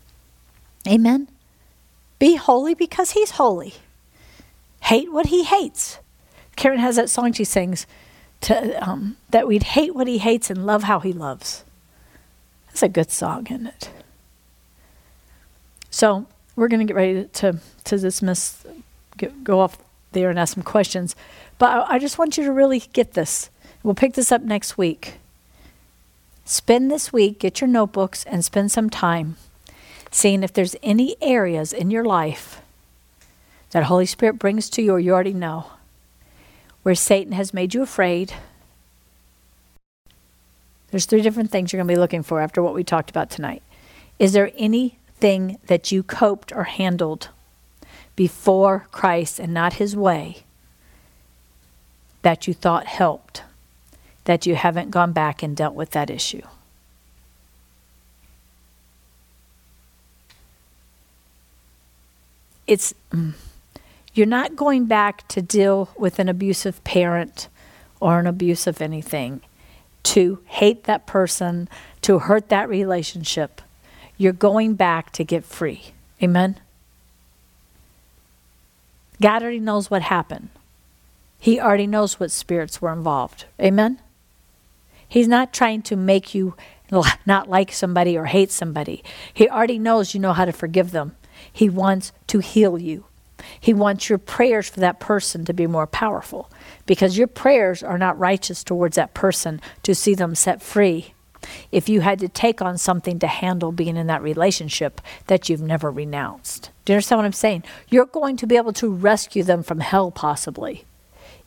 Amen. 0.86 1.28
Be 2.18 2.36
holy 2.36 2.74
because 2.74 3.12
he's 3.12 3.32
holy. 3.32 3.74
Hate 4.82 5.10
what 5.10 5.26
he 5.26 5.44
hates. 5.44 5.98
Karen 6.56 6.78
has 6.78 6.96
that 6.96 7.08
song 7.08 7.32
she 7.32 7.44
sings 7.44 7.86
to, 8.42 8.86
um, 8.86 9.16
that 9.30 9.48
we'd 9.48 9.62
hate 9.62 9.94
what 9.94 10.06
he 10.06 10.18
hates 10.18 10.50
and 10.50 10.66
love 10.66 10.82
how 10.82 11.00
he 11.00 11.12
loves. 11.12 11.64
That's 12.66 12.82
a 12.82 12.88
good 12.88 13.10
song, 13.10 13.46
isn't 13.46 13.66
it? 13.66 13.90
So 15.88 16.26
we're 16.54 16.68
going 16.68 16.86
to 16.86 16.92
get 16.92 16.96
ready 16.96 17.24
to, 17.24 17.60
to 17.84 17.98
dismiss 17.98 18.66
get, 19.16 19.44
go 19.44 19.60
off 19.60 19.78
there 20.12 20.30
and 20.30 20.38
ask 20.38 20.54
some 20.54 20.62
questions. 20.62 21.14
But 21.58 21.70
I, 21.70 21.94
I 21.94 21.98
just 21.98 22.18
want 22.18 22.36
you 22.36 22.44
to 22.44 22.52
really 22.52 22.80
get 22.92 23.14
this. 23.14 23.50
We'll 23.82 23.94
pick 23.94 24.14
this 24.14 24.32
up 24.32 24.42
next 24.42 24.78
week. 24.78 25.14
Spend 26.44 26.90
this 26.90 27.12
week, 27.12 27.38
get 27.38 27.60
your 27.60 27.68
notebooks, 27.68 28.24
and 28.24 28.44
spend 28.44 28.70
some 28.70 28.90
time 28.90 29.36
seeing 30.10 30.42
if 30.42 30.52
there's 30.52 30.76
any 30.82 31.16
areas 31.20 31.72
in 31.72 31.90
your 31.90 32.04
life 32.04 32.60
that 33.70 33.84
Holy 33.84 34.06
Spirit 34.06 34.38
brings 34.38 34.70
to 34.70 34.82
you 34.82 34.92
or 34.92 35.00
you 35.00 35.12
already 35.12 35.32
know 35.32 35.66
where 36.84 36.94
Satan 36.94 37.32
has 37.32 37.52
made 37.52 37.74
you 37.74 37.82
afraid. 37.82 38.32
There's 40.90 41.06
three 41.06 41.22
different 41.22 41.50
things 41.50 41.72
you're 41.72 41.78
going 41.78 41.88
to 41.88 41.94
be 41.94 41.98
looking 41.98 42.22
for 42.22 42.40
after 42.40 42.62
what 42.62 42.74
we 42.74 42.84
talked 42.84 43.10
about 43.10 43.30
tonight. 43.30 43.62
Is 44.20 44.32
there 44.32 44.52
anything 44.56 45.58
that 45.66 45.90
you 45.90 46.04
coped 46.04 46.52
or 46.52 46.64
handled 46.64 47.30
before 48.16 48.86
Christ 48.92 49.38
and 49.38 49.52
not 49.52 49.74
his 49.74 49.96
way 49.96 50.44
that 52.22 52.46
you 52.46 52.54
thought 52.54 52.86
helped, 52.86 53.42
that 54.24 54.46
you 54.46 54.54
haven't 54.54 54.90
gone 54.90 55.12
back 55.12 55.42
and 55.42 55.56
dealt 55.56 55.74
with 55.74 55.90
that 55.90 56.10
issue. 56.10 56.42
It's 62.66 62.94
mm, 63.10 63.34
you're 64.14 64.26
not 64.26 64.56
going 64.56 64.86
back 64.86 65.28
to 65.28 65.42
deal 65.42 65.90
with 65.98 66.18
an 66.18 66.28
abusive 66.28 66.82
parent 66.84 67.48
or 68.00 68.20
an 68.20 68.26
abuse 68.26 68.66
of 68.66 68.80
anything 68.80 69.42
to 70.04 70.38
hate 70.46 70.84
that 70.84 71.06
person, 71.06 71.68
to 72.02 72.20
hurt 72.20 72.48
that 72.48 72.68
relationship. 72.68 73.60
You're 74.16 74.32
going 74.32 74.74
back 74.74 75.12
to 75.12 75.24
get 75.24 75.44
free. 75.44 75.92
Amen. 76.22 76.60
God 79.20 79.42
already 79.42 79.60
knows 79.60 79.90
what 79.90 80.02
happened. 80.02 80.48
He 81.38 81.60
already 81.60 81.86
knows 81.86 82.18
what 82.18 82.30
spirits 82.30 82.80
were 82.80 82.92
involved. 82.92 83.44
Amen? 83.60 84.00
He's 85.08 85.28
not 85.28 85.52
trying 85.52 85.82
to 85.82 85.96
make 85.96 86.34
you 86.34 86.54
not 87.26 87.48
like 87.48 87.72
somebody 87.72 88.16
or 88.16 88.26
hate 88.26 88.50
somebody. 88.50 89.02
He 89.32 89.48
already 89.48 89.78
knows 89.78 90.14
you 90.14 90.20
know 90.20 90.32
how 90.32 90.44
to 90.44 90.52
forgive 90.52 90.90
them. 90.90 91.16
He 91.52 91.68
wants 91.68 92.12
to 92.28 92.38
heal 92.38 92.78
you. 92.78 93.04
He 93.60 93.74
wants 93.74 94.08
your 94.08 94.18
prayers 94.18 94.68
for 94.68 94.80
that 94.80 95.00
person 95.00 95.44
to 95.44 95.52
be 95.52 95.66
more 95.66 95.86
powerful 95.86 96.50
because 96.86 97.18
your 97.18 97.26
prayers 97.26 97.82
are 97.82 97.98
not 97.98 98.18
righteous 98.18 98.64
towards 98.64 98.96
that 98.96 99.14
person 99.14 99.60
to 99.82 99.94
see 99.94 100.14
them 100.14 100.34
set 100.34 100.62
free. 100.62 101.13
If 101.72 101.88
you 101.88 102.00
had 102.00 102.18
to 102.20 102.28
take 102.28 102.62
on 102.62 102.78
something 102.78 103.18
to 103.18 103.26
handle 103.26 103.72
being 103.72 103.96
in 103.96 104.06
that 104.06 104.22
relationship 104.22 105.00
that 105.26 105.48
you've 105.48 105.62
never 105.62 105.90
renounced. 105.90 106.70
Do 106.84 106.92
you 106.92 106.96
understand 106.96 107.18
what 107.18 107.26
I'm 107.26 107.32
saying? 107.32 107.64
You're 107.88 108.06
going 108.06 108.36
to 108.38 108.46
be 108.46 108.56
able 108.56 108.72
to 108.74 108.92
rescue 108.92 109.42
them 109.42 109.62
from 109.62 109.80
hell, 109.80 110.10
possibly, 110.10 110.84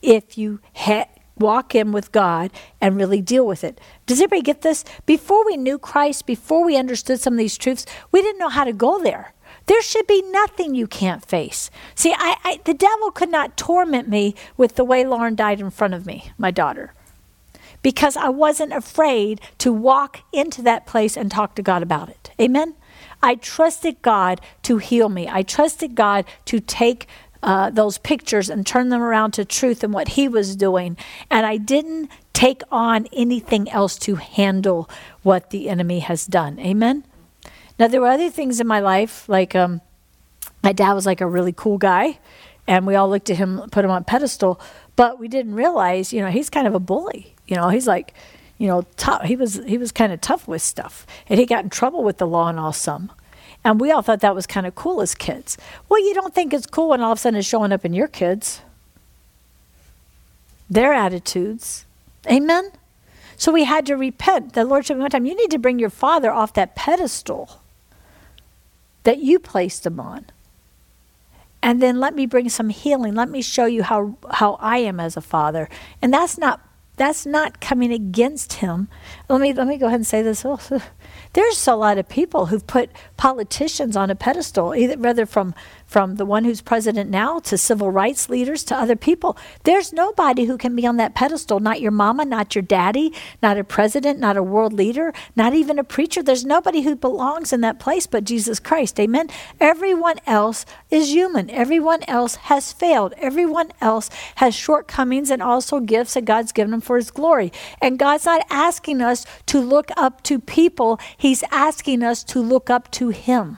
if 0.01 0.37
you 0.37 0.59
ha- 0.75 1.09
walk 1.37 1.75
in 1.75 1.91
with 1.91 2.11
God 2.11 2.51
and 2.81 2.97
really 2.97 3.21
deal 3.21 3.45
with 3.45 3.63
it. 3.63 3.79
Does 4.05 4.19
everybody 4.19 4.41
get 4.41 4.61
this? 4.61 4.83
Before 5.05 5.45
we 5.45 5.57
knew 5.57 5.77
Christ, 5.77 6.25
before 6.25 6.65
we 6.65 6.77
understood 6.77 7.19
some 7.19 7.33
of 7.33 7.39
these 7.39 7.57
truths, 7.57 7.85
we 8.11 8.21
didn't 8.21 8.39
know 8.39 8.49
how 8.49 8.63
to 8.63 8.73
go 8.73 9.01
there. 9.01 9.33
There 9.67 9.81
should 9.81 10.07
be 10.07 10.21
nothing 10.31 10.75
you 10.75 10.87
can't 10.87 11.25
face. 11.25 11.69
See, 11.93 12.13
I, 12.17 12.37
I, 12.43 12.59
the 12.63 12.73
devil 12.73 13.11
could 13.11 13.29
not 13.29 13.57
torment 13.57 14.07
me 14.07 14.33
with 14.55 14.75
the 14.75 14.85
way 14.85 15.05
Lauren 15.05 15.35
died 15.35 15.59
in 15.59 15.69
front 15.69 15.93
of 15.93 16.05
me, 16.05 16.31
my 16.37 16.51
daughter, 16.51 16.93
because 17.87 18.17
I 18.17 18.27
wasn't 18.27 18.73
afraid 18.73 19.39
to 19.59 19.71
walk 19.71 20.19
into 20.33 20.61
that 20.63 20.85
place 20.85 21.15
and 21.15 21.31
talk 21.31 21.55
to 21.55 21.61
God 21.61 21.81
about 21.81 22.09
it. 22.09 22.31
Amen? 22.37 22.75
I 23.23 23.35
trusted 23.35 24.01
God 24.01 24.41
to 24.63 24.77
heal 24.77 25.07
me. 25.07 25.29
I 25.29 25.41
trusted 25.41 25.95
God 25.95 26.25
to 26.47 26.59
take 26.59 27.07
uh, 27.41 27.69
those 27.69 27.97
pictures 27.97 28.49
and 28.49 28.67
turn 28.67 28.89
them 28.89 29.01
around 29.01 29.31
to 29.35 29.45
truth 29.45 29.85
and 29.85 29.93
what 29.93 30.09
He 30.09 30.27
was 30.27 30.57
doing. 30.57 30.97
And 31.31 31.45
I 31.45 31.55
didn't 31.55 32.11
take 32.33 32.61
on 32.73 33.07
anything 33.13 33.69
else 33.69 33.97
to 33.99 34.15
handle 34.15 34.89
what 35.23 35.51
the 35.51 35.69
enemy 35.69 35.99
has 35.99 36.25
done. 36.25 36.59
Amen? 36.59 37.05
Now, 37.79 37.87
there 37.87 38.01
were 38.01 38.09
other 38.09 38.29
things 38.29 38.59
in 38.59 38.67
my 38.67 38.81
life, 38.81 39.29
like 39.29 39.55
um, 39.55 39.79
my 40.61 40.73
dad 40.73 40.91
was 40.91 41.05
like 41.05 41.21
a 41.21 41.25
really 41.25 41.53
cool 41.53 41.77
guy, 41.77 42.19
and 42.67 42.85
we 42.85 42.95
all 42.95 43.09
looked 43.09 43.29
at 43.29 43.37
him, 43.37 43.61
put 43.71 43.85
him 43.85 43.91
on 43.91 44.03
pedestal, 44.03 44.59
but 44.97 45.19
we 45.19 45.29
didn't 45.29 45.55
realize, 45.55 46.11
you 46.11 46.19
know, 46.19 46.29
he's 46.29 46.49
kind 46.49 46.67
of 46.67 46.75
a 46.75 46.81
bully. 46.81 47.36
You 47.47 47.55
know, 47.55 47.69
he's 47.69 47.87
like, 47.87 48.13
you 48.57 48.67
know, 48.67 48.83
tough. 48.97 49.23
He 49.23 49.35
was 49.35 49.61
he 49.65 49.77
was 49.77 49.91
kind 49.91 50.11
of 50.11 50.21
tough 50.21 50.47
with 50.47 50.61
stuff, 50.61 51.05
and 51.29 51.39
he 51.39 51.45
got 51.45 51.63
in 51.63 51.69
trouble 51.69 52.03
with 52.03 52.17
the 52.17 52.27
law 52.27 52.47
and 52.49 52.59
all 52.59 52.73
some. 52.73 53.11
And 53.63 53.81
we 53.81 53.91
all 53.91 54.01
thought 54.01 54.21
that 54.21 54.35
was 54.35 54.47
kind 54.47 54.65
of 54.65 54.75
cool 54.75 55.01
as 55.01 55.15
kids. 55.15 55.57
Well, 55.89 55.99
you 55.99 56.13
don't 56.13 56.33
think 56.33 56.53
it's 56.53 56.65
cool 56.65 56.89
when 56.89 57.01
all 57.01 57.11
of 57.11 57.17
a 57.17 57.21
sudden 57.21 57.39
it's 57.39 57.47
showing 57.47 57.71
up 57.71 57.83
in 57.83 57.93
your 57.93 58.07
kids. 58.07 58.61
Their 60.69 60.93
attitudes. 60.93 61.85
Amen? 62.29 62.71
So 63.35 63.51
we 63.51 63.65
had 63.65 63.85
to 63.87 63.95
repent. 63.95 64.53
The 64.53 64.65
Lord 64.65 64.85
said 64.85 64.97
one 64.97 65.09
time, 65.09 65.25
you 65.25 65.35
need 65.35 65.51
to 65.51 65.59
bring 65.59 65.79
your 65.79 65.89
father 65.89 66.31
off 66.31 66.53
that 66.53 66.75
pedestal 66.75 67.61
that 69.03 69.19
you 69.19 69.39
placed 69.39 69.85
him 69.85 69.99
on. 69.99 70.25
And 71.61 71.81
then 71.81 71.99
let 71.99 72.15
me 72.15 72.25
bring 72.25 72.49
some 72.49 72.69
healing. 72.69 73.15
Let 73.15 73.29
me 73.29 73.41
show 73.41 73.65
you 73.65 73.83
how, 73.83 74.17
how 74.31 74.57
I 74.59 74.79
am 74.79 74.99
as 74.99 75.17
a 75.17 75.21
father. 75.21 75.69
And 76.01 76.13
that's 76.13 76.37
not 76.37 76.66
that's 76.97 77.25
not 77.25 77.61
coming 77.61 77.93
against 77.93 78.53
him. 78.53 78.89
Let 79.29 79.39
me 79.39 79.53
let 79.53 79.67
me 79.67 79.77
go 79.77 79.87
ahead 79.87 79.99
and 79.99 80.07
say 80.07 80.21
this. 80.21 80.45
Oh, 80.69 80.81
There's 81.37 81.67
a 81.67 81.75
lot 81.75 81.99
of 81.99 82.09
people 82.09 82.47
who've 82.47 82.65
put 82.65 82.89
politicians 83.15 83.95
on 83.95 84.09
a 84.09 84.15
pedestal, 84.15 84.73
either 84.73 84.97
rather 84.97 85.27
from 85.27 85.53
from 85.87 86.17
the 86.17 86.25
one 86.25 86.43
who's 86.43 86.61
president 86.61 87.09
now 87.09 87.39
to 87.39 87.57
civil 87.57 87.89
rights 87.89 88.29
leaders 88.29 88.63
to 88.65 88.75
other 88.75 88.97
people. 88.97 89.37
There's 89.63 89.93
nobody 89.93 90.43
who 90.43 90.57
can 90.57 90.75
be 90.75 90.85
on 90.85 90.97
that 90.97 91.15
pedestal, 91.15 91.61
not 91.61 91.79
your 91.79 91.91
mama, 91.91 92.25
not 92.25 92.53
your 92.53 92.61
daddy, 92.61 93.13
not 93.41 93.57
a 93.57 93.63
president, 93.63 94.19
not 94.19 94.35
a 94.35 94.43
world 94.43 94.73
leader, 94.73 95.13
not 95.35 95.53
even 95.53 95.79
a 95.79 95.85
preacher. 95.85 96.21
There's 96.21 96.45
nobody 96.45 96.81
who 96.81 96.95
belongs 96.95 97.53
in 97.53 97.61
that 97.61 97.79
place 97.79 98.05
but 98.05 98.25
Jesus 98.25 98.59
Christ. 98.59 98.99
Amen. 98.99 99.29
Everyone 99.61 100.19
else 100.27 100.65
is 100.91 101.13
human. 101.13 101.49
Everyone 101.49 102.03
else 102.03 102.35
has 102.35 102.73
failed. 102.73 103.13
Everyone 103.17 103.71
else 103.79 104.09
has 104.35 104.53
shortcomings 104.53 105.29
and 105.31 105.41
also 105.41 105.79
gifts 105.79 106.15
that 106.15 106.25
God's 106.25 106.51
given 106.51 106.71
them 106.71 106.81
for 106.81 106.97
his 106.97 107.11
glory. 107.11 107.53
And 107.81 107.97
God's 107.97 108.25
not 108.25 108.45
asking 108.49 109.01
us 109.01 109.25
to 109.45 109.59
look 109.59 109.89
up 109.95 110.21
to 110.23 110.39
people, 110.39 110.99
He's 111.27 111.43
asking 111.51 112.03
us 112.03 112.23
to 112.23 112.39
look 112.39 112.69
up 112.69 112.89
to 112.91 113.09
Him 113.09 113.57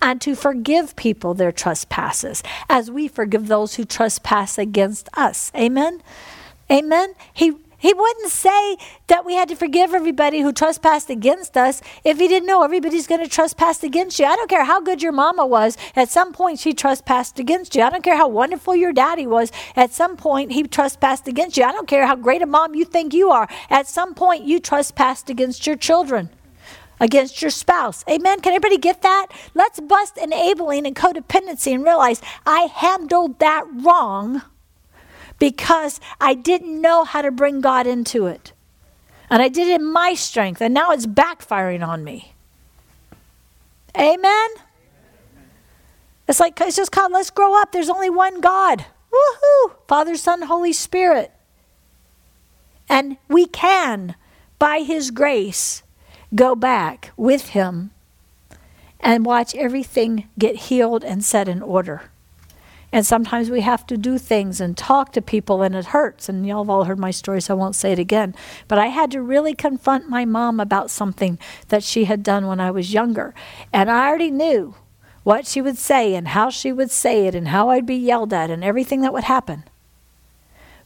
and 0.00 0.20
to 0.20 0.36
forgive 0.36 0.94
people 0.94 1.34
their 1.34 1.50
trespasses 1.50 2.40
as 2.68 2.88
we 2.88 3.08
forgive 3.08 3.48
those 3.48 3.74
who 3.74 3.84
trespass 3.84 4.58
against 4.58 5.08
us. 5.14 5.50
Amen. 5.56 6.00
Amen. 6.70 7.14
He 7.34 7.54
he 7.78 7.92
wouldn't 7.92 8.30
say 8.30 8.76
that 9.08 9.26
we 9.26 9.34
had 9.34 9.48
to 9.48 9.56
forgive 9.56 9.92
everybody 9.92 10.40
who 10.40 10.52
trespassed 10.52 11.10
against 11.10 11.56
us 11.56 11.82
if 12.04 12.20
he 12.20 12.28
didn't 12.28 12.46
know 12.46 12.62
everybody's 12.62 13.08
going 13.08 13.24
to 13.24 13.28
trespass 13.28 13.82
against 13.82 14.20
you. 14.20 14.26
I 14.26 14.36
don't 14.36 14.48
care 14.48 14.64
how 14.64 14.80
good 14.80 15.02
your 15.02 15.10
mama 15.10 15.46
was. 15.46 15.76
At 15.96 16.10
some 16.10 16.32
point, 16.32 16.60
she 16.60 16.74
trespassed 16.74 17.40
against 17.40 17.74
you. 17.74 17.82
I 17.82 17.90
don't 17.90 18.04
care 18.04 18.16
how 18.16 18.28
wonderful 18.28 18.76
your 18.76 18.92
daddy 18.92 19.26
was. 19.26 19.50
At 19.74 19.92
some 19.92 20.16
point, 20.16 20.52
he 20.52 20.62
trespassed 20.62 21.26
against 21.26 21.56
you. 21.56 21.64
I 21.64 21.72
don't 21.72 21.88
care 21.88 22.06
how 22.06 22.14
great 22.14 22.42
a 22.42 22.46
mom 22.46 22.76
you 22.76 22.84
think 22.84 23.12
you 23.12 23.30
are. 23.30 23.48
At 23.68 23.88
some 23.88 24.14
point, 24.14 24.44
you 24.44 24.60
trespassed 24.60 25.28
against 25.28 25.66
your 25.66 25.76
children 25.76 26.30
against 27.00 27.42
your 27.42 27.50
spouse. 27.50 28.04
Amen. 28.08 28.40
Can 28.40 28.52
everybody 28.52 28.78
get 28.78 29.02
that? 29.02 29.28
Let's 29.54 29.80
bust 29.80 30.16
enabling 30.16 30.86
and 30.86 30.96
codependency 30.96 31.74
and 31.74 31.84
realize 31.84 32.20
I 32.46 32.62
handled 32.62 33.38
that 33.38 33.64
wrong 33.72 34.42
because 35.38 36.00
I 36.20 36.34
didn't 36.34 36.80
know 36.80 37.04
how 37.04 37.22
to 37.22 37.30
bring 37.30 37.60
God 37.60 37.86
into 37.86 38.26
it. 38.26 38.52
And 39.30 39.42
I 39.42 39.48
did 39.48 39.68
it 39.68 39.80
in 39.80 39.92
my 39.92 40.14
strength, 40.14 40.60
and 40.62 40.72
now 40.72 40.90
it's 40.90 41.06
backfiring 41.06 41.86
on 41.86 42.02
me. 42.02 42.32
Amen. 43.96 44.48
It's 46.26 46.40
like 46.40 46.60
it's 46.60 46.76
just 46.76 46.92
called 46.92 47.12
let's 47.12 47.30
grow 47.30 47.60
up. 47.60 47.72
There's 47.72 47.90
only 47.90 48.10
one 48.10 48.40
God. 48.40 48.86
Woohoo! 49.12 49.74
Father, 49.86 50.16
Son, 50.16 50.42
Holy 50.42 50.72
Spirit. 50.72 51.32
And 52.88 53.18
we 53.28 53.46
can, 53.46 54.14
by 54.58 54.80
His 54.80 55.10
grace, 55.10 55.82
go 56.34 56.54
back 56.54 57.12
with 57.16 57.50
him 57.50 57.90
and 59.00 59.24
watch 59.24 59.54
everything 59.54 60.28
get 60.38 60.56
healed 60.56 61.04
and 61.04 61.24
set 61.24 61.48
in 61.48 61.62
order. 61.62 62.10
And 62.90 63.06
sometimes 63.06 63.50
we 63.50 63.60
have 63.60 63.86
to 63.88 63.98
do 63.98 64.16
things 64.16 64.60
and 64.60 64.76
talk 64.76 65.12
to 65.12 65.20
people, 65.20 65.60
and 65.62 65.74
it 65.74 65.86
hurts. 65.86 66.28
And 66.28 66.46
y'all 66.46 66.64
have 66.64 66.70
all 66.70 66.84
heard 66.84 66.98
my 66.98 67.10
story, 67.10 67.40
so 67.42 67.54
I 67.54 67.56
won't 67.58 67.76
say 67.76 67.92
it 67.92 67.98
again. 67.98 68.34
But 68.66 68.78
I 68.78 68.86
had 68.86 69.10
to 69.10 69.20
really 69.20 69.54
confront 69.54 70.08
my 70.08 70.24
mom 70.24 70.58
about 70.58 70.90
something 70.90 71.38
that 71.68 71.84
she 71.84 72.04
had 72.04 72.22
done 72.22 72.46
when 72.46 72.60
I 72.60 72.70
was 72.70 72.94
younger. 72.94 73.34
And 73.74 73.90
I 73.90 74.08
already 74.08 74.30
knew 74.30 74.74
what 75.22 75.46
she 75.46 75.60
would 75.60 75.76
say 75.76 76.14
and 76.14 76.28
how 76.28 76.48
she 76.48 76.72
would 76.72 76.90
say 76.90 77.26
it 77.26 77.34
and 77.34 77.48
how 77.48 77.68
I'd 77.68 77.84
be 77.84 77.96
yelled 77.96 78.32
at 78.32 78.50
and 78.50 78.64
everything 78.64 79.02
that 79.02 79.12
would 79.12 79.24
happen. 79.24 79.64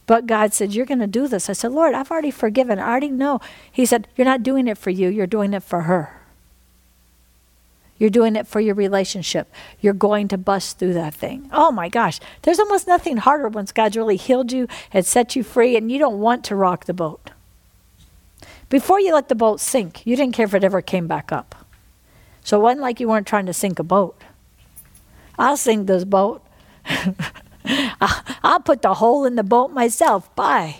But 0.05 0.25
God 0.25 0.53
said, 0.53 0.73
You're 0.73 0.85
going 0.85 0.99
to 0.99 1.07
do 1.07 1.27
this. 1.27 1.49
I 1.49 1.53
said, 1.53 1.71
Lord, 1.71 1.93
I've 1.93 2.11
already 2.11 2.31
forgiven. 2.31 2.79
I 2.79 2.89
already 2.89 3.09
know. 3.09 3.39
He 3.71 3.85
said, 3.85 4.07
You're 4.15 4.25
not 4.25 4.43
doing 4.43 4.67
it 4.67 4.77
for 4.77 4.89
you, 4.89 5.09
you're 5.09 5.27
doing 5.27 5.53
it 5.53 5.63
for 5.63 5.81
her. 5.81 6.19
You're 7.97 8.09
doing 8.09 8.35
it 8.35 8.47
for 8.47 8.59
your 8.59 8.75
relationship. 8.75 9.49
You're 9.79 9.93
going 9.93 10.27
to 10.29 10.37
bust 10.37 10.77
through 10.77 10.93
that 10.95 11.13
thing. 11.13 11.49
Oh 11.53 11.71
my 11.71 11.89
gosh. 11.89 12.19
There's 12.41 12.59
almost 12.59 12.87
nothing 12.87 13.17
harder 13.17 13.47
once 13.47 13.71
God's 13.71 13.95
really 13.95 14.17
healed 14.17 14.51
you 14.51 14.67
and 14.91 15.05
set 15.05 15.35
you 15.35 15.43
free 15.43 15.77
and 15.77 15.91
you 15.91 15.99
don't 15.99 16.19
want 16.19 16.43
to 16.45 16.55
rock 16.55 16.85
the 16.85 16.93
boat. 16.93 17.29
Before 18.67 18.99
you 18.99 19.13
let 19.13 19.29
the 19.29 19.35
boat 19.35 19.59
sink, 19.59 20.05
you 20.05 20.15
didn't 20.15 20.33
care 20.33 20.47
if 20.47 20.53
it 20.53 20.63
ever 20.63 20.81
came 20.81 21.07
back 21.07 21.31
up. 21.31 21.55
So 22.43 22.59
it 22.59 22.63
wasn't 22.63 22.81
like 22.81 22.99
you 22.99 23.07
weren't 23.07 23.27
trying 23.27 23.45
to 23.45 23.53
sink 23.53 23.79
a 23.79 23.83
boat. 23.83 24.19
I'll 25.37 25.55
sink 25.55 25.87
this 25.87 26.03
boat. 26.03 26.43
I'll 27.65 28.59
put 28.59 28.81
the 28.81 28.95
hole 28.95 29.25
in 29.25 29.35
the 29.35 29.43
boat 29.43 29.71
myself. 29.71 30.33
Bye. 30.35 30.77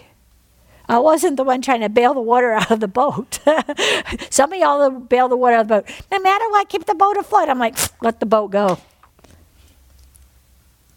I 0.88 1.00
wasn't 1.00 1.38
the 1.38 1.44
one 1.44 1.62
trying 1.62 1.82
to 1.82 1.90
bail 1.90 2.14
the 2.14 2.22
water 2.22 2.52
out 2.54 2.72
of 2.72 2.80
the 2.80 2.88
boat. 2.88 3.40
Some 4.30 4.54
of 4.54 4.60
y'all 4.60 4.90
bail 4.90 5.30
the 5.30 5.38
water 5.38 5.56
out 5.56 5.62
of 5.62 5.68
the 5.68 5.82
boat. 5.82 6.06
No 6.12 6.20
matter 6.20 6.50
what, 6.50 6.70
keep 6.70 6.86
the 6.86 6.96
boat 6.96 7.18
afloat. 7.18 7.50
I'm 7.50 7.60
like, 7.60 7.76
let 8.02 8.20
the 8.20 8.26
boat 8.26 8.52
go. 8.52 8.80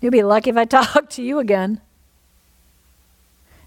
You'll 0.01 0.13
be 0.13 0.23
lucky 0.23 0.51
if 0.51 0.57
I 0.57 0.65
talk 0.67 1.09
to 1.11 1.23
you 1.23 1.39
again. 1.39 1.81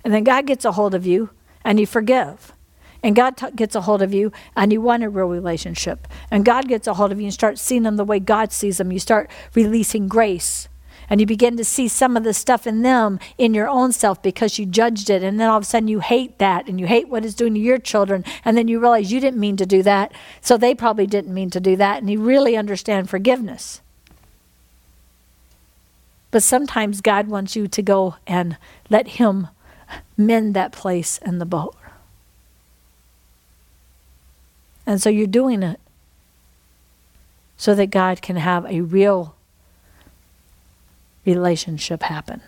And 0.04 0.14
then 0.14 0.24
God 0.24 0.46
gets 0.46 0.66
a 0.66 0.74
hold 0.74 0.96
of 0.96 1.06
you 1.06 1.30
and 1.64 1.80
you 1.80 1.86
forgive. 1.86 2.54
And 3.02 3.16
God 3.16 3.38
t- 3.38 3.52
gets 3.56 3.76
a 3.76 3.82
hold 3.82 4.02
of 4.02 4.14
you 4.14 4.32
and 4.56 4.74
you 4.74 4.82
want 4.82 5.04
a 5.04 5.10
real 5.10 5.28
relationship. 5.28 6.08
And 6.30 6.44
God 6.44 6.68
gets 6.68 6.88
a 6.88 6.94
hold 6.94 7.12
of 7.12 7.20
you 7.20 7.26
and 7.26 7.34
start 7.34 7.58
seeing 7.58 7.84
them 7.84 7.96
the 7.96 8.04
way 8.04 8.20
God 8.20 8.52
sees 8.52 8.78
them. 8.78 8.92
You 8.92 9.00
start 9.00 9.30
releasing 9.56 10.08
grace 10.08 10.68
and 11.10 11.20
you 11.20 11.26
begin 11.26 11.58
to 11.58 11.64
see 11.64 11.88
some 11.88 12.16
of 12.16 12.24
the 12.24 12.34
stuff 12.34 12.68
in 12.68 12.84
them 12.84 13.20
in 13.38 13.54
your 13.54 13.68
own 13.68 13.92
self 13.92 14.22
because 14.22 14.60
you 14.60 14.66
judged 14.66 15.10
it. 15.10 15.24
And 15.24 15.40
then 15.40 15.50
all 15.50 15.58
of 15.58 15.64
a 15.64 15.66
sudden 15.66 15.88
you 15.88 16.00
hate 16.00 16.38
that 16.38 16.68
and 16.68 16.80
you 16.80 16.86
hate 16.86 17.10
what 17.10 17.26
it's 17.26 17.34
doing 17.34 17.56
to 17.56 17.60
your 17.60 17.80
children. 17.80 18.24
And 18.46 18.56
then 18.56 18.68
you 18.68 18.80
realize 18.80 19.12
you 19.12 19.20
didn't 19.20 19.40
mean 19.40 19.58
to 19.58 19.66
do 19.66 19.82
that. 19.84 20.12
So 20.42 20.58
they 20.58 20.76
probably 20.76 21.08
didn't 21.08 21.34
mean 21.34 21.50
to 21.52 21.60
do 21.60 21.76
that. 21.78 22.00
And 22.00 22.10
you 22.10 22.22
really 22.22 22.56
understand 22.56 23.10
forgiveness. 23.10 23.82
But 26.32 26.44
sometimes 26.44 27.02
god 27.02 27.28
wants 27.28 27.56
you 27.56 27.68
to 27.68 27.82
go 27.82 28.16
and 28.28 28.58
let 28.90 29.08
him 29.08 29.48
mend 30.16 30.54
that 30.54 30.72
place 30.72 31.18
in 31.20 31.40
the 31.40 31.46
boat. 31.46 31.76
And 34.86 35.02
so 35.02 35.10
you're 35.10 35.28
doing 35.28 35.64
it 35.64 35.80
so 37.58 37.74
that 37.76 37.88
god 37.88 38.22
can 38.22 38.36
have 38.36 38.66
a 38.66 38.82
real 38.82 39.36
relationship 41.36 42.04
happen. 42.04 42.42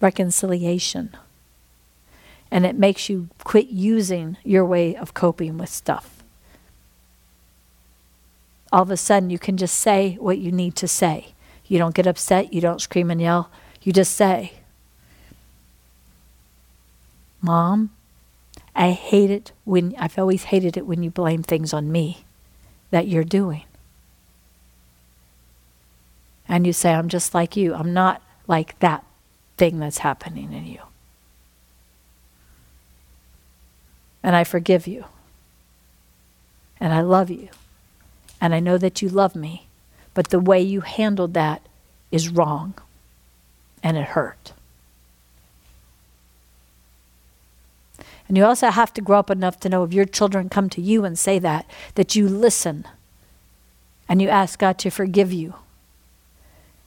Reconciliation. 0.00 1.16
And 2.50 2.66
it 2.66 2.76
makes 2.76 3.08
you 3.08 3.28
quit 3.44 3.68
using 3.68 4.36
your 4.42 4.64
way 4.64 4.96
of 4.96 5.14
coping 5.14 5.56
with 5.56 5.68
stuff. 5.68 6.22
All 8.72 8.82
of 8.82 8.90
a 8.90 8.96
sudden, 8.96 9.30
you 9.30 9.38
can 9.38 9.56
just 9.56 9.76
say 9.76 10.16
what 10.20 10.38
you 10.38 10.50
need 10.50 10.74
to 10.76 10.88
say. 10.88 11.34
You 11.66 11.78
don't 11.78 11.94
get 11.94 12.06
upset, 12.06 12.52
you 12.52 12.60
don't 12.60 12.80
scream 12.80 13.10
and 13.10 13.20
yell, 13.20 13.50
you 13.82 13.92
just 13.92 14.14
say, 14.14 14.54
Mom, 17.40 17.90
I 18.74 18.90
hate 18.90 19.30
it 19.30 19.52
when 19.64 19.94
I've 19.98 20.18
always 20.18 20.44
hated 20.44 20.76
it 20.76 20.86
when 20.86 21.02
you 21.02 21.10
blame 21.10 21.42
things 21.42 21.72
on 21.72 21.90
me 21.92 22.24
that 22.90 23.06
you're 23.06 23.24
doing 23.24 23.64
and 26.50 26.66
you 26.66 26.72
say, 26.72 26.92
I'm 26.92 27.08
just 27.08 27.32
like 27.32 27.56
you. 27.56 27.74
I'm 27.74 27.94
not 27.94 28.20
like 28.48 28.76
that 28.80 29.04
thing 29.56 29.78
that's 29.78 29.98
happening 29.98 30.52
in 30.52 30.66
you. 30.66 30.80
And 34.20 34.34
I 34.34 34.42
forgive 34.42 34.88
you. 34.88 35.04
And 36.80 36.92
I 36.92 37.02
love 37.02 37.30
you. 37.30 37.50
And 38.40 38.52
I 38.52 38.58
know 38.58 38.76
that 38.78 39.00
you 39.00 39.08
love 39.08 39.36
me. 39.36 39.68
But 40.12 40.30
the 40.30 40.40
way 40.40 40.60
you 40.60 40.80
handled 40.80 41.34
that 41.34 41.62
is 42.10 42.28
wrong. 42.28 42.74
And 43.80 43.96
it 43.96 44.08
hurt. 44.08 44.52
And 48.26 48.36
you 48.36 48.44
also 48.44 48.70
have 48.70 48.92
to 48.94 49.00
grow 49.00 49.20
up 49.20 49.30
enough 49.30 49.60
to 49.60 49.68
know 49.68 49.84
if 49.84 49.92
your 49.92 50.04
children 50.04 50.48
come 50.48 50.68
to 50.70 50.80
you 50.80 51.04
and 51.04 51.16
say 51.16 51.38
that, 51.38 51.70
that 51.94 52.16
you 52.16 52.28
listen 52.28 52.86
and 54.08 54.20
you 54.20 54.28
ask 54.28 54.58
God 54.58 54.78
to 54.80 54.90
forgive 54.90 55.32
you. 55.32 55.54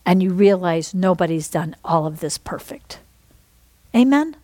And 0.06 0.22
you 0.22 0.32
realize 0.32 0.94
nobody's 0.94 1.48
done 1.48 1.76
all 1.84 2.06
of 2.06 2.20
this 2.20 2.38
perfect. 2.38 3.00
Amen? 3.96 4.36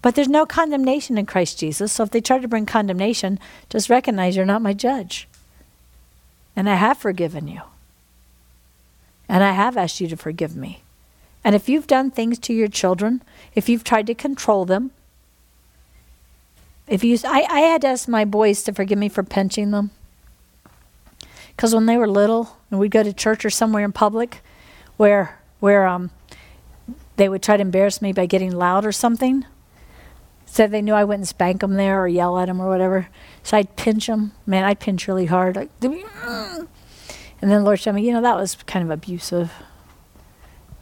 But 0.00 0.14
there's 0.14 0.28
no 0.28 0.46
condemnation 0.46 1.18
in 1.18 1.26
Christ 1.26 1.58
Jesus. 1.58 1.92
So 1.92 2.02
if 2.04 2.10
they 2.10 2.20
try 2.20 2.38
to 2.38 2.48
bring 2.48 2.66
condemnation, 2.66 3.38
just 3.68 3.90
recognize 3.90 4.36
you're 4.36 4.46
not 4.46 4.62
my 4.62 4.72
judge. 4.72 5.28
And 6.54 6.68
I 6.68 6.74
have 6.74 6.98
forgiven 6.98 7.48
you. 7.48 7.62
And 9.28 9.44
I 9.44 9.52
have 9.52 9.76
asked 9.76 10.00
you 10.00 10.08
to 10.08 10.16
forgive 10.16 10.56
me. 10.56 10.82
And 11.44 11.54
if 11.54 11.68
you've 11.68 11.86
done 11.86 12.10
things 12.10 12.38
to 12.40 12.52
your 12.52 12.68
children, 12.68 13.22
if 13.54 13.68
you've 13.68 13.84
tried 13.84 14.06
to 14.08 14.14
control 14.14 14.64
them, 14.64 14.90
if 16.86 17.04
you, 17.04 17.18
I, 17.24 17.46
I 17.50 17.60
had 17.60 17.82
to 17.82 17.88
ask 17.88 18.08
my 18.08 18.24
boys 18.24 18.62
to 18.64 18.72
forgive 18.72 18.98
me 18.98 19.08
for 19.08 19.22
pinching 19.22 19.70
them. 19.70 19.90
Because 21.54 21.74
when 21.74 21.86
they 21.86 21.98
were 21.98 22.08
little 22.08 22.56
and 22.70 22.80
we'd 22.80 22.90
go 22.90 23.02
to 23.02 23.12
church 23.12 23.44
or 23.44 23.50
somewhere 23.50 23.84
in 23.84 23.92
public 23.92 24.42
where, 24.98 25.40
where 25.60 25.86
um, 25.86 26.10
they 27.16 27.30
would 27.30 27.42
try 27.42 27.56
to 27.56 27.62
embarrass 27.62 28.02
me 28.02 28.12
by 28.12 28.26
getting 28.26 28.52
loud 28.52 28.84
or 28.84 28.92
something, 28.92 29.46
so 30.44 30.66
they 30.66 30.82
knew 30.82 30.92
I 30.92 31.04
wouldn't 31.04 31.28
spank 31.28 31.62
them 31.62 31.74
there 31.74 31.98
or 32.02 32.06
yell 32.06 32.38
at 32.38 32.46
them 32.48 32.60
or 32.60 32.68
whatever. 32.68 33.08
So 33.42 33.56
I'd 33.56 33.76
pinch 33.76 34.06
them. 34.06 34.32
Man, 34.44 34.64
I'd 34.64 34.80
pinch 34.80 35.08
really 35.08 35.26
hard. 35.26 35.56
Like, 35.56 35.70
and 35.80 36.68
then 37.40 37.48
the 37.48 37.60
Lord 37.60 37.80
showed 37.80 37.94
me, 37.94 38.06
you 38.06 38.12
know, 38.12 38.20
that 38.20 38.36
was 38.36 38.56
kind 38.66 38.84
of 38.84 38.90
abusive. 38.90 39.52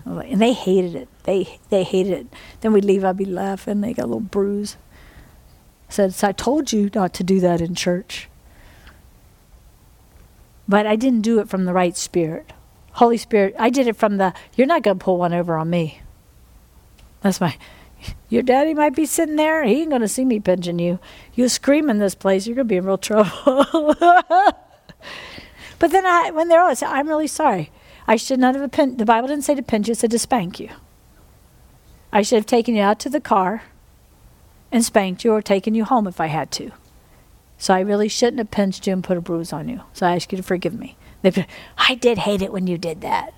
And 0.05 0.41
they 0.41 0.53
hated 0.53 0.95
it. 0.95 1.09
They 1.25 1.59
they 1.69 1.83
hated 1.83 2.13
it. 2.13 2.27
Then 2.61 2.73
we'd 2.73 2.85
leave, 2.85 3.05
I'd 3.05 3.17
be 3.17 3.25
laughing. 3.25 3.81
They 3.81 3.93
got 3.93 4.05
a 4.05 4.07
little 4.07 4.21
bruise 4.21 4.77
says, 5.89 6.23
I 6.23 6.33
told 6.33 6.73
you 6.73 6.91
not 6.95 7.13
to 7.15 7.25
do 7.25 7.41
that 7.41 7.61
in 7.61 7.75
church. 7.75 8.29
But 10.69 10.87
I 10.87 10.97
didn't 10.97 11.21
do 11.21 11.39
it 11.39 11.49
from 11.49 11.65
the 11.65 11.73
right 11.73 11.97
spirit. 11.97 12.53
Holy 12.97 13.19
Spirit, 13.19 13.55
I 13.59 13.69
did 13.69 13.87
it 13.89 13.97
from 13.97 14.17
the, 14.17 14.33
you're 14.55 14.67
not 14.67 14.83
going 14.83 14.99
to 14.99 15.05
pull 15.05 15.19
one 15.19 15.35
over 15.35 15.59
on 15.59 15.69
me. 15.69 16.01
That's 17.21 17.43
my, 17.43 17.55
your 18.31 18.43
daddy 18.43 18.73
might 18.73 18.95
be 18.95 19.05
sitting 19.05 19.37
there. 19.37 19.65
He 19.65 19.83
ain't 19.83 19.91
going 19.91 20.01
to 20.01 20.09
see 20.09 20.25
me 20.25 20.41
pinching 20.41 20.79
you. 20.79 20.99
You 21.35 21.51
scream 21.51 21.91
in 21.91 21.99
this 21.99 22.15
place, 22.15 22.47
you're 22.47 22.57
going 22.57 22.67
to 22.67 22.73
be 22.73 22.77
in 22.77 22.87
real 22.87 22.97
trouble. 22.97 23.95
but 25.79 25.91
then 25.91 26.07
I, 26.07 26.31
when 26.31 26.49
they're 26.49 26.63
all, 26.63 26.71
I 26.71 26.75
say, 26.75 26.87
I'm 26.87 27.07
really 27.07 27.27
sorry. 27.27 27.71
I 28.07 28.17
should 28.17 28.41
not 28.41 28.55
have 28.55 28.71
pinched, 28.73 28.97
the 28.97 29.05
Bible 29.05 29.29
didn't 29.29 29.45
say 29.45 29.55
to 29.55 29.63
pinch 29.63 29.89
you, 29.89 29.93
it 29.93 29.99
said 29.99 30.11
to 30.13 30.19
spank 30.19 30.59
you. 30.59 30.71
I 32.15 32.23
should 32.23 32.37
have 32.37 32.47
taken 32.47 32.75
you 32.75 32.83
out 32.83 32.99
to 33.01 33.11
the 33.11 33.21
car 33.21 33.65
and 34.73 34.83
spanked 34.83 35.23
you 35.23 35.33
or 35.33 35.43
taken 35.43 35.75
you 35.75 35.85
home 35.85 36.07
if 36.07 36.19
I 36.19 36.29
had 36.29 36.51
to. 36.53 36.71
So 37.59 37.75
I 37.75 37.81
really 37.81 38.09
shouldn't 38.09 38.39
have 38.39 38.51
pinched 38.51 38.87
you 38.87 38.95
and 38.95 39.05
put 39.05 39.19
a 39.19 39.21
bruise 39.21 39.53
on 39.53 39.69
you. 39.69 39.83
So 39.93 40.07
I 40.07 40.17
ask 40.17 40.33
you 40.33 40.37
to 40.37 40.43
forgive 40.43 40.73
me. 40.73 40.97
They, 41.31 41.47
I 41.77 41.95
did 41.95 42.19
hate 42.19 42.43
it 42.43 42.53
when 42.53 42.67
you 42.67 42.79
did 42.79 43.01
that. 43.03 43.35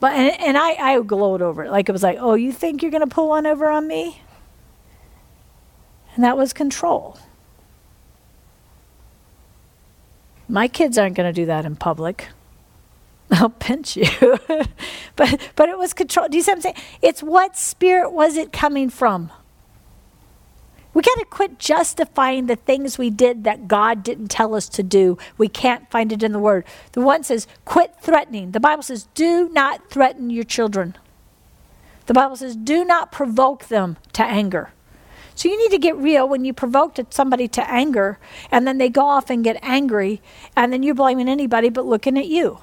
But 0.00 0.14
and, 0.14 0.40
and 0.40 0.58
I, 0.58 0.72
I 0.72 1.00
glowed 1.02 1.42
over 1.42 1.64
it. 1.64 1.70
Like 1.70 1.88
it 1.88 1.92
was 1.92 2.02
like, 2.02 2.18
oh, 2.20 2.34
you 2.34 2.52
think 2.52 2.82
you're 2.82 2.90
gonna 2.90 3.06
pull 3.06 3.28
one 3.28 3.46
over 3.46 3.68
on 3.70 3.86
me? 3.86 4.22
And 6.14 6.24
that 6.24 6.36
was 6.36 6.52
control. 6.52 7.18
My 10.48 10.68
kids 10.68 10.98
aren't 10.98 11.16
gonna 11.16 11.32
do 11.32 11.46
that 11.46 11.64
in 11.64 11.76
public. 11.76 12.28
I'll 13.30 13.50
pinch 13.50 13.96
you. 13.96 14.06
but 15.16 15.40
but 15.56 15.68
it 15.68 15.78
was 15.78 15.94
control. 15.94 16.28
Do 16.28 16.36
you 16.36 16.42
see 16.42 16.50
what 16.50 16.56
I'm 16.56 16.62
saying? 16.62 16.76
It's 17.00 17.22
what 17.22 17.56
spirit 17.56 18.12
was 18.12 18.36
it 18.36 18.52
coming 18.52 18.90
from? 18.90 19.30
We 20.94 21.02
got 21.02 21.18
to 21.18 21.24
quit 21.24 21.58
justifying 21.58 22.46
the 22.46 22.56
things 22.56 22.98
we 22.98 23.10
did 23.10 23.44
that 23.44 23.68
God 23.68 24.02
didn't 24.02 24.28
tell 24.28 24.54
us 24.54 24.68
to 24.70 24.82
do. 24.82 25.16
We 25.38 25.48
can't 25.48 25.90
find 25.90 26.12
it 26.12 26.22
in 26.22 26.32
the 26.32 26.38
Word. 26.38 26.64
The 26.92 27.00
one 27.00 27.24
says, 27.24 27.46
quit 27.64 27.94
threatening. 28.00 28.50
The 28.50 28.60
Bible 28.60 28.82
says, 28.82 29.08
do 29.14 29.48
not 29.50 29.90
threaten 29.90 30.30
your 30.30 30.44
children. 30.44 30.96
The 32.06 32.14
Bible 32.14 32.36
says, 32.36 32.56
do 32.56 32.84
not 32.84 33.12
provoke 33.12 33.68
them 33.68 33.96
to 34.12 34.22
anger. 34.22 34.72
So 35.34 35.48
you 35.48 35.58
need 35.58 35.70
to 35.70 35.78
get 35.78 35.96
real 35.96 36.28
when 36.28 36.44
you 36.44 36.52
provoked 36.52 37.00
somebody 37.14 37.48
to 37.48 37.70
anger 37.70 38.18
and 38.50 38.66
then 38.66 38.78
they 38.78 38.90
go 38.90 39.06
off 39.06 39.30
and 39.30 39.42
get 39.42 39.58
angry 39.62 40.20
and 40.54 40.72
then 40.72 40.82
you're 40.82 40.94
blaming 40.94 41.28
anybody 41.28 41.70
but 41.70 41.86
looking 41.86 42.18
at 42.18 42.26
you. 42.26 42.58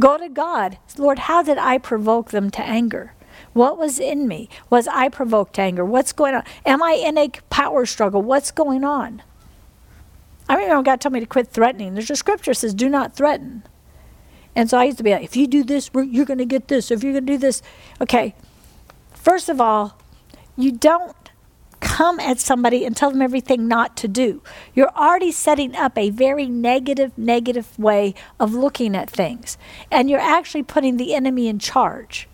Go 0.00 0.18
to 0.18 0.28
God. 0.28 0.78
Lord, 0.98 1.20
how 1.20 1.42
did 1.42 1.58
I 1.58 1.78
provoke 1.78 2.30
them 2.30 2.50
to 2.50 2.62
anger? 2.62 3.12
What 3.56 3.78
was 3.78 3.98
in 3.98 4.28
me? 4.28 4.50
Was 4.68 4.86
I 4.86 5.08
provoked 5.08 5.58
anger? 5.58 5.82
What's 5.82 6.12
going 6.12 6.34
on? 6.34 6.44
Am 6.66 6.82
I 6.82 6.92
in 6.92 7.16
a 7.16 7.30
power 7.48 7.86
struggle? 7.86 8.20
What's 8.20 8.50
going 8.50 8.84
on? 8.84 9.22
I 10.46 10.56
remember 10.56 10.82
God 10.82 11.00
told 11.00 11.14
me 11.14 11.20
to 11.20 11.26
quit 11.26 11.48
threatening. 11.48 11.94
There's 11.94 12.10
a 12.10 12.16
scripture 12.16 12.50
that 12.50 12.56
says, 12.56 12.74
do 12.74 12.90
not 12.90 13.16
threaten. 13.16 13.62
And 14.54 14.68
so 14.68 14.76
I 14.76 14.84
used 14.84 14.98
to 14.98 15.04
be 15.04 15.12
like, 15.12 15.24
if 15.24 15.36
you 15.36 15.46
do 15.46 15.64
this, 15.64 15.90
you're 15.94 16.26
going 16.26 16.36
to 16.36 16.44
get 16.44 16.68
this. 16.68 16.90
If 16.90 17.02
you're 17.02 17.14
going 17.14 17.24
to 17.24 17.32
do 17.32 17.38
this. 17.38 17.62
Okay, 17.98 18.34
first 19.14 19.48
of 19.48 19.58
all, 19.58 19.98
you 20.58 20.70
don't 20.70 21.16
come 21.80 22.20
at 22.20 22.38
somebody 22.38 22.84
and 22.84 22.94
tell 22.94 23.10
them 23.10 23.22
everything 23.22 23.66
not 23.66 23.96
to 23.96 24.06
do. 24.06 24.42
You're 24.74 24.94
already 24.94 25.32
setting 25.32 25.74
up 25.74 25.96
a 25.96 26.10
very 26.10 26.44
negative, 26.44 27.16
negative 27.16 27.78
way 27.78 28.14
of 28.38 28.52
looking 28.52 28.94
at 28.94 29.08
things. 29.08 29.56
And 29.90 30.10
you're 30.10 30.20
actually 30.20 30.62
putting 30.62 30.98
the 30.98 31.14
enemy 31.14 31.48
in 31.48 31.58
charge. 31.58 32.28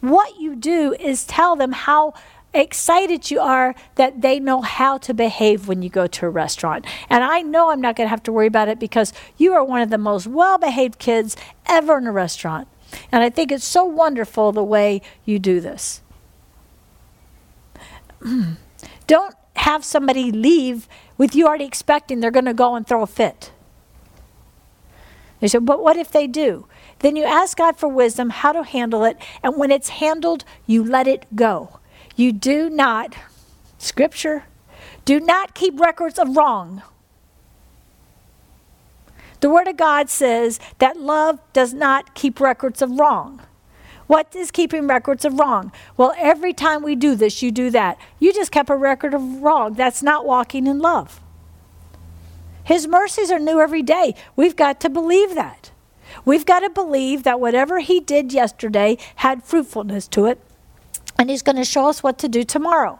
What 0.00 0.38
you 0.40 0.54
do 0.54 0.94
is 0.98 1.24
tell 1.24 1.56
them 1.56 1.72
how 1.72 2.14
excited 2.54 3.30
you 3.30 3.40
are 3.40 3.74
that 3.96 4.22
they 4.22 4.40
know 4.40 4.62
how 4.62 4.98
to 4.98 5.12
behave 5.12 5.68
when 5.68 5.82
you 5.82 5.90
go 5.90 6.06
to 6.06 6.26
a 6.26 6.30
restaurant. 6.30 6.86
And 7.10 7.22
I 7.22 7.42
know 7.42 7.70
I'm 7.70 7.80
not 7.80 7.96
going 7.96 8.06
to 8.06 8.10
have 8.10 8.22
to 8.24 8.32
worry 8.32 8.46
about 8.46 8.68
it 8.68 8.78
because 8.78 9.12
you 9.36 9.52
are 9.52 9.64
one 9.64 9.82
of 9.82 9.90
the 9.90 9.98
most 9.98 10.26
well 10.26 10.58
behaved 10.58 10.98
kids 10.98 11.36
ever 11.66 11.98
in 11.98 12.06
a 12.06 12.12
restaurant. 12.12 12.68
And 13.12 13.22
I 13.22 13.30
think 13.30 13.52
it's 13.52 13.64
so 13.64 13.84
wonderful 13.84 14.52
the 14.52 14.64
way 14.64 15.02
you 15.24 15.38
do 15.38 15.60
this. 15.60 16.00
Don't 19.06 19.34
have 19.56 19.84
somebody 19.84 20.30
leave 20.30 20.88
with 21.18 21.34
you 21.34 21.46
already 21.46 21.64
expecting 21.64 22.20
they're 22.20 22.30
going 22.30 22.44
to 22.44 22.54
go 22.54 22.74
and 22.74 22.86
throw 22.86 23.02
a 23.02 23.06
fit. 23.06 23.52
They 25.40 25.48
said, 25.48 25.66
but 25.66 25.82
what 25.82 25.96
if 25.96 26.10
they 26.10 26.26
do? 26.26 26.66
Then 27.00 27.16
you 27.16 27.24
ask 27.24 27.56
God 27.56 27.76
for 27.76 27.88
wisdom 27.88 28.30
how 28.30 28.52
to 28.52 28.62
handle 28.64 29.04
it. 29.04 29.16
And 29.42 29.56
when 29.56 29.70
it's 29.70 29.88
handled, 29.88 30.44
you 30.66 30.82
let 30.82 31.06
it 31.06 31.26
go. 31.34 31.78
You 32.16 32.32
do 32.32 32.68
not, 32.68 33.16
scripture, 33.78 34.44
do 35.04 35.20
not 35.20 35.54
keep 35.54 35.78
records 35.78 36.18
of 36.18 36.36
wrong. 36.36 36.82
The 39.40 39.50
Word 39.50 39.68
of 39.68 39.76
God 39.76 40.10
says 40.10 40.58
that 40.78 40.96
love 40.96 41.38
does 41.52 41.72
not 41.72 42.14
keep 42.14 42.40
records 42.40 42.82
of 42.82 42.98
wrong. 42.98 43.40
What 44.08 44.34
is 44.34 44.50
keeping 44.50 44.88
records 44.88 45.24
of 45.24 45.38
wrong? 45.38 45.70
Well, 45.96 46.14
every 46.16 46.52
time 46.52 46.82
we 46.82 46.96
do 46.96 47.14
this, 47.14 47.42
you 47.42 47.52
do 47.52 47.70
that. 47.70 47.98
You 48.18 48.32
just 48.32 48.50
kept 48.50 48.70
a 48.70 48.74
record 48.74 49.14
of 49.14 49.42
wrong. 49.42 49.74
That's 49.74 50.02
not 50.02 50.26
walking 50.26 50.66
in 50.66 50.78
love. 50.78 51.20
His 52.64 52.88
mercies 52.88 53.30
are 53.30 53.38
new 53.38 53.60
every 53.60 53.82
day. 53.82 54.14
We've 54.34 54.56
got 54.56 54.80
to 54.80 54.90
believe 54.90 55.34
that. 55.34 55.70
We've 56.24 56.46
got 56.46 56.60
to 56.60 56.70
believe 56.70 57.22
that 57.22 57.40
whatever 57.40 57.80
He 57.80 58.00
did 58.00 58.32
yesterday 58.32 58.98
had 59.16 59.44
fruitfulness 59.44 60.08
to 60.08 60.26
it, 60.26 60.40
and 61.18 61.30
He's 61.30 61.42
going 61.42 61.56
to 61.56 61.64
show 61.64 61.88
us 61.88 62.02
what 62.02 62.18
to 62.18 62.28
do 62.28 62.44
tomorrow. 62.44 62.98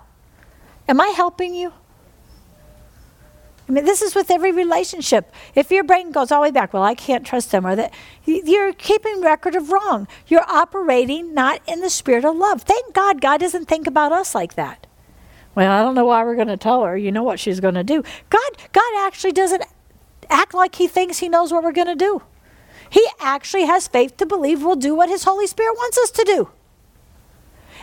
Am 0.89 1.01
I 1.01 1.09
helping 1.09 1.55
you? 1.55 1.73
I 3.69 3.73
mean, 3.73 3.85
this 3.85 4.01
is 4.01 4.15
with 4.15 4.31
every 4.31 4.51
relationship. 4.51 5.31
If 5.55 5.71
your 5.71 5.85
brain 5.85 6.11
goes 6.11 6.33
all 6.33 6.41
the 6.41 6.49
way 6.49 6.51
back, 6.51 6.73
well, 6.73 6.83
I 6.83 6.95
can't 6.95 7.27
trust 7.27 7.51
them, 7.51 7.67
or 7.67 7.77
that 7.77 7.93
you're 8.25 8.73
keeping 8.73 9.21
record 9.21 9.55
of 9.55 9.71
wrong. 9.71 10.09
You're 10.27 10.49
operating 10.49 11.35
not 11.35 11.61
in 11.69 11.83
the 11.83 11.91
spirit 11.91 12.25
of 12.25 12.37
love. 12.37 12.63
Thank 12.63 12.95
God, 12.95 13.21
God 13.21 13.41
doesn't 13.41 13.67
think 13.67 13.87
about 13.87 14.11
us 14.11 14.35
like 14.35 14.55
that. 14.55 14.87
Well, 15.55 15.71
I 15.71 15.83
don't 15.83 15.95
know 15.95 16.07
why 16.07 16.25
we're 16.25 16.37
going 16.37 16.49
to 16.49 16.57
tell 16.57 16.83
her. 16.85 16.97
You 16.97 17.13
know 17.13 17.23
what 17.23 17.39
she's 17.39 17.61
going 17.61 17.75
to 17.75 17.85
do. 17.85 18.03
God, 18.31 18.51
God 18.73 19.07
actually 19.07 19.33
doesn't 19.33 19.65
act 20.31 20.55
like 20.55 20.77
He 20.77 20.89
thinks 20.89 21.19
He 21.19 21.29
knows 21.29 21.53
what 21.53 21.63
we're 21.63 21.73
going 21.73 21.89
to 21.89 21.95
do. 21.95 22.23
He 22.91 23.07
actually 23.21 23.65
has 23.65 23.89
faith 23.89 24.17
to 24.17 24.27
believe 24.27 24.63
we'll 24.63 24.77
do 24.77 24.95
what 24.95 25.09
His 25.09 25.25
Holy 25.25 25.47
Spirit 25.47 25.75
wants 25.77 25.99
us 25.99 26.11
to 26.13 26.25
do. 26.25 26.51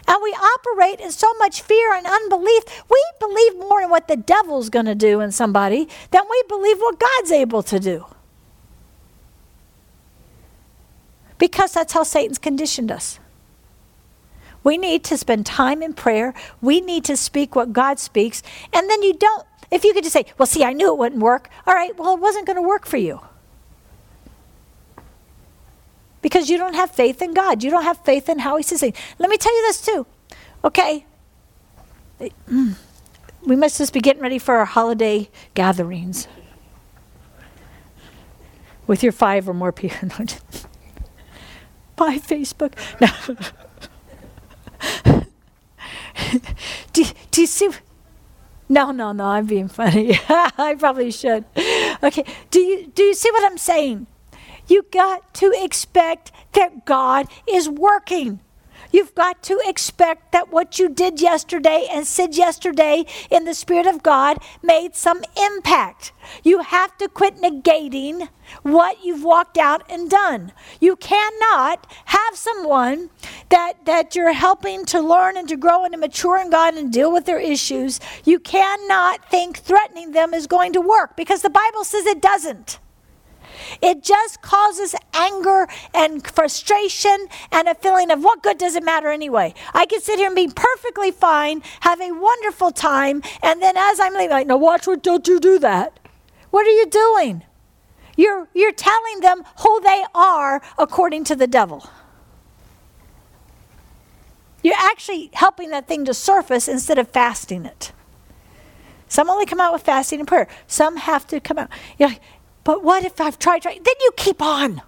And 0.07 0.17
we 0.21 0.31
operate 0.31 0.99
in 0.99 1.11
so 1.11 1.33
much 1.39 1.61
fear 1.61 1.93
and 1.93 2.05
unbelief. 2.05 2.63
We 2.89 3.03
believe 3.19 3.57
more 3.57 3.81
in 3.81 3.89
what 3.89 4.07
the 4.07 4.17
devil's 4.17 4.69
going 4.69 4.85
to 4.85 4.95
do 4.95 5.19
in 5.19 5.31
somebody 5.31 5.87
than 6.11 6.23
we 6.29 6.43
believe 6.47 6.77
what 6.77 6.99
God's 6.99 7.31
able 7.31 7.63
to 7.63 7.79
do. 7.79 8.05
Because 11.37 11.73
that's 11.73 11.93
how 11.93 12.03
Satan's 12.03 12.37
conditioned 12.37 12.91
us. 12.91 13.19
We 14.63 14.77
need 14.77 15.03
to 15.05 15.17
spend 15.17 15.45
time 15.45 15.83
in 15.83 15.93
prayer. 15.93 16.33
We 16.61 16.81
need 16.81 17.03
to 17.05 17.17
speak 17.17 17.55
what 17.55 17.73
God 17.73 17.99
speaks. 17.99 18.41
And 18.73 18.89
then 18.89 19.03
you 19.03 19.13
don't, 19.13 19.45
if 19.71 19.83
you 19.83 19.93
could 19.93 20.03
just 20.03 20.13
say, 20.13 20.25
well, 20.37 20.45
see, 20.45 20.63
I 20.63 20.73
knew 20.73 20.91
it 20.91 20.97
wouldn't 20.97 21.21
work. 21.21 21.49
All 21.67 21.73
right, 21.73 21.97
well, 21.97 22.15
it 22.15 22.19
wasn't 22.19 22.45
going 22.45 22.55
to 22.55 22.67
work 22.67 22.85
for 22.85 22.97
you. 22.97 23.21
Because 26.25 26.49
you 26.49 26.57
don't 26.57 26.73
have 26.73 26.89
faith 26.89 27.21
in 27.21 27.35
God. 27.35 27.63
You 27.63 27.69
don't 27.69 27.83
have 27.83 27.99
faith 28.03 28.29
in 28.29 28.39
how 28.39 28.57
He 28.57 28.63
says 28.63 28.79
things. 28.79 28.97
Let 29.19 29.29
me 29.29 29.37
tell 29.37 29.55
you 29.55 29.61
this 29.67 29.85
too. 29.85 30.07
Okay. 30.63 31.05
Mm. 32.19 32.73
We 33.43 33.55
must 33.55 33.77
just 33.77 33.93
be 33.93 33.99
getting 33.99 34.23
ready 34.23 34.39
for 34.39 34.55
our 34.55 34.65
holiday 34.65 35.29
gatherings 35.53 36.27
with 38.87 39.03
your 39.03 39.11
five 39.11 39.47
or 39.47 39.53
more 39.53 39.71
people. 39.71 40.09
By 41.95 42.17
Facebook. 42.17 42.73
No. 42.99 43.07
do, 46.93 47.05
do 47.29 47.41
you 47.41 47.47
see? 47.47 47.69
No, 48.67 48.89
no, 48.89 49.11
no, 49.11 49.25
I'm 49.25 49.45
being 49.45 49.67
funny. 49.67 50.19
I 50.27 50.75
probably 50.79 51.11
should. 51.11 51.45
Okay, 52.01 52.25
do 52.49 52.59
you, 52.59 52.87
do 52.87 53.03
you 53.03 53.13
see 53.13 53.29
what 53.29 53.45
I'm 53.45 53.59
saying? 53.59 54.07
You 54.67 54.85
got 54.91 55.33
to 55.35 55.53
expect 55.55 56.31
that 56.53 56.85
God 56.85 57.27
is 57.47 57.69
working. 57.69 58.39
You've 58.91 59.15
got 59.15 59.43
to 59.43 59.59
expect 59.65 60.31
that 60.31 60.51
what 60.51 60.79
you 60.79 60.89
did 60.89 61.19
yesterday 61.19 61.87
and 61.91 62.07
said 62.07 62.35
yesterday 62.35 63.05
in 63.29 63.43
the 63.43 63.53
Spirit 63.53 63.87
of 63.87 64.03
God 64.03 64.37
made 64.63 64.95
some 64.95 65.23
impact. 65.37 66.13
You 66.43 66.59
have 66.59 66.97
to 66.99 67.09
quit 67.09 67.37
negating 67.37 68.29
what 68.63 69.03
you've 69.03 69.23
walked 69.23 69.57
out 69.57 69.83
and 69.91 70.09
done. 70.09 70.53
You 70.79 70.95
cannot 70.95 71.87
have 72.05 72.35
someone 72.35 73.09
that, 73.49 73.85
that 73.85 74.15
you're 74.15 74.33
helping 74.33 74.85
to 74.85 75.01
learn 75.01 75.35
and 75.35 75.49
to 75.49 75.57
grow 75.57 75.83
and 75.83 75.93
to 75.93 75.99
mature 75.99 76.37
in 76.37 76.49
God 76.49 76.75
and 76.75 76.91
deal 76.91 77.11
with 77.11 77.25
their 77.25 77.39
issues. 77.39 77.99
You 78.23 78.39
cannot 78.39 79.29
think 79.29 79.57
threatening 79.57 80.11
them 80.11 80.33
is 80.33 80.47
going 80.47 80.73
to 80.73 80.81
work 80.81 81.17
because 81.17 81.41
the 81.41 81.49
Bible 81.49 81.83
says 81.83 82.05
it 82.05 82.21
doesn't. 82.21 82.79
It 83.81 84.03
just 84.03 84.41
causes 84.41 84.95
anger 85.13 85.67
and 85.93 86.25
frustration 86.25 87.27
and 87.51 87.67
a 87.67 87.75
feeling 87.75 88.11
of 88.11 88.23
what 88.23 88.43
good 88.43 88.57
does 88.57 88.75
it 88.75 88.83
matter 88.83 89.09
anyway? 89.09 89.53
I 89.73 89.85
can 89.85 90.01
sit 90.01 90.17
here 90.19 90.27
and 90.27 90.35
be 90.35 90.47
perfectly 90.47 91.11
fine, 91.11 91.61
have 91.81 92.01
a 92.01 92.11
wonderful 92.11 92.71
time, 92.71 93.21
and 93.41 93.61
then 93.61 93.75
as 93.77 93.99
I'm 93.99 94.13
leaving, 94.13 94.29
like, 94.29 94.47
now 94.47 94.57
watch 94.57 94.87
what, 94.87 95.03
don't 95.03 95.27
you 95.27 95.39
do 95.39 95.59
that. 95.59 95.99
What 96.51 96.65
are 96.65 96.71
you 96.71 96.85
doing? 96.85 97.43
You're, 98.17 98.47
you're 98.53 98.71
telling 98.71 99.19
them 99.21 99.43
who 99.61 99.81
they 99.81 100.05
are 100.13 100.61
according 100.77 101.25
to 101.25 101.35
the 101.35 101.47
devil. 101.47 101.89
You're 104.63 104.75
actually 104.77 105.29
helping 105.33 105.69
that 105.69 105.87
thing 105.87 106.05
to 106.05 106.13
surface 106.13 106.67
instead 106.67 106.97
of 106.97 107.09
fasting 107.09 107.65
it. 107.65 107.91
Some 109.07 109.29
only 109.29 109.45
come 109.45 109.61
out 109.61 109.73
with 109.73 109.83
fasting 109.83 110.19
and 110.19 110.27
prayer. 110.27 110.47
Some 110.65 110.97
have 110.97 111.27
to 111.27 111.39
come 111.39 111.59
out. 111.59 111.69
You're 111.99 112.09
like, 112.09 112.21
but 112.65 112.83
what 112.83 113.05
if 113.05 113.21
I've 113.21 113.39
tried, 113.39 113.61
tried? 113.61 113.85
Then 113.85 113.95
you 114.01 114.11
keep 114.17 114.41
on. 114.41 114.81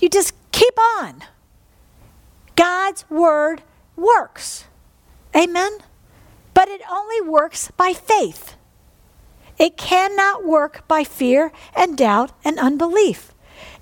You 0.00 0.10
just 0.10 0.34
keep 0.52 0.74
on. 0.98 1.22
God's 2.56 3.08
word 3.08 3.62
works. 3.96 4.64
Amen? 5.34 5.78
But 6.52 6.68
it 6.68 6.82
only 6.90 7.20
works 7.20 7.70
by 7.76 7.92
faith. 7.92 8.56
It 9.56 9.76
cannot 9.76 10.44
work 10.44 10.86
by 10.88 11.04
fear 11.04 11.52
and 11.76 11.96
doubt 11.96 12.32
and 12.44 12.58
unbelief. 12.58 13.32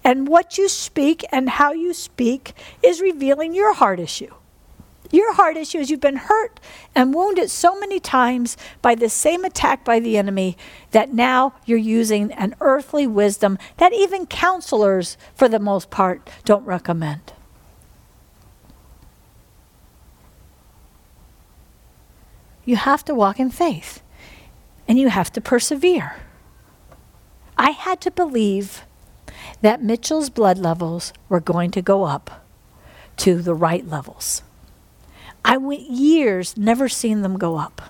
And 0.05 0.29
what 0.29 0.59
you 0.59 0.69
speak 0.69 1.25
and 1.33 1.49
how 1.49 1.73
you 1.73 1.95
speak 1.95 2.53
is 2.83 3.01
revealing 3.01 3.55
your 3.55 3.73
heart 3.73 3.99
issue. 3.99 4.35
Your 5.13 5.35
heart 5.35 5.59
issue 5.59 5.79
is 5.79 5.91
you've 5.91 6.01
been 6.01 6.17
hurt 6.17 6.59
and 6.95 7.15
wounded 7.15 7.51
so 7.51 7.79
many 7.79 8.01
times 8.01 8.57
by 8.81 8.95
the 8.95 9.11
same 9.11 9.45
attack 9.45 9.85
by 9.85 10.01
the 10.01 10.17
enemy 10.17 10.57
that 10.93 11.13
now 11.13 11.55
you're 11.67 11.77
using 11.79 12.33
an 12.33 12.57
earthly 12.63 13.07
wisdom 13.07 13.59
that 13.77 13.93
even 13.93 14.27
counselors, 14.27 15.19
for 15.35 15.51
the 15.51 15.59
most 15.59 15.91
part, 15.91 16.29
don't 16.47 16.65
recommend. 16.65 17.35
You 22.65 22.77
have 22.77 23.05
to 23.05 23.15
walk 23.15 23.39
in 23.39 23.51
faith 23.51 24.03
and 24.89 24.99
you 24.99 25.09
have 25.09 25.31
to 25.33 25.43
persevere. 25.43 26.17
I 27.59 27.71
had 27.71 28.01
to 28.01 28.11
believe 28.11 28.85
that 29.61 29.83
Mitchell's 29.83 30.31
blood 30.31 30.57
levels 30.57 31.13
were 31.29 31.41
going 31.41 31.71
to 31.73 31.83
go 31.83 32.05
up 32.05 32.47
to 33.19 33.43
the 33.43 33.55
right 33.55 33.87
levels. 33.87 34.43
I 35.45 35.57
went 35.57 35.83
years 35.83 36.57
never 36.57 36.89
seeing 36.89 37.23
them 37.23 37.39
go 37.39 37.57
up. 37.57 37.83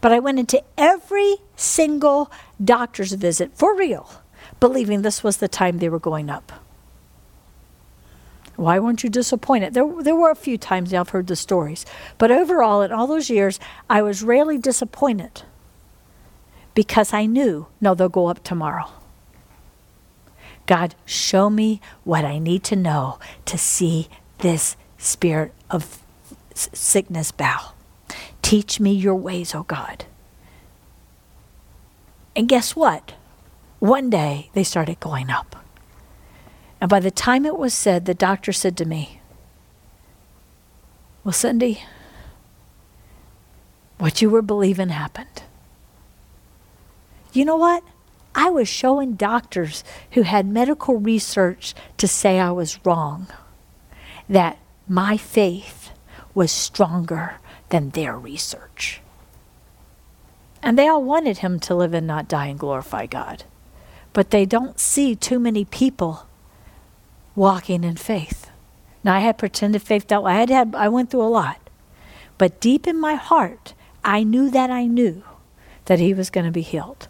But 0.00 0.12
I 0.12 0.18
went 0.18 0.38
into 0.38 0.62
every 0.76 1.36
single 1.54 2.30
doctor's 2.62 3.12
visit 3.12 3.52
for 3.54 3.76
real, 3.76 4.10
believing 4.60 5.02
this 5.02 5.22
was 5.22 5.38
the 5.38 5.48
time 5.48 5.78
they 5.78 5.88
were 5.88 5.98
going 5.98 6.28
up. 6.30 6.52
Why 8.56 8.78
weren't 8.78 9.04
you 9.04 9.10
disappointed? 9.10 9.74
There, 9.74 10.02
there 10.02 10.16
were 10.16 10.30
a 10.30 10.36
few 10.36 10.56
times 10.56 10.92
I've 10.92 11.10
heard 11.10 11.26
the 11.26 11.36
stories, 11.36 11.84
but 12.16 12.30
overall, 12.30 12.80
in 12.80 12.90
all 12.90 13.06
those 13.06 13.28
years, 13.28 13.60
I 13.88 14.00
was 14.00 14.22
rarely 14.22 14.56
disappointed 14.56 15.42
because 16.74 17.12
I 17.12 17.26
knew, 17.26 17.66
no, 17.80 17.94
they'll 17.94 18.08
go 18.08 18.26
up 18.26 18.42
tomorrow. 18.42 18.88
God, 20.66 20.94
show 21.04 21.48
me 21.50 21.80
what 22.04 22.24
I 22.24 22.38
need 22.38 22.64
to 22.64 22.76
know 22.76 23.18
to 23.44 23.58
see 23.58 24.08
this 24.38 24.76
spirit 24.98 25.52
of 25.70 26.02
sickness 26.56 27.30
bow. 27.30 27.72
Teach 28.42 28.80
me 28.80 28.92
your 28.92 29.14
ways, 29.14 29.54
O 29.54 29.60
oh 29.60 29.62
God. 29.64 30.04
And 32.34 32.48
guess 32.48 32.76
what? 32.76 33.12
One 33.78 34.10
day 34.10 34.50
they 34.52 34.64
started 34.64 35.00
going 35.00 35.30
up. 35.30 35.56
And 36.80 36.90
by 36.90 37.00
the 37.00 37.10
time 37.10 37.46
it 37.46 37.56
was 37.56 37.74
said, 37.74 38.04
the 38.04 38.14
doctor 38.14 38.52
said 38.52 38.76
to 38.76 38.84
me, 38.84 39.20
Well, 41.24 41.32
Cindy, 41.32 41.82
what 43.98 44.20
you 44.20 44.30
were 44.30 44.42
believing 44.42 44.90
happened. 44.90 45.42
You 47.32 47.44
know 47.44 47.56
what? 47.56 47.82
I 48.34 48.50
was 48.50 48.68
showing 48.68 49.14
doctors 49.14 49.82
who 50.12 50.22
had 50.22 50.46
medical 50.46 50.98
research 50.98 51.74
to 51.96 52.06
say 52.06 52.38
I 52.38 52.50
was 52.50 52.78
wrong 52.84 53.28
that 54.28 54.58
my 54.86 55.16
faith 55.16 55.90
was 56.36 56.52
stronger 56.52 57.36
than 57.70 57.90
their 57.90 58.16
research. 58.16 59.00
And 60.62 60.78
they 60.78 60.86
all 60.86 61.02
wanted 61.02 61.38
him 61.38 61.58
to 61.60 61.74
live 61.74 61.94
and 61.94 62.06
not 62.06 62.28
die 62.28 62.46
and 62.46 62.58
glorify 62.58 63.06
God. 63.06 63.44
But 64.12 64.30
they 64.30 64.44
don't 64.44 64.78
see 64.78 65.16
too 65.16 65.38
many 65.38 65.64
people 65.64 66.26
walking 67.34 67.84
in 67.84 67.96
faith. 67.96 68.50
Now 69.02 69.14
I 69.14 69.20
had 69.20 69.38
pretended 69.38 69.80
faith 69.80 70.08
that 70.08 70.20
I 70.20 70.34
had 70.34 70.50
had 70.50 70.74
I 70.74 70.88
went 70.88 71.10
through 71.10 71.22
a 71.22 71.28
lot. 71.40 71.70
But 72.36 72.60
deep 72.60 72.86
in 72.86 73.00
my 73.00 73.14
heart, 73.14 73.72
I 74.04 74.22
knew 74.22 74.50
that 74.50 74.70
I 74.70 74.84
knew 74.84 75.24
that 75.86 76.00
he 76.00 76.12
was 76.12 76.28
going 76.28 76.44
to 76.44 76.52
be 76.52 76.60
healed. 76.60 77.08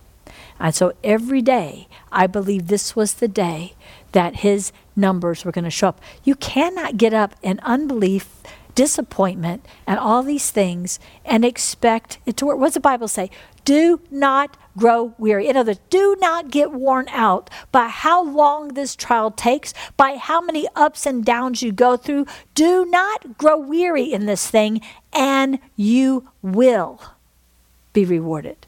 And 0.61 0.75
so 0.75 0.93
every 1.03 1.43
day, 1.43 1.89
I 2.13 2.29
believed 2.29 2.69
this 2.69 2.95
was 2.95 3.15
the 3.15 3.29
day 3.29 3.75
that 4.13 4.37
his 4.37 4.73
numbers 4.95 5.45
were 5.45 5.53
going 5.53 5.65
to 5.65 5.71
show 5.71 5.89
up. 5.89 6.01
You 6.23 6.37
cannot 6.37 6.97
get 6.97 7.13
up 7.13 7.35
in 7.43 7.59
unbelief 7.61 8.43
disappointment, 8.77 9.67
and 9.87 9.99
all 9.99 10.23
these 10.23 10.53
things 10.53 11.01
and 11.25 11.45
expect 11.45 12.19
it 12.27 12.37
to 12.37 12.47
work. 12.47 12.59
What's 12.59 12.75
the 12.75 12.81
Bible 12.81 13.09
say? 13.09 13.31
Do 13.65 14.01
not 14.13 14.57
grow 14.77 15.15
weary. 15.19 15.49
In 15.49 15.57
other 15.57 15.71
words, 15.71 15.81
do 15.91 16.17
not 16.21 16.53
get 16.53 16.71
worn 16.71 17.09
out 17.09 17.51
by 17.73 17.89
how 17.89 18.23
long 18.23 18.75
this 18.75 18.95
trial 18.95 19.33
takes, 19.33 19.75
by 19.97 20.17
how 20.17 20.41
many 20.41 20.69
ups 20.77 21.05
and 21.07 21.25
downs 21.25 21.63
you 21.63 21.73
go 21.73 21.97
through. 21.97 22.27
Do 22.55 22.85
not 22.85 23.39
grow 23.39 23.57
weary 23.57 24.13
in 24.13 24.27
this 24.27 24.49
thing, 24.49 24.81
and 25.13 25.59
you 25.75 26.29
will 26.43 27.01
be 27.93 28.05
rewarded. 28.05 28.67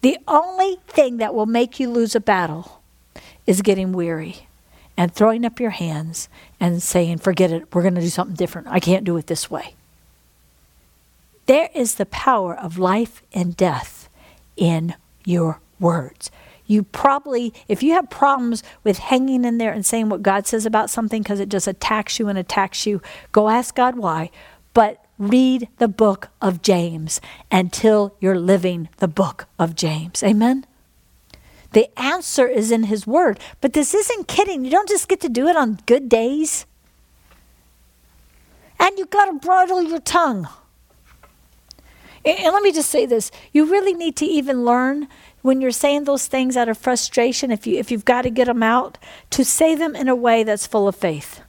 The 0.00 0.18
only 0.26 0.78
thing 0.86 1.18
that 1.18 1.34
will 1.34 1.46
make 1.46 1.78
you 1.78 1.90
lose 1.90 2.14
a 2.14 2.20
battle 2.20 2.80
is 3.46 3.60
getting 3.60 3.92
weary 3.92 4.46
and 4.96 5.12
throwing 5.14 5.44
up 5.44 5.60
your 5.60 5.70
hands 5.70 6.28
and 6.60 6.82
saying, 6.82 7.18
forget 7.18 7.50
it, 7.50 7.74
we're 7.74 7.82
going 7.82 7.94
to 7.94 8.00
do 8.00 8.08
something 8.08 8.36
different. 8.36 8.68
I 8.68 8.80
can't 8.80 9.04
do 9.04 9.16
it 9.16 9.26
this 9.26 9.50
way. 9.50 9.74
There 11.46 11.70
is 11.74 11.96
the 11.96 12.06
power 12.06 12.56
of 12.56 12.78
life 12.78 13.22
and 13.32 13.56
death 13.56 14.08
in 14.56 14.94
your 15.24 15.60
words. 15.80 16.30
You 16.66 16.84
probably, 16.84 17.52
if 17.68 17.82
you 17.82 17.92
have 17.94 18.08
problems 18.08 18.62
with 18.84 18.98
hanging 18.98 19.44
in 19.44 19.58
there 19.58 19.72
and 19.72 19.84
saying 19.84 20.08
what 20.08 20.22
God 20.22 20.46
says 20.46 20.64
about 20.64 20.90
something 20.90 21.22
because 21.22 21.40
it 21.40 21.48
just 21.48 21.66
attacks 21.66 22.18
you 22.18 22.28
and 22.28 22.38
attacks 22.38 22.86
you, 22.86 23.02
go 23.32 23.48
ask 23.48 23.74
God 23.74 23.96
why. 23.96 24.30
But 24.72 25.04
read 25.18 25.68
the 25.78 25.88
book 25.88 26.28
of 26.40 26.62
James 26.62 27.20
until 27.50 28.16
you're 28.20 28.38
living 28.38 28.88
the 28.98 29.08
book 29.08 29.46
of 29.58 29.74
James. 29.74 30.22
Amen? 30.22 30.64
The 31.72 31.88
answer 31.98 32.46
is 32.46 32.70
in 32.70 32.84
His 32.84 33.06
Word. 33.06 33.40
But 33.60 33.72
this 33.72 33.94
isn't 33.94 34.28
kidding. 34.28 34.64
You 34.64 34.70
don't 34.70 34.88
just 34.88 35.08
get 35.08 35.20
to 35.20 35.28
do 35.28 35.48
it 35.48 35.56
on 35.56 35.80
good 35.86 36.08
days. 36.08 36.66
And 38.78 38.98
you've 38.98 39.10
got 39.10 39.26
to 39.26 39.38
bridle 39.38 39.82
your 39.82 40.00
tongue. 40.00 40.48
And, 42.24 42.52
let 42.52 42.62
me 42.62 42.72
just 42.72 42.90
say 42.90 43.06
this 43.06 43.30
you 43.52 43.64
really 43.64 43.94
need 43.94 44.16
to 44.16 44.26
even 44.26 44.64
learn 44.64 45.08
when 45.42 45.60
you're 45.60 45.72
saying 45.72 46.04
those 46.04 46.26
things 46.26 46.56
out 46.56 46.68
of 46.68 46.78
frustration, 46.78 47.50
if, 47.50 47.66
you, 47.66 47.78
if 47.78 47.90
you've 47.90 48.04
got 48.04 48.22
to 48.22 48.30
get 48.30 48.46
them 48.46 48.62
out, 48.62 48.96
to 49.30 49.44
say 49.44 49.74
them 49.74 49.96
in 49.96 50.08
a 50.08 50.14
way 50.14 50.44
that's 50.44 50.66
full 50.66 50.86
of 50.86 50.94
faith. 50.94 51.40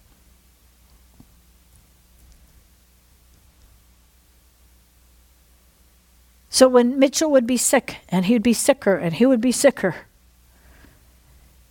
So 6.50 6.68
when 6.68 7.00
Mitchell 7.00 7.32
would 7.32 7.48
be 7.48 7.58
sick, 7.58 7.98
and 8.10 8.26
he 8.26 8.34
would 8.34 8.44
be 8.44 8.54
sicker, 8.54 8.96
and 8.96 9.16
he 9.16 9.26
would 9.26 9.42
be 9.42 9.52
sicker, 9.52 9.96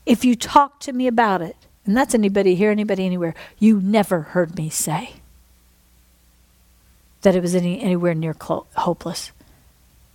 if 0.07 0.25
you 0.25 0.35
talk 0.35 0.81
to 0.81 0.93
me 0.93 1.07
about 1.07 1.43
it, 1.43 1.57
and 1.85 1.97
that's 1.97 2.15
anybody 2.15 2.55
here, 2.55 2.71
anybody 2.71 3.05
anywhere, 3.05 3.35
you 3.59 3.81
never 3.81 4.21
heard 4.21 4.57
me 4.57 4.71
say 4.71 5.15
that 7.23 7.37
it 7.37 7.41
was 7.41 7.55
any, 7.55 7.81
anywhere 7.81 8.15
near 8.15 8.35
clo- 8.35 8.67
hopeless. 8.77 9.33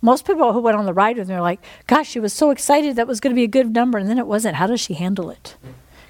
Most 0.00 0.26
people 0.26 0.52
who 0.52 0.60
went 0.60 0.76
on 0.76 0.86
the 0.86 0.92
ride 0.92 1.16
with 1.16 1.28
me 1.28 1.34
are 1.34 1.40
like, 1.40 1.60
gosh, 1.86 2.08
she 2.08 2.20
was 2.20 2.32
so 2.32 2.50
excited 2.50 2.96
that 2.96 3.08
was 3.08 3.20
going 3.20 3.34
to 3.34 3.38
be 3.38 3.44
a 3.44 3.48
good 3.48 3.74
number, 3.74 3.98
and 3.98 4.08
then 4.08 4.18
it 4.18 4.26
wasn't. 4.26 4.56
How 4.56 4.66
does 4.66 4.80
she 4.80 4.94
handle 4.94 5.30
it? 5.30 5.56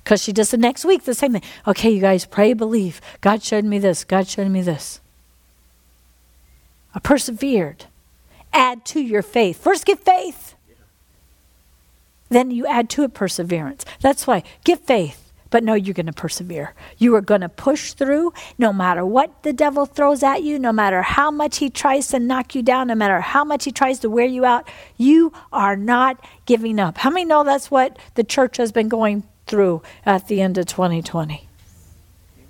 Because 0.04 0.22
she 0.22 0.32
does 0.32 0.50
the 0.50 0.56
next 0.56 0.84
week 0.84 1.04
the 1.04 1.14
same 1.14 1.32
thing. 1.32 1.42
Okay, 1.66 1.90
you 1.90 2.00
guys, 2.00 2.24
pray, 2.24 2.52
believe. 2.52 3.00
God 3.20 3.42
showed 3.42 3.64
me 3.64 3.78
this. 3.78 4.04
God 4.04 4.28
showed 4.28 4.48
me 4.48 4.62
this. 4.62 5.00
I 6.94 6.98
persevered 6.98 7.86
add 8.52 8.84
to 8.86 9.00
your 9.00 9.22
faith. 9.22 9.62
First, 9.62 9.86
get 9.86 10.00
faith. 10.00 10.54
Then 12.28 12.50
you 12.50 12.66
add 12.66 12.90
to 12.90 13.02
it 13.04 13.14
perseverance. 13.14 13.84
That's 14.00 14.26
why, 14.26 14.42
get 14.64 14.86
faith. 14.86 15.28
But 15.50 15.64
no, 15.64 15.74
you're 15.74 15.94
going 15.94 16.06
to 16.06 16.12
persevere. 16.12 16.74
You 16.98 17.14
are 17.14 17.22
going 17.22 17.40
to 17.40 17.48
push 17.48 17.94
through 17.94 18.32
no 18.58 18.72
matter 18.72 19.04
what 19.04 19.42
the 19.42 19.52
devil 19.52 19.86
throws 19.86 20.22
at 20.22 20.42
you, 20.42 20.58
no 20.58 20.72
matter 20.72 21.00
how 21.00 21.30
much 21.30 21.58
he 21.58 21.70
tries 21.70 22.08
to 22.08 22.18
knock 22.18 22.54
you 22.54 22.62
down, 22.62 22.88
no 22.88 22.94
matter 22.94 23.20
how 23.20 23.44
much 23.44 23.64
he 23.64 23.72
tries 23.72 23.98
to 24.00 24.10
wear 24.10 24.26
you 24.26 24.44
out. 24.44 24.68
You 24.96 25.32
are 25.52 25.76
not 25.76 26.22
giving 26.44 26.78
up. 26.78 26.98
How 26.98 27.10
many 27.10 27.24
know 27.24 27.44
that's 27.44 27.70
what 27.70 27.98
the 28.14 28.24
church 28.24 28.58
has 28.58 28.72
been 28.72 28.88
going 28.88 29.24
through 29.46 29.82
at 30.04 30.28
the 30.28 30.42
end 30.42 30.58
of 30.58 30.66
2020? 30.66 31.48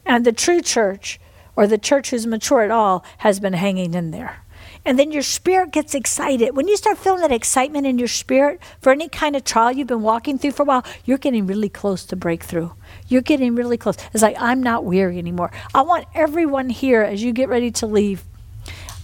And 0.05 0.25
the 0.25 0.33
true 0.33 0.61
church, 0.61 1.21
or 1.55 1.67
the 1.67 1.79
church 1.79 2.11
who's 2.11 2.27
mature 2.27 2.63
at 2.63 2.71
all, 2.71 3.05
has 3.19 3.39
been 3.39 3.53
hanging 3.53 3.95
in 3.95 4.11
there. 4.11 4.43
And 4.85 4.99
then 4.99 5.13
your 5.13 5.23
spirit 5.23 5.73
gets 5.73 5.95
excited. 5.95 6.57
When 6.57 6.69
you 6.69 6.77
start 6.77 6.99
feeling 6.99 7.21
that 7.21 7.33
excitement 7.33 7.87
in 7.87 7.99
your 7.99 8.09
spirit 8.09 8.61
for 8.81 8.91
any 8.91 9.09
kind 9.09 9.37
of 9.37 9.45
trial 9.45 9.73
you've 9.73 9.89
been 9.89 10.03
walking 10.03 10.39
through 10.39 10.53
for 10.53 10.63
a 10.63 10.67
while, 10.67 10.85
you're 11.05 11.19
getting 11.19 11.47
really 11.47 11.69
close 11.69 12.05
to 12.07 12.17
breakthrough. 12.17 12.71
You're 13.07 13.23
getting 13.23 13.55
really 13.55 13.77
close. 13.77 13.97
It's 14.13 14.23
like, 14.23 14.37
I'm 14.39 14.63
not 14.63 14.85
weary 14.85 15.19
anymore. 15.19 15.51
I 15.75 15.83
want 15.83 16.07
everyone 16.15 16.71
here, 16.71 17.03
as 17.03 17.23
you 17.23 17.33
get 17.33 17.49
ready 17.49 17.71
to 17.73 17.87
leave, 17.87 18.25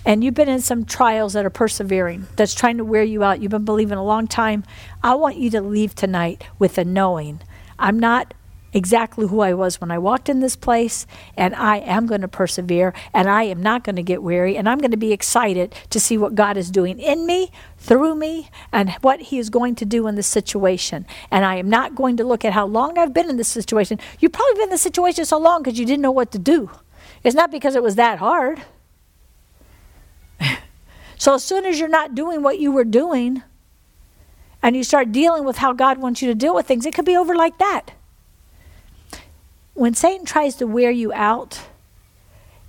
and 0.06 0.22
you've 0.22 0.34
been 0.34 0.48
in 0.48 0.60
some 0.60 0.84
trials 0.84 1.32
that 1.32 1.46
are 1.46 1.50
persevering, 1.50 2.26
that's 2.36 2.54
trying 2.54 2.76
to 2.76 2.84
wear 2.84 3.02
you 3.02 3.24
out, 3.24 3.40
you've 3.40 3.50
been 3.50 3.64
believing 3.64 3.96
a 3.96 4.04
long 4.04 4.26
time, 4.26 4.64
I 5.02 5.14
want 5.14 5.36
you 5.36 5.50
to 5.50 5.60
leave 5.60 5.94
tonight 5.94 6.44
with 6.58 6.76
a 6.76 6.84
knowing. 6.84 7.40
I'm 7.78 7.98
not 7.98 8.34
exactly 8.74 9.28
who 9.28 9.40
I 9.40 9.54
was 9.54 9.80
when 9.80 9.90
I 9.90 9.98
walked 9.98 10.28
in 10.28 10.40
this 10.40 10.56
place, 10.56 11.06
and 11.36 11.54
I 11.54 11.78
am 11.78 12.06
going 12.06 12.20
to 12.20 12.28
persevere, 12.28 12.92
and 13.14 13.30
I 13.30 13.44
am 13.44 13.62
not 13.62 13.84
going 13.84 13.96
to 13.96 14.02
get 14.02 14.22
weary, 14.22 14.56
and 14.56 14.68
I'm 14.68 14.78
going 14.78 14.90
to 14.90 14.96
be 14.96 15.12
excited 15.12 15.74
to 15.90 16.00
see 16.00 16.18
what 16.18 16.34
God 16.34 16.56
is 16.56 16.70
doing 16.70 16.98
in 16.98 17.24
me, 17.24 17.52
through 17.78 18.16
me, 18.16 18.50
and 18.72 18.90
what 19.00 19.20
He 19.20 19.38
is 19.38 19.48
going 19.48 19.76
to 19.76 19.84
do 19.84 20.06
in 20.08 20.16
this 20.16 20.26
situation. 20.26 21.06
And 21.30 21.44
I 21.44 21.54
am 21.54 21.70
not 21.70 21.94
going 21.94 22.16
to 22.16 22.24
look 22.24 22.44
at 22.44 22.52
how 22.52 22.66
long 22.66 22.98
I've 22.98 23.14
been 23.14 23.30
in 23.30 23.36
this 23.36 23.48
situation. 23.48 23.98
You've 24.18 24.32
probably 24.32 24.54
been 24.54 24.64
in 24.64 24.70
this 24.70 24.82
situation 24.82 25.24
so 25.24 25.38
long 25.38 25.62
because 25.62 25.78
you 25.78 25.86
didn't 25.86 26.02
know 26.02 26.10
what 26.10 26.32
to 26.32 26.38
do. 26.38 26.70
It's 27.22 27.36
not 27.36 27.52
because 27.52 27.76
it 27.76 27.82
was 27.82 27.94
that 27.94 28.18
hard. 28.18 28.62
so 31.16 31.34
as 31.34 31.44
soon 31.44 31.64
as 31.64 31.78
you're 31.78 31.88
not 31.88 32.14
doing 32.14 32.42
what 32.42 32.58
you 32.58 32.72
were 32.72 32.84
doing, 32.84 33.42
and 34.62 34.74
you 34.74 34.82
start 34.82 35.12
dealing 35.12 35.44
with 35.44 35.58
how 35.58 35.74
God 35.74 35.98
wants 35.98 36.22
you 36.22 36.28
to 36.28 36.34
deal 36.34 36.54
with 36.54 36.66
things, 36.66 36.86
it 36.86 36.94
could 36.94 37.04
be 37.04 37.14
over 37.14 37.36
like 37.36 37.58
that 37.58 37.90
when 39.74 39.94
Satan 39.94 40.24
tries 40.24 40.56
to 40.56 40.66
wear 40.66 40.90
you 40.90 41.12
out, 41.12 41.60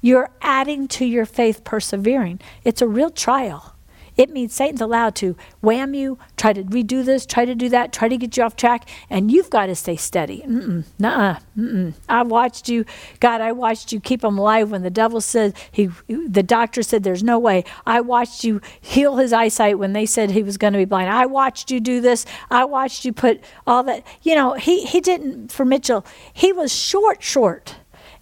you're 0.02 0.30
adding 0.42 0.88
to 0.88 1.06
your 1.06 1.26
faith 1.26 1.64
persevering. 1.64 2.40
It's 2.64 2.82
a 2.82 2.88
real 2.88 3.10
trial. 3.10 3.75
It 4.18 4.30
means 4.30 4.54
Satan's 4.54 4.82
allowed 4.82 5.16
to 5.16 5.36
wham 5.62 5.94
you, 5.94 6.18
try 6.38 6.54
to 6.54 6.64
redo 6.64 7.04
this, 7.04 7.26
try 7.26 7.46
to 7.46 7.56
do 7.56 7.70
that, 7.70 7.92
try 7.92 8.08
to 8.08 8.18
get 8.18 8.38
you 8.38 8.44
off 8.44 8.56
track, 8.56 8.88
and 9.10 9.32
you've 9.32 9.50
got 9.50 9.66
to 9.66 9.76
stay 9.76 9.96
steady. 9.96 10.44
Mm-mm, 10.48 10.86
nuh-uh, 11.00 11.40
mm-mm. 11.58 11.94
I 12.08 12.24
watched 12.24 12.70
you, 12.70 12.86
God, 13.20 13.42
I 13.42 13.52
watched 13.52 13.92
you 13.92 14.00
keep 14.00 14.24
him 14.24 14.38
alive 14.38 14.72
when 14.72 14.84
the 14.84 14.90
devil 14.90 15.22
said, 15.22 15.56
he, 15.72 15.90
the 16.08 16.44
doctor 16.44 16.82
said 16.82 17.04
there's 17.04 17.24
no 17.24 17.38
way. 17.38 17.64
I 17.86 18.02
watched 18.02 18.44
you 18.44 18.62
heal 18.80 19.18
his 19.18 19.34
eyesight 19.34 19.80
when 19.80 19.94
they 19.94 20.06
said 20.06 20.32
he 20.32 20.44
was 20.44 20.58
going 20.58 20.74
to 20.74 20.80
be 20.80 20.86
blind. 20.86 21.10
I 21.10 21.26
watched 21.26 21.72
you 21.72 21.80
do 21.80 22.02
this. 22.02 22.26
I 22.50 22.66
watched 22.66 23.06
you 23.06 23.14
put 23.14 23.42
all 23.68 23.84
that. 23.84 24.06
You 24.22 24.36
know, 24.36 24.54
he, 24.54 24.86
he 24.86 25.02
didn't, 25.02 25.52
for 25.52 25.66
Mitchell, 25.66 26.06
he 26.34 26.54
was 26.54 26.74
short, 26.74 27.22
short 27.22 27.76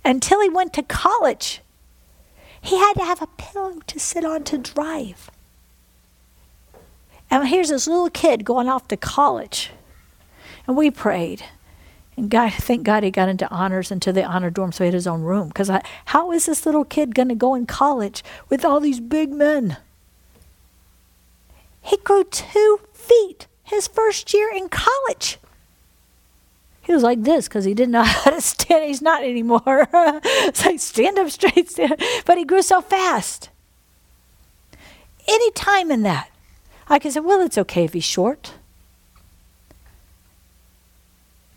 until 0.04 0.42
he 0.42 0.50
went 0.50 0.74
to 0.74 0.84
college. 0.84 1.62
He 2.62 2.78
had 2.78 2.94
to 2.94 3.04
have 3.04 3.22
a 3.22 3.28
pillow 3.28 3.80
to 3.88 4.00
sit 4.00 4.24
on 4.24 4.44
to 4.46 4.58
drive. 4.58 5.30
And 7.34 7.48
here's 7.48 7.70
this 7.70 7.88
little 7.88 8.12
kid 8.12 8.46
going 8.46 8.70
off 8.70 8.88
to 8.90 8.96
college. 8.96 9.72
And 10.68 10.78
we 10.78 10.92
prayed. 10.92 11.44
And 12.16 12.30
God, 12.30 12.54
thank 12.54 12.84
God 12.84 13.02
he 13.02 13.10
got 13.10 13.28
into 13.28 13.50
honors 13.50 13.90
into 13.90 14.14
the 14.14 14.24
honor 14.24 14.52
dorm 14.52 14.72
so 14.72 14.84
he 14.84 14.90
had 14.90 14.94
his 14.94 15.08
own 15.08 15.24
room. 15.24 15.48
Because 15.48 15.72
how 16.06 16.32
is 16.32 16.46
this 16.46 16.64
little 16.64 16.86
kid 16.86 17.16
going 17.16 17.30
to 17.30 17.36
go 17.36 17.56
in 17.56 17.66
college 17.66 18.24
with 18.50 18.64
all 18.64 18.80
these 18.80 19.00
big 19.00 19.32
men? 19.32 19.78
He 21.82 21.98
grew 21.98 22.24
two 22.24 22.82
feet 22.94 23.48
his 23.64 23.88
first 23.88 24.32
year 24.32 24.52
in 24.54 24.70
college. 24.70 25.40
He 26.84 26.94
was 26.94 27.02
like 27.02 27.24
this 27.24 27.48
because 27.48 27.66
he 27.66 27.74
didn't 27.74 27.94
know 27.94 28.04
how 28.04 28.30
to 28.30 28.42
stand. 28.42 28.86
He's 28.86 29.02
not 29.02 29.24
anymore. 29.24 29.64
it's 29.94 30.64
like 30.64 30.80
stand 30.80 31.18
up 31.18 31.32
straight, 31.32 31.68
stand. 31.68 32.00
But 32.28 32.38
he 32.38 32.46
grew 32.46 32.62
so 32.62 32.80
fast. 32.80 33.50
Any 35.28 35.50
time 35.54 35.90
in 35.90 36.04
that, 36.04 36.30
I 36.88 37.00
can 37.00 37.12
say, 37.12 37.20
well, 37.20 37.42
it's 37.42 37.58
okay 37.58 37.86
if 37.86 37.94
he's 37.94 38.04
short. 38.04 38.54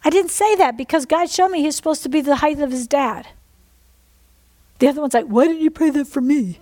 I 0.05 0.11
didn't 0.11 0.31
say 0.31 0.55
that 0.57 0.77
because 0.77 1.05
God 1.05 1.29
showed 1.29 1.49
me 1.49 1.63
he's 1.63 1.77
supposed 1.77 2.05
to 2.05 2.09
be 2.09 2.21
the 2.21 2.37
height 2.37 2.61
of 2.61 2.71
his 2.71 2.87
dad. 2.87 3.27
The 4.79 4.89
other 4.89 5.01
one's 5.01 5.15
like, 5.15 5.27
why 5.27 5.47
didn't 5.47 5.63
you 5.63 5.71
pray 5.71 5.91
that 5.91 6.07
for 6.07 6.21
me? 6.21 6.59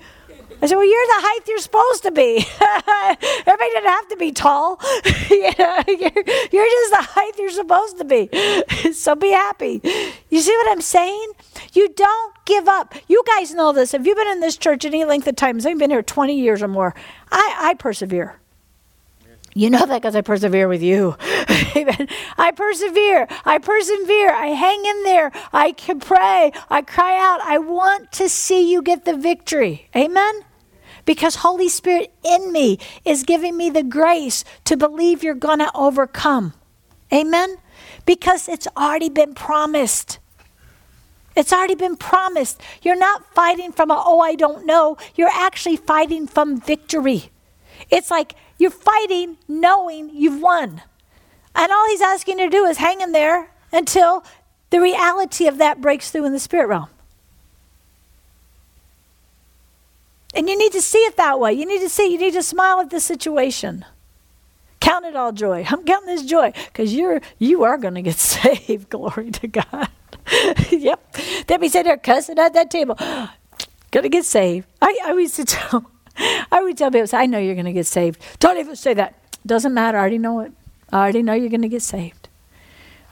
I 0.62 0.66
said, 0.66 0.76
well, 0.76 0.86
you're 0.86 1.06
the 1.06 1.26
height 1.26 1.48
you're 1.48 1.58
supposed 1.58 2.02
to 2.04 2.10
be. 2.10 2.46
Everybody 3.46 3.70
doesn't 3.74 3.90
have 3.90 4.08
to 4.08 4.16
be 4.16 4.32
tall. 4.32 4.80
you're 5.30 5.50
just 5.50 6.90
the 6.90 7.06
height 7.10 7.32
you're 7.38 7.50
supposed 7.50 7.98
to 7.98 8.04
be. 8.04 8.92
so 8.94 9.14
be 9.14 9.30
happy. 9.30 9.80
You 10.30 10.40
see 10.40 10.56
what 10.56 10.72
I'm 10.72 10.80
saying? 10.80 11.32
You 11.74 11.90
don't 11.90 12.34
give 12.46 12.66
up. 12.66 12.94
You 13.08 13.22
guys 13.26 13.52
know 13.52 13.72
this. 13.72 13.92
If 13.92 14.06
you've 14.06 14.16
been 14.16 14.28
in 14.28 14.40
this 14.40 14.56
church 14.56 14.84
any 14.84 15.04
length 15.04 15.26
of 15.26 15.36
time, 15.36 15.58
I've 15.58 15.78
been 15.78 15.90
here 15.90 16.02
20 16.02 16.34
years 16.38 16.62
or 16.62 16.68
more, 16.68 16.94
I, 17.30 17.56
I 17.58 17.74
persevere. 17.74 18.38
You 19.56 19.70
know 19.70 19.86
that 19.86 20.02
because 20.02 20.16
I 20.16 20.20
persevere 20.20 20.66
with 20.66 20.82
you. 20.82 21.16
I 21.20 22.52
persevere. 22.56 23.28
I 23.44 23.59
persevere. 23.59 24.31
I 24.32 24.48
hang 24.48 24.85
in 24.85 25.05
there. 25.05 25.31
I 25.52 25.70
can 25.70 26.01
pray. 26.01 26.52
I 26.68 26.82
cry 26.82 27.16
out. 27.16 27.40
I 27.40 27.59
want 27.59 28.10
to 28.12 28.28
see 28.28 28.70
you 28.70 28.82
get 28.82 29.05
the 29.05 29.16
victory. 29.16 29.89
Amen? 29.94 30.40
Because 31.05 31.36
Holy 31.36 31.68
Spirit 31.68 32.12
in 32.24 32.51
me 32.51 32.81
is 33.05 33.22
giving 33.22 33.56
me 33.56 33.70
the 33.70 33.85
grace 33.85 34.44
to 34.64 34.76
believe 34.76 35.22
you're 35.22 35.35
going 35.35 35.60
to 35.60 35.70
overcome. 35.72 36.55
Amen? 37.12 37.56
Because 38.06 38.48
it's 38.48 38.66
already 38.76 39.09
been 39.09 39.35
promised. 39.35 40.18
It's 41.36 41.52
already 41.52 41.76
been 41.76 41.97
promised. 41.97 42.60
You're 42.82 42.98
not 42.98 43.32
fighting 43.35 43.70
from 43.70 43.93
a, 43.93 44.02
oh, 44.05 44.18
I 44.18 44.35
don't 44.35 44.66
know. 44.66 44.97
You're 45.14 45.31
actually 45.32 45.76
fighting 45.76 46.26
from 46.26 46.60
victory. 46.60 47.31
It's 47.90 48.10
like 48.10 48.35
you're 48.59 48.70
fighting 48.70 49.39
knowing 49.48 50.10
you've 50.10 50.40
won. 50.40 50.82
And 51.55 51.72
all 51.72 51.86
he's 51.89 52.01
asking 52.01 52.39
you 52.39 52.47
to 52.47 52.51
do 52.51 52.64
is 52.64 52.78
hang 52.78 53.01
in 53.01 53.12
there 53.12 53.51
until 53.72 54.24
the 54.70 54.81
reality 54.81 55.47
of 55.47 55.59
that 55.59 55.81
breaks 55.81 56.10
through 56.10 56.24
in 56.24 56.32
the 56.32 56.39
spirit 56.39 56.66
realm. 56.66 56.89
And 60.35 60.48
you 60.48 60.59
need 60.59 60.72
to 60.72 60.82
see 60.82 60.98
it 60.98 61.16
that 61.16 61.39
way. 61.39 61.52
You 61.52 61.64
need 61.64 61.81
to 61.81 61.89
see, 61.89 62.12
you 62.12 62.18
need 62.18 62.35
to 62.35 62.43
smile 62.43 62.81
at 62.81 62.90
the 62.90 62.98
situation. 62.98 63.85
Count 64.81 65.05
it 65.06 65.14
all 65.14 65.32
joy. 65.32 65.64
I'm 65.68 65.85
counting 65.85 66.14
this 66.14 66.24
joy 66.24 66.52
because 66.66 66.93
you're 66.93 67.20
you 67.39 67.62
are 67.62 67.78
going 67.78 67.94
to 67.94 68.02
get 68.02 68.16
saved. 68.18 68.90
Glory 68.90 69.31
to 69.31 69.47
God. 69.47 69.89
yep. 70.70 71.16
Debbie 71.47 71.68
said 71.68 71.85
they're 71.86 71.97
cussing 71.97 72.39
at 72.39 72.52
that 72.55 72.70
table. 72.70 72.97
Gonna 73.90 74.09
get 74.09 74.24
saved. 74.24 74.66
I, 74.82 74.98
I 75.05 75.12
used 75.12 75.36
to 75.36 75.44
tell 75.44 75.90
I 76.16 76.62
would 76.62 76.76
tell 76.76 76.90
people, 76.90 77.08
I 77.12 77.26
know 77.26 77.38
you're 77.38 77.54
going 77.54 77.66
to 77.66 77.72
get 77.72 77.86
saved. 77.86 78.20
Don't 78.38 78.58
even 78.58 78.76
say 78.76 78.94
that. 78.94 79.14
Doesn't 79.46 79.74
matter. 79.74 79.98
I 79.98 80.00
already 80.00 80.18
know 80.18 80.40
it. 80.40 80.52
I 80.92 80.98
already 80.98 81.22
know 81.22 81.32
you're 81.32 81.50
going 81.50 81.62
to 81.62 81.68
get 81.68 81.82
saved. 81.82 82.28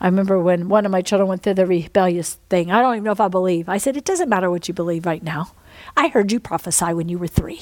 I 0.00 0.06
remember 0.06 0.38
when 0.40 0.68
one 0.68 0.84
of 0.84 0.92
my 0.92 1.02
children 1.02 1.28
went 1.28 1.42
through 1.42 1.54
the 1.54 1.66
rebellious 1.66 2.34
thing. 2.48 2.70
I 2.70 2.80
don't 2.80 2.94
even 2.94 3.04
know 3.04 3.12
if 3.12 3.20
I 3.20 3.28
believe. 3.28 3.68
I 3.68 3.78
said, 3.78 3.96
It 3.96 4.04
doesn't 4.04 4.28
matter 4.28 4.50
what 4.50 4.66
you 4.66 4.74
believe 4.74 5.06
right 5.06 5.22
now. 5.22 5.52
I 5.96 6.08
heard 6.08 6.32
you 6.32 6.40
prophesy 6.40 6.92
when 6.92 7.08
you 7.08 7.18
were 7.18 7.28
three. 7.28 7.60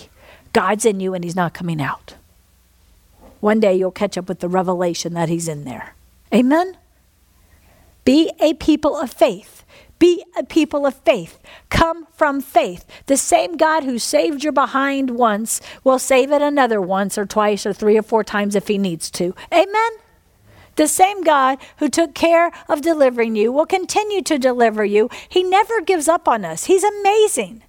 God's 0.52 0.84
in 0.84 1.00
you 1.00 1.14
and 1.14 1.22
He's 1.22 1.36
not 1.36 1.54
coming 1.54 1.82
out. 1.82 2.14
One 3.40 3.60
day 3.60 3.74
you'll 3.74 3.90
catch 3.90 4.16
up 4.16 4.28
with 4.28 4.40
the 4.40 4.48
revelation 4.48 5.14
that 5.14 5.28
He's 5.28 5.48
in 5.48 5.64
there. 5.64 5.94
Amen? 6.32 6.76
Be 8.04 8.32
a 8.40 8.54
people 8.54 8.96
of 8.96 9.12
faith. 9.12 9.59
Be 10.00 10.24
a 10.36 10.42
people 10.42 10.86
of 10.86 10.94
faith. 10.94 11.38
Come 11.68 12.06
from 12.16 12.40
faith. 12.40 12.84
The 13.06 13.18
same 13.18 13.56
God 13.56 13.84
who 13.84 13.98
saved 13.98 14.42
your 14.42 14.52
behind 14.52 15.10
once 15.10 15.60
will 15.84 16.00
save 16.00 16.32
it 16.32 16.42
another 16.42 16.80
once 16.80 17.16
or 17.16 17.26
twice 17.26 17.64
or 17.64 17.72
three 17.72 17.96
or 17.96 18.02
four 18.02 18.24
times 18.24 18.56
if 18.56 18.66
He 18.66 18.78
needs 18.78 19.10
to. 19.12 19.34
Amen? 19.52 19.92
The 20.76 20.88
same 20.88 21.22
God 21.22 21.58
who 21.76 21.90
took 21.90 22.14
care 22.14 22.50
of 22.66 22.80
delivering 22.80 23.36
you 23.36 23.52
will 23.52 23.66
continue 23.66 24.22
to 24.22 24.38
deliver 24.38 24.84
you. 24.84 25.10
He 25.28 25.42
never 25.42 25.82
gives 25.82 26.08
up 26.08 26.26
on 26.26 26.44
us. 26.44 26.64
He's 26.64 26.82
amazing. 26.82 27.62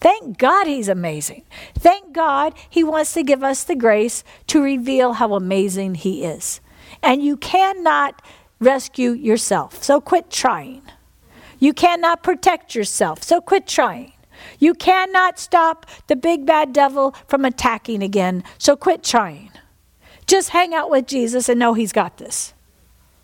Thank 0.00 0.38
God 0.38 0.66
he's 0.66 0.88
amazing. 0.88 1.44
Thank 1.74 2.12
God 2.12 2.54
he 2.68 2.82
wants 2.82 3.14
to 3.14 3.22
give 3.22 3.44
us 3.44 3.64
the 3.64 3.76
grace 3.76 4.24
to 4.48 4.62
reveal 4.62 5.14
how 5.14 5.34
amazing 5.34 5.96
he 5.96 6.24
is. 6.24 6.60
And 7.02 7.22
you 7.22 7.36
cannot 7.36 8.22
rescue 8.60 9.10
yourself, 9.12 9.82
so 9.82 10.00
quit 10.00 10.30
trying. 10.30 10.82
You 11.58 11.72
cannot 11.72 12.22
protect 12.22 12.74
yourself, 12.74 13.22
so 13.22 13.40
quit 13.40 13.66
trying. 13.66 14.12
You 14.58 14.74
cannot 14.74 15.38
stop 15.38 15.86
the 16.06 16.16
big 16.16 16.46
bad 16.46 16.72
devil 16.72 17.14
from 17.26 17.44
attacking 17.44 18.02
again, 18.02 18.44
so 18.56 18.76
quit 18.76 19.02
trying. 19.02 19.50
Just 20.26 20.50
hang 20.50 20.74
out 20.74 20.90
with 20.90 21.06
Jesus 21.06 21.48
and 21.48 21.58
know 21.58 21.74
he's 21.74 21.92
got 21.92 22.18
this. 22.18 22.54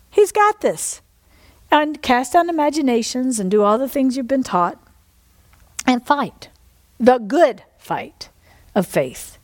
He's 0.09 0.31
got 0.31 0.61
this. 0.61 1.01
And 1.71 2.01
cast 2.01 2.33
down 2.33 2.49
imaginations 2.49 3.39
and 3.39 3.49
do 3.49 3.63
all 3.63 3.77
the 3.77 3.89
things 3.89 4.15
you've 4.15 4.27
been 4.27 4.43
taught 4.43 4.79
and 5.85 6.05
fight 6.05 6.49
the 6.99 7.17
good 7.17 7.63
fight 7.77 8.29
of 8.73 8.87
faith. 8.87 9.37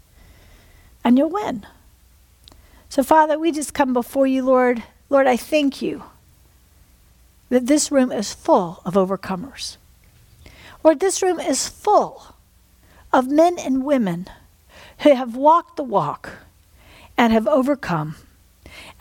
And 1.03 1.17
you'll 1.17 1.29
win. 1.29 1.65
So, 2.89 3.03
Father, 3.03 3.37
we 3.37 3.51
just 3.51 3.73
come 3.73 3.93
before 3.93 4.27
you, 4.27 4.43
Lord. 4.43 4.83
Lord, 5.09 5.27
I 5.27 5.35
thank 5.35 5.81
you 5.81 6.03
that 7.51 7.67
this 7.67 7.91
room 7.91 8.13
is 8.13 8.33
full 8.33 8.81
of 8.85 8.93
overcomers. 8.93 9.75
Lord, 10.83 11.01
this 11.01 11.21
room 11.21 11.37
is 11.37 11.67
full 11.67 12.33
of 13.11 13.27
men 13.27 13.59
and 13.59 13.83
women 13.83 14.27
who 14.99 15.13
have 15.13 15.35
walked 15.35 15.75
the 15.75 15.83
walk 15.83 16.37
and 17.17 17.33
have 17.33 17.47
overcome 17.47 18.15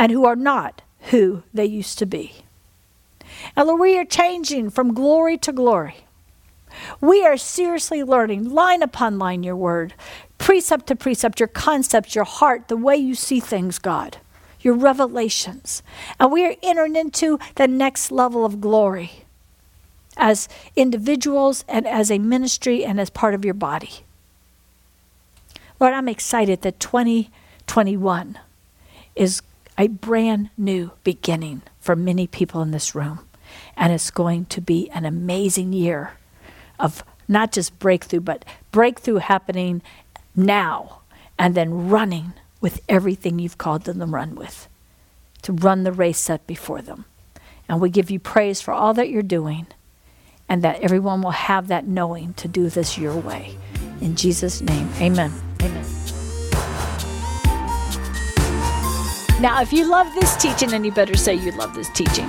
and 0.00 0.10
who 0.10 0.26
are 0.26 0.34
not 0.34 0.82
who 1.10 1.44
they 1.54 1.64
used 1.64 1.96
to 2.00 2.06
be. 2.06 2.42
And 3.54 3.68
Lord, 3.68 3.80
we 3.80 3.96
are 3.96 4.04
changing 4.04 4.70
from 4.70 4.94
glory 4.94 5.38
to 5.38 5.52
glory. 5.52 5.98
We 7.00 7.24
are 7.24 7.36
seriously 7.36 8.02
learning, 8.02 8.50
line 8.50 8.82
upon 8.82 9.16
line, 9.16 9.44
your 9.44 9.56
word, 9.56 9.94
precept 10.38 10.88
to 10.88 10.96
precept, 10.96 11.38
your 11.38 11.46
concepts, 11.46 12.16
your 12.16 12.24
heart, 12.24 12.66
the 12.66 12.76
way 12.76 12.96
you 12.96 13.14
see 13.14 13.38
things, 13.38 13.78
God, 13.78 14.18
your 14.60 14.74
revelations. 14.74 15.82
And 16.18 16.30
we 16.30 16.44
are 16.46 16.54
entering 16.62 16.96
into 16.96 17.38
the 17.56 17.68
next 17.68 18.10
level 18.10 18.44
of 18.44 18.60
glory 18.60 19.24
as 20.16 20.48
individuals 20.76 21.64
and 21.68 21.86
as 21.86 22.10
a 22.10 22.18
ministry 22.18 22.84
and 22.84 23.00
as 23.00 23.10
part 23.10 23.34
of 23.34 23.44
your 23.44 23.54
body. 23.54 24.04
Lord, 25.78 25.94
I'm 25.94 26.08
excited 26.08 26.62
that 26.62 26.78
2021 26.80 28.38
is 29.16 29.42
a 29.78 29.88
brand 29.88 30.50
new 30.58 30.92
beginning 31.04 31.62
for 31.80 31.96
many 31.96 32.26
people 32.26 32.60
in 32.60 32.70
this 32.70 32.94
room. 32.94 33.20
And 33.76 33.92
it's 33.92 34.10
going 34.10 34.44
to 34.46 34.60
be 34.60 34.90
an 34.90 35.06
amazing 35.06 35.72
year 35.72 36.12
of 36.78 37.02
not 37.26 37.52
just 37.52 37.78
breakthrough, 37.78 38.20
but 38.20 38.44
breakthrough 38.72 39.16
happening 39.16 39.80
now 40.36 41.00
and 41.38 41.54
then 41.54 41.88
running 41.88 42.34
with 42.60 42.80
everything 42.88 43.38
you've 43.38 43.58
called 43.58 43.84
them 43.84 44.00
to 44.00 44.06
run 44.06 44.34
with, 44.34 44.68
to 45.42 45.52
run 45.52 45.82
the 45.84 45.92
race 45.92 46.18
set 46.18 46.46
before 46.46 46.82
them. 46.82 47.04
And 47.68 47.80
we 47.80 47.90
give 47.90 48.10
you 48.10 48.18
praise 48.18 48.60
for 48.60 48.72
all 48.72 48.94
that 48.94 49.08
you're 49.08 49.22
doing 49.22 49.66
and 50.48 50.62
that 50.62 50.80
everyone 50.80 51.22
will 51.22 51.30
have 51.30 51.68
that 51.68 51.86
knowing 51.86 52.34
to 52.34 52.48
do 52.48 52.68
this 52.68 52.98
your 52.98 53.16
way. 53.16 53.56
In 54.00 54.16
Jesus' 54.16 54.60
name, 54.60 54.88
amen. 55.00 55.32
Amen. 55.62 55.84
Now, 59.40 59.62
if 59.62 59.72
you 59.72 59.88
love 59.88 60.12
this 60.14 60.36
teaching, 60.36 60.70
then 60.70 60.84
you 60.84 60.92
better 60.92 61.16
say 61.16 61.34
you 61.34 61.52
love 61.52 61.74
this 61.74 61.88
teaching 61.90 62.28